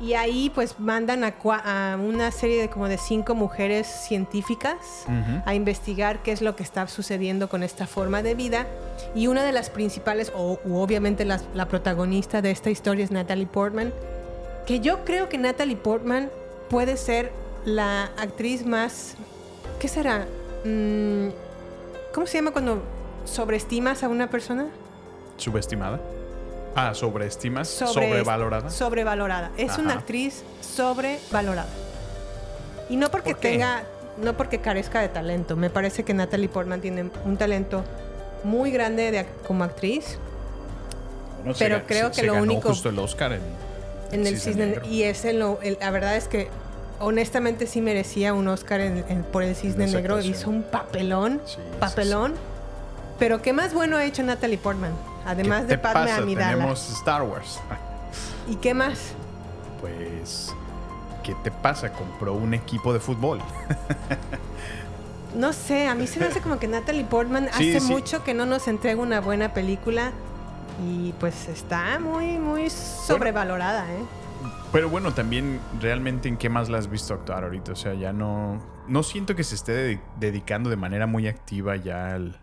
Y 0.00 0.14
ahí 0.14 0.50
pues 0.54 0.80
mandan 0.80 1.24
a, 1.24 1.98
una 2.02 2.30
serie 2.30 2.58
de 2.60 2.70
como 2.70 2.88
de 2.88 2.96
cinco 2.96 3.34
mujeres 3.34 3.86
científicas 3.86 5.04
a 5.44 5.54
investigar 5.54 6.22
qué 6.22 6.32
es 6.32 6.40
lo 6.40 6.56
que 6.56 6.62
está 6.62 6.88
sucediendo 6.88 7.48
con 7.50 7.62
esta 7.62 7.86
forma 7.86 8.22
de 8.22 8.34
vida. 8.34 8.66
Y 9.14 9.26
una 9.26 9.44
de 9.44 9.52
las 9.52 9.68
principales, 9.68 10.32
o 10.34 10.58
obviamente 10.72 11.24
las- 11.26 11.44
la 11.54 11.66
protagonista 11.68 12.40
de 12.40 12.50
esta 12.50 12.70
historia 12.70 13.04
es 13.04 13.10
Natalie 13.10 13.46
Portman, 13.46 13.92
que 14.66 14.80
yo 14.80 15.04
creo 15.04 15.28
que 15.28 15.36
Natalie 15.36 15.76
Portman 15.76 16.30
puede 16.70 16.96
ser 16.96 17.30
la 17.64 18.04
actriz 18.16 18.64
más... 18.64 19.16
¿Qué 19.80 19.88
será? 19.88 20.26
Mm, 20.64 21.28
¿Cómo 22.14 22.26
se 22.26 22.38
llama 22.38 22.52
cuando 22.52 22.82
sobreestimas 23.24 24.02
a 24.02 24.08
una 24.08 24.30
persona? 24.30 24.66
¿Subestimada? 25.36 26.00
Ah, 26.74 26.94
sobreestimas, 26.94 27.68
Sobre- 27.68 27.92
sobrevalorada. 28.08 28.70
Sobrevalorada. 28.70 29.50
Es 29.56 29.76
una 29.78 29.94
actriz 29.94 30.42
sobrevalorada. 30.60 31.68
Y 32.88 32.96
no 32.96 33.10
porque 33.10 33.34
tenga, 33.34 33.82
no 34.22 34.36
porque 34.36 34.58
carezca 34.60 35.00
de 35.00 35.08
talento. 35.08 35.56
Me 35.56 35.70
parece 35.70 36.04
que 36.04 36.14
Natalie 36.14 36.48
Portman 36.48 36.80
tiene 36.80 37.10
un 37.24 37.36
talento 37.36 37.84
muy 38.44 38.70
grande 38.70 39.10
de 39.10 39.26
como 39.46 39.64
actriz 39.64 40.18
Bueno, 41.38 41.54
se 41.54 41.64
pero 41.64 41.76
ga- 41.78 41.84
creo 41.86 42.04
se- 42.06 42.10
que 42.12 42.20
se 42.22 42.26
lo 42.26 42.32
ganó 42.34 42.44
único- 42.44 42.68
justo 42.68 42.88
el 42.88 42.98
Oscar 42.98 43.32
en, 43.32 43.40
en 44.12 44.26
el 44.26 44.40
Cisne 44.40 44.66
Negro. 44.66 44.86
y 44.86 45.02
es 45.02 45.24
en 45.24 45.38
lo, 45.40 45.58
el- 45.62 45.76
la 45.80 45.90
verdad 45.90 46.16
es 46.16 46.26
que 46.28 46.48
honestamente 47.00 47.66
sí 47.66 47.80
merecía 47.80 48.32
un 48.34 48.48
Oscar 48.48 48.80
en- 48.80 49.24
por 49.32 49.42
el 49.42 49.54
Cisne 49.56 49.86
Negro. 49.86 50.20
Hizo 50.20 50.50
un 50.50 50.62
papelón, 50.62 51.40
Sí, 51.46 51.54
sí, 51.56 51.60
papelón. 51.78 52.34
Pero 53.18 53.42
qué 53.42 53.52
más 53.52 53.74
bueno 53.74 53.96
ha 53.96 54.04
hecho 54.04 54.22
Natalie 54.22 54.56
Portman, 54.58 54.92
además 55.26 55.62
¿Qué 55.62 55.68
de 55.68 55.78
Padme 55.78 56.00
pasa? 56.08 56.16
Amidala. 56.18 56.52
Tenemos 56.54 56.90
Star 56.92 57.22
Wars. 57.22 57.60
¿Y 58.48 58.56
qué 58.56 58.74
más? 58.74 59.12
Pues, 59.80 60.54
¿qué 61.22 61.34
te 61.42 61.50
pasa? 61.50 61.92
Compró 61.92 62.34
un 62.34 62.54
equipo 62.54 62.92
de 62.92 63.00
fútbol. 63.00 63.40
No 65.34 65.52
sé, 65.52 65.86
a 65.86 65.94
mí 65.94 66.06
se 66.06 66.18
me 66.18 66.26
hace 66.26 66.40
como 66.40 66.58
que 66.58 66.66
Natalie 66.66 67.04
Portman 67.04 67.48
Sí, 67.56 67.70
hace 67.76 67.80
sí. 67.86 67.92
mucho 67.92 68.24
que 68.24 68.34
no 68.34 68.46
nos 68.46 68.66
entrega 68.66 69.00
una 69.00 69.20
buena 69.20 69.54
película 69.54 70.10
y 70.84 71.12
pues 71.20 71.48
está 71.48 71.98
muy, 72.00 72.38
muy 72.38 72.68
sobrevalorada, 72.68 73.84
¿eh? 73.92 74.02
Pero 74.72 74.88
bueno, 74.88 75.12
también 75.12 75.60
realmente 75.80 76.28
en 76.28 76.36
qué 76.36 76.48
más 76.48 76.68
la 76.68 76.78
has 76.78 76.88
visto 76.88 77.14
actuar 77.14 77.44
ahorita. 77.44 77.72
O 77.72 77.76
sea, 77.76 77.94
ya 77.94 78.12
no. 78.12 78.60
No 78.88 79.02
siento 79.02 79.36
que 79.36 79.44
se 79.44 79.54
esté 79.54 79.72
de- 79.72 80.00
dedicando 80.18 80.68
de 80.70 80.76
manera 80.76 81.06
muy 81.06 81.28
activa 81.28 81.76
ya 81.76 82.14
al. 82.14 82.40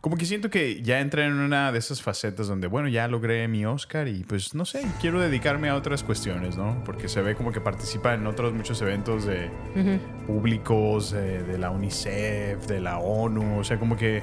Como 0.00 0.16
que 0.16 0.24
siento 0.24 0.50
que 0.50 0.82
ya 0.82 1.00
entra 1.00 1.26
en 1.26 1.32
una 1.32 1.72
de 1.72 1.78
esas 1.78 2.02
facetas 2.02 2.48
donde, 2.48 2.66
bueno, 2.66 2.88
ya 2.88 3.08
logré 3.08 3.48
mi 3.48 3.64
Oscar 3.66 4.08
y 4.08 4.24
pues 4.24 4.54
no 4.54 4.64
sé, 4.64 4.86
quiero 5.00 5.20
dedicarme 5.20 5.68
a 5.68 5.74
otras 5.74 6.02
cuestiones, 6.02 6.56
¿no? 6.56 6.82
Porque 6.84 7.08
se 7.08 7.22
ve 7.22 7.34
como 7.34 7.52
que 7.52 7.60
participa 7.60 8.14
en 8.14 8.26
otros 8.26 8.52
muchos 8.52 8.80
eventos 8.82 9.24
de 9.24 9.50
públicos, 10.26 11.12
eh, 11.12 11.42
de 11.46 11.58
la 11.58 11.70
UNICEF, 11.70 12.66
de 12.66 12.80
la 12.80 12.98
ONU, 12.98 13.58
o 13.58 13.64
sea, 13.64 13.78
como 13.78 13.96
que 13.96 14.22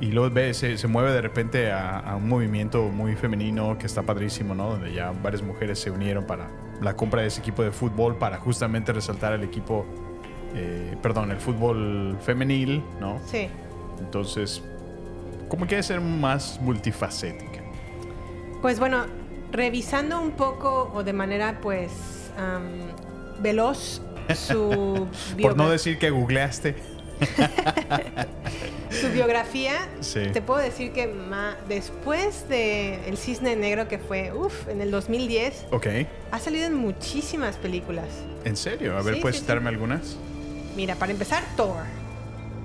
y 0.00 0.12
luego 0.12 0.32
ve, 0.34 0.54
se, 0.54 0.78
se 0.78 0.88
mueve 0.88 1.12
de 1.12 1.20
repente 1.20 1.70
a, 1.70 1.98
a 1.98 2.16
un 2.16 2.26
movimiento 2.26 2.88
muy 2.88 3.16
femenino 3.16 3.76
que 3.76 3.86
está 3.86 4.02
padrísimo, 4.02 4.54
¿no? 4.54 4.70
Donde 4.70 4.94
ya 4.94 5.10
varias 5.10 5.42
mujeres 5.42 5.78
se 5.78 5.90
unieron 5.90 6.26
para 6.26 6.48
la 6.80 6.96
compra 6.96 7.20
de 7.20 7.28
ese 7.28 7.40
equipo 7.40 7.62
de 7.62 7.70
fútbol 7.70 8.16
para 8.16 8.38
justamente 8.38 8.92
resaltar 8.92 9.34
el 9.34 9.44
equipo, 9.44 9.84
eh, 10.54 10.96
perdón, 11.02 11.30
el 11.30 11.36
fútbol 11.36 12.16
femenil, 12.20 12.82
¿no? 12.98 13.20
Sí. 13.26 13.48
Entonces, 13.98 14.64
como 15.50 15.66
que 15.66 15.74
debe 15.74 15.82
ser 15.82 16.00
más 16.00 16.58
multifacética. 16.62 17.60
Pues 18.62 18.78
bueno, 18.78 19.04
revisando 19.52 20.20
un 20.20 20.30
poco 20.30 20.90
o 20.94 21.02
de 21.04 21.12
manera 21.12 21.58
pues 21.60 21.90
am, 22.38 22.62
veloz 23.42 24.00
su, 24.34 25.06
Por 25.42 25.56
no 25.56 25.68
decir 25.68 25.98
que 25.98 26.08
googleaste. 26.10 26.76
su 28.90 29.08
biografía, 29.10 29.74
Sí. 30.00 30.20
te 30.32 30.40
puedo 30.42 30.60
decir 30.60 30.92
que 30.92 31.06
ma- 31.06 31.56
después 31.68 32.48
de 32.48 33.06
El 33.08 33.18
Cisne 33.18 33.56
Negro, 33.56 33.88
que 33.88 33.98
fue, 33.98 34.32
uff, 34.32 34.68
en 34.68 34.80
el 34.80 34.90
2010, 34.90 35.66
Ok. 35.70 35.86
ha 36.30 36.38
salido 36.38 36.66
en 36.66 36.74
muchísimas 36.74 37.56
películas. 37.56 38.06
¿En 38.44 38.56
serio? 38.56 38.96
A 38.96 39.02
ver, 39.02 39.16
Sí, 39.16 39.20
¿puedes 39.20 39.36
sí. 39.36 39.42
citarme 39.42 39.68
algunas? 39.68 40.16
Mira, 40.76 40.94
para 40.94 41.12
empezar, 41.12 41.42
Thor. 41.56 41.76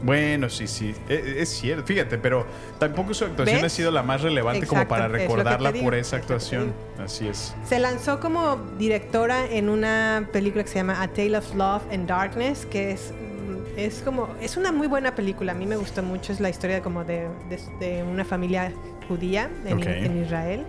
Bueno, 0.05 0.49
sí, 0.49 0.67
sí, 0.67 0.93
e- 1.09 1.37
es, 1.39 1.49
cierto, 1.49 1.83
fíjate, 1.83 2.19
pero 2.19 2.45
tampoco 2.77 3.15
su 3.15 3.25
actuación 3.25 3.57
¿Ves? 3.63 3.65
ha 3.65 3.75
sido 3.75 3.89
la 3.89 4.03
más 4.03 4.21
relevante 4.21 4.67
como 4.67 4.87
para 4.87 5.07
lo 5.07 5.17
que 5.17 5.27
te 5.27 6.15
actuación. 6.15 6.73
Así 7.03 7.27
es. 7.27 7.55
Se 7.67 7.79
lanzó 7.79 8.19
como 8.19 8.57
directora 8.77 9.47
en 9.49 9.67
una 9.67 10.29
película 10.31 10.63
que 10.63 10.69
se 10.69 10.75
llama 10.75 11.01
A 11.01 11.07
Tale 11.07 11.35
of 11.39 11.55
Love 11.55 11.81
and 11.91 12.07
Darkness, 12.07 12.67
que 12.67 12.91
es, 12.91 13.11
mm, 13.11 13.79
es 13.79 14.03
como, 14.03 14.29
es 14.39 14.57
una 14.57 14.71
muy 14.71 14.85
buena 14.85 15.15
película. 15.15 15.53
A 15.53 15.55
mí 15.55 15.65
me 15.65 15.75
gustó 15.75 16.03
mucho. 16.03 16.31
Es 16.31 16.39
la 16.39 16.49
historia 16.51 16.83
como 16.83 17.03
de, 17.03 17.27
de- 17.49 17.59
de 17.79 18.03
una 18.03 18.23
familia 18.23 18.71
judía 19.07 19.49
en 19.65 20.21
Israel. 20.23 20.65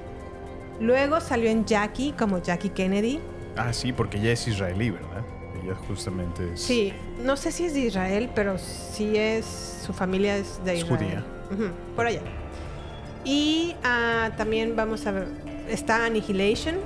Luego 0.80 1.20
salió 1.20 1.50
en 1.50 1.66
Jackie 1.66 2.12
como 2.12 2.42
Jackie 2.42 2.70
Kennedy. 2.70 3.20
Ah, 3.56 3.74
sí, 3.74 3.92
porque 3.92 4.16
ella 4.16 4.32
es 4.32 4.48
israelí, 4.48 4.90
¿verdad? 4.90 5.22
Justamente 5.74 6.52
es... 6.54 6.60
Sí, 6.60 6.92
no 7.22 7.36
sé 7.36 7.50
si 7.52 7.64
es 7.66 7.74
de 7.74 7.80
Israel, 7.80 8.30
pero 8.34 8.56
sí 8.58 9.16
es, 9.16 9.44
su 9.84 9.92
familia 9.92 10.36
es 10.36 10.62
de 10.64 10.74
Es 10.74 10.84
Israel. 10.84 10.98
judía. 10.98 11.24
Ujú, 11.50 11.70
por 11.94 12.06
allá. 12.06 12.20
Y 13.24 13.74
ah, 13.84 14.30
también 14.36 14.76
vamos 14.76 15.06
a 15.06 15.10
ver, 15.12 15.26
está 15.68 16.04
Annihilation, 16.06 16.76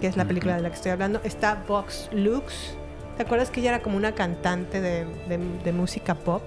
que 0.00 0.06
es 0.08 0.16
la 0.16 0.24
película 0.24 0.56
de 0.56 0.62
la 0.62 0.68
que 0.70 0.76
estoy 0.76 0.90
hablando. 0.92 1.20
Está 1.24 1.62
Vox 1.68 2.08
Lux. 2.12 2.74
¿Te 3.16 3.22
acuerdas 3.22 3.50
que 3.50 3.60
ella 3.60 3.70
era 3.70 3.82
como 3.82 3.96
una 3.96 4.14
cantante 4.14 4.80
de, 4.80 5.04
de- 5.28 5.58
de 5.64 5.72
música 5.72 6.14
pop? 6.14 6.42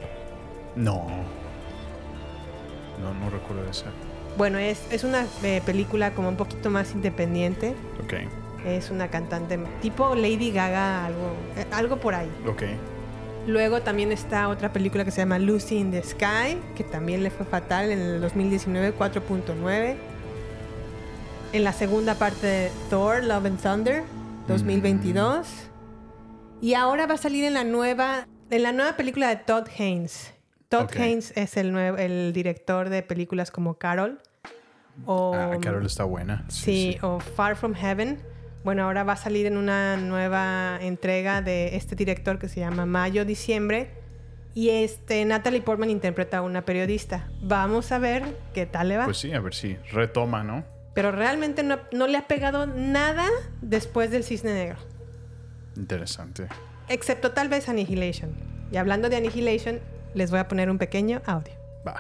No. 0.76 1.06
No, 3.02 3.14
no 3.14 3.30
recuerdo 3.30 3.70
esa. 3.70 3.86
Bueno, 4.38 4.58
es, 4.58 4.82
es 4.92 5.04
una 5.04 5.26
eh, 5.44 5.62
película 5.66 6.14
como 6.16 6.30
un 6.30 6.36
poquito 6.36 6.70
más 6.70 6.94
independiente. 6.94 7.76
Ok, 8.04 8.14
Es 8.66 8.90
una 8.92 9.10
cantante 9.10 9.60
tipo 9.82 10.16
Lady 10.16 10.52
Gaga, 10.52 11.06
algo, 11.06 11.32
eh, 11.58 11.66
algo 11.72 11.98
por 11.98 12.16
ahí. 12.16 12.30
ok. 12.48 12.64
Luego 13.46 13.82
también 13.82 14.14
está 14.14 14.48
otra 14.48 14.72
película 14.72 15.04
que 15.04 15.12
se 15.12 15.18
llama 15.20 15.38
Lucy 15.38 15.76
in 15.78 15.92
the 15.92 16.02
Sky, 16.02 16.58
que 16.78 16.86
también 16.86 17.24
le 17.24 17.30
fue 17.30 17.46
fatal 17.46 17.92
en 17.92 18.00
el 18.00 18.22
2019, 18.22 18.94
4.9. 18.98 19.96
En 21.52 21.64
la 21.66 21.74
segunda 21.74 22.16
parte 22.16 22.48
de 22.48 22.72
Thor, 22.90 23.22
Love 23.22 23.46
and 23.46 23.62
Thunder, 23.62 24.04
2022. 24.48 25.46
Y 26.62 26.74
ahora 26.74 27.06
va 27.06 27.16
a 27.16 27.18
salir 27.18 27.44
en 27.44 27.54
la 27.54 27.66
nueva, 27.66 28.28
en 28.50 28.64
la 28.64 28.72
nueva 28.72 28.96
película 28.96 29.28
de 29.28 29.36
Todd 29.36 29.68
Haynes. 29.78 30.34
Todd. 30.70 30.90
Haynes 30.98 31.34
es 31.36 31.58
el, 31.58 31.74
nuevo, 31.74 31.98
el 31.98 32.32
director 32.34 32.88
de 32.88 33.04
películas 33.04 33.52
como 33.52 33.74
Carol. 33.74 34.22
O, 35.06 35.34
Ah, 35.36 35.58
Carol 35.62 35.86
está 35.86 36.06
buena. 36.06 36.46
Sí, 36.48 36.98
o 37.02 37.20
Far 37.20 37.58
From 37.58 37.74
Heaven. 37.74 38.20
Bueno, 38.64 38.84
ahora 38.84 39.04
va 39.04 39.14
a 39.14 39.18
salir 39.18 39.46
en 39.46 39.58
una 39.58 39.98
nueva 39.98 40.78
entrega 40.82 41.42
de 41.42 41.76
este 41.76 41.96
director 41.96 42.40
que 42.40 42.48
se 42.48 42.62
llama 42.62 42.86
Mayo 42.86 43.26
Diciembre. 43.26 43.92
Y 44.56 44.70
este 44.70 45.26
Natalie 45.26 45.62
Portman 45.62 45.90
interpreta 45.90 46.38
a 46.38 46.42
una 46.42 46.64
periodista. 46.64 47.30
Vamos 47.42 47.92
a 47.92 48.00
ver 48.00 48.24
qué 48.54 48.66
tal 48.66 48.90
le 48.90 48.98
va. 48.98 49.06
Pues 49.06 49.18
sí, 49.18 49.34
a 49.34 49.40
ver 49.40 49.54
si 49.54 49.76
retoma, 49.92 50.44
¿no? 50.44 50.64
Pero 50.94 51.12
realmente 51.12 51.64
no, 51.64 51.80
no 51.92 52.08
le 52.08 52.18
ha 52.18 52.28
pegado 52.28 52.68
nada 52.68 53.28
después 53.62 54.12
del 54.12 54.24
Cisne 54.24 54.54
Negro. 54.54 54.78
Interesante. 55.76 56.48
Excepto 56.88 57.32
tal 57.32 57.50
vez 57.50 57.68
Annihilation. 57.68 58.32
Y 58.72 58.78
hablando 58.78 59.10
de 59.10 59.18
Annihilation, 59.18 59.80
les 60.14 60.30
voy 60.32 60.40
a 60.40 60.48
poner 60.48 60.70
un 60.70 60.78
pequeño 60.78 61.22
audio. 61.26 61.54
Va. 61.86 62.00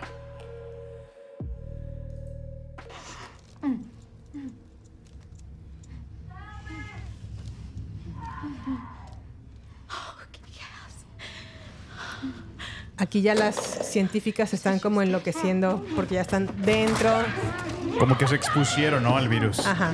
Aquí 13.03 13.21
ya 13.21 13.35
las 13.35 13.55
científicas 13.57 14.53
están 14.53 14.79
como 14.79 15.01
enloqueciendo 15.01 15.85
porque 15.93 16.15
ya 16.15 16.21
están 16.21 16.49
dentro. 16.63 17.11
Como 17.99 18.17
que 18.17 18.25
se 18.29 18.35
expusieron, 18.35 19.03
¿no? 19.03 19.17
Al 19.17 19.27
virus. 19.27 19.67
Ajá. 19.67 19.93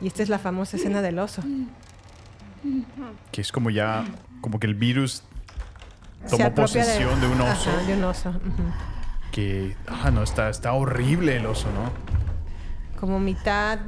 Y 0.00 0.06
esta 0.06 0.22
es 0.22 0.30
la 0.30 0.38
famosa 0.38 0.78
escena 0.78 1.02
del 1.02 1.18
oso. 1.18 1.42
Que 3.32 3.42
es 3.42 3.52
como 3.52 3.68
ya... 3.68 4.06
Como 4.40 4.58
que 4.58 4.66
el 4.66 4.76
virus 4.76 5.24
tomó 6.30 6.54
posesión 6.54 7.20
de, 7.20 7.26
un 7.26 7.38
oso. 7.42 7.68
Ajá, 7.68 7.82
de 7.82 7.94
un 7.96 8.04
oso. 8.04 8.32
Que... 9.30 9.76
Ah, 9.86 10.10
no, 10.10 10.22
está, 10.22 10.48
está 10.48 10.72
horrible 10.72 11.36
el 11.36 11.44
oso, 11.44 11.68
¿no? 11.72 11.92
Como 12.98 13.20
mitad 13.20 13.78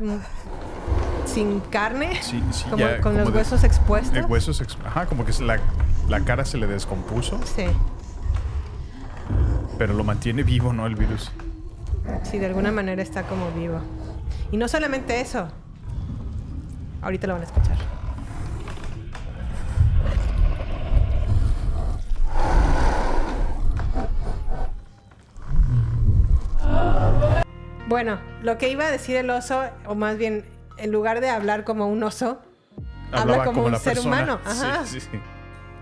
sin 1.28 1.60
carne. 1.60 2.20
Sí, 2.22 2.42
sí, 2.50 2.64
como, 2.64 2.78
ya 2.78 3.00
con 3.00 3.12
como 3.12 3.24
los 3.24 3.32
de- 3.32 3.38
huesos 3.38 3.64
expuestos. 3.64 4.16
El 4.16 4.24
hueso 4.26 4.52
Ajá, 4.84 5.06
como 5.06 5.24
que 5.24 5.32
la, 5.42 5.58
la 6.08 6.20
cara 6.20 6.44
se 6.44 6.58
le 6.58 6.66
descompuso. 6.66 7.38
Sí. 7.44 7.66
Pero 9.78 9.94
lo 9.94 10.04
mantiene 10.04 10.42
vivo, 10.42 10.72
¿no? 10.72 10.86
El 10.86 10.96
virus. 10.96 11.30
Sí, 12.24 12.38
de 12.38 12.46
alguna 12.46 12.72
manera 12.72 13.02
está 13.02 13.22
como 13.24 13.50
vivo. 13.52 13.80
Y 14.50 14.56
no 14.56 14.66
solamente 14.66 15.20
eso. 15.20 15.48
Ahorita 17.02 17.26
lo 17.26 17.34
van 17.34 17.42
a 17.42 17.44
escuchar. 17.46 17.76
Bueno, 27.88 28.18
lo 28.42 28.58
que 28.58 28.68
iba 28.68 28.86
a 28.86 28.90
decir 28.90 29.16
el 29.16 29.30
oso, 29.30 29.62
o 29.86 29.94
más 29.94 30.18
bien, 30.18 30.44
en 30.78 30.92
lugar 30.92 31.20
de 31.20 31.28
hablar 31.28 31.64
como 31.64 31.86
un 31.88 32.02
oso, 32.02 32.40
habla 33.12 33.44
como, 33.44 33.64
un 33.64 33.76
ser 33.76 33.94
persona. 33.94 34.16
humano. 34.16 34.40
Ajá. 34.44 34.84
Sí, 34.86 35.00
sí, 35.00 35.08
sí. 35.12 35.18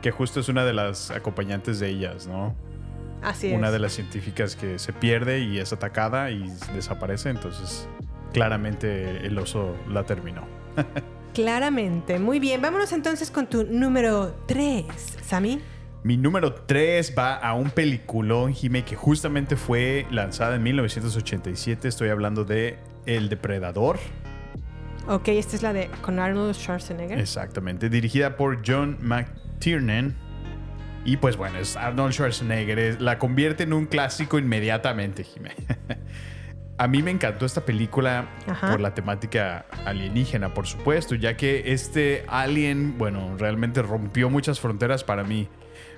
Que 0.02 0.10
justo 0.10 0.40
es 0.40 0.48
una 0.48 0.64
de 0.64 0.72
las 0.72 1.10
acompañantes 1.10 1.80
de 1.80 1.88
ellas, 1.88 2.26
¿no? 2.26 2.54
Así 3.22 3.52
Una 3.52 3.68
es. 3.68 3.72
de 3.72 3.78
las 3.78 3.92
científicas 3.92 4.56
que 4.56 4.78
se 4.78 4.92
pierde 4.92 5.40
y 5.40 5.58
es 5.58 5.72
atacada 5.72 6.30
y 6.30 6.52
desaparece, 6.74 7.30
entonces 7.30 7.88
claramente 8.32 9.26
el 9.26 9.38
oso 9.38 9.74
la 9.88 10.04
terminó. 10.04 10.42
Claramente. 11.34 12.18
Muy 12.18 12.40
bien. 12.40 12.62
Vámonos 12.62 12.92
entonces 12.92 13.30
con 13.30 13.46
tu 13.46 13.64
número 13.64 14.34
3, 14.46 14.86
Sami. 15.22 15.60
Mi 16.02 16.16
número 16.16 16.54
3 16.54 17.14
va 17.18 17.34
a 17.34 17.52
un 17.54 17.68
peliculón, 17.70 18.54
Jime, 18.54 18.84
que 18.84 18.96
justamente 18.96 19.56
fue 19.56 20.06
lanzada 20.10 20.56
en 20.56 20.62
1987. 20.62 21.88
Estoy 21.88 22.08
hablando 22.08 22.44
de 22.44 22.78
El 23.04 23.28
Depredador. 23.28 23.98
Ok, 25.08 25.28
esta 25.28 25.56
es 25.56 25.62
la 25.62 25.72
de 25.72 25.88
con 26.02 26.18
Arnold 26.18 26.54
Schwarzenegger. 26.54 27.18
Exactamente. 27.18 27.88
Dirigida 27.88 28.36
por 28.36 28.62
John 28.66 28.98
McTiernan. 29.00 30.14
Y 31.04 31.18
pues 31.18 31.36
bueno, 31.36 31.58
es 31.58 31.76
Arnold 31.76 32.12
Schwarzenegger. 32.12 32.78
es- 32.78 33.00
la 33.00 33.18
convierte 33.18 33.62
en 33.62 33.72
un 33.72 33.86
clásico 33.86 34.38
inmediatamente, 34.38 35.22
Jime. 35.22 35.52
a 36.78 36.88
mí 36.88 37.02
me 37.02 37.12
encantó 37.12 37.46
esta 37.46 37.64
película 37.64 38.28
Ajá. 38.48 38.70
por 38.72 38.80
la 38.80 38.94
temática 38.94 39.66
alienígena, 39.84 40.52
por 40.52 40.66
supuesto, 40.66 41.14
ya 41.14 41.36
que 41.36 41.72
este 41.72 42.24
alien, 42.26 42.98
bueno, 42.98 43.36
realmente 43.38 43.82
rompió 43.82 44.28
muchas 44.28 44.58
fronteras 44.58 45.04
para 45.04 45.22
mí, 45.22 45.48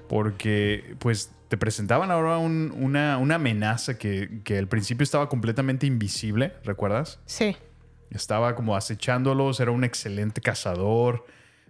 porque 0.09 0.94
pues 0.98 1.32
te 1.48 1.56
presentaban 1.56 2.11
ahora 2.11 2.36
un- 2.36 2.74
una, 2.76 3.16
una 3.16 3.36
amenaza 3.36 3.96
que, 3.96 4.42
que 4.44 4.59
al 4.59 4.68
principio 4.68 5.02
estaba 5.02 5.30
completamente 5.30 5.86
invisible, 5.86 6.52
¿recuerdas? 6.64 7.20
Sí. 7.24 7.56
Estaba 8.11 8.54
como 8.54 8.76
acechándolos, 8.76 9.61
era 9.61 9.70
un 9.70 9.84
excelente 9.84 10.40
cazador, 10.40 11.26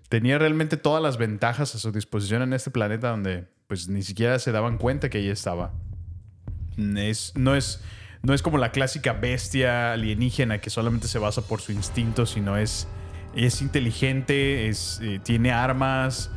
tenía 0.09 0.39
realmente 0.39 0.76
todas 0.76 1.03
las 1.03 1.18
ventajas 1.18 1.74
a 1.74 1.78
su 1.78 1.93
disposición 1.93 2.43
en 2.43 2.53
este 2.53 2.70
planeta 2.70 3.11
donde 3.11 3.47
pues 3.66 3.89
ni 3.89 4.03
siquiera 4.03 4.39
se 4.39 4.53
daban 4.53 4.78
cuenta 4.78 5.11
que 5.11 5.18
ella 5.18 5.32
estaba. 5.32 5.72
Es, 6.97 7.32
no, 7.36 7.55
es, 7.55 7.82
no 8.22 8.34
es 8.34 8.43
como 8.43 8.57
la 8.59 8.72
clásica 8.72 9.12
bestia 9.12 9.93
alienígena 9.93 10.59
que 10.59 10.70
solamente 10.70 11.09
se 11.09 11.18
basa 11.18 11.43
por 11.43 11.61
su 11.61 11.72
instinto, 11.72 12.24
sino 12.24 12.57
es, 12.57 12.89
es 13.34 13.61
inteligente, 13.61 14.68
es, 14.68 15.01
eh, 15.03 15.20
tiene 15.22 15.53
armas, 15.53 16.30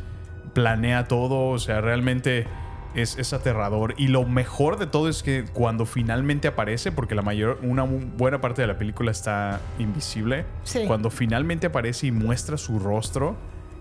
planea 0.53 1.07
todo, 1.07 1.49
o 1.49 1.59
sea, 1.59 1.79
realmente 1.79 2.47
es, 2.95 3.17
es 3.17 3.33
aterrador. 3.33 3.93
Y 3.97 4.07
lo 4.07 4.25
mejor 4.25 4.77
de 4.77 4.87
todo 4.87 5.07
es 5.09 5.23
que 5.23 5.45
cuando 5.53 5.85
finalmente 5.85 6.47
aparece, 6.47 6.91
porque 6.91 7.15
la 7.15 7.21
mayor, 7.21 7.59
una 7.63 7.83
buena 7.83 8.41
parte 8.41 8.61
de 8.61 8.67
la 8.67 8.77
película 8.77 9.11
está 9.11 9.59
invisible, 9.79 10.45
Sí. 10.63 10.83
cuando 10.87 11.09
finalmente 11.09 11.67
aparece 11.67 12.07
y 12.07 12.11
muestra 12.11 12.57
su 12.57 12.79
rostro, 12.79 13.35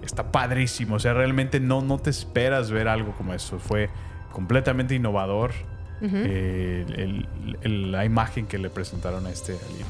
está 0.05 0.31
padrísimo. 0.33 0.95
O 0.97 0.99
sea, 0.99 1.13
realmente 1.15 1.61
no, 1.61 1.83
no 1.83 1.99
te 1.99 2.11
esperas 2.11 2.71
ver 2.71 2.89
algo 2.89 3.13
como 3.13 3.35
eso. 3.35 3.59
Fue 3.59 3.91
completamente 4.33 4.95
innovador 4.95 5.53
eh, 6.03 6.87
el- 6.97 7.29
el- 7.63 7.93
la 7.93 8.07
imagen 8.07 8.47
que 8.47 8.57
le 8.57 8.71
presentaron 8.71 9.27
a 9.27 9.31
este 9.31 9.53
alienígena. 9.53 9.85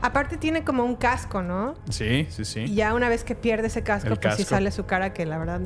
Aparte 0.00 0.36
tiene 0.36 0.62
como 0.62 0.84
un 0.84 0.94
casco, 0.94 1.42
¿no? 1.42 1.74
Sí, 1.90 2.26
sí, 2.30 2.44
sí. 2.44 2.60
Y 2.60 2.74
ya 2.76 2.94
una 2.94 3.08
vez 3.08 3.24
que 3.24 3.34
pierde 3.34 3.66
ese 3.66 3.82
casco, 3.82 4.08
El 4.12 4.18
pues 4.20 4.34
sí 4.36 4.42
casco. 4.42 4.54
sale 4.56 4.70
su 4.70 4.84
cara 4.86 5.12
que 5.12 5.26
la 5.26 5.38
verdad 5.38 5.62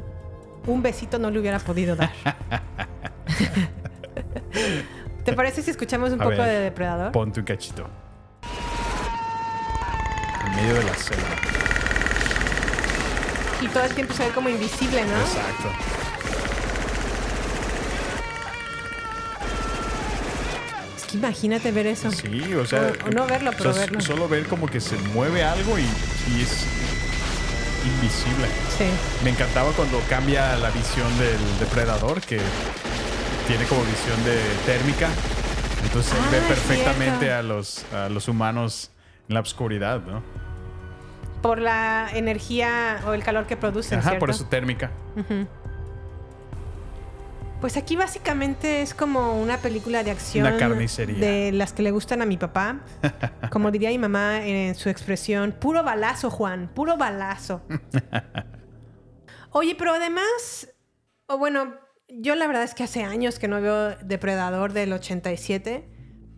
un 0.67 0.83
besito 0.83 1.19
no 1.19 1.31
le 1.31 1.39
hubiera 1.39 1.59
podido 1.59 1.95
dar. 1.97 2.11
¿Te 5.25 5.33
parece 5.33 5.63
si 5.63 5.71
escuchamos 5.71 6.11
un 6.13 6.21
A 6.21 6.25
poco 6.25 6.37
ver, 6.37 6.47
de 6.49 6.61
Depredador? 6.61 7.13
Ponte 7.13 7.41
un 7.41 7.47
cachito. 7.47 7.89
En 10.47 10.55
medio 10.57 10.75
de 10.75 10.85
la 10.85 10.95
selva. 10.95 11.25
Y 13.61 13.69
todo 13.69 13.85
el 13.85 13.95
tiempo 13.95 14.15
se 14.15 14.25
ve 14.27 14.31
como 14.31 14.49
invisible, 14.49 15.03
¿no? 15.05 15.17
Exacto. 15.21 15.69
Es 20.97 21.05
que 21.05 21.17
imagínate 21.19 21.73
ver 21.73 21.87
eso. 21.87 22.11
Sí, 22.11 22.55
o 22.55 22.65
sea. 22.67 22.93
O- 23.05 23.09
o 23.09 23.11
no 23.11 23.27
verlo, 23.27 23.51
pero 23.57 23.73
verlo. 23.75 24.01
Solo 24.01 24.29
ver 24.29 24.47
como 24.47 24.67
que 24.69 24.81
se 24.81 24.97
mueve 25.15 25.43
algo 25.45 25.79
y, 25.79 25.83
y 25.83 26.43
es 26.43 26.67
invisible. 27.87 28.47
Sí. 28.77 28.85
Me 29.25 29.31
encantaba 29.31 29.71
cuando 29.73 30.01
cambia 30.09 30.57
la 30.57 30.71
visión 30.71 31.07
del 31.19 31.39
depredador, 31.61 32.21
que 32.21 32.39
tiene 33.47 33.65
como 33.67 33.83
visión 33.85 34.23
de 34.25 34.39
térmica. 34.67 35.09
Entonces 35.85 36.15
Ah, 36.21 36.29
ve 36.31 36.39
es 36.39 36.45
perfectamente 36.45 37.33
a 37.33 37.43
los, 37.43 37.85
a 37.93 38.09
los 38.09 38.29
humanos 38.29 38.91
en 39.29 39.35
la 39.35 39.41
oscuridad, 39.41 40.01
¿no? 40.03 40.23
Por 41.43 41.61
la 41.61 42.09
energía 42.13 43.01
o 43.07 43.13
el 43.13 43.23
calor 43.23 43.47
que 43.47 43.57
producen, 43.57 44.01
Ajá, 44.01 44.11
¿cierto? 44.11 44.21
por 44.21 44.31
eso 44.31 44.47
térmica. 44.47 44.91
Pues 47.61 47.77
aquí 47.79 47.97
básicamente 47.97 48.83
es 48.83 48.93
como 48.93 49.41
una 49.41 49.59
película 49.59 50.05
de 50.05 50.11
acción. 50.11 50.47
Una 50.47 50.59
carnicería. 50.59 51.19
De 51.19 51.53
las 51.53 51.73
que 51.73 51.83
le 51.83 51.91
gustan 51.91 52.21
a 52.21 52.27
mi 52.27 52.37
papá. 52.37 52.81
Como 53.51 53.71
diría 53.71 53.89
mi 53.91 53.99
mamá 53.99 54.47
en 54.47 54.75
su 54.75 54.91
expresión, 54.91 55.53
puro 55.53 55.83
balazo, 55.83 56.31
Juan, 56.31 56.71
puro 56.75 56.97
balazo. 56.97 57.63
Oye, 59.53 59.75
pero 59.75 59.95
además, 59.95 60.69
o 61.29 61.39
bueno, 61.39 61.75
yo 62.09 62.35
la 62.35 62.47
verdad 62.47 62.63
es 62.63 62.75
que 62.75 62.85
hace 62.85 63.05
años 63.05 63.39
que 63.39 63.49
no 63.49 63.61
veo 63.61 63.97
Depredador 63.97 64.75
del 64.75 64.93
87, 64.93 65.89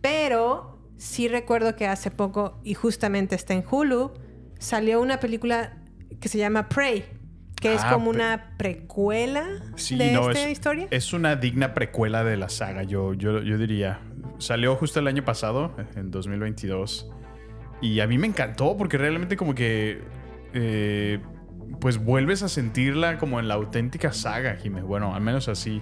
pero 0.01 0.93
sí 0.97 1.27
recuerdo 1.27 1.75
que 1.75 1.85
hace 1.85 2.11
poco, 2.11 2.61
y 2.63 2.75
justamente 2.75 3.35
está 3.35 3.53
en 3.53 3.65
Hulu, 3.69 4.13
salió 4.57 5.01
una 5.01 5.19
película 5.19 5.83
que 6.21 6.29
se 6.29 6.37
llama 6.37 6.69
Prey, 6.69 7.05
que 7.59 7.73
es 7.73 7.81
Ah, 7.83 7.93
como 7.93 8.09
una 8.09 8.51
precuela 8.57 9.45
Sí, 9.75 9.97
de 9.97 10.11
no, 10.13 10.29
esta 10.31 10.45
es, 10.45 10.51
historia. 10.51 10.87
es 10.91 11.13
una 11.13 11.35
digna 11.35 11.73
precuela 11.73 12.23
de 12.23 12.37
la 12.37 12.49
saga, 12.49 12.83
yo, 12.83 13.13
yo, 13.13 13.41
yo 13.41 13.57
diría. 13.57 13.99
Salió 14.37 14.75
justo 14.75 14.99
el 14.99 15.07
año 15.07 15.23
pasado, 15.25 15.75
en 15.95 16.11
2022. 16.11 17.09
Y 17.81 17.99
a 17.99 18.07
mí 18.07 18.17
me 18.17 18.27
encantó 18.27 18.75
porque 18.77 18.97
realmente 18.97 19.35
como 19.37 19.53
que... 19.55 20.01
eh, 20.53 21.19
pues 21.79 22.03
vuelves 22.03 22.41
a 22.41 22.49
sentirla 22.49 23.17
como 23.19 23.39
en 23.39 23.47
la 23.47 23.53
auténtica 23.53 24.11
saga, 24.11 24.55
Jimé. 24.55 24.81
Bueno, 24.81 25.13
al 25.13 25.21
menos 25.21 25.47
así. 25.47 25.81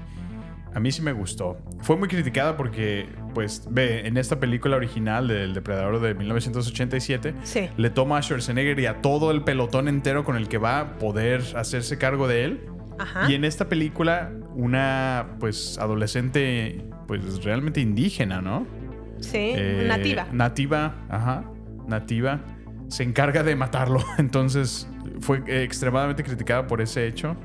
A 0.78 0.80
mí 0.80 0.92
sí 0.92 1.02
me 1.02 1.12
gustó. 1.12 1.58
Fue 1.82 1.98
muy 1.98 2.08
criticada 2.08 2.56
porque, 2.56 3.08
pues, 3.34 3.68
ve, 3.72 4.06
en 4.06 4.16
esta 4.16 4.40
película 4.40 4.76
original 4.76 5.28
del 5.28 5.56
Depredador 5.56 6.00
de 6.00 6.14
1987, 6.14 7.34
Sí. 7.42 7.68
le 7.78 7.90
toma 7.90 8.20
a 8.20 8.22
Schwarzenegger 8.22 8.80
y 8.80 8.86
a 8.86 9.02
todo 9.02 9.32
el 9.32 9.42
pelotón 9.44 9.88
entero 9.88 10.24
con 10.24 10.36
el 10.36 10.48
que 10.48 10.60
va 10.60 10.80
a 10.80 10.98
poder 11.00 11.42
hacerse 11.56 11.98
cargo 11.98 12.28
de 12.28 12.44
él. 12.44 12.62
Ajá. 13.00 13.26
Y 13.28 13.34
en 13.34 13.44
esta 13.44 13.68
película, 13.70 14.32
una, 14.54 15.30
pues, 15.40 15.80
adolescente, 15.80 16.86
pues, 17.08 17.44
realmente 17.44 17.82
indígena, 17.82 18.40
¿no? 18.42 18.68
Sí, 19.20 19.54
Eh, 19.56 19.86
nativa. 19.88 20.28
Nativa, 20.32 20.94
ajá. 21.10 21.44
Nativa. 21.88 22.42
Se 22.88 23.02
encarga 23.02 23.42
de 23.42 23.56
matarlo. 23.56 24.00
Entonces 24.20 24.88
fue 25.22 25.42
eh, 25.48 25.64
extremadamente 25.64 26.24
criticada 26.24 26.68
por 26.68 26.82
ese 26.82 27.08
hecho. 27.08 27.36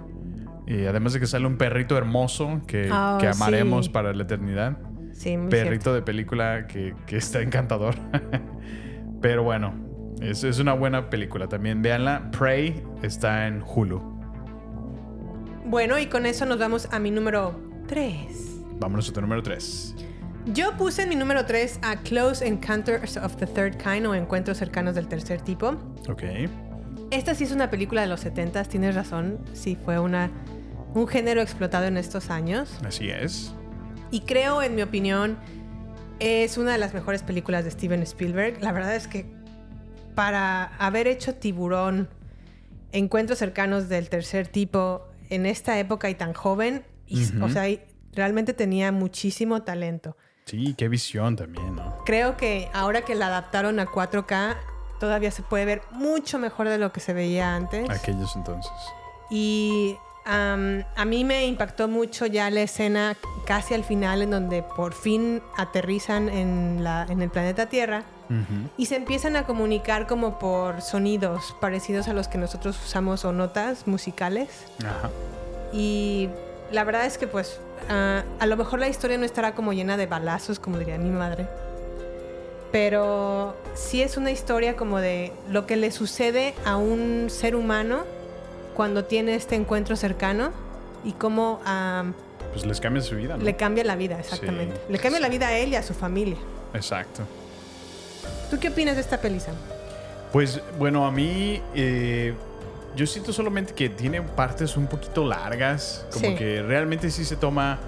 Y 0.66 0.84
además 0.86 1.12
de 1.12 1.20
que 1.20 1.26
sale 1.26 1.46
un 1.46 1.56
perrito 1.58 1.96
hermoso 1.98 2.60
que, 2.66 2.90
Oh, 2.92 3.18
que 3.18 3.28
amaremos 3.28 3.86
sí. 3.86 3.90
para 3.92 4.12
la 4.12 4.22
eternidad. 4.22 4.78
Sí, 5.12 5.36
muy 5.36 5.50
Perrito 5.50 5.70
cierto. 5.70 5.94
de 5.94 6.02
película 6.02 6.66
que, 6.66 6.94
que 7.06 7.16
está 7.16 7.40
encantador. 7.42 7.94
Pero 9.20 9.42
bueno, 9.42 9.74
es, 10.20 10.42
es 10.44 10.58
una 10.58 10.72
buena 10.72 11.10
película. 11.10 11.48
También 11.48 11.82
véanla. 11.82 12.30
Prey 12.30 12.82
está 13.02 13.46
en 13.46 13.62
Hulu. 13.62 14.00
Bueno, 15.66 15.98
y 15.98 16.06
con 16.06 16.26
eso 16.26 16.46
nos 16.46 16.58
vamos 16.58 16.88
a 16.92 16.98
mi 16.98 17.10
número 17.10 17.58
3. 17.88 18.60
Vámonos 18.78 19.08
a 19.08 19.12
tu 19.12 19.20
número 19.20 19.42
3. 19.42 19.94
Yo 20.46 20.76
puse 20.76 21.02
en 21.02 21.08
mi 21.08 21.14
número 21.16 21.44
3 21.46 21.78
a 21.82 21.96
Close 21.98 22.46
Encounters 22.46 23.16
of 23.16 23.36
the 23.36 23.46
Third 23.46 23.76
Kind 23.76 24.06
o 24.06 24.14
Encuentros 24.14 24.58
cercanos 24.58 24.94
del 24.94 25.06
tercer 25.08 25.40
tipo. 25.40 25.68
Ok. 26.08 26.22
Esta 27.12 27.34
sí 27.34 27.44
es 27.44 27.52
una 27.52 27.68
película 27.70 28.00
de 28.00 28.06
los 28.06 28.20
70 28.20 28.64
tienes 28.64 28.94
razón. 28.94 29.38
Sí, 29.52 29.76
fue 29.84 29.98
una, 29.98 30.30
un 30.94 31.06
género 31.06 31.42
explotado 31.42 31.84
en 31.84 31.98
estos 31.98 32.30
años. 32.30 32.78
Así 32.86 33.10
es. 33.10 33.52
Y 34.10 34.20
creo, 34.20 34.62
en 34.62 34.74
mi 34.74 34.80
opinión, 34.82 35.36
es 36.20 36.56
una 36.56 36.72
de 36.72 36.78
las 36.78 36.94
mejores 36.94 37.22
películas 37.22 37.64
de 37.64 37.70
Steven 37.70 38.02
Spielberg. 38.02 38.62
La 38.62 38.72
verdad 38.72 38.96
es 38.96 39.08
que 39.08 39.26
para 40.14 40.74
haber 40.78 41.06
hecho 41.06 41.34
Tiburón, 41.34 42.08
encuentros 42.92 43.38
cercanos 43.38 43.90
del 43.90 44.08
tercer 44.08 44.48
tipo 44.48 45.06
en 45.28 45.44
esta 45.44 45.78
época 45.78 46.08
y 46.08 46.14
tan 46.14 46.32
joven, 46.32 46.82
y- 47.06 47.24
o 47.42 47.48
sea, 47.50 47.64
realmente 48.14 48.54
tenía 48.54 48.90
muchísimo 48.90 49.62
talento. 49.62 50.16
Sí, 50.46 50.74
qué 50.78 50.88
visión 50.88 51.36
también, 51.36 51.76
¿no? 51.76 51.98
Creo 52.06 52.36
que 52.38 52.68
ahora 52.72 53.02
que 53.02 53.14
la 53.14 53.26
adaptaron 53.28 53.78
a 53.80 53.86
4K, 53.86 54.56
todavía 55.02 55.32
se 55.32 55.42
puede 55.42 55.64
ver 55.64 55.82
mucho 55.90 56.38
mejor 56.38 56.68
de 56.68 56.78
lo 56.78 56.92
que 56.92 57.00
se 57.00 57.12
veía 57.12 57.56
antes. 57.56 57.90
Aquellos 57.90 58.36
entonces. 58.36 58.70
Y 59.30 59.98
a 60.24 61.04
mí 61.04 61.24
me 61.24 61.44
impactó 61.46 61.88
mucho 61.88 62.26
ya 62.26 62.48
la 62.50 62.60
escena 62.60 63.16
casi 63.44 63.74
al 63.74 63.82
final 63.82 64.22
en 64.22 64.30
donde 64.30 64.62
por 64.62 64.94
fin 64.94 65.42
aterrizan 65.56 66.28
en, 66.28 66.84
la, 66.84 67.04
en 67.08 67.20
el 67.20 67.30
planeta 67.30 67.66
Tierra 67.66 68.04
y 68.76 68.86
se 68.86 68.94
empiezan 68.94 69.34
a 69.34 69.44
comunicar 69.44 70.06
como 70.06 70.38
por 70.38 70.82
sonidos 70.82 71.56
parecidos 71.60 72.06
a 72.06 72.12
los 72.12 72.28
que 72.28 72.38
nosotros 72.38 72.78
usamos 72.84 73.24
o 73.24 73.32
notas 73.32 73.88
musicales. 73.88 74.50
Ajá. 74.78 75.10
Y 75.72 76.28
la 76.70 76.84
verdad 76.84 77.06
es 77.06 77.18
que 77.18 77.26
pues 77.26 77.58
ah, 77.90 78.22
a 78.38 78.46
lo 78.46 78.56
mejor 78.56 78.78
la 78.78 78.86
historia 78.86 79.18
no 79.18 79.24
estará 79.24 79.56
como 79.56 79.72
llena 79.72 79.96
de 79.96 80.06
balazos, 80.06 80.60
como 80.60 80.78
diría 80.78 80.96
mi 80.96 81.10
madre. 81.10 81.48
Pero 82.72 83.54
sí 83.74 84.02
es 84.02 84.16
una 84.16 84.30
historia 84.30 84.76
como 84.76 84.98
de 84.98 85.32
lo 85.50 85.66
que 85.66 85.76
le 85.76 85.90
sucede 85.92 86.54
a 86.64 86.76
un 86.76 87.28
ser 87.28 87.54
humano 87.54 88.04
cuando 88.74 89.04
tiene 89.04 89.34
este 89.34 89.54
encuentro 89.54 89.94
cercano 89.94 90.50
y 91.04 91.12
cómo 91.12 91.60
Pues 92.52 92.64
les 92.64 92.80
cambia 92.80 93.02
su 93.02 93.16
vida, 93.16 93.36
¿no? 93.36 93.44
le 93.44 93.56
cambia 93.56 93.84
la 93.84 93.94
vida, 93.96 94.18
exactamente. 94.18 94.76
Sí. 94.76 94.82
Le 94.92 94.98
cambia 94.98 95.20
la 95.20 95.28
vida 95.28 95.48
a 95.48 95.58
él 95.58 95.70
y 95.70 95.76
a 95.76 95.82
su 95.82 95.92
familia. 95.92 96.38
Exacto. 96.72 97.22
¿Tú 98.50 98.58
qué 98.58 98.68
opinas 98.68 98.94
de 98.94 99.02
esta 99.02 99.20
peli, 99.20 99.38
Sam? 99.40 99.54
Pues 100.32 100.60
bueno, 100.78 101.06
a 101.06 101.10
mí 101.10 101.60
eh, 101.74 102.32
yo 102.96 103.06
siento 103.06 103.34
solamente 103.34 103.74
que 103.74 103.90
tiene 103.90 104.22
partes 104.22 104.78
un 104.78 104.86
poquito 104.86 105.26
largas, 105.26 106.06
como 106.10 106.28
Sí. 106.28 106.34
que 106.36 106.62
realmente 106.62 107.10
sí 107.10 107.26
se 107.26 107.36
toma 107.36 107.78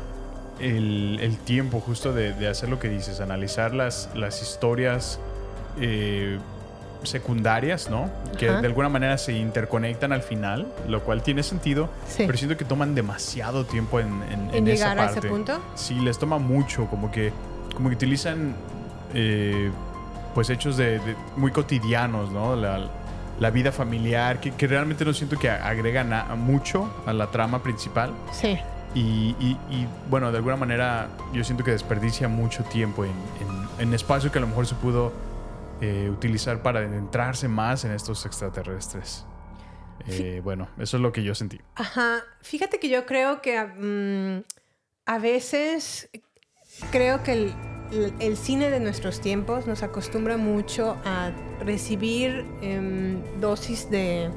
el, 0.61 1.19
el 1.21 1.37
tiempo 1.39 1.81
justo 1.81 2.13
de, 2.13 2.33
de 2.33 2.49
hacer 2.49 2.69
lo 2.69 2.79
que 2.79 2.89
dices, 2.89 3.21
analizar 3.21 3.75
las, 3.75 4.09
las 4.15 4.41
historias 4.43 5.19
eh, 5.81 6.39
secundarias, 7.03 7.91
¿no? 7.91 8.09
Que 8.39 8.51
de 8.51 8.67
alguna 8.67 8.89
manera 8.89 9.19
se 9.19 9.33
interconectan 9.35 10.13
al 10.13 10.23
final, 10.23 10.67
lo 10.89 11.03
cual 11.03 11.23
tiene 11.23 11.43
sentido, 11.43 11.91
Sí. 12.09 12.25
pero 12.27 12.39
siento 12.39 12.57
que 12.57 12.65
toman 12.65 12.95
demasiado 12.95 13.65
tiempo 13.67 14.01
en, 14.01 14.09
en, 14.31 14.49
¿En 14.51 14.55
en 14.55 14.69
esa 14.69 14.91
llegar 14.91 14.99
a 15.01 15.05
ese 15.07 15.15
parte. 15.15 15.29
punto? 15.29 15.61
Sí, 15.75 15.95
les 16.01 16.19
toma 16.19 16.39
mucho, 16.39 16.87
como 16.87 17.11
que, 17.11 17.33
como 17.75 17.91
que 17.91 17.97
utilizan 17.97 18.55
eh, 19.13 19.71
pues 20.35 20.49
hechos 20.51 20.77
de, 20.77 20.99
de- 21.01 21.17
muy 21.37 21.51
cotidianos, 21.53 22.31
¿no? 22.33 22.57
La, 22.57 22.81
la 23.39 23.51
vida 23.51 23.71
familiar, 23.71 24.41
que, 24.41 24.53
que 24.53 24.67
realmente 24.67 25.05
no 25.05 25.13
siento 25.13 25.39
que 25.39 25.51
agregan 25.51 26.13
a- 26.13 26.35
mucho 26.37 26.89
a 27.07 27.13
la 27.13 27.27
trama 27.31 27.63
principal. 27.63 28.13
Sí. 28.33 28.57
Y, 28.95 29.35
y- 29.41 29.59
y, 29.71 29.89
bueno, 30.09 30.31
de 30.31 30.37
alguna 30.39 30.57
manera 30.57 31.09
yo 31.33 31.43
siento 31.43 31.65
que 31.65 31.73
desperdicia 31.73 32.29
mucho 32.29 32.63
tiempo 32.65 33.05
en, 33.05 33.11
en- 33.11 33.89
en 33.89 33.95
espacio 33.95 34.31
que 34.31 34.39
a 34.39 34.41
lo 34.41 34.47
mejor 34.47 34.67
se 34.67 34.75
pudo 34.77 35.13
eh, 35.81 36.09
utilizar 36.11 36.63
para 36.63 36.79
adentrarse 36.81 37.49
más 37.49 37.85
en 37.85 37.91
estos 37.93 38.25
extraterrestres. 38.25 39.25
Eh, 40.07 40.41
bueno, 40.45 40.69
eso 40.79 40.97
es 40.97 41.03
lo 41.03 41.13
que 41.13 41.23
yo 41.25 41.35
sentí. 41.35 41.61
Ajá. 41.77 42.21
Fíjate 42.43 42.79
que 42.79 42.89
yo 42.89 43.05
creo 43.07 43.41
que 43.43 43.61
mm, 43.65 44.45
a 45.07 45.19
veces 45.19 46.09
creo 46.93 47.23
que 47.25 47.33
el, 47.33 47.55
el- 47.91 48.15
el 48.21 48.37
cine 48.37 48.71
de 48.71 48.79
nuestros 48.81 49.21
tiempos 49.21 49.67
nos 49.67 49.83
acostumbra 49.83 50.37
mucho 50.37 50.97
a 51.05 51.33
recibir 51.61 52.47
em, 52.63 53.23
dosis 53.41 53.91
de 53.91 54.31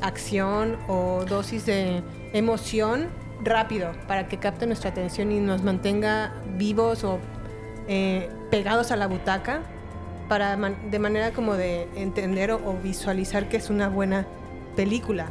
acción 0.00 0.78
o 0.88 1.24
dosis 1.28 1.66
de 1.66 2.02
emoción 2.32 3.08
rápido 3.42 3.92
para 4.06 4.26
que 4.28 4.38
capte 4.38 4.66
nuestra 4.66 4.90
atención 4.90 5.30
y 5.32 5.40
nos 5.40 5.62
mantenga 5.62 6.32
vivos 6.56 7.04
o 7.04 7.18
eh, 7.86 8.28
pegados 8.50 8.90
a 8.90 8.96
la 8.96 9.06
butaca 9.06 9.62
para 10.28 10.56
man- 10.56 10.90
de 10.90 10.98
manera 10.98 11.30
como 11.32 11.54
de 11.54 11.88
entender 11.94 12.50
o, 12.50 12.56
o 12.56 12.74
visualizar 12.82 13.48
que 13.48 13.56
es 13.56 13.70
una 13.70 13.88
buena 13.88 14.26
película. 14.76 15.26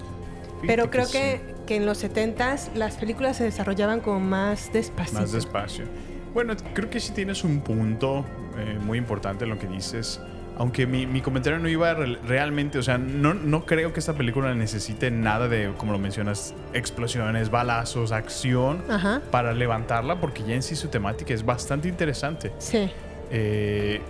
Pero 0.66 0.90
creo 0.90 1.06
sí. 1.06 1.14
que, 1.18 1.56
que 1.68 1.76
en 1.76 1.86
los 1.86 2.04
70s 2.04 2.74
las 2.74 2.96
películas 2.96 3.38
se 3.38 3.44
desarrollaban 3.44 4.00
como 4.00 4.20
más 4.20 4.72
despacito. 4.74 5.20
Más 5.22 5.32
despacio. 5.32 5.86
Bueno, 6.34 6.56
creo 6.74 6.90
que 6.90 7.00
sí 7.00 7.14
tienes 7.14 7.44
un 7.44 7.60
punto 7.62 8.26
eh, 8.58 8.80
muy 8.82 8.98
importante 8.98 9.44
en 9.44 9.52
lo 9.52 9.60
que 9.60 9.68
dices. 9.68 10.20
Aunque 10.60 10.88
mi, 10.88 11.06
mi 11.06 11.22
comentario 11.22 11.60
no 11.60 11.70
iba 11.70 11.94
re- 11.94 12.18
realmente, 12.26 12.80
o 12.80 12.84
sea, 12.84 12.98
no, 12.98 13.34
no 13.36 13.66
creo 13.66 13.94
que 13.94 14.00
esta 14.00 14.14
película 14.14 14.54
necesite 14.56 15.12
nada 15.12 15.48
de, 15.48 15.72
como 15.78 15.92
lo 15.92 16.00
mencionas, 16.00 16.56
explosiones, 16.74 17.52
balazos, 17.52 18.12
acción 18.12 18.82
Ajá. 18.90 19.22
para 19.30 19.54
levantarla, 19.54 20.20
porque 20.20 20.44
ya 20.44 20.56
en 20.56 20.64
sí 20.64 20.76
su 20.76 20.88
temática 20.88 21.34
es 21.34 21.46
bastante 21.46 21.88
interesante. 21.88 22.52
Sí. 22.58 22.90
Eh, 23.30 24.02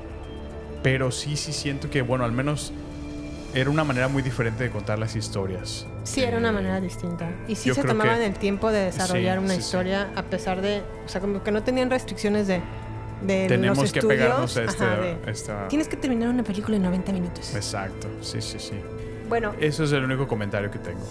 pero 0.84 1.12
sí, 1.12 1.36
sí 1.36 1.52
siento 1.52 1.90
que, 1.90 2.02
bueno, 2.02 2.24
al 2.24 2.32
menos 2.32 2.72
era 3.54 3.70
una 3.70 3.84
manera 3.84 4.08
muy 4.08 4.22
diferente 4.22 4.64
de 4.64 4.70
contar 4.70 5.00
las 5.00 5.16
historias. 5.16 5.86
Sí, 6.04 6.22
era 6.24 6.38
una 6.38 6.50
Eh, 6.50 6.54
manera 6.54 6.80
distinta. 6.80 7.30
Y 7.48 7.56
sí 7.56 7.70
yo 7.70 7.76
se 7.76 7.84
tomaban 7.84 8.20
que- 8.20 8.26
el 8.26 8.34
tiempo 8.36 8.72
de 8.72 8.86
desarrollar 8.86 9.40
Sí, 9.40 9.44
una 9.44 9.54
sí, 9.54 9.60
sí. 9.62 9.66
historia 9.66 10.10
a 10.16 10.24
pesar 10.24 10.62
de, 10.62 10.82
o 11.06 11.10
sea, 11.10 11.20
como 11.20 11.44
que 11.44 11.52
no 11.52 11.64
tenían 11.64 11.90
restricciones 11.90 12.48
de, 12.48 12.62
de 13.22 13.48
Tenemos 13.48 13.78
los 13.80 13.92
que 13.92 14.00
estudios. 14.00 14.20
pegarnos 14.22 14.58
a 14.58 14.64
este- 14.64 14.84
Ajá, 14.84 14.96
de, 14.98 15.18
esta... 15.32 15.68
Tienes 15.68 15.88
que 15.88 15.98
terminar 15.98 16.30
una 16.30 16.44
película 16.44 16.78
en 16.78 16.84
90 16.84 17.12
minutos. 17.12 17.56
Exacto, 17.56 18.08
sí, 18.22 18.42
sí, 18.42 18.60
sí. 18.60 18.76
Bueno, 19.30 19.54
Eso 19.60 19.84
es 19.84 19.92
el 19.92 20.04
único 20.04 20.28
comentario 20.28 20.72
que 20.72 20.80
tengo. 20.80 21.02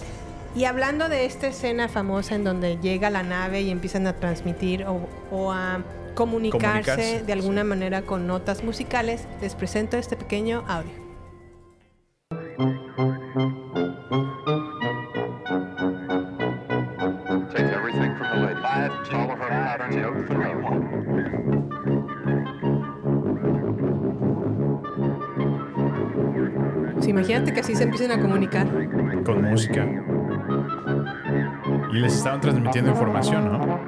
y 0.55 0.65
hablando 0.65 1.09
de 1.09 1.27
esta 1.27 1.49
escena 1.49 1.89
famosa 1.89 2.35
en 2.35 2.45
donde 2.45 2.79
llega 2.79 3.11
la 3.11 3.23
nave 3.23 3.61
y 3.61 3.71
empiezan 3.71 4.07
a 4.07 4.15
transmitir 4.15 4.85
o, 4.85 5.07
o 5.31 5.53
a 5.53 5.83
comunicarse, 6.15 6.67
Comunicarse, 6.93 7.23
de 7.27 7.33
alguna 7.35 7.61
sí. 7.63 7.69
manera 7.69 8.03
con 8.03 8.27
notas 8.27 8.65
musicales, 8.65 9.27
les 9.43 9.55
presento 9.55 9.99
este 9.99 10.17
pequeño 10.17 10.65
audio. 10.67 11.06
Sí, 27.07 27.11
imagínate 27.11 27.53
que 27.53 27.61
así 27.61 27.77
se 27.77 27.85
empiecen 27.85 28.11
a 28.11 28.21
comunicar. 28.21 28.67
Con 29.25 29.41
música. 29.49 29.87
Y 31.93 31.99
les 32.01 32.17
estaban 32.17 32.41
transmitiendo 32.41 32.91
información, 32.91 33.45
¿no? 33.53 33.79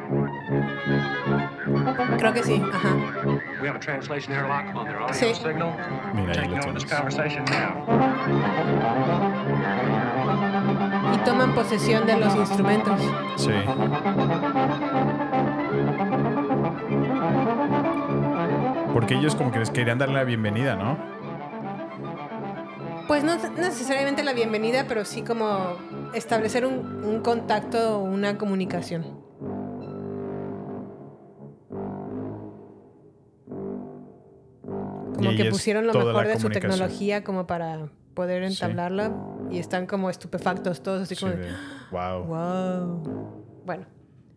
Creo 2.16 2.32
que 2.32 2.44
sí, 2.44 2.62
ajá. 2.72 2.90
We 3.60 3.68
have 3.68 3.76
a 3.76 3.80
translation 3.80 4.36
airlock 4.36 4.72
on 4.76 4.84
their 4.84 4.98
audio 4.98 5.12
Sí. 5.14 5.34
signal. 5.34 5.72
Mira, 6.14 6.42
ahí 6.42 6.48
lo. 6.48 6.58
Y 11.12 11.18
toman 11.24 11.52
posesión 11.56 12.06
de 12.06 12.20
los 12.20 12.36
instrumentos. 12.36 13.00
Sí. 13.34 13.50
Porque 18.92 19.14
ellos 19.16 19.34
como 19.34 19.50
que 19.50 19.58
les 19.58 19.70
querían 19.70 19.98
darle 19.98 20.14
la 20.14 20.24
bienvenida, 20.24 20.76
¿no? 20.76 21.17
Pues 23.08 23.24
no 23.24 23.34
necesariamente 23.56 24.22
la 24.22 24.32
bienvenida, 24.34 24.84
pero 24.86 25.04
sí 25.04 25.22
como 25.22 25.76
establecer 26.14 26.64
un, 26.66 27.02
un 27.04 27.20
contacto 27.20 27.98
o 27.98 28.02
una 28.04 28.36
comunicación. 28.38 29.18
Como 35.14 35.30
que 35.36 35.46
pusieron 35.50 35.86
lo 35.86 35.92
mejor 35.94 36.26
de 36.26 36.38
su 36.38 36.48
tecnología 36.48 37.24
como 37.24 37.46
para 37.46 37.88
poder 38.14 38.46
Sí. 38.50 38.54
entablarla 38.54 39.12
y 39.50 39.58
están 39.58 39.86
como 39.86 40.10
estupefactos 40.10 40.82
todos 40.82 41.02
así 41.02 41.14
Sí, 41.14 41.20
como 41.24 41.32
de- 41.36 41.50
wow. 41.90 42.24
wow. 42.24 43.42
Bueno, 43.64 43.86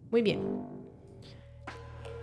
muy 0.09 0.21
bien. 0.21 0.41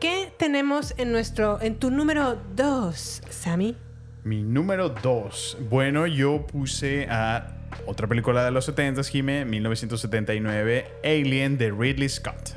¿Qué 0.01 0.33
tenemos 0.39 0.95
en 0.97 1.11
nuestro 1.13 1.61
en 1.61 1.79
tu 1.79 1.91
número 1.91 2.37
2, 2.55 3.23
Sammy? 3.31 3.77
Mi 4.25 4.43
número 4.43 4.89
dos. 4.91 5.57
Bueno, 5.71 6.07
yo 6.07 6.47
puse 6.47 7.07
a 7.11 7.55
otra 7.87 8.07
película 8.07 8.45
de 8.45 8.51
los 8.51 8.65
70, 8.65 9.03
Jime, 9.05 9.45
1979, 9.45 10.87
Alien 11.05 11.57
de 11.59 11.71
Ridley 11.71 12.09
Scott. 12.09 12.51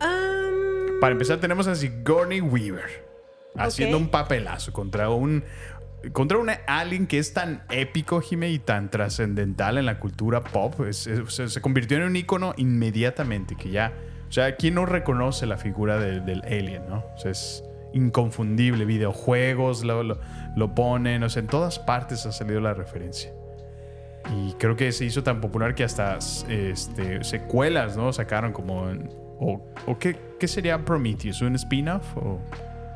Um, 0.00 1.00
Para 1.00 1.12
empezar, 1.12 1.38
tenemos 1.38 1.66
a 1.66 1.74
Sigourney 1.74 2.40
Weaver 2.40 3.04
haciendo 3.56 3.96
un 3.96 4.08
papelazo 4.08 4.72
contra 4.72 5.08
un 5.10 5.44
contra 6.12 6.38
un 6.38 6.50
alien 6.68 7.06
que 7.08 7.18
es 7.18 7.32
tan 7.32 7.64
épico, 7.70 8.20
Jime, 8.20 8.50
y 8.50 8.60
tan 8.60 8.90
trascendental 8.90 9.78
en 9.78 9.86
la 9.86 9.98
cultura 9.98 10.44
pop. 10.44 10.82
Es- 10.86 11.06
es- 11.08 11.32
se, 11.34 11.48
se 11.48 11.60
convirtió 11.60 11.96
en 11.96 12.04
un 12.04 12.14
icono 12.14 12.54
inmediatamente, 12.58 13.56
que 13.56 13.70
ya... 13.70 13.92
O 14.28 14.32
sea, 14.32 14.54
¿quién 14.56 14.74
no 14.74 14.86
reconoce 14.86 15.46
la 15.46 15.56
figura 15.56 15.98
de- 15.98 16.20
del 16.20 16.42
alien, 16.44 16.82
no? 16.88 16.98
O 17.14 17.18
sea, 17.18 17.30
es 17.32 17.64
inconfundible. 17.96 18.84
Videojuegos 18.84 19.84
lo, 19.84 20.02
lo, 20.02 20.18
lo 20.54 20.74
ponen, 20.74 21.22
o 21.22 21.28
sea, 21.28 21.40
en 21.42 21.48
todas 21.48 21.78
partes 21.78 22.26
ha 22.26 22.32
salido 22.32 22.60
la 22.60 22.74
referencia. 22.74 23.32
Y 24.34 24.52
creo 24.54 24.76
que 24.76 24.90
se 24.92 25.04
hizo 25.04 25.22
tan 25.22 25.40
popular 25.40 25.74
que 25.74 25.84
hasta 25.84 26.18
este, 26.48 27.22
secuelas, 27.24 27.96
¿no? 27.96 28.12
Sacaron 28.12 28.52
como... 28.52 28.84
o, 29.38 29.64
o 29.86 29.98
qué, 29.98 30.16
qué 30.38 30.48
sería 30.48 30.84
Prometheus? 30.84 31.42
¿Un 31.42 31.54
spin-off 31.54 32.16
o 32.16 32.40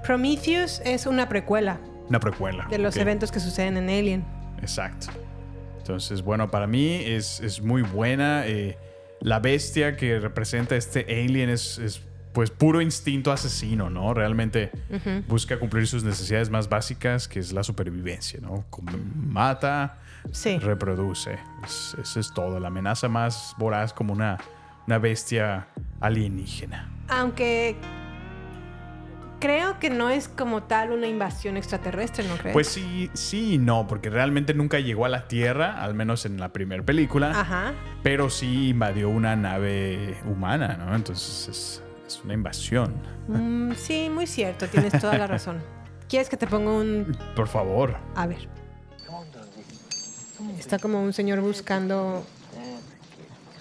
Prometheus 0.05 0.81
es 0.85 1.07
una 1.07 1.29
precuela 1.29 1.79
una 2.09 2.19
precuela? 2.19 2.67
de 2.71 2.79
los 2.79 2.97
eventos 2.97 3.31
que 3.31 3.39
suceden 3.39 3.77
en 3.77 3.89
Alien. 3.89 4.25
Exacto. 4.61 5.07
Entonces, 5.79 6.23
bueno, 6.23 6.51
para 6.51 6.67
mí 6.67 7.03
es, 7.05 7.41
es 7.41 7.63
muy 7.63 7.83
buena. 7.83 8.47
eh, 8.47 8.77
la 9.21 9.39
bestia 9.39 9.97
que 9.97 10.19
representa 10.19 10.77
este 10.77 11.01
alien 11.09 11.51
es, 11.51 11.79
es, 11.79 12.01
pues 12.33 12.51
puro 12.51 12.81
instinto 12.81 13.33
asesino, 13.33 13.91
¿no? 13.91 14.15
Realmente 14.15 14.71
busca 15.29 15.59
cumplir 15.59 15.87
sus 15.87 16.05
necesidades 16.05 16.49
más 16.51 16.69
básicas, 16.69 17.27
que 17.29 17.41
es 17.41 17.53
la 17.53 17.63
supervivencia, 17.65 18.39
¿no? 18.41 18.65
Mata, 19.17 19.99
Sí. 20.33 20.59
reproduce. 20.59 21.39
Es- 21.65 21.97
eso 22.01 22.21
es 22.21 22.33
todo. 22.33 22.61
La 22.61 22.69
amenaza 22.69 23.09
más 23.09 23.55
voraz 23.59 23.93
como 23.93 24.13
una, 24.13 24.39
una 24.87 24.99
bestia 24.99 25.67
alienígena. 26.01 26.89
Aunque 27.09 27.77
creo 29.41 29.79
que 29.79 29.89
no 29.91 30.11
es 30.11 30.29
como 30.29 30.65
tal 30.65 30.93
una 30.93 31.07
invasión 31.07 31.57
extraterrestre, 31.57 32.29
¿no 32.29 32.37
crees? 32.37 32.53
Pues 32.53 32.69
sí, 32.69 33.11
sí 33.15 33.55
y 33.55 33.59
no, 33.59 33.87
porque 33.89 34.11
realmente 34.11 34.53
nunca 34.55 34.79
llegó 34.81 35.07
a 35.07 35.09
la 35.09 35.27
Tierra, 35.29 35.83
al 35.83 35.95
menos 35.95 36.27
en 36.27 36.39
la 36.39 36.51
primera 36.53 36.83
película. 36.85 37.31
Ajá. 37.31 37.73
Pero 38.03 38.29
sí 38.31 38.69
invadió 38.69 39.09
una 39.09 39.37
nave 39.37 40.17
humana, 40.27 40.77
¿no? 40.79 40.95
Entonces 40.95 41.49
es, 41.49 41.83
es 42.11 42.25
una 42.25 42.35
invasión. 42.35 42.95
Mm, 43.29 43.73
sí, 43.75 44.11
muy 44.11 44.27
cierto, 44.27 44.67
tienes 44.69 45.01
toda 45.01 45.17
la 45.17 45.27
razón. 45.27 45.63
¿Quieres 46.09 46.29
que 46.29 46.37
te 46.37 46.47
ponga 46.47 46.73
un... 46.73 47.17
Por 47.37 47.47
favor. 47.47 47.97
A 48.17 48.27
ver. 48.27 48.49
Está 50.59 50.79
como 50.79 51.01
un 51.03 51.13
señor 51.13 51.41
buscando 51.41 52.25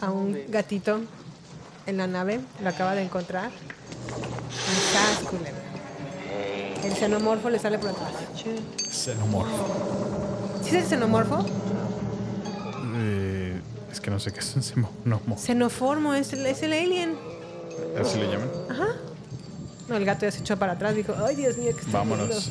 a 0.01 0.11
un 0.11 0.35
gatito 0.47 1.01
en 1.85 1.97
la 1.97 2.07
nave. 2.07 2.39
Lo 2.63 2.69
acaba 2.69 2.95
de 2.95 3.03
encontrar. 3.03 3.51
El 6.83 6.93
xenomorfo 6.93 7.49
le 7.49 7.59
sale 7.59 7.77
por 7.77 7.89
atrás. 7.89 8.13
Xenomorfo. 8.89 10.59
¿Sí 10.63 10.69
es 10.69 10.83
el 10.83 10.89
xenomorfo? 10.89 11.45
Eh, 12.95 13.61
es 13.91 14.01
que 14.01 14.09
no 14.09 14.19
sé 14.19 14.31
qué 14.31 14.39
es 14.39 14.55
un 14.55 14.63
xenomorfo. 14.63 15.37
Xenoformo, 15.37 16.13
es 16.15 16.33
el, 16.33 16.45
es 16.47 16.63
el 16.63 16.73
alien. 16.73 17.15
Así 17.99 18.17
le 18.19 18.27
llaman. 18.31 18.49
No, 19.87 19.95
el 19.97 20.05
gato 20.05 20.25
ya 20.25 20.31
se 20.31 20.39
echó 20.39 20.57
para 20.57 20.73
atrás. 20.73 20.95
Dijo, 20.95 21.13
ay, 21.25 21.35
Dios 21.35 21.57
mío, 21.57 21.75
que 21.75 21.91
Vámonos. 21.91 22.27
viendo". 22.27 22.45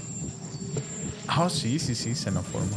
Ah, 1.29 1.49
sí, 1.51 1.79
sí, 1.79 1.95
sí, 1.95 2.15
xenoformo. 2.15 2.77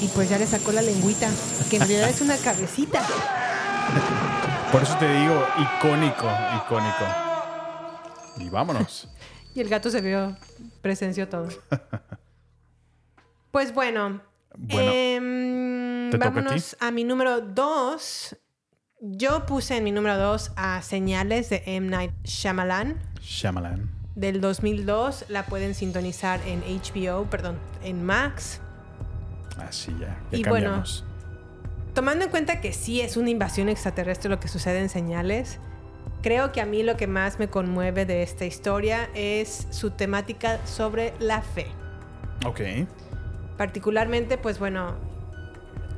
Y 0.00 0.08
pues 0.08 0.28
ya 0.28 0.38
le 0.38 0.46
sacó 0.46 0.72
la 0.72 0.82
lengüita. 0.82 1.28
Que 1.70 1.76
en 1.76 1.82
realidad 1.82 2.08
es 2.08 2.20
una 2.20 2.36
cabecita. 2.36 3.04
Por 4.72 4.82
eso 4.82 4.96
te 4.98 5.08
digo, 5.08 5.44
icónico, 5.58 6.28
icónico. 6.64 7.04
Y 8.38 8.48
vámonos. 8.48 9.08
Y 9.54 9.60
el 9.60 9.70
gato 9.70 9.88
se 9.90 10.02
vio, 10.02 10.36
presenció 10.82 11.28
todo. 11.30 11.48
Pues 13.50 13.72
bueno. 13.72 14.20
Bueno, 14.54 14.92
em, 14.92 15.45
¿te 16.10 16.18
toca 16.18 16.28
a 16.28 16.30
ti? 16.30 16.36
vámonos 16.36 16.76
a, 16.80 16.90
mi 16.90 17.04
número 17.04 17.40
dos. 17.40 18.36
Yo 19.00 19.46
puse 19.46 19.76
en 19.76 19.84
mi 19.84 19.92
número 19.92 20.16
dos 20.16 20.52
a 20.56 20.80
Señales 20.82 21.50
de 21.50 21.62
M. 21.66 21.88
Night 21.88 22.12
Shyamalan 22.24 22.98
Shyamalan. 23.20 23.90
del 24.14 24.40
2002. 24.40 25.26
La 25.28 25.46
pueden 25.46 25.74
sintonizar 25.74 26.40
en 26.46 26.62
HBO, 26.62 27.24
perdón, 27.24 27.58
en 27.82 28.04
Max. 28.04 28.60
Así 29.58 29.94
ya. 30.00 30.18
Ya 30.32 30.38
Y 30.38 30.44
bueno. 30.44 30.82
Tomando 31.94 32.26
en 32.26 32.30
cuenta 32.30 32.60
que 32.60 32.74
sí 32.74 33.00
es 33.00 33.16
una 33.16 33.30
invasión 33.30 33.70
extraterrestre 33.70 34.28
lo 34.28 34.38
que 34.38 34.48
sucede 34.48 34.80
en 34.80 34.90
Señales, 34.90 35.58
creo 36.22 36.52
que 36.52 36.60
a 36.60 36.66
mí 36.66 36.82
lo 36.82 36.96
que 36.98 37.06
más 37.06 37.38
me 37.38 37.48
conmueve 37.48 38.04
de 38.04 38.22
esta 38.22 38.44
historia 38.44 39.08
es 39.14 39.66
su 39.70 39.92
temática 39.92 40.58
sobre 40.66 41.14
la 41.20 41.40
fe. 41.40 41.68
Ok. 42.44 42.60
Particularmente, 43.56 44.36
pues 44.36 44.58
bueno, 44.58 44.96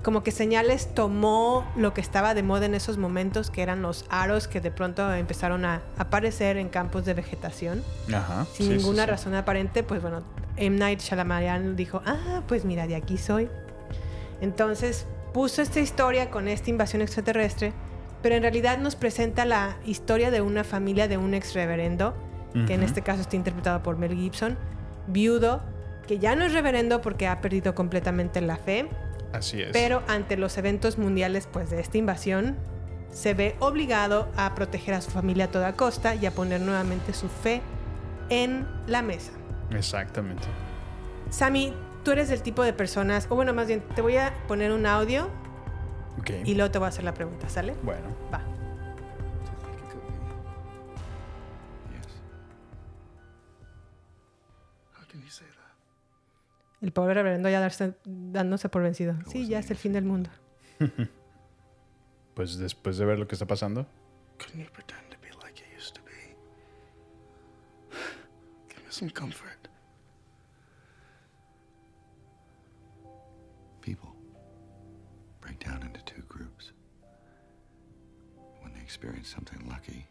como 0.03 0.23
que 0.23 0.31
Señales 0.31 0.95
tomó 0.95 1.67
lo 1.77 1.93
que 1.93 2.01
estaba 2.01 2.35
de 2.35 2.43
moda 2.43 2.67
en 2.67 2.75
esos 2.75 2.99
momentos, 2.99 3.51
que 3.51 3.63
eran 3.63 3.83
los 3.83 4.05
aros 4.09 4.49
que 4.49 4.61
de 4.61 4.71
pronto 4.71 5.13
empezaron 5.13 5.65
a 5.65 5.83
aparecer 5.97 6.57
en 6.57 6.69
campos 6.69 7.05
de 7.05 7.15
vegetación, 7.15 7.83
Ajá. 8.13 8.47
sin 8.53 8.67
sí, 8.67 8.77
ninguna 8.77 9.05
sí. 9.05 9.11
razón 9.11 9.35
aparente, 9.35 9.83
pues 9.83 10.01
bueno, 10.01 10.23
M. 10.57 10.79
Night 10.79 11.01
Shyamalan 11.01 11.77
dijo, 11.77 12.03
ah, 12.07 12.43
pues 12.47 12.65
mira, 12.65 12.87
de 12.87 12.97
aquí 12.97 13.19
soy. 13.19 13.49
Entonces 14.41 15.07
puso 15.33 15.63
esta 15.63 15.81
historia 15.81 16.31
con 16.31 16.49
esta 16.49 16.71
invasión 16.71 17.03
extraterrestre, 17.03 17.73
pero 18.23 18.35
en 18.35 18.43
realidad 18.43 18.79
nos 18.79 18.97
presenta 18.97 19.45
la 19.45 19.77
historia 19.85 20.31
de 20.31 20.41
una 20.41 20.65
familia 20.65 21.09
de 21.09 21.17
un 21.17 21.35
ex 21.35 21.55
reverendo, 21.55 22.15
que 22.67 22.75
en 22.75 22.83
este 22.83 23.03
caso 23.03 23.21
está 23.21 23.37
interpretado 23.37 23.83
por 23.83 23.99
Mel 23.99 24.17
Gibson, 24.17 24.57
viudo, 25.07 25.63
que 26.09 26.19
ya 26.19 26.35
no 26.35 26.45
es 26.45 26.53
reverendo 26.53 27.01
porque 27.03 27.29
ha 27.29 27.41
perdido 27.41 27.75
completamente 27.75 28.41
la 28.41 28.57
fe, 28.57 28.89
Así 29.33 29.61
es. 29.61 29.71
pero 29.73 30.03
ante 30.09 30.37
los 30.37 30.57
eventos 30.59 30.99
mundiales 30.99 31.49
pues, 31.51 31.71
de 31.71 31.81
esta 31.81 31.99
invasión, 31.99 32.57
se 33.13 33.35
ve 33.35 33.57
obligado 33.59 34.29
a 34.37 34.55
proteger 34.55 34.95
a 34.95 35.01
su 35.01 35.11
familia 35.11 35.47
a 35.47 35.49
toda 35.49 35.73
costa 35.75 36.15
y 36.15 36.27
a 36.27 36.31
poner 36.31 36.61
nuevamente 36.61 37.13
su 37.13 37.29
fe 37.29 37.63
en 38.29 38.67
la 38.87 39.03
mesa. 39.03 39.33
Exactamente. 39.71 40.47
Sammy, 41.31 41.75
tú 42.05 42.13
eres 42.13 42.29
del 42.29 42.43
tipo 42.43 42.63
de 42.63 42.73
personas, 42.73 43.27
o 43.31 43.35
bueno, 43.35 43.53
más 43.55 43.67
bien, 43.67 43.83
te 43.95 44.03
voy 44.03 44.17
a 44.17 44.33
poner 44.47 44.73
un 44.73 44.87
audio 44.87 45.29
y 46.45 46.55
luego 46.55 46.71
te 46.71 46.79
voy 46.79 46.87
a 46.87 46.89
hacer 46.89 47.05
la 47.05 47.15
pregunta, 47.15 47.49
¿sale? 47.49 47.75
Bueno. 47.83 48.09
Va. 48.33 48.43
El 56.81 56.93
pobre 56.93 57.15
reverendo 57.15 57.49
ya 57.49 57.61
darse- 57.61 57.97
dándose 58.05 58.69
por 58.69 58.83
vencido. 58.83 59.17
Sí, 59.27 59.47
ya 59.49 59.59
es 59.59 59.71
el 59.71 59.77
fin 59.77 59.93
del 59.93 60.05
mundo. 60.05 60.31
Pues 62.35 62.57
después 62.57 62.97
de 62.99 63.05
ver 63.05 63.19
lo 63.19 63.27
que 63.27 63.35
está 63.35 63.47
pasando. 63.49 63.85
Couldn't 64.39 64.65
you 64.65 64.71
pretend 64.73 65.11
to 65.11 65.17
be 65.21 65.27
like 65.45 65.61
you 65.61 65.67
used 65.77 65.93
to 65.97 66.01
be? 66.03 66.37
Give 68.69 68.79
me 68.87 68.91
some 68.93 69.11
comfort. 69.11 69.69
People 73.81 74.15
break 75.41 75.59
down 75.59 75.83
into 75.83 76.01
two 76.05 76.23
groups. 76.29 76.73
When 78.63 78.73
they 78.73 78.81
experience 78.81 79.29
something 79.29 79.59
lucky, 79.69 80.07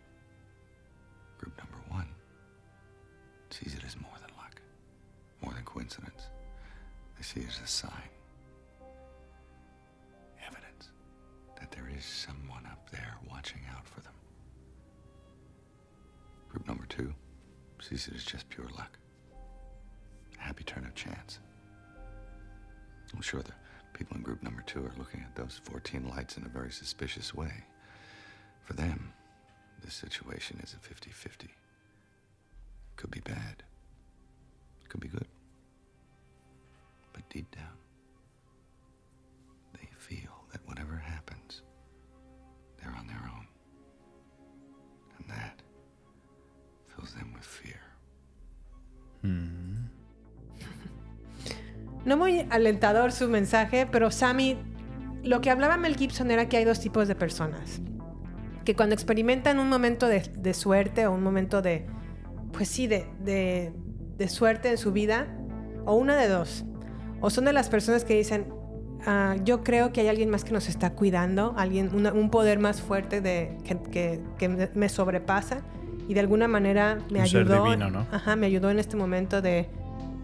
group 1.37 1.57
number 1.57 1.77
one 1.89 2.07
sees 3.51 3.73
it 3.73 3.85
as 3.85 3.95
more 3.95 4.17
than 4.19 4.35
luck, 4.35 4.61
more 5.41 5.53
than 5.53 5.63
coincidence. 5.63 6.16
They 7.33 7.41
see 7.41 7.47
as 7.47 7.59
a 7.63 7.67
sign, 7.67 8.09
evidence 10.45 10.91
that 11.59 11.71
there 11.71 11.89
is 11.97 12.05
someone 12.05 12.65
up 12.65 12.89
there 12.91 13.15
watching 13.29 13.61
out 13.75 13.85
for 13.87 14.01
them. 14.01 14.13
Group 16.49 16.67
number 16.67 16.85
two 16.87 17.13
sees 17.81 18.07
it 18.07 18.15
as 18.15 18.23
just 18.23 18.47
pure 18.49 18.67
luck, 18.77 18.97
a 20.37 20.41
happy 20.41 20.63
turn 20.63 20.85
of 20.85 20.95
chance. 20.95 21.39
I'm 23.13 23.21
sure 23.21 23.41
the 23.41 23.51
people 23.93 24.15
in 24.17 24.23
group 24.23 24.43
number 24.43 24.61
two 24.61 24.85
are 24.85 24.93
looking 24.97 25.21
at 25.21 25.35
those 25.35 25.59
14 25.63 26.07
lights 26.09 26.37
in 26.37 26.45
a 26.45 26.49
very 26.49 26.71
suspicious 26.71 27.33
way. 27.33 27.51
For 28.63 28.73
them, 28.73 29.11
this 29.83 29.95
situation 29.95 30.59
is 30.63 30.73
a 30.73 30.77
50 30.77 31.09
50. 31.09 31.49
Could 32.95 33.11
be 33.11 33.21
bad, 33.21 33.63
could 34.89 35.01
be 35.01 35.07
good. 35.07 35.27
No 52.07 52.17
muy 52.17 52.47
alentador 52.49 53.11
su 53.11 53.27
mensaje, 53.27 53.85
pero 53.85 54.09
Sammy, 54.09 54.57
lo 55.23 55.41
que 55.41 55.49
hablaba 55.51 55.77
Mel 55.77 55.95
Gibson 55.95 56.31
era 56.31 56.47
que 56.49 56.57
hay 56.57 56.63
dos 56.65 56.79
tipos 56.79 57.07
de 57.07 57.13
personas. 57.15 57.81
Que 58.65 58.75
cuando 58.75 58.95
experimentan 58.95 59.59
un 59.59 59.69
momento 59.69 60.07
de, 60.07 60.21
de 60.21 60.53
suerte 60.53 61.05
o 61.05 61.11
un 61.11 61.21
momento 61.21 61.61
de, 61.61 61.85
pues 62.53 62.69
sí, 62.69 62.87
de, 62.87 63.05
de- 63.19 63.73
de 64.17 64.27
suerte 64.29 64.69
en 64.71 64.77
su 64.79 64.91
vida, 64.93 65.27
o 65.85 65.93
una 65.95 66.15
de 66.15 66.27
dos. 66.27 66.65
O 67.21 67.29
son 67.29 67.45
de 67.45 67.53
las 67.53 67.69
personas 67.69 68.03
que 68.03 68.15
dicen, 68.17 68.47
"Ah, 69.05 69.35
yo 69.43 69.63
creo 69.63 69.91
que 69.93 70.01
hay 70.01 70.07
alguien 70.07 70.29
más 70.29 70.43
que 70.43 70.51
nos 70.53 70.67
está 70.69 70.93
cuidando, 70.93 71.53
alguien, 71.57 71.93
una- 71.93 72.13
un 72.13 72.29
poder 72.31 72.57
más 72.57 72.81
fuerte 72.81 73.21
de, 73.21 73.57
que, 73.63 73.77
que- 73.91 74.21
que 74.39 74.49
me- 74.73 74.89
sobrepasa 74.89 75.59
y 76.07 76.13
de 76.13 76.19
alguna 76.21 76.47
manera 76.47 76.97
me 77.11 77.19
Un 77.19 77.27
ser 77.27 77.41
ayudó. 77.41 77.65
divino, 77.65 77.89
¿no? 77.91 78.07
Ajá, 78.11 78.35
me 78.35 78.47
ayudó 78.47 78.69
en 78.71 78.79
este 78.79 78.95
momento 78.97 79.41
de, 79.41 79.69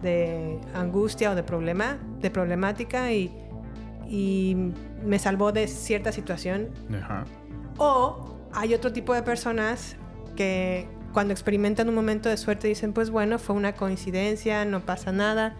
de 0.03 0.59
angustia 0.75 1.31
o 1.31 1.35
de 1.35 1.41
problema, 1.43 1.97
de 2.19 2.29
problemática 2.29 3.11
y, 3.11 3.31
y 4.07 4.55
me 5.03 5.17
salvó 5.17 5.51
de 5.51 5.67
cierta 5.67 6.11
situación. 6.11 6.69
Ajá. 6.95 7.23
O 7.77 8.37
hay 8.53 8.73
otro 8.73 8.93
tipo 8.93 9.13
de 9.15 9.23
personas 9.23 9.95
que 10.35 10.87
cuando 11.13 11.33
experimentan 11.33 11.89
un 11.89 11.95
momento 11.95 12.29
de 12.29 12.37
suerte 12.37 12.67
dicen, 12.67 12.93
pues 12.93 13.09
bueno, 13.09 13.39
fue 13.39 13.55
una 13.55 13.73
coincidencia, 13.73 14.65
no 14.65 14.81
pasa 14.81 15.11
nada. 15.11 15.55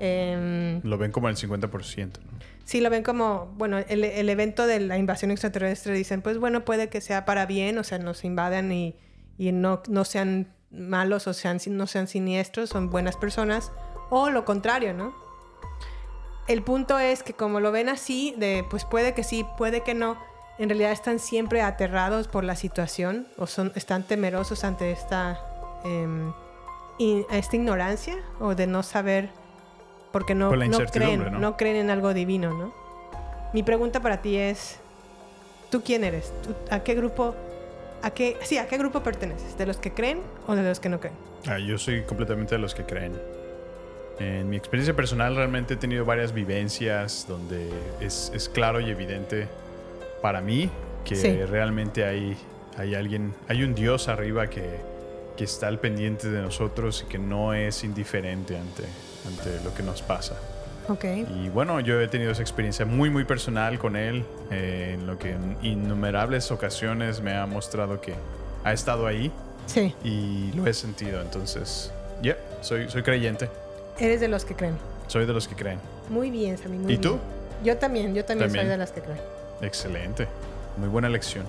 Em, 0.00 0.80
Lo 0.84 0.98
ven 0.98 1.10
como 1.10 1.28
el 1.28 1.36
50%. 1.36 2.18
¿no? 2.20 2.38
Sí, 2.64 2.80
lo 2.80 2.90
ven 2.90 3.02
como, 3.02 3.46
bueno, 3.56 3.78
el, 3.78 4.04
el 4.04 4.28
evento 4.28 4.66
de 4.66 4.80
la 4.80 4.98
invasión 4.98 5.30
extraterrestre 5.30 5.94
dicen, 5.94 6.20
pues 6.20 6.38
bueno, 6.38 6.64
puede 6.64 6.88
que 6.88 7.00
sea 7.00 7.24
para 7.24 7.46
bien, 7.46 7.78
o 7.78 7.84
sea, 7.84 7.98
nos 7.98 8.24
invadan 8.24 8.70
y, 8.70 8.94
y 9.38 9.52
no, 9.52 9.82
no 9.88 10.04
sean 10.04 10.48
malos 10.70 11.26
o 11.26 11.32
sean, 11.34 11.58
no 11.68 11.86
sean 11.86 12.08
siniestros, 12.08 12.70
son 12.70 12.90
buenas 12.90 13.16
personas, 13.16 13.72
o 14.10 14.30
lo 14.30 14.44
contrario, 14.44 14.92
¿no? 14.94 15.14
El 16.46 16.62
punto 16.62 16.98
es 16.98 17.22
que 17.22 17.34
como 17.34 17.60
lo 17.60 17.72
ven 17.72 17.88
así, 17.88 18.34
de 18.38 18.64
pues 18.68 18.84
puede 18.84 19.12
que 19.14 19.22
sí, 19.22 19.44
puede 19.58 19.82
que 19.82 19.94
no, 19.94 20.16
en 20.58 20.68
realidad 20.70 20.92
están 20.92 21.18
siempre 21.18 21.60
aterrados 21.62 22.26
por 22.26 22.42
la 22.44 22.56
situación 22.56 23.28
o 23.36 23.46
son, 23.46 23.70
están 23.74 24.02
temerosos 24.04 24.64
ante 24.64 24.90
esta, 24.90 25.38
em, 25.84 26.32
in- 26.98 27.26
esta 27.30 27.56
ignorancia 27.56 28.16
o 28.40 28.54
de 28.54 28.66
no 28.66 28.82
saber 28.82 29.30
porque 30.10 30.34
no, 30.34 30.48
Por 30.48 30.66
no 30.66 30.78
creen, 30.86 31.32
¿no? 31.32 31.38
no 31.38 31.56
creen 31.58 31.76
en 31.76 31.90
algo 31.90 32.14
divino, 32.14 32.54
¿no? 32.54 32.72
Mi 33.52 33.62
pregunta 33.62 34.00
para 34.00 34.22
ti 34.22 34.36
es, 34.38 34.78
¿tú 35.70 35.82
quién 35.82 36.02
eres? 36.02 36.32
¿Tú- 36.42 36.54
¿A 36.70 36.80
qué 36.80 36.94
grupo, 36.94 37.34
a 38.02 38.10
qué, 38.10 38.36
sí, 38.42 38.58
a 38.58 38.66
qué 38.68 38.78
grupo 38.78 39.02
perteneces? 39.02 39.56
¿De 39.58 39.66
los 39.66 39.76
que 39.78 39.92
creen 39.92 40.20
o 40.46 40.54
de 40.54 40.62
los 40.62 40.80
que 40.80 40.88
no 40.88 41.00
creen? 41.00 41.14
Ah, 41.46 41.58
yo 41.58 41.78
soy 41.78 42.02
completamente 42.02 42.54
de 42.54 42.60
los 42.60 42.74
que 42.74 42.84
creen. 42.84 43.20
En 44.18 44.48
mi 44.50 44.56
experiencia 44.56 44.94
personal 44.94 45.36
realmente 45.36 45.74
he 45.74 45.76
tenido 45.76 46.04
varias 46.04 46.32
vivencias 46.32 47.24
donde 47.28 47.70
es, 48.00 48.32
es 48.34 48.48
claro 48.48 48.80
y 48.80 48.90
evidente 48.90 49.46
para 50.22 50.40
mí 50.40 50.68
que 51.04 51.14
Sí. 51.16 51.42
realmente 51.44 52.04
hay 52.04 52.36
hay 52.76 52.94
alguien, 52.94 53.34
hay 53.48 53.64
un 53.64 53.74
Dios 53.74 54.06
arriba 54.06 54.46
que, 54.48 54.62
que 55.36 55.42
está 55.42 55.66
al 55.66 55.80
pendiente 55.80 56.28
de 56.30 56.40
nosotros 56.40 57.04
y 57.04 57.10
que 57.10 57.18
no 57.18 57.52
es 57.52 57.82
indiferente 57.82 58.56
ante, 58.56 58.84
ante 59.26 59.64
lo 59.64 59.74
que 59.74 59.82
nos 59.82 60.00
pasa. 60.00 60.36
Ok. 60.88 61.04
Y 61.44 61.48
bueno, 61.50 61.80
yo 61.80 62.00
he 62.00 62.08
tenido 62.08 62.32
esa 62.32 62.42
experiencia 62.42 62.86
muy, 62.86 63.10
muy 63.10 63.24
personal 63.24 63.78
con 63.78 63.94
él, 63.96 64.24
eh, 64.50 64.92
en 64.94 65.06
lo 65.06 65.18
que 65.18 65.32
en 65.32 65.56
innumerables 65.62 66.50
ocasiones 66.50 67.20
me 67.20 67.36
ha 67.36 67.46
mostrado 67.46 68.00
que 68.00 68.14
ha 68.64 68.72
estado 68.72 69.06
ahí 69.06 69.30
Sí. 69.66 69.94
y 70.02 70.50
lo 70.54 70.66
he 70.66 70.72
sentido. 70.72 71.20
Entonces, 71.20 71.92
ya, 72.22 72.36
soy, 72.62 72.88
soy 72.88 73.02
creyente, 73.02 73.50
Eres 73.98 74.20
de 74.20 74.28
los 74.28 74.44
que 74.44 74.54
creen. 74.54 74.76
soy 75.08 75.26
de 75.26 75.32
los 75.32 75.46
que 75.46 75.54
creen. 75.56 75.78
Muy 76.08 76.30
bien, 76.30 76.56
Sammy. 76.56 76.78
Muy 76.78 76.94
¿Y 76.94 76.98
tú? 76.98 77.10
bien. 77.10 77.20
Yo 77.64 77.76
también, 77.76 78.14
yo 78.14 78.24
también, 78.24 78.48
También. 78.48 78.64
soy 78.66 78.70
de 78.70 78.78
las 78.78 78.92
que 78.92 79.00
creen. 79.02 79.18
Excelente, 79.60 80.26
muy 80.78 80.88
buena 80.88 81.08
lección. 81.08 81.44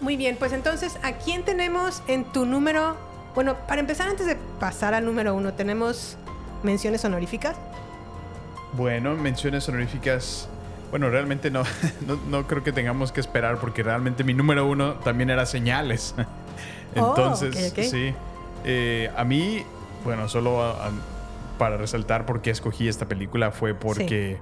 Muy 0.00 0.16
bien, 0.16 0.36
pues 0.38 0.52
entonces, 0.52 0.96
¿a 1.02 1.12
quién 1.12 1.44
tenemos 1.44 2.02
en 2.08 2.24
tu 2.32 2.44
número? 2.46 2.96
Bueno, 3.34 3.56
para 3.68 3.80
empezar, 3.80 4.08
antes 4.08 4.26
de 4.26 4.36
pasar 4.58 4.92
al 4.94 5.04
número 5.04 5.34
uno, 5.34 5.52
¿tenemos 5.54 6.16
menciones 6.62 7.04
honoríficas? 7.04 7.56
Bueno, 8.72 9.14
menciones 9.16 9.68
honoríficas. 9.68 10.48
Bueno, 10.90 11.08
realmente 11.10 11.50
no, 11.50 11.62
no, 12.06 12.18
no 12.28 12.46
creo 12.46 12.62
que 12.64 12.72
tengamos 12.72 13.12
que 13.12 13.20
esperar 13.20 13.58
porque 13.58 13.82
realmente 13.82 14.24
mi 14.24 14.34
número 14.34 14.66
uno 14.66 14.94
también 14.94 15.30
era 15.30 15.46
señales. 15.46 16.14
Oh, 16.96 17.10
Entonces, 17.16 17.72
sí. 17.88 18.12
Eh, 18.64 19.12
a 19.16 19.22
mí, 19.22 19.62
bueno, 20.04 20.28
solo 20.28 20.60
a- 20.60 20.88
a- 20.88 20.90
para 21.56 21.76
resaltar 21.76 22.26
por 22.26 22.42
qué 22.42 22.50
escogí 22.50 22.88
esta 22.88 23.06
película 23.06 23.52
fue 23.52 23.74
porque, 23.74 24.38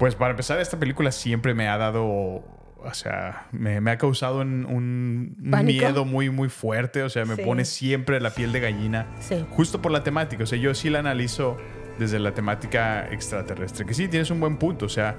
pues 0.00 0.16
para 0.16 0.32
empezar, 0.32 0.58
esta 0.58 0.80
película 0.80 1.12
siempre 1.12 1.54
me 1.54 1.68
ha 1.68 1.78
dado, 1.78 2.02
o 2.06 2.90
sea, 2.92 3.46
me, 3.52 3.80
me 3.80 3.92
ha 3.92 3.98
causado 3.98 4.40
un, 4.40 5.36
miedo 5.38 6.04
muy, 6.04 6.28
muy 6.28 6.48
fuerte. 6.48 7.04
O 7.04 7.08
sea, 7.08 7.24
me 7.24 7.36
Sí. 7.36 7.42
pone 7.42 7.64
siempre 7.64 8.20
la 8.20 8.30
piel 8.30 8.50
de 8.50 8.58
gallina. 8.58 9.06
Sí. 9.20 9.46
Justo 9.50 9.80
por 9.80 9.92
la 9.92 10.02
temática. 10.02 10.42
O 10.42 10.46
sea, 10.48 10.58
yo 10.58 10.74
sí 10.74 10.90
la 10.90 10.98
analizo 10.98 11.56
desde 12.00 12.18
la 12.18 12.32
temática 12.32 13.06
extraterrestre. 13.12 13.84
Que 13.84 13.94
sí, 13.94 14.08
tienes 14.08 14.30
un 14.30 14.40
buen 14.40 14.56
punto. 14.56 14.86
O 14.86 14.88
sea, 14.88 15.16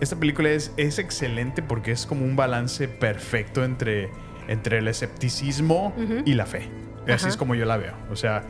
esta 0.00 0.16
película 0.16 0.50
es, 0.50 0.72
es 0.76 0.98
excelente 0.98 1.62
porque 1.62 1.92
es 1.92 2.04
como 2.04 2.24
un 2.24 2.34
balance 2.34 2.88
perfecto 2.88 3.64
entre, 3.64 4.10
entre 4.48 4.78
el 4.78 4.88
escepticismo 4.88 5.94
y 6.24 6.34
la 6.34 6.44
fe. 6.44 6.68
Así 7.04 7.12
Ajá. 7.12 7.28
es 7.28 7.36
como 7.36 7.54
yo 7.54 7.64
la 7.64 7.76
veo. 7.76 7.94
O 8.10 8.16
sea, 8.16 8.42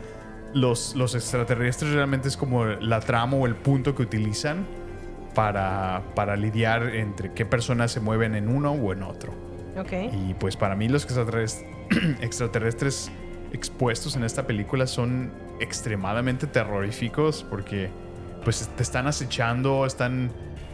los, 0.53 0.95
los 0.95 1.13
extraterrestres 1.13 1.93
realmente 1.93 2.27
es 2.27 2.35
como 2.35 2.65
la 2.65 2.99
trama 2.99 3.37
o 3.37 3.45
el 3.45 3.55
punto 3.55 3.93
que 3.93 4.01
utilizan 4.01 4.65
para, 5.35 6.01
para 6.15 6.35
lidiar 6.35 6.95
entre 6.95 7.31
qué 7.33 7.45
personas 7.45 7.91
se 7.91 7.99
mueven 7.99 8.33
en 8.33 8.49
uno 8.49 8.71
o 8.71 8.91
en 8.91 9.03
otro. 9.03 9.33
Ok. 9.77 9.93
Y 10.11 10.33
pues 10.33 10.57
para 10.57 10.75
mí 10.75 10.89
los 10.89 11.03
extraterrestres, 11.03 11.63
extraterrestres 12.21 13.11
expuestos 13.53 14.15
en 14.15 14.23
esta 14.23 14.47
película 14.47 14.87
son 14.87 15.31
extremadamente 15.59 16.47
terroríficos 16.47 17.45
porque 17.49 17.89
pues 18.43 18.67
te 18.75 18.83
están 18.83 19.07
acechando, 19.07 19.85
están 19.85 20.31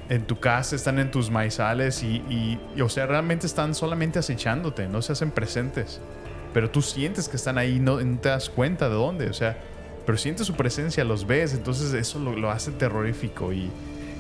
en 0.10 0.26
tu 0.28 0.40
casa, 0.40 0.76
están 0.76 1.00
en 1.00 1.10
tus 1.12 1.30
maizales 1.32 2.04
y, 2.04 2.18
y- 2.30 2.60
y, 2.76 2.82
o 2.82 2.90
sea, 2.90 3.06
realmente 3.06 3.48
están 3.48 3.74
solamente 3.74 4.20
acechándote, 4.20 4.88
no 4.88 5.02
se 5.02 5.14
hacen 5.14 5.32
presentes. 5.32 6.00
Pero 6.54 6.70
tú 6.70 6.82
sientes 6.82 7.28
que 7.30 7.38
están 7.38 7.58
ahí, 7.58 7.80
no, 7.80 8.00
no 8.00 8.20
te 8.20 8.30
das 8.30 8.50
cuenta 8.50 8.90
de 8.90 8.96
dónde, 8.96 9.30
o 9.30 9.34
sea, 9.34 9.58
pero 10.06 10.18
sientes 10.18 10.46
su 10.46 10.54
presencia, 10.54 11.04
los 11.04 11.26
ves, 11.26 11.54
entonces 11.54 11.94
eso 11.94 12.20
lo, 12.20 12.36
lo 12.36 12.52
hace 12.52 12.72
terrorífico 12.72 13.54
y 13.54 13.72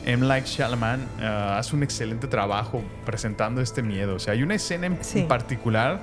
M. 0.05 0.25
Like 0.25 0.47
Shyamalan 0.47 1.05
ah, 1.21 1.57
hace 1.59 1.75
un 1.75 1.83
excelente 1.83 2.27
trabajo 2.27 2.81
presentando 3.05 3.61
este 3.61 3.83
miedo. 3.83 4.15
O 4.15 4.19
sea, 4.19 4.33
hay 4.33 4.41
una 4.43 4.55
escena 4.55 4.87
en, 4.87 4.97
Sí. 5.03 5.19
en 5.19 5.27
particular 5.27 5.99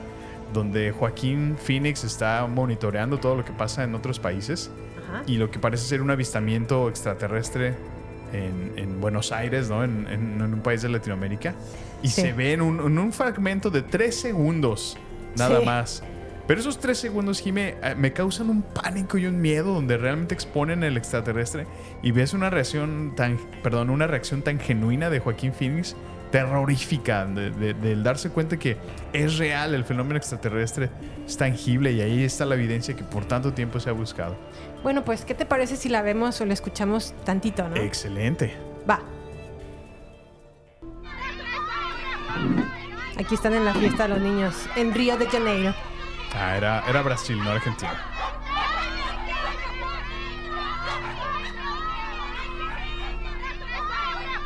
donde 0.53 0.93
Joaquín 0.93 1.57
Phoenix 1.59 2.05
está 2.05 2.47
monitoreando 2.47 3.19
todo 3.19 3.37
lo 3.37 3.45
que 3.45 3.53
pasa 3.53 3.85
en 3.85 3.95
otros 3.95 4.19
países 4.19 4.71
Ajá. 5.09 5.23
y 5.27 5.37
lo 5.37 5.51
que 5.51 5.59
parece 5.59 5.85
ser 5.85 6.03
un 6.03 6.11
avistamiento 6.11 6.89
extraterrestre 6.89 7.75
en, 8.33 8.73
en 8.77 9.01
Buenos 9.01 9.33
Aires, 9.33 9.69
¿no? 9.69 9.83
En, 9.85 10.07
en- 10.09 10.41
en 10.41 10.55
un 10.55 10.61
país 10.61 10.83
de 10.83 10.89
Latinoamérica. 10.89 11.55
Y 12.03 12.09
Sí. 12.09 12.23
se 12.23 12.33
ve 12.33 12.53
en 12.53 12.63
un, 12.63 12.81
en 12.81 12.99
un 12.99 13.13
fragmento 13.13 13.71
de 13.71 13.83
tres 13.83 14.19
segundos, 14.21 14.97
nada 15.37 15.59
Sí. 15.61 15.67
más. 15.67 16.03
Pero 16.47 16.61
esos 16.61 16.81
tres 16.81 16.99
segundos, 16.99 17.41
Jime, 17.41 17.77
eh, 17.83 17.95
me 17.97 18.13
causan 18.13 18.51
un 18.51 18.63
pánico 18.63 19.19
y 19.19 19.27
un 19.27 19.41
miedo 19.41 19.73
donde 19.73 19.97
realmente 19.97 20.35
exponen 20.35 20.83
el 20.83 20.97
extraterrestre 20.97 21.67
y 22.03 22.11
ves 22.11 22.33
una 22.35 22.51
reacción 22.51 23.13
tan, 23.15 23.39
perdón, 23.63 23.89
una 23.91 24.09
reacción 24.09 24.43
tan 24.43 24.59
genuina 24.59 25.11
de 25.11 25.21
Joaquín 25.21 25.53
Phoenix, 25.53 25.95
terrorífica, 26.31 27.25
de, 27.27 27.51
de- 27.51 27.75
del 27.75 28.03
darse 28.03 28.31
cuenta 28.31 28.57
que 28.59 28.77
es 29.13 29.39
real, 29.39 29.75
el 29.75 29.85
fenómeno 29.85 30.17
extraterrestre 30.17 30.91
es 31.27 31.37
tangible 31.37 31.93
y 31.93 32.01
ahí 32.01 32.25
está 32.25 32.45
la 32.45 32.55
evidencia 32.55 32.95
que 32.95 33.05
por 33.05 33.25
tanto 33.25 33.53
tiempo 33.53 33.81
se 33.81 33.91
ha 33.91 33.93
buscado. 33.93 34.37
Bueno, 34.83 35.05
pues, 35.05 35.25
¿qué 35.25 35.35
te 35.35 35.45
parece 35.47 35.77
si 35.77 35.89
la 35.89 36.03
vemos 36.03 36.41
o 36.41 36.47
la 36.47 36.55
escuchamos 36.55 37.15
tantito, 37.25 37.69
no? 37.69 37.77
Excelente. 37.77 38.55
Va. 38.89 39.01
Aquí 43.19 43.35
están 43.35 43.53
en 43.55 43.65
la 43.67 43.75
fiesta 43.75 44.09
los 44.09 44.21
niños, 44.21 44.55
en 44.77 44.95
Río 44.95 45.17
de 45.19 45.27
Janeiro. 45.27 45.75
Ah, 46.35 46.57
era, 46.57 46.83
era 46.89 47.03
Brasil, 47.03 47.37
no 47.43 47.51
Argentina. 47.51 47.93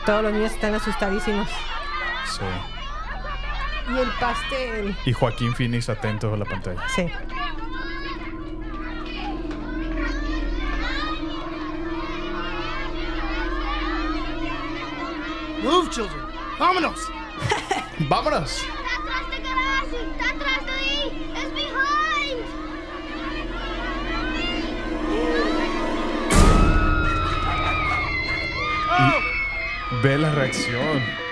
Todos 0.07 0.23
los 0.23 0.33
niños 0.33 0.53
están 0.53 0.75
asustadísimos. 0.75 1.49
Sí. 2.25 2.45
Y 3.93 3.99
el 3.99 4.09
pastel. 4.19 4.97
Y 5.05 5.13
Joaquín 5.13 5.55
Phoenix 5.55 5.89
atento 5.89 6.33
a 6.33 6.37
la 6.37 6.45
pantalla. 6.45 6.83
Sí. 6.89 7.11
Move, 15.63 15.91
children. 15.91 16.23
Vámonos. 16.59 17.11
¡Vámonos! 18.09 18.65
Está 18.65 18.75
atrás 18.97 19.31
de 19.31 19.39
garage! 19.43 19.97
Está 20.11 20.31
atrás 20.31 20.67
de 20.67 20.73
ahí! 20.73 21.33
¡Es 21.37 21.55
behind! 21.55 22.45
Ve 30.03 30.19
la 30.19 30.31
reacción. 30.33 31.24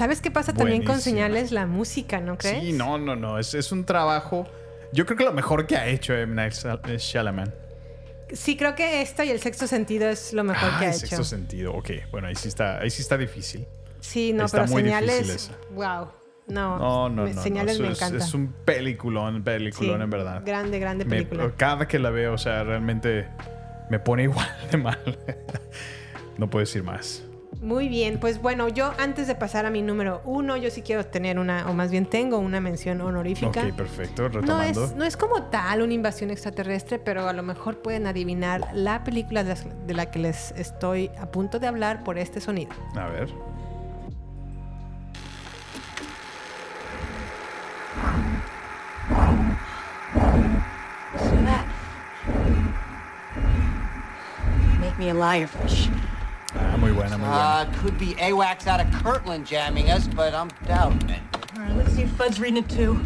¿Sabes 0.00 0.22
qué 0.22 0.30
pasa 0.30 0.54
también 0.54 0.82
con 0.82 0.98
señales? 0.98 1.52
La 1.52 1.66
música, 1.66 2.22
¿no 2.22 2.38
crees? 2.38 2.62
Sí, 2.64 2.72
no, 2.72 2.96
no, 2.96 3.16
no. 3.16 3.38
Es, 3.38 3.52
es 3.52 3.70
un 3.70 3.84
trabajo. 3.84 4.46
Yo 4.94 5.04
creo 5.04 5.18
que 5.18 5.24
lo 5.24 5.34
mejor 5.34 5.66
que 5.66 5.76
ha 5.76 5.86
hecho 5.88 6.14
M. 6.14 6.34
Night 6.34 6.54
Shyam- 6.54 6.96
Shyamalan. 6.96 7.54
Sí, 8.32 8.56
creo 8.56 8.74
que 8.74 9.02
esta 9.02 9.26
y 9.26 9.30
el 9.30 9.40
sexto 9.40 9.66
sentido 9.66 10.08
es 10.08 10.32
lo 10.32 10.42
mejor 10.42 10.70
que 10.70 10.74
Ah, 10.74 10.78
ha 10.78 10.84
el 10.84 10.96
hecho. 10.96 11.00
sexto 11.06 11.24
sentido. 11.24 11.74
Ok, 11.74 11.90
bueno, 12.10 12.28
ahí 12.28 12.34
sí 12.34 12.48
está, 12.48 12.78
ahí 12.78 12.88
sí 12.88 13.02
está 13.02 13.18
difícil. 13.18 13.66
Sí, 14.00 14.32
no, 14.32 14.46
Está 14.46 14.62
pero 14.62 14.70
muy 14.70 14.82
señales. 14.84 15.50
Wow. 15.72 16.08
No, 16.46 16.78
No, 16.78 17.08
no, 17.10 17.24
me- 17.24 17.34
no. 17.34 17.42
Señales 17.42 17.78
no. 17.78 17.86
me 17.86 17.92
es, 17.92 17.98
encanta. 18.00 18.24
es 18.24 18.32
un 18.32 18.54
peliculón, 18.64 19.44
peliculón, 19.44 19.98
Sí, 19.98 20.02
en 20.04 20.08
verdad. 20.08 20.42
Grande, 20.46 20.78
grande 20.78 21.04
Me- 21.04 21.16
película. 21.16 21.52
cada 21.58 21.86
que 21.86 21.98
la 21.98 22.08
veo, 22.08 22.32
o 22.32 22.38
sea, 22.38 22.64
realmente 22.64 23.28
me 23.90 23.98
pone 23.98 24.22
igual 24.32 24.48
de 24.70 24.78
mal. 24.78 25.18
no 26.38 26.48
puedo 26.48 26.60
decir 26.64 26.82
más. 26.82 27.22
Muy 27.60 27.88
bien, 27.90 28.18
pues 28.18 28.40
bueno, 28.40 28.68
yo 28.68 28.94
antes 28.98 29.26
de 29.26 29.34
pasar 29.34 29.66
a 29.66 29.70
mi 29.70 29.82
número 29.82 30.22
uno, 30.24 30.56
yo 30.56 30.70
sí 30.70 30.80
quiero 30.80 31.04
tener 31.04 31.38
una, 31.38 31.68
o 31.68 31.74
más 31.74 31.90
bien 31.90 32.06
tengo 32.06 32.38
una 32.38 32.58
mención 32.58 33.02
honorífica. 33.02 33.64
Ok, 33.66 33.74
perfecto. 33.74 34.22
No 34.30 34.40
Retomando. 34.40 34.84
es, 34.86 34.94
no 34.96 35.04
es 35.04 35.16
como 35.18 35.42
tal 35.44 35.82
una 35.82 35.92
invasión 35.92 36.30
extraterrestre, 36.30 36.98
pero 36.98 37.28
a 37.28 37.34
lo 37.34 37.42
mejor 37.42 37.82
pueden 37.82 38.06
adivinar 38.06 38.66
la 38.72 39.04
película 39.04 39.42
de, 39.44 39.50
las- 39.50 39.86
de 39.86 39.92
la 39.94 40.10
que 40.10 40.20
les 40.20 40.52
estoy 40.52 41.10
a 41.20 41.30
punto 41.30 41.58
de 41.58 41.66
hablar 41.66 42.02
por 42.02 42.16
este 42.16 42.40
sonido. 42.40 42.70
A 42.96 43.08
ver. 43.08 43.28
Make 54.80 54.98
me 54.98 55.10
a 55.10 55.14
liar, 55.14 55.46
fish. 55.48 55.90
Ah, 56.54 56.76
muy 56.76 56.90
buena, 56.92 57.16
muy 57.16 57.28
buena. 57.28 57.62
Uh, 57.70 57.80
could 57.80 57.96
be 57.98 58.14
AWACS 58.16 58.66
out 58.66 58.80
of 58.80 58.90
Kirtland 59.02 59.46
jamming 59.46 59.88
us, 59.90 60.06
but 60.08 60.34
I'm 60.34 60.48
doubting 60.66 61.10
it. 61.10 61.20
All 61.56 61.62
right, 61.62 61.76
let's 61.76 61.92
see 61.92 62.02
if 62.02 62.16
Bud's 62.18 62.40
reading 62.40 62.58
it 62.64 62.68
too. 62.68 62.98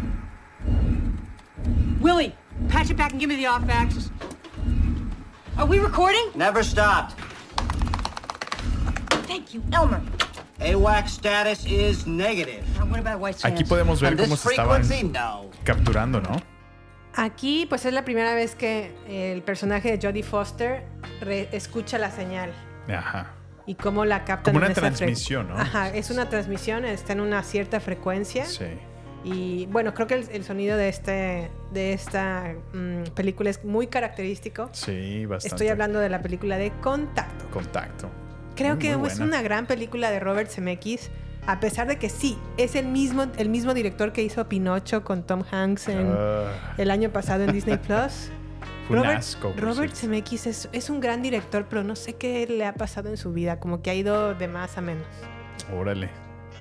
Willie, 1.99 2.35
patch 2.69 2.89
it 2.89 2.97
back 2.97 3.11
and 3.11 3.19
give 3.19 3.29
me 3.29 3.35
the 3.35 3.45
off 3.45 3.67
axis. 3.69 4.09
Are 5.57 5.65
we 5.65 5.79
recording? 5.79 6.31
Never 6.35 6.63
stopped. 6.63 7.15
Thank 9.27 9.53
you, 9.53 9.63
Elmer. 9.71 10.01
AWACS 10.59 11.09
status 11.09 11.65
is 11.65 12.05
negative. 12.07 12.63
Now, 12.77 12.85
what 12.85 12.99
about 12.99 13.19
White 13.19 13.37
Sands? 13.39 13.59
Aquí 13.61 13.67
podemos 13.67 14.01
ver 14.01 14.15
cómo 14.15 14.35
se 14.37 14.49
estaban 14.55 15.11
no. 15.11 15.49
capturando, 15.65 16.21
¿no? 16.21 16.41
Aquí, 17.17 17.65
pues 17.67 17.85
es 17.85 17.93
la 17.93 18.03
primera 18.03 18.33
vez 18.35 18.55
que 18.55 18.93
el 19.07 19.41
personaje 19.41 19.95
de 19.97 20.05
Jodie 20.07 20.23
Foster 20.23 20.83
re- 21.21 21.47
escucha 21.53 21.97
la 21.97 22.11
señal 22.11 22.51
Ajá. 22.89 23.27
Y 23.65 23.75
cómo 23.75 24.05
la 24.05 24.25
captan. 24.25 24.53
Como 24.53 24.57
una 24.59 24.67
en 24.67 24.73
transmisión, 24.73 25.47
¿no? 25.49 25.57
Ajá, 25.57 25.89
es 25.89 26.09
una 26.11 26.29
transmisión, 26.29 26.85
está 26.85 27.13
en 27.13 27.21
una 27.21 27.41
cierta 27.43 27.79
frecuencia. 27.79 28.45
Sí. 28.45 28.65
Y 29.23 29.65
bueno, 29.71 29.93
creo 29.95 30.05
que 30.05 30.13
el, 30.13 30.29
el 30.31 30.43
sonido 30.43 30.77
de, 30.77 30.87
este, 30.87 31.49
de 31.73 31.93
esta 31.93 32.53
mm, 32.73 33.05
película 33.15 33.49
es 33.49 33.63
muy 33.65 33.87
característico. 33.87 34.69
Sí, 34.71 35.25
bastante. 35.25 35.55
Estoy 35.55 35.67
hablando 35.69 35.99
de 35.99 36.09
la 36.09 36.21
película 36.21 36.57
de 36.57 36.71
Contacto. 36.81 37.49
Contacto. 37.49 38.07
Creo 38.55 38.75
Muy, 38.75 38.79
que 38.83 38.95
muy 38.97 39.07
es 39.09 39.17
buena. 39.17 39.33
una 39.37 39.41
gran 39.41 39.65
película 39.65 40.11
de 40.11 40.19
Robert 40.19 40.49
Zemeckis, 40.51 41.09
a 41.47 41.59
pesar 41.59 41.87
de 41.87 41.97
que 41.97 42.09
sí, 42.09 42.37
es 42.57 42.75
el 42.75 42.85
mismo, 42.85 43.25
el 43.37 43.49
mismo 43.49 43.73
director 43.73 44.13
que 44.13 44.21
hizo 44.21 44.47
Pinocho 44.47 45.03
con 45.03 45.23
Tom 45.23 45.43
Hanks 45.51 45.89
en, 45.89 46.07
Ah, 46.15 46.73
el 46.77 46.91
año 46.91 47.09
pasado 47.09 47.43
en 47.45 47.51
Disney 47.51 47.77
Plus. 47.77 48.29
fue 48.87 48.97
un 48.97 49.03
Robert, 49.03 49.19
asco. 49.19 49.53
Robert. 49.57 49.93
Zemeckis 49.95 50.47
es, 50.47 50.69
es 50.71 50.89
un 50.89 50.99
gran 50.99 51.21
director, 51.21 51.65
pero 51.69 51.83
no 51.83 51.95
sé 51.95 52.13
qué 52.15 52.45
le 52.47 52.65
ha 52.65 52.73
pasado 52.73 53.09
en 53.09 53.17
su 53.17 53.33
vida, 53.33 53.59
como 53.59 53.81
que 53.81 53.89
ha 53.89 53.95
ido 53.95 54.35
de 54.35 54.47
más 54.47 54.77
a 54.77 54.81
menos. 54.81 55.07
Órale. 55.73 56.09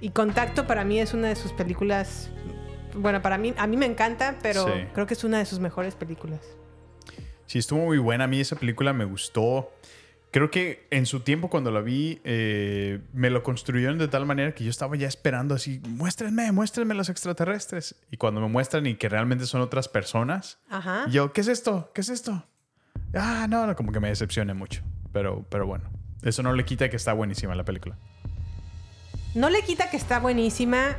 Y 0.01 0.11
Contacto 0.11 0.67
para 0.67 0.85
mí 0.85 0.99
es 0.99 1.15
una 1.15 1.29
de 1.29 1.37
sus 1.37 1.53
películas, 1.53 2.31
bueno, 2.95 3.23
para 3.23 3.39
mí, 3.39 3.55
a 3.57 3.67
mí 3.67 3.77
me 3.77 3.87
encanta, 3.87 4.37
pero 4.43 4.65
Sí. 4.67 4.73
creo 4.93 5.07
que 5.07 5.15
es 5.15 5.25
una 5.25 5.39
de 5.39 5.47
sus 5.47 5.61
mejores 5.61 5.95
películas. 5.95 6.41
Sí, 7.47 7.59
estuvo 7.59 7.81
muy 7.85 7.99
buena. 7.99 8.25
A 8.25 8.27
mí 8.27 8.41
esa 8.41 8.57
película 8.57 8.93
me 8.93 9.05
gustó. 9.05 9.71
Creo 10.35 10.51
que 10.51 10.89
en 10.91 11.07
su 11.07 11.21
tiempo 11.21 11.49
cuando 11.49 11.71
la 11.71 11.81
vi, 11.81 12.21
eh, 12.25 12.99
me 13.13 13.31
lo 13.31 13.45
construyeron 13.45 13.99
de 13.99 14.09
tal 14.09 14.27
manera 14.27 14.53
que 14.53 14.65
yo 14.65 14.71
estaba 14.71 14.97
ya 14.97 15.07
esperando 15.07 15.55
así, 15.55 15.81
muéstrenme, 15.87 16.51
muéstrenme 16.51 16.95
los 16.95 17.09
extraterrestres. 17.09 17.95
Y 18.11 18.17
cuando 18.17 18.41
me 18.41 18.49
muestran 18.49 18.85
y 18.87 18.97
que 18.97 19.09
realmente 19.09 19.47
son 19.47 19.61
otras 19.61 19.87
personas, 19.87 20.59
Ajá. 20.69 21.07
yo, 21.09 21.33
¿qué 21.33 21.41
es 21.43 21.47
esto? 21.47 21.93
¿Qué 21.95 22.01
es 22.01 22.09
esto? 22.09 22.43
Ah, 23.15 23.47
no, 23.49 23.65
no, 23.65 23.77
como 23.77 23.93
que 23.93 24.01
me 24.01 24.09
decepciona 24.09 24.55
mucho. 24.55 24.83
Pero, 25.13 25.47
pero 25.51 25.69
bueno, 25.69 25.85
eso 26.23 26.43
no 26.43 26.53
le 26.53 26.65
quita 26.65 26.91
que 26.91 26.97
está 26.97 27.13
buenísima 27.13 27.55
la 27.55 27.65
película. 27.65 27.97
No 29.37 29.51
le 29.51 29.63
quita 29.63 29.89
que 29.89 29.97
está 29.97 30.19
buenísima. 30.19 30.97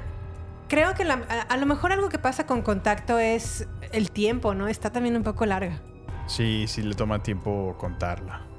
Creo 0.70 0.94
que 0.94 1.04
la- 1.04 1.26
a, 1.28 1.42
a 1.42 1.58
lo 1.58 1.66
mejor 1.66 1.92
algo 1.92 2.08
que 2.08 2.20
pasa 2.20 2.46
con 2.46 2.62
Contacto 2.62 3.20
es 3.20 3.68
el 3.92 4.12
tiempo, 4.12 4.56
¿no? 4.56 4.70
Está 4.70 4.94
también 4.94 5.18
un 5.18 5.24
poco 5.24 5.46
larga. 5.46 5.82
Sí, 6.26 6.68
sí 6.70 6.82
le 6.84 6.96
toma 6.96 7.22
tiempo 7.22 7.76
contarla. 7.78 8.55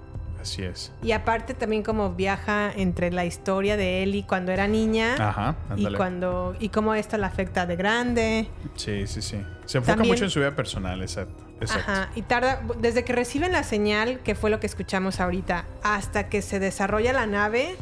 Así 0.47 0.63
es. 0.63 0.93
Y 1.03 1.11
aparte 1.11 1.55
también 1.55 1.83
como 1.83 2.15
viaja 2.15 2.71
entre 2.73 3.11
la 3.11 3.25
historia 3.25 3.77
de 3.77 4.05
Ellie 4.05 4.25
cuando 4.27 4.53
era 4.53 4.69
niña 4.69 5.17
Ajá, 5.19 5.57
y 5.77 5.93
cuando 5.95 6.55
y 6.61 6.69
cómo 6.69 6.95
esto 6.95 7.17
la 7.19 7.27
afecta 7.27 7.67
de 7.67 7.75
grande. 7.75 8.49
Sí, 8.77 9.09
sí, 9.09 9.23
sí. 9.23 9.43
Se 9.65 9.79
enfoca 9.79 9.97
También- 9.97 10.15
mucho 10.15 10.25
en 10.25 10.31
su 10.31 10.39
vida 10.39 10.55
personal, 10.55 11.03
exacto. 11.03 11.45
exacto. 11.61 11.91
Ajá, 11.91 12.11
y 12.15 12.23
tarda 12.23 12.61
desde 12.79 13.03
que 13.05 13.13
reciben 13.13 13.51
la 13.51 13.65
señal, 13.65 14.21
que 14.21 14.37
fue 14.37 14.51
lo 14.51 14.61
que 14.61 14.67
escuchamos 14.67 15.19
ahorita, 15.19 15.65
hasta 15.83 16.29
que 16.29 16.43
se 16.43 16.61
desarrolla 16.61 17.13
la 17.13 17.27
nave, 17.27 17.75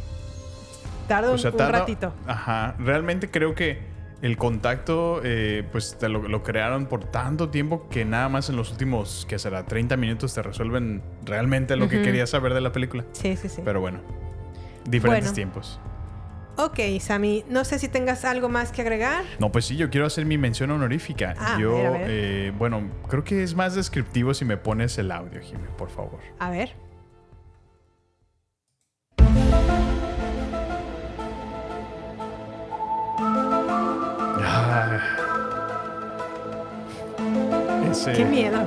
tarda 1.06 1.28
un, 1.28 1.34
O 1.34 1.38
sea, 1.38 1.50
un 1.50 1.56
tarda- 1.58 1.80
ratito. 1.80 2.14
Ajá. 2.26 2.76
Realmente 2.78 3.30
creo 3.30 3.54
que 3.54 3.78
el 4.24 4.36
contacto, 4.38 5.20
eh, 5.22 5.64
pues 5.70 5.98
te 5.98 6.08
lo, 6.08 6.26
lo 6.26 6.42
crearon 6.42 6.86
por 6.86 7.04
tanto 7.04 7.50
tiempo 7.50 7.88
que 7.90 8.04
nada 8.04 8.28
más 8.28 8.48
en 8.48 8.56
los 8.56 8.70
últimos, 8.72 9.26
que 9.28 9.38
será? 9.38 9.66
30 9.66 9.96
minutos 9.98 10.32
te 10.34 10.42
resuelven 10.42 11.02
realmente 11.24 11.76
lo 11.76 11.88
que 11.88 12.00
querías 12.02 12.30
saber 12.30 12.54
de 12.54 12.60
la 12.62 12.72
película. 12.72 13.04
Sí, 13.12 13.36
sí, 13.36 13.48
sí. 13.48 13.60
Pero 13.64 13.80
bueno, 13.80 14.00
diferentes 14.86 15.26
Bueno. 15.30 15.34
tiempos. 15.34 15.78
Ok, 16.56 16.78
Sammy, 17.00 17.44
no 17.50 17.64
sé 17.64 17.78
si 17.80 17.88
tengas 17.88 18.24
algo 18.24 18.48
más 18.48 18.70
que 18.72 18.80
agregar. 18.82 19.24
No, 19.40 19.50
pues 19.50 19.64
sí, 19.64 19.76
yo 19.76 19.90
quiero 19.90 20.06
hacer 20.06 20.24
mi 20.24 20.38
mención 20.38 20.70
honorífica. 20.70 21.34
Ah, 21.36 21.56
a 21.56 21.58
yo, 21.58 21.74
ver, 21.74 21.86
a 21.86 21.90
ver. 21.90 22.06
eh, 22.08 22.52
bueno, 22.56 22.82
creo 23.08 23.24
que 23.24 23.42
es 23.42 23.54
más 23.56 23.74
descriptivo 23.74 24.32
si 24.34 24.44
me 24.44 24.56
pones 24.56 24.96
el 24.98 25.10
audio, 25.10 25.40
Jimmy, 25.40 25.64
por 25.76 25.90
favor. 25.90 26.20
A 26.38 26.50
ver. 26.50 26.76
Ah. 34.76 34.98
Ese- 37.90 38.12
Qué 38.12 38.24
miedo. 38.24 38.58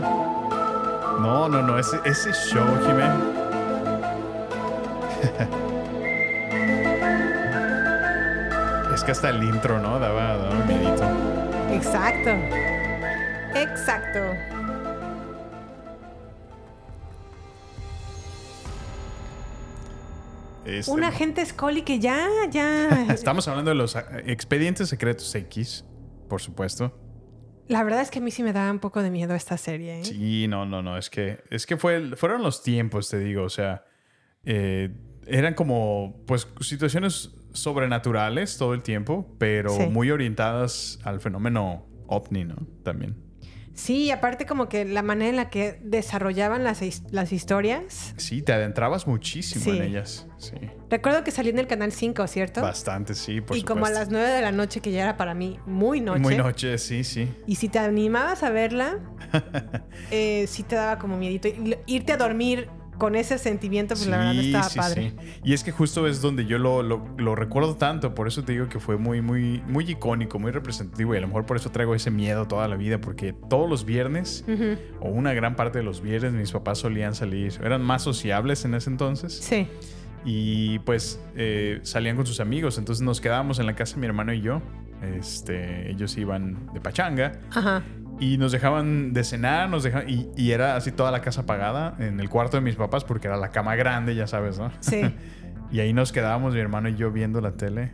No, 1.20 1.50
no, 1.50 1.62
no, 1.62 1.78
ese, 1.78 2.00
ese 2.06 2.32
show, 2.32 2.66
Jimé. 2.86 3.04
es 8.96 9.04
que 9.04 9.12
hasta 9.12 9.30
el 9.32 9.44
intro, 9.44 9.80
¿no? 9.80 10.00
Daba, 10.00 10.38
daba 10.38 10.66
miedito. 10.66 11.04
Exacto. 11.72 12.30
Exacto. 13.54 14.20
Este, 20.66 20.92
Un 20.92 21.04
agente 21.04 21.46
Scully 21.46 21.84
que 21.84 22.00
ya, 22.00 22.28
ya. 22.52 23.04
Estamos 23.14 23.48
hablando 23.48 23.70
de 23.72 23.76
los 23.76 23.96
eh, 23.96 24.02
expedientes 24.26 24.90
secretos 24.90 25.34
X, 25.34 25.86
por 26.28 26.42
supuesto. 26.42 26.98
La 27.68 27.84
verdad 27.84 28.02
es 28.02 28.10
que 28.12 28.20
a 28.20 28.22
mí 28.22 28.32
sí 28.32 28.44
me 28.44 28.54
da 28.54 28.72
un 28.72 28.80
poco 28.80 29.02
de 29.04 29.12
miedo 29.12 29.36
esta 29.36 29.58
serie. 29.58 30.00
¿eh? 30.00 30.06
Sí, 30.06 30.48
no, 30.48 30.66
no, 30.66 30.82
no. 30.82 30.98
Es 30.98 31.10
que, 31.10 31.40
es 31.50 31.66
que 31.66 31.76
fue, 31.78 32.16
fueron 32.16 32.42
los 32.42 32.64
tiempos, 32.64 33.10
te 33.10 33.20
digo. 33.20 33.44
O 33.44 33.50
sea, 33.50 33.84
eh, 34.46 34.96
eran 35.26 35.54
como, 35.54 36.24
pues, 36.26 36.48
situaciones 36.62 37.32
sobrenaturales 37.52 38.58
todo 38.58 38.74
el 38.74 38.84
tiempo, 38.84 39.36
pero 39.38 39.72
Sí. 39.72 39.88
muy 39.88 40.12
orientadas 40.12 41.00
al 41.04 41.20
fenómeno 41.20 41.86
ovni, 42.08 42.46
¿no? 42.46 42.56
También. 42.84 43.16
Sí, 43.78 44.06
y 44.06 44.12
aparte 44.12 44.48
como 44.48 44.68
que 44.70 44.86
la 44.86 45.04
manera 45.04 45.30
en 45.30 45.36
la 45.36 45.50
que 45.52 45.80
desarrollaban 45.84 46.64
las, 46.64 46.82
las 47.12 47.32
historias. 47.32 48.16
Sí, 48.18 48.42
te 48.42 48.52
adentrabas 48.52 49.06
muchísimo 49.06 49.64
Sí. 49.64 49.70
en 49.70 49.84
ellas. 49.84 50.26
Sí. 50.38 50.56
Recuerdo 50.90 51.24
que 51.24 51.30
salí 51.30 51.50
en 51.52 51.60
el 51.60 51.68
Canal 51.68 51.92
5, 51.92 52.26
¿cierto? 52.26 52.62
Bastante, 52.62 53.14
sí, 53.14 53.40
por 53.40 53.56
y 53.56 53.62
como 53.62 53.86
a 53.86 53.90
supuesto. 53.90 54.00
las 54.00 54.10
9 54.10 54.30
de 54.30 54.42
la 54.42 54.52
noche, 54.52 54.80
que 54.82 54.92
ya 54.92 55.04
era 55.04 55.16
para 55.16 55.36
mí 55.36 55.60
muy 55.68 56.02
noche. 56.02 56.20
Muy 56.22 56.36
noche, 56.38 56.80
sí, 56.80 57.04
sí. 57.04 57.30
Y 57.46 57.56
si 57.56 57.70
te 57.70 57.78
animabas 57.78 58.42
a 58.42 58.50
verla, 58.50 58.98
eh, 60.12 60.46
sí 60.48 60.64
te 60.64 60.76
daba 60.76 60.98
como 60.98 61.16
miedito. 61.18 61.48
Y 61.48 61.78
irte 61.86 62.14
a 62.14 62.18
dormir 62.18 62.70
con 62.98 63.16
ese 63.16 63.38
sentimiento, 63.38 63.96
pues 63.96 64.08
la 64.08 64.18
verdad 64.18 64.34
no 64.34 64.42
estaba 64.42 64.64
sí, 64.70 64.80
padre. 64.80 65.12
sí. 65.20 65.28
Y 65.44 65.54
es 65.54 65.64
que 65.64 65.72
justo 65.72 66.08
es 66.08 66.22
donde 66.22 66.46
yo 66.46 66.58
lo, 66.58 66.82
lo- 66.84 67.08
lo 67.18 67.36
recuerdo 67.36 67.76
tanto, 67.76 68.14
por 68.16 68.28
eso 68.28 68.44
te 68.44 68.54
digo 68.54 68.70
que 68.70 68.80
fue 68.80 68.98
muy, 68.98 69.22
muy, 69.22 69.62
muy 69.68 69.90
icónico, 69.90 70.40
muy 70.40 70.52
representativo 70.52 71.14
y 71.14 71.18
a 71.18 71.22
lo 71.22 71.28
mejor 71.28 71.46
por 71.46 71.58
eso 71.58 71.70
traigo 71.72 71.94
ese 71.96 72.12
miedo 72.12 72.48
toda 72.48 72.68
la 72.68 72.76
vida, 72.76 73.00
porque 73.00 73.34
todos 73.50 73.70
los 73.70 73.86
viernes, 73.86 74.44
o 75.00 75.10
una 75.10 75.34
gran 75.34 75.56
parte 75.56 75.78
de 75.80 75.84
los 75.84 76.02
viernes, 76.02 76.34
mis 76.34 76.52
papás 76.52 76.80
solían 76.80 77.14
salir, 77.16 77.54
eran 77.64 77.82
más 77.84 78.02
sociables 78.04 78.66
en 78.66 78.74
ese 78.74 78.90
entonces 78.90 79.34
Sí. 79.34 79.68
y 80.26 80.80
pues 80.80 81.20
eh, 81.36 81.80
salían 81.84 82.16
con 82.16 82.26
sus 82.26 82.40
amigos, 82.40 82.78
entonces 82.78 83.04
nos 83.04 83.22
quedábamos 83.22 83.60
en 83.60 83.66
la 83.68 83.76
casa 83.76 83.98
mi 83.98 84.06
hermano 84.08 84.34
y 84.34 84.42
yo. 84.42 84.62
Este, 85.16 85.92
ellos 85.92 86.18
iban 86.18 86.74
de 86.74 86.82
pachanga 86.82 87.34
Ajá. 87.52 87.84
Y 88.20 88.38
nos 88.38 88.52
dejaban 88.52 89.14
de 89.14 89.24
cenar, 89.24 89.70
nos 89.70 89.84
dejaban, 89.84 90.10
y, 90.10 90.28
y 90.36 90.52
era 90.52 90.76
así 90.76 90.92
toda 90.92 91.12
la 91.12 91.22
casa 91.22 91.42
apagada 91.42 91.96
en 92.00 92.20
el 92.20 92.30
cuarto 92.30 92.58
de 92.58 92.62
mis 92.62 92.76
papás 92.76 93.04
porque 93.04 93.28
era 93.28 93.38
la 93.38 93.50
cama 93.52 93.76
grande, 93.76 94.16
ya 94.16 94.28
sabes, 94.28 94.58
¿no? 94.58 94.72
Sí. 94.80 95.02
y 95.72 95.80
ahí 95.80 95.94
nos 95.94 96.12
quedábamos 96.12 96.54
mi 96.54 96.60
hermano 96.60 96.90
y 96.90 96.96
yo 96.96 97.12
viendo 97.12 97.42
la 97.42 97.52
tele. 97.52 97.92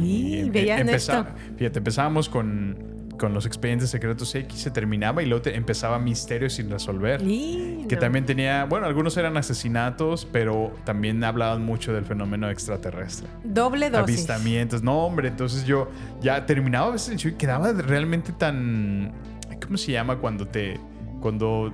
Y 0.00 0.38
em- 0.40 0.52
veían 0.52 0.88
empeza- 0.88 1.20
esto. 1.20 1.26
Fíjate, 1.56 1.78
empezábamos 1.78 2.28
con, 2.28 3.08
con 3.18 3.34
los 3.34 3.44
expedientes 3.46 3.90
secretos 3.90 4.32
X, 4.34 4.60
se 4.60 4.70
terminaba 4.70 5.20
y 5.22 5.26
luego 5.26 5.42
te- 5.42 5.56
empezaba 5.56 5.98
Misterios 5.98 6.52
sin 6.52 6.70
resolver. 6.70 7.20
Y 7.22 7.84
Que 7.88 7.96
no. 7.96 8.00
también 8.00 8.24
tenía, 8.24 8.66
bueno, 8.66 8.86
algunos 8.86 9.16
eran 9.16 9.36
asesinatos, 9.36 10.28
pero 10.30 10.72
también 10.84 11.24
hablaban 11.24 11.62
mucho 11.64 11.92
del 11.92 12.04
fenómeno 12.04 12.48
extraterrestre. 12.50 13.26
Doble 13.42 13.90
dosis. 13.90 14.04
Avistamientos. 14.04 14.82
No, 14.84 14.98
hombre, 15.04 15.26
entonces 15.28 15.64
yo 15.66 15.90
ya 16.22 16.46
terminaba 16.46 16.86
a 16.86 16.90
veces 16.92 17.24
y 17.24 17.32
quedaba 17.32 17.72
realmente 17.72 18.30
tan. 18.32 19.12
¿Cómo 19.64 19.76
se 19.76 19.92
llama 19.92 20.18
cuando 20.18 20.46
te. 20.46 20.78
Cuando. 21.20 21.72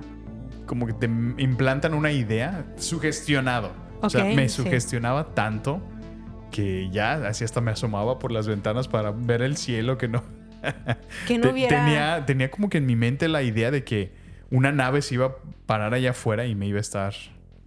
Como 0.65 0.87
que 0.87 0.93
te 0.93 1.05
implantan 1.05 1.93
una 1.93 2.11
idea? 2.11 2.65
Sugestionado. 2.77 3.73
o 4.01 4.09
sea, 4.09 4.23
me 4.23 4.47
sí. 4.47 4.63
sugestionaba 4.63 5.33
tanto 5.33 5.81
que 6.51 6.89
ya 6.91 7.13
así 7.27 7.43
hasta 7.43 7.61
me 7.61 7.71
asomaba 7.71 8.19
por 8.19 8.31
las 8.31 8.47
ventanas 8.47 8.87
para 8.87 9.11
ver 9.11 9.41
el 9.41 9.57
cielo 9.57 9.97
que 9.97 10.07
no. 10.07 10.23
Que 11.27 11.37
no 11.37 11.49
hubiera. 11.49 11.83
Tenía, 11.83 12.25
tenía 12.25 12.51
como 12.51 12.69
que 12.69 12.77
en 12.77 12.85
mi 12.85 12.95
mente 12.95 13.27
la 13.27 13.41
idea 13.41 13.71
de 13.71 13.83
que 13.83 14.11
una 14.51 14.71
nave 14.71 15.01
se 15.01 15.15
iba 15.15 15.25
a 15.25 15.35
parar 15.65 15.93
allá 15.93 16.11
afuera 16.11 16.45
y 16.45 16.53
me 16.53 16.67
iba 16.67 16.77
a 16.77 16.81
estar 16.81 17.15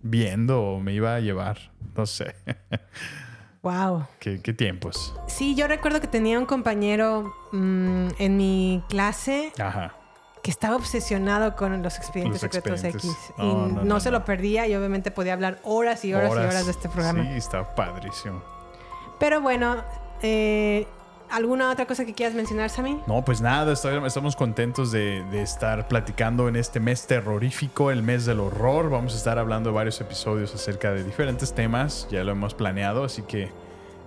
viendo 0.02 0.62
o 0.62 0.80
me 0.80 0.92
iba 0.92 1.14
a 1.16 1.20
llevar. 1.20 1.72
No 1.96 2.06
sé. 2.06 2.34
Wow. 3.64 4.06
¿Qué, 4.18 4.42
qué 4.42 4.52
tiempos? 4.52 5.14
Sí, 5.26 5.54
yo 5.54 5.66
recuerdo 5.66 5.98
que 5.98 6.06
tenía 6.06 6.38
un 6.38 6.44
compañero 6.44 7.34
mm, 7.50 8.08
en 8.18 8.36
mi 8.36 8.82
clase 8.90 9.52
Ajá. 9.58 9.94
Que 10.44 10.50
estaba 10.50 10.76
obsesionado 10.76 11.56
con 11.56 11.82
los 11.82 11.96
expedientes 11.96 12.42
Los 12.42 12.52
secretos 12.52 12.84
expedientes. 12.84 13.30
X. 13.30 13.32
Y 13.38 13.42
no, 13.42 13.66
no, 13.66 13.84
no, 13.84 13.98
se 13.98 14.10
lo 14.10 14.26
perdía 14.26 14.68
y 14.68 14.76
obviamente 14.76 15.10
podía 15.10 15.32
hablar 15.32 15.58
horas 15.64 16.04
y 16.04 16.12
horas, 16.12 16.32
y 16.32 16.36
horas 16.36 16.66
de 16.66 16.70
este 16.70 16.90
programa. 16.90 17.22
Sí, 17.22 17.30
está 17.30 17.74
padrísimo. 17.74 18.42
Pero 19.18 19.40
bueno, 19.40 19.82
eh, 20.20 20.86
¿Alguna 21.30 21.70
otra 21.70 21.86
cosa 21.86 22.04
que 22.04 22.12
quieras 22.12 22.34
mencionar, 22.34 22.68
Sammy? 22.68 23.00
No, 23.06 23.24
pues 23.24 23.40
nada, 23.40 23.72
estamos 23.72 24.36
contentos 24.36 24.92
de, 24.92 25.24
de 25.30 25.40
estar 25.40 25.88
platicando 25.88 26.46
en 26.46 26.56
este 26.56 26.78
mes 26.78 27.06
terrorífico, 27.06 27.90
el 27.90 28.02
mes 28.02 28.26
del 28.26 28.40
horror. 28.40 28.90
Vamos 28.90 29.14
a 29.14 29.16
estar 29.16 29.38
hablando 29.38 29.70
de 29.70 29.74
varios 29.74 29.98
episodios 30.02 30.54
acerca 30.54 30.92
de 30.92 31.02
diferentes 31.02 31.54
temas, 31.54 32.06
ya 32.10 32.22
lo 32.22 32.32
hemos 32.32 32.52
planeado, 32.52 33.02
así 33.02 33.22
que 33.22 33.48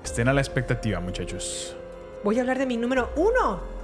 estén 0.04 0.28
a 0.28 0.34
la 0.34 0.42
expectativa, 0.42 1.00
muchachos. 1.00 1.76
Voy 2.24 2.38
a 2.38 2.42
hablar 2.42 2.60
de 2.60 2.68
mi 2.68 2.78
número 2.78 3.10
uno. 3.16 3.77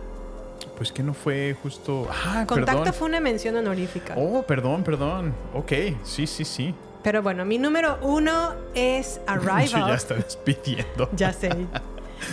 Pues 0.77 0.91
que 0.91 1.03
no 1.03 1.13
fue 1.13 1.55
justo... 1.61 2.07
Ah, 2.11 2.45
Contacto 2.47 2.83
perdón. 2.83 2.93
fue 2.93 3.07
una 3.07 3.19
mención 3.19 3.55
honorífica. 3.55 4.15
Oh, 4.17 4.41
perdón, 4.43 4.83
perdón. 4.83 5.33
Ok, 5.53 5.71
sí, 6.03 6.25
sí, 6.27 6.43
sí. 6.45 6.73
Pero 7.03 7.21
bueno, 7.21 7.43
mi 7.45 7.57
número 7.57 7.97
uno 8.01 8.53
es 8.73 9.19
Arrival. 9.27 9.65
Yo 9.67 9.87
ya 9.87 9.93
está 9.95 10.15
despidiendo. 10.15 11.09
Ya 11.15 11.31
sé. 11.33 11.49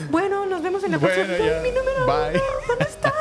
Bueno, 0.09 0.47
nos 0.47 0.63
vemos 0.63 0.85
en 0.85 0.93
la 0.93 0.99
Bueno, 0.99 1.17
próxima. 1.25 1.51
ya. 1.51 1.61
Mi 1.63 1.71
número 1.71 2.07
Bye. 2.07 2.35
uno, 2.39 2.43
¿dónde 2.69 2.85
está? 2.85 3.13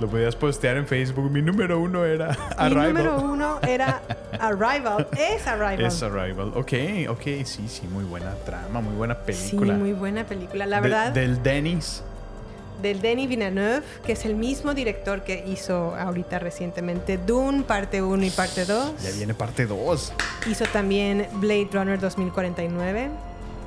Lo 0.00 0.08
podías 0.08 0.34
postear 0.34 0.76
en 0.78 0.86
Facebook. 0.86 1.30
Mi 1.30 1.40
número 1.42 1.78
uno 1.80 2.04
era 2.04 2.30
Mi 2.30 2.34
Arrival. 2.56 2.88
número 2.88 3.20
uno 3.20 3.58
era 3.62 4.02
Arrival. 4.40 5.06
Es 5.16 5.46
Arrival. 5.46 5.80
Es 5.86 6.02
Arrival. 6.02 6.52
Ok, 6.56 6.72
ok, 7.08 7.22
sí, 7.44 7.68
sí, 7.68 7.86
muy 7.86 8.02
buena 8.04 8.34
trama, 8.44 8.80
muy 8.80 8.96
buena 8.96 9.14
Sí, 9.14 9.20
película. 9.52 9.74
muy 9.74 9.92
buena 9.92 10.24
película. 10.24 10.66
La 10.66 10.80
De- 10.80 10.88
verdad, 10.88 11.12
del 11.12 11.40
Dennis. 11.40 12.02
Del 12.82 13.00
Denis 13.00 13.28
Villeneuve, 13.28 13.82
que 14.04 14.12
es 14.12 14.24
el 14.24 14.34
mismo 14.36 14.74
director 14.74 15.22
que 15.24 15.44
hizo 15.46 15.94
ahorita 15.96 16.38
recientemente 16.38 17.18
Dune, 17.18 17.62
parte 17.62 18.02
1 18.02 18.24
y 18.24 18.30
parte 18.30 18.64
2. 18.64 19.02
Ya 19.02 19.10
viene 19.12 19.34
parte 19.34 19.66
2. 19.66 20.12
Hizo 20.50 20.64
también 20.66 21.26
Blade 21.34 21.68
Runner 21.72 21.98
2049. 21.98 23.10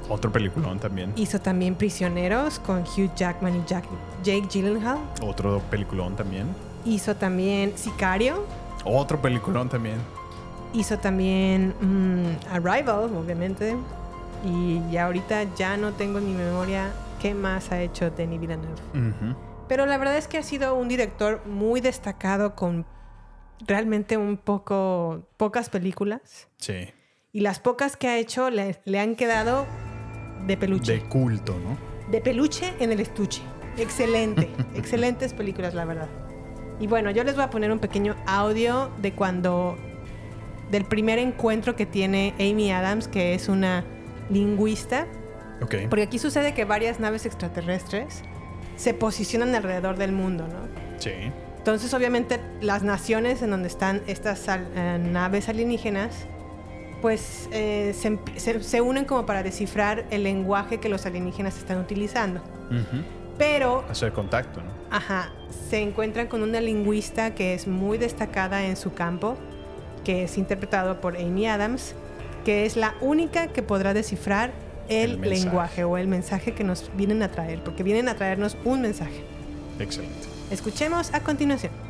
Otro 0.09 0.31
peliculón 0.31 0.79
también. 0.79 1.13
Hizo 1.15 1.39
también 1.39 1.75
Prisioneros 1.75 2.59
con 2.59 2.79
Hugh 2.81 3.13
Jackman 3.15 3.55
y 3.57 3.63
Jack- 3.67 3.85
Jake 4.23 4.47
Gyllenhaal. 4.49 4.97
Otro 5.21 5.61
peliculón 5.69 6.15
también. 6.15 6.47
Hizo 6.85 7.15
también 7.15 7.73
Sicario. 7.77 8.43
Otro 8.85 9.21
peliculón 9.21 9.69
también. 9.69 9.97
Hizo 10.73 10.97
también 10.97 11.73
mm, 11.79 12.53
Arrival, 12.55 13.11
obviamente. 13.15 13.75
Y 14.45 14.79
ya 14.91 15.05
ahorita 15.05 15.43
ya 15.55 15.77
no 15.77 15.91
tengo 15.91 16.17
en 16.19 16.25
mi 16.25 16.33
memoria 16.33 16.91
qué 17.19 17.33
más 17.33 17.71
ha 17.71 17.81
hecho 17.81 18.09
Denis 18.09 18.39
Villeneuve. 18.39 18.81
Ujú. 18.93 19.35
Pero 19.67 19.85
la 19.85 19.97
verdad 19.97 20.17
es 20.17 20.27
que 20.27 20.37
ha 20.37 20.43
sido 20.43 20.73
un 20.75 20.87
director 20.87 21.45
muy 21.45 21.81
destacado 21.81 22.55
con 22.55 22.85
realmente 23.67 24.17
un 24.17 24.37
poco 24.37 25.27
pocas 25.37 25.69
películas. 25.69 26.47
Sí. 26.57 26.89
Y 27.31 27.41
las 27.41 27.59
pocas 27.59 27.95
que 27.97 28.07
ha 28.07 28.17
hecho 28.17 28.49
le, 28.49 28.79
le 28.85 28.99
han 28.99 29.15
quedado 29.15 29.67
de 30.47 30.57
peluche. 30.57 30.93
De 30.93 31.01
culto, 31.01 31.59
¿no? 31.59 31.77
De 32.09 32.21
peluche 32.21 32.73
en 32.79 32.91
el 32.91 32.99
estuche. 32.99 33.41
Excelente. 33.77 34.49
Excelentes 34.75 35.33
películas, 35.33 35.73
la 35.75 35.85
verdad. 35.85 36.07
Y 36.79 36.87
bueno, 36.87 37.11
yo 37.11 37.23
les 37.23 37.35
voy 37.35 37.43
a 37.43 37.49
poner 37.49 37.71
un 37.71 37.79
pequeño 37.79 38.15
audio 38.25 38.89
de 39.01 39.13
cuando. 39.13 39.77
del 40.71 40.85
primer 40.85 41.19
encuentro 41.19 41.75
que 41.75 41.85
tiene 41.85 42.33
Amy 42.39 42.71
Adams, 42.71 43.07
que 43.07 43.35
es 43.35 43.49
una 43.49 43.83
lingüista. 44.29 45.05
Porque 45.59 46.03
aquí 46.03 46.19
sucede 46.19 46.53
que 46.53 46.65
varias 46.65 46.99
naves 46.99 47.25
extraterrestres 47.25 48.21
se 48.75 48.93
posicionan 48.93 49.53
alrededor 49.55 49.97
del 49.97 50.11
mundo, 50.11 50.47
¿no? 50.47 50.99
Sí. 50.99 51.11
Entonces, 51.57 51.93
obviamente, 51.93 52.39
las 52.61 52.83
naciones 52.83 53.41
en 53.41 53.51
donde 53.51 53.67
están 53.67 54.01
estas 54.07 54.47
al- 54.47 54.67
eh, 54.75 54.97
naves 55.01 55.49
alienígenas, 55.49 56.25
pues 57.01 57.47
eh, 57.51 57.93
se, 57.97 58.11
emp- 58.11 58.35
se- 58.37 58.63
se 58.63 58.81
unen 58.81 59.05
como 59.05 59.25
para 59.25 59.43
descifrar 59.43 60.05
el 60.11 60.23
lenguaje 60.23 60.79
que 60.79 60.89
los 60.89 61.05
alienígenas 61.05 61.57
están 61.57 61.79
utilizando. 61.79 62.41
Ujú. 62.69 63.03
Pero, 63.37 63.85
Hacer 63.89 64.11
contacto, 64.13 64.61
¿no? 64.61 64.69
ajá, 64.91 65.31
se 65.69 65.81
encuentran 65.81 66.27
con 66.27 66.43
una 66.43 66.59
lingüista 66.59 67.35
que 67.35 67.53
es 67.53 67.67
muy 67.67 67.97
destacada 67.97 68.65
en 68.65 68.75
su 68.75 68.93
campo, 68.93 69.37
que 70.03 70.23
es 70.23 70.37
interpretado 70.37 70.99
por 70.99 71.15
Amy 71.17 71.47
Adams, 71.47 71.95
que 72.43 72.65
es 72.65 72.75
la 72.75 72.95
única 73.01 73.47
que 73.47 73.63
podrá 73.63 73.93
descifrar 73.93 74.51
el, 74.89 75.23
El 75.23 75.29
lenguaje 75.29 75.83
o 75.83 75.97
el 75.97 76.07
mensaje 76.07 76.53
que 76.53 76.63
nos 76.63 76.91
vienen 76.95 77.23
a 77.23 77.31
traer, 77.31 77.63
porque 77.63 77.83
vienen 77.83 78.09
a 78.09 78.15
traernos 78.15 78.57
un 78.65 78.81
mensaje. 78.81 79.23
Excelente. 79.79 80.27
Escuchemos 80.51 81.13
a 81.13 81.21
continuación. 81.21 81.88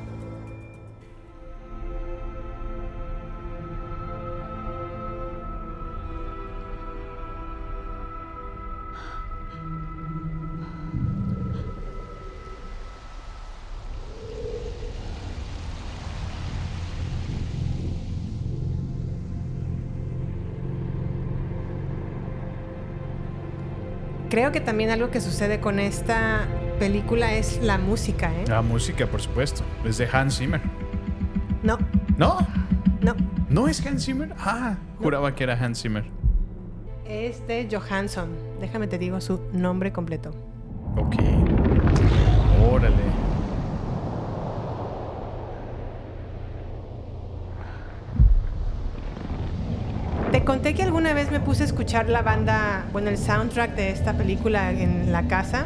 Creo 24.29 24.51
que 24.51 24.61
también 24.61 24.91
algo 24.91 25.09
que 25.09 25.21
sucede 25.21 25.59
con 25.59 25.79
esta 25.79 26.45
película 26.77 27.33
es 27.33 27.59
la 27.63 27.77
música, 27.77 28.31
¿eh? 28.33 28.45
La 28.47 28.61
música, 28.61 29.07
por 29.07 29.21
supuesto. 29.21 29.63
Es 29.83 29.97
de 29.97 30.07
Hans 30.11 30.37
Zimmer. 30.37 30.61
No, 31.63 31.77
¿No? 32.17 32.37
no. 33.01 33.15
¿No 33.49 33.67
es 33.67 33.83
Hans 33.85 34.05
Zimmer? 34.05 34.33
Ah, 34.37 34.75
juraba 35.01 35.33
que 35.33 35.43
era 35.43 35.53
Hans 35.55 35.81
Zimmer. 35.81 36.05
Es 37.07 37.45
de 37.47 37.67
Johansson. 37.71 38.29
Déjame 38.61 38.85
te 38.87 38.99
digo 38.99 39.19
su 39.19 39.41
nombre 39.51 39.91
completo. 39.91 40.29
Ok. 40.95 41.15
Órale. 42.71 42.95
Te 50.31 50.43
conté 50.43 50.75
que 50.75 50.83
alguna 50.83 51.13
vez 51.13 51.31
me 51.31 51.39
puse 51.39 51.63
a 51.63 51.65
escuchar 51.65 52.07
la 52.07 52.21
banda, 52.21 52.85
bueno, 52.91 53.09
el 53.09 53.17
soundtrack 53.17 53.75
de 53.75 53.89
esta 53.91 54.13
película 54.13 54.71
en 54.71 55.11
la 55.11 55.23
casa. 55.27 55.65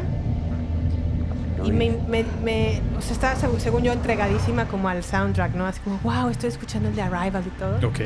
Y 1.64 1.70
me, 1.72 1.90
me- 2.08 2.24
me- 2.42 2.80
o 2.96 3.00
sea, 3.02 3.12
estaba 3.12 3.34
seg- 3.36 3.58
según 3.58 3.82
yo 3.82 3.92
entregadísima 3.92 4.66
como 4.66 4.88
al 4.88 5.02
soundtrack, 5.04 5.54
¿no? 5.54 5.66
Así 5.66 5.80
como, 5.80 5.98
wow, 5.98 6.28
estoy 6.30 6.48
escuchando 6.48 6.88
el 6.88 6.96
de 6.96 7.02
Arrival 7.02 7.42
y 7.46 7.50
todo. 7.58 7.88
Ok. 7.88 8.00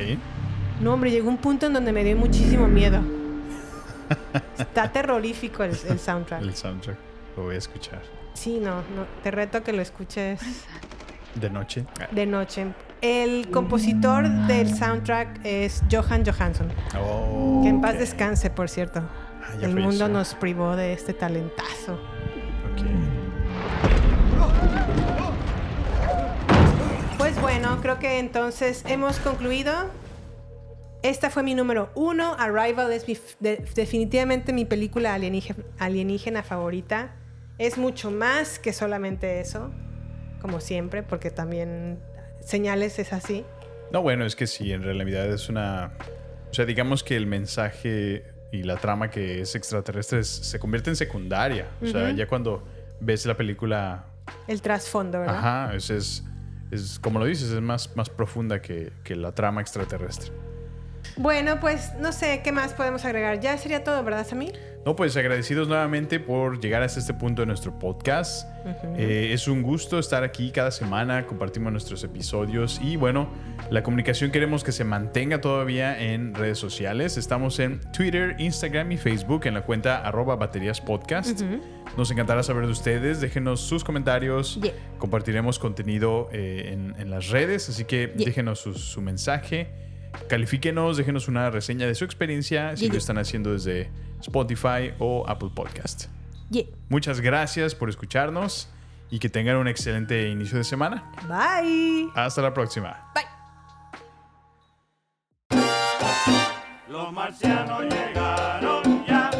No, 0.80 0.94
hombre, 0.94 1.10
llegó 1.10 1.28
un 1.28 1.38
punto 1.38 1.66
en 1.66 1.72
donde 1.72 1.92
me 1.92 2.02
dio 2.04 2.16
muchísimo 2.16 2.66
miedo. 2.68 3.00
Está 4.58 4.90
terrorífico 4.92 5.62
el, 5.64 5.76
el 5.88 5.98
soundtrack. 5.98 6.42
El 6.42 6.54
soundtrack. 6.54 6.96
Lo 7.36 7.44
voy 7.44 7.54
a 7.54 7.58
escuchar. 7.58 8.00
Sí, 8.34 8.58
no, 8.60 8.76
no, 8.76 9.04
te 9.22 9.30
reto 9.32 9.58
a 9.58 9.60
que 9.62 9.72
lo 9.72 9.82
escuches 9.82 10.40
De 11.34 11.50
noche. 11.50 11.84
de 12.12 12.26
noche. 12.26 12.66
El 13.00 13.50
compositor 13.50 14.28
del 14.46 14.74
soundtrack 14.74 15.40
es 15.44 15.82
Johan 15.90 16.24
Johansson. 16.26 16.68
Oh, 17.00 17.60
Que 17.62 17.68
en 17.68 17.80
paz 17.80 17.98
descanse, 17.98 18.50
por 18.50 18.68
cierto. 18.68 19.02
Ah, 19.42 19.54
El 19.62 19.76
mundo 19.76 20.08
nos 20.08 20.34
privó 20.34 20.74
de 20.76 20.92
este 20.92 21.14
talentazo. 21.14 21.98
Pues 27.16 27.40
bueno, 27.40 27.78
creo 27.82 27.98
que 27.98 28.18
entonces 28.18 28.84
hemos 28.88 29.18
concluido. 29.18 29.72
Esta 31.02 31.30
fue 31.30 31.42
mi 31.42 31.54
número 31.54 31.90
uno. 31.94 32.34
Arrival 32.38 32.92
es 32.92 33.06
mi 33.06 33.16
de- 33.40 33.64
definitivamente 33.74 34.52
mi 34.52 34.64
película 34.64 35.14
alienígena, 35.14 35.64
alienígena 35.78 36.42
favorita. 36.42 37.14
Es 37.58 37.76
mucho 37.78 38.10
más 38.10 38.58
que 38.58 38.72
solamente 38.72 39.40
eso, 39.40 39.70
como 40.40 40.60
siempre, 40.60 41.02
porque 41.02 41.30
también 41.30 41.98
señales 42.48 42.98
es 42.98 43.12
así. 43.12 43.44
No, 43.92 44.02
bueno, 44.02 44.24
es 44.24 44.34
que 44.36 44.46
sí, 44.46 44.72
en 44.72 44.82
realidad 44.82 45.26
es 45.32 45.48
una... 45.48 45.92
O 46.50 46.54
sea, 46.54 46.64
digamos 46.64 47.02
que 47.04 47.16
el 47.16 47.26
mensaje 47.26 48.24
y 48.52 48.62
la 48.62 48.76
trama 48.76 49.10
que 49.10 49.42
es 49.42 49.54
extraterrestre 49.54 50.20
es- 50.20 50.28
se 50.28 50.58
convierte 50.58 50.90
en 50.90 50.96
secundaria. 50.96 51.66
O 51.82 51.86
sea, 51.86 52.10
ya 52.12 52.26
cuando 52.26 52.66
ves 53.00 53.26
la 53.26 53.36
película... 53.36 54.04
El 54.46 54.60
trasfondo, 54.62 55.20
¿verdad? 55.20 55.36
Ajá, 55.36 55.74
es, 55.74 55.90
es, 55.90 56.24
es- 56.70 56.98
como 56.98 57.18
lo 57.18 57.24
dices, 57.26 57.50
es 57.50 57.60
más, 57.60 57.94
más 57.96 58.08
profunda 58.08 58.60
que, 58.62 58.92
que 59.04 59.14
la 59.16 59.32
trama 59.32 59.60
extraterrestre. 59.60 60.32
Bueno, 61.16 61.58
pues 61.60 61.92
no 62.00 62.12
sé 62.12 62.40
qué 62.44 62.52
más 62.52 62.72
podemos 62.74 63.04
agregar. 63.04 63.40
Ya 63.40 63.56
sería 63.58 63.82
todo, 63.84 64.02
¿verdad, 64.04 64.26
Samir? 64.26 64.58
No, 64.88 64.96
pues 64.96 65.14
agradecidos 65.18 65.68
nuevamente 65.68 66.18
por 66.18 66.60
llegar 66.62 66.82
hasta 66.82 66.98
este 66.98 67.12
punto 67.12 67.42
de 67.42 67.46
nuestro 67.46 67.78
podcast. 67.78 68.48
Eh, 68.96 69.32
es 69.34 69.46
un 69.46 69.60
gusto 69.60 69.98
estar 69.98 70.24
aquí 70.24 70.50
cada 70.50 70.70
semana, 70.70 71.26
compartimos 71.26 71.70
nuestros 71.72 72.02
episodios 72.04 72.80
y 72.82 72.96
bueno, 72.96 73.28
la 73.68 73.82
comunicación 73.82 74.30
queremos 74.30 74.64
que 74.64 74.72
se 74.72 74.84
mantenga 74.84 75.42
todavía 75.42 76.00
en 76.02 76.34
redes 76.34 76.56
sociales. 76.58 77.18
Estamos 77.18 77.58
en 77.58 77.80
Twitter, 77.92 78.36
Instagram 78.38 78.90
y 78.92 78.96
Facebook 78.96 79.42
en 79.46 79.52
la 79.52 79.60
cuenta 79.60 79.98
arroba 79.98 80.36
baterías 80.36 80.80
podcast. 80.80 81.42
Nos 81.98 82.10
encantará 82.10 82.42
saber 82.42 82.64
de 82.64 82.72
ustedes, 82.72 83.20
déjenos 83.20 83.60
sus 83.60 83.84
comentarios, 83.84 84.58
Yeah. 84.62 84.72
compartiremos 84.96 85.58
contenido 85.58 86.30
eh, 86.32 86.70
en, 86.72 86.94
en 86.98 87.10
las 87.10 87.28
redes, 87.28 87.68
así 87.68 87.84
que 87.84 88.10
Yeah. 88.16 88.24
déjenos 88.24 88.60
su, 88.60 88.72
su 88.72 89.02
mensaje. 89.02 89.68
Califíquenos, 90.28 90.96
déjenos 90.96 91.28
una 91.28 91.50
reseña 91.50 91.86
de 91.86 91.94
su 91.94 92.04
experiencia 92.04 92.76
si 92.76 92.84
Yeah, 92.84 92.92
lo 92.92 92.98
están 92.98 93.18
haciendo 93.18 93.52
desde 93.52 93.90
Spotify 94.20 94.92
o 94.98 95.24
Apple 95.28 95.50
Podcast. 95.54 96.06
Yeah. 96.50 96.64
Muchas 96.88 97.20
gracias 97.20 97.74
por 97.74 97.88
escucharnos 97.88 98.68
y 99.10 99.18
que 99.18 99.28
tengan 99.28 99.56
un 99.56 99.68
excelente 99.68 100.28
inicio 100.28 100.58
de 100.58 100.64
semana. 100.64 101.10
Bye. 101.28 102.08
Hasta 102.14 102.42
la 102.42 102.52
próxima. 102.52 103.12
Los 106.88 107.12
marcianos 107.12 107.82
llegaron 107.82 109.04
ya 109.06 109.30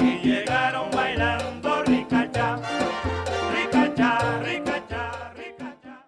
y 0.00 0.18
llegaron 0.26 0.90
bailando 0.90 1.82
ricacha, 1.84 2.56
ricacha, 3.52 4.38
ricacha, 4.42 5.32
ricacha. 5.34 6.04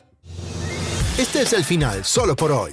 Este 1.19 1.43
es 1.43 1.53
el 1.53 1.65
final 1.65 2.05
solo 2.05 2.35
por 2.35 2.53
hoy. 2.53 2.73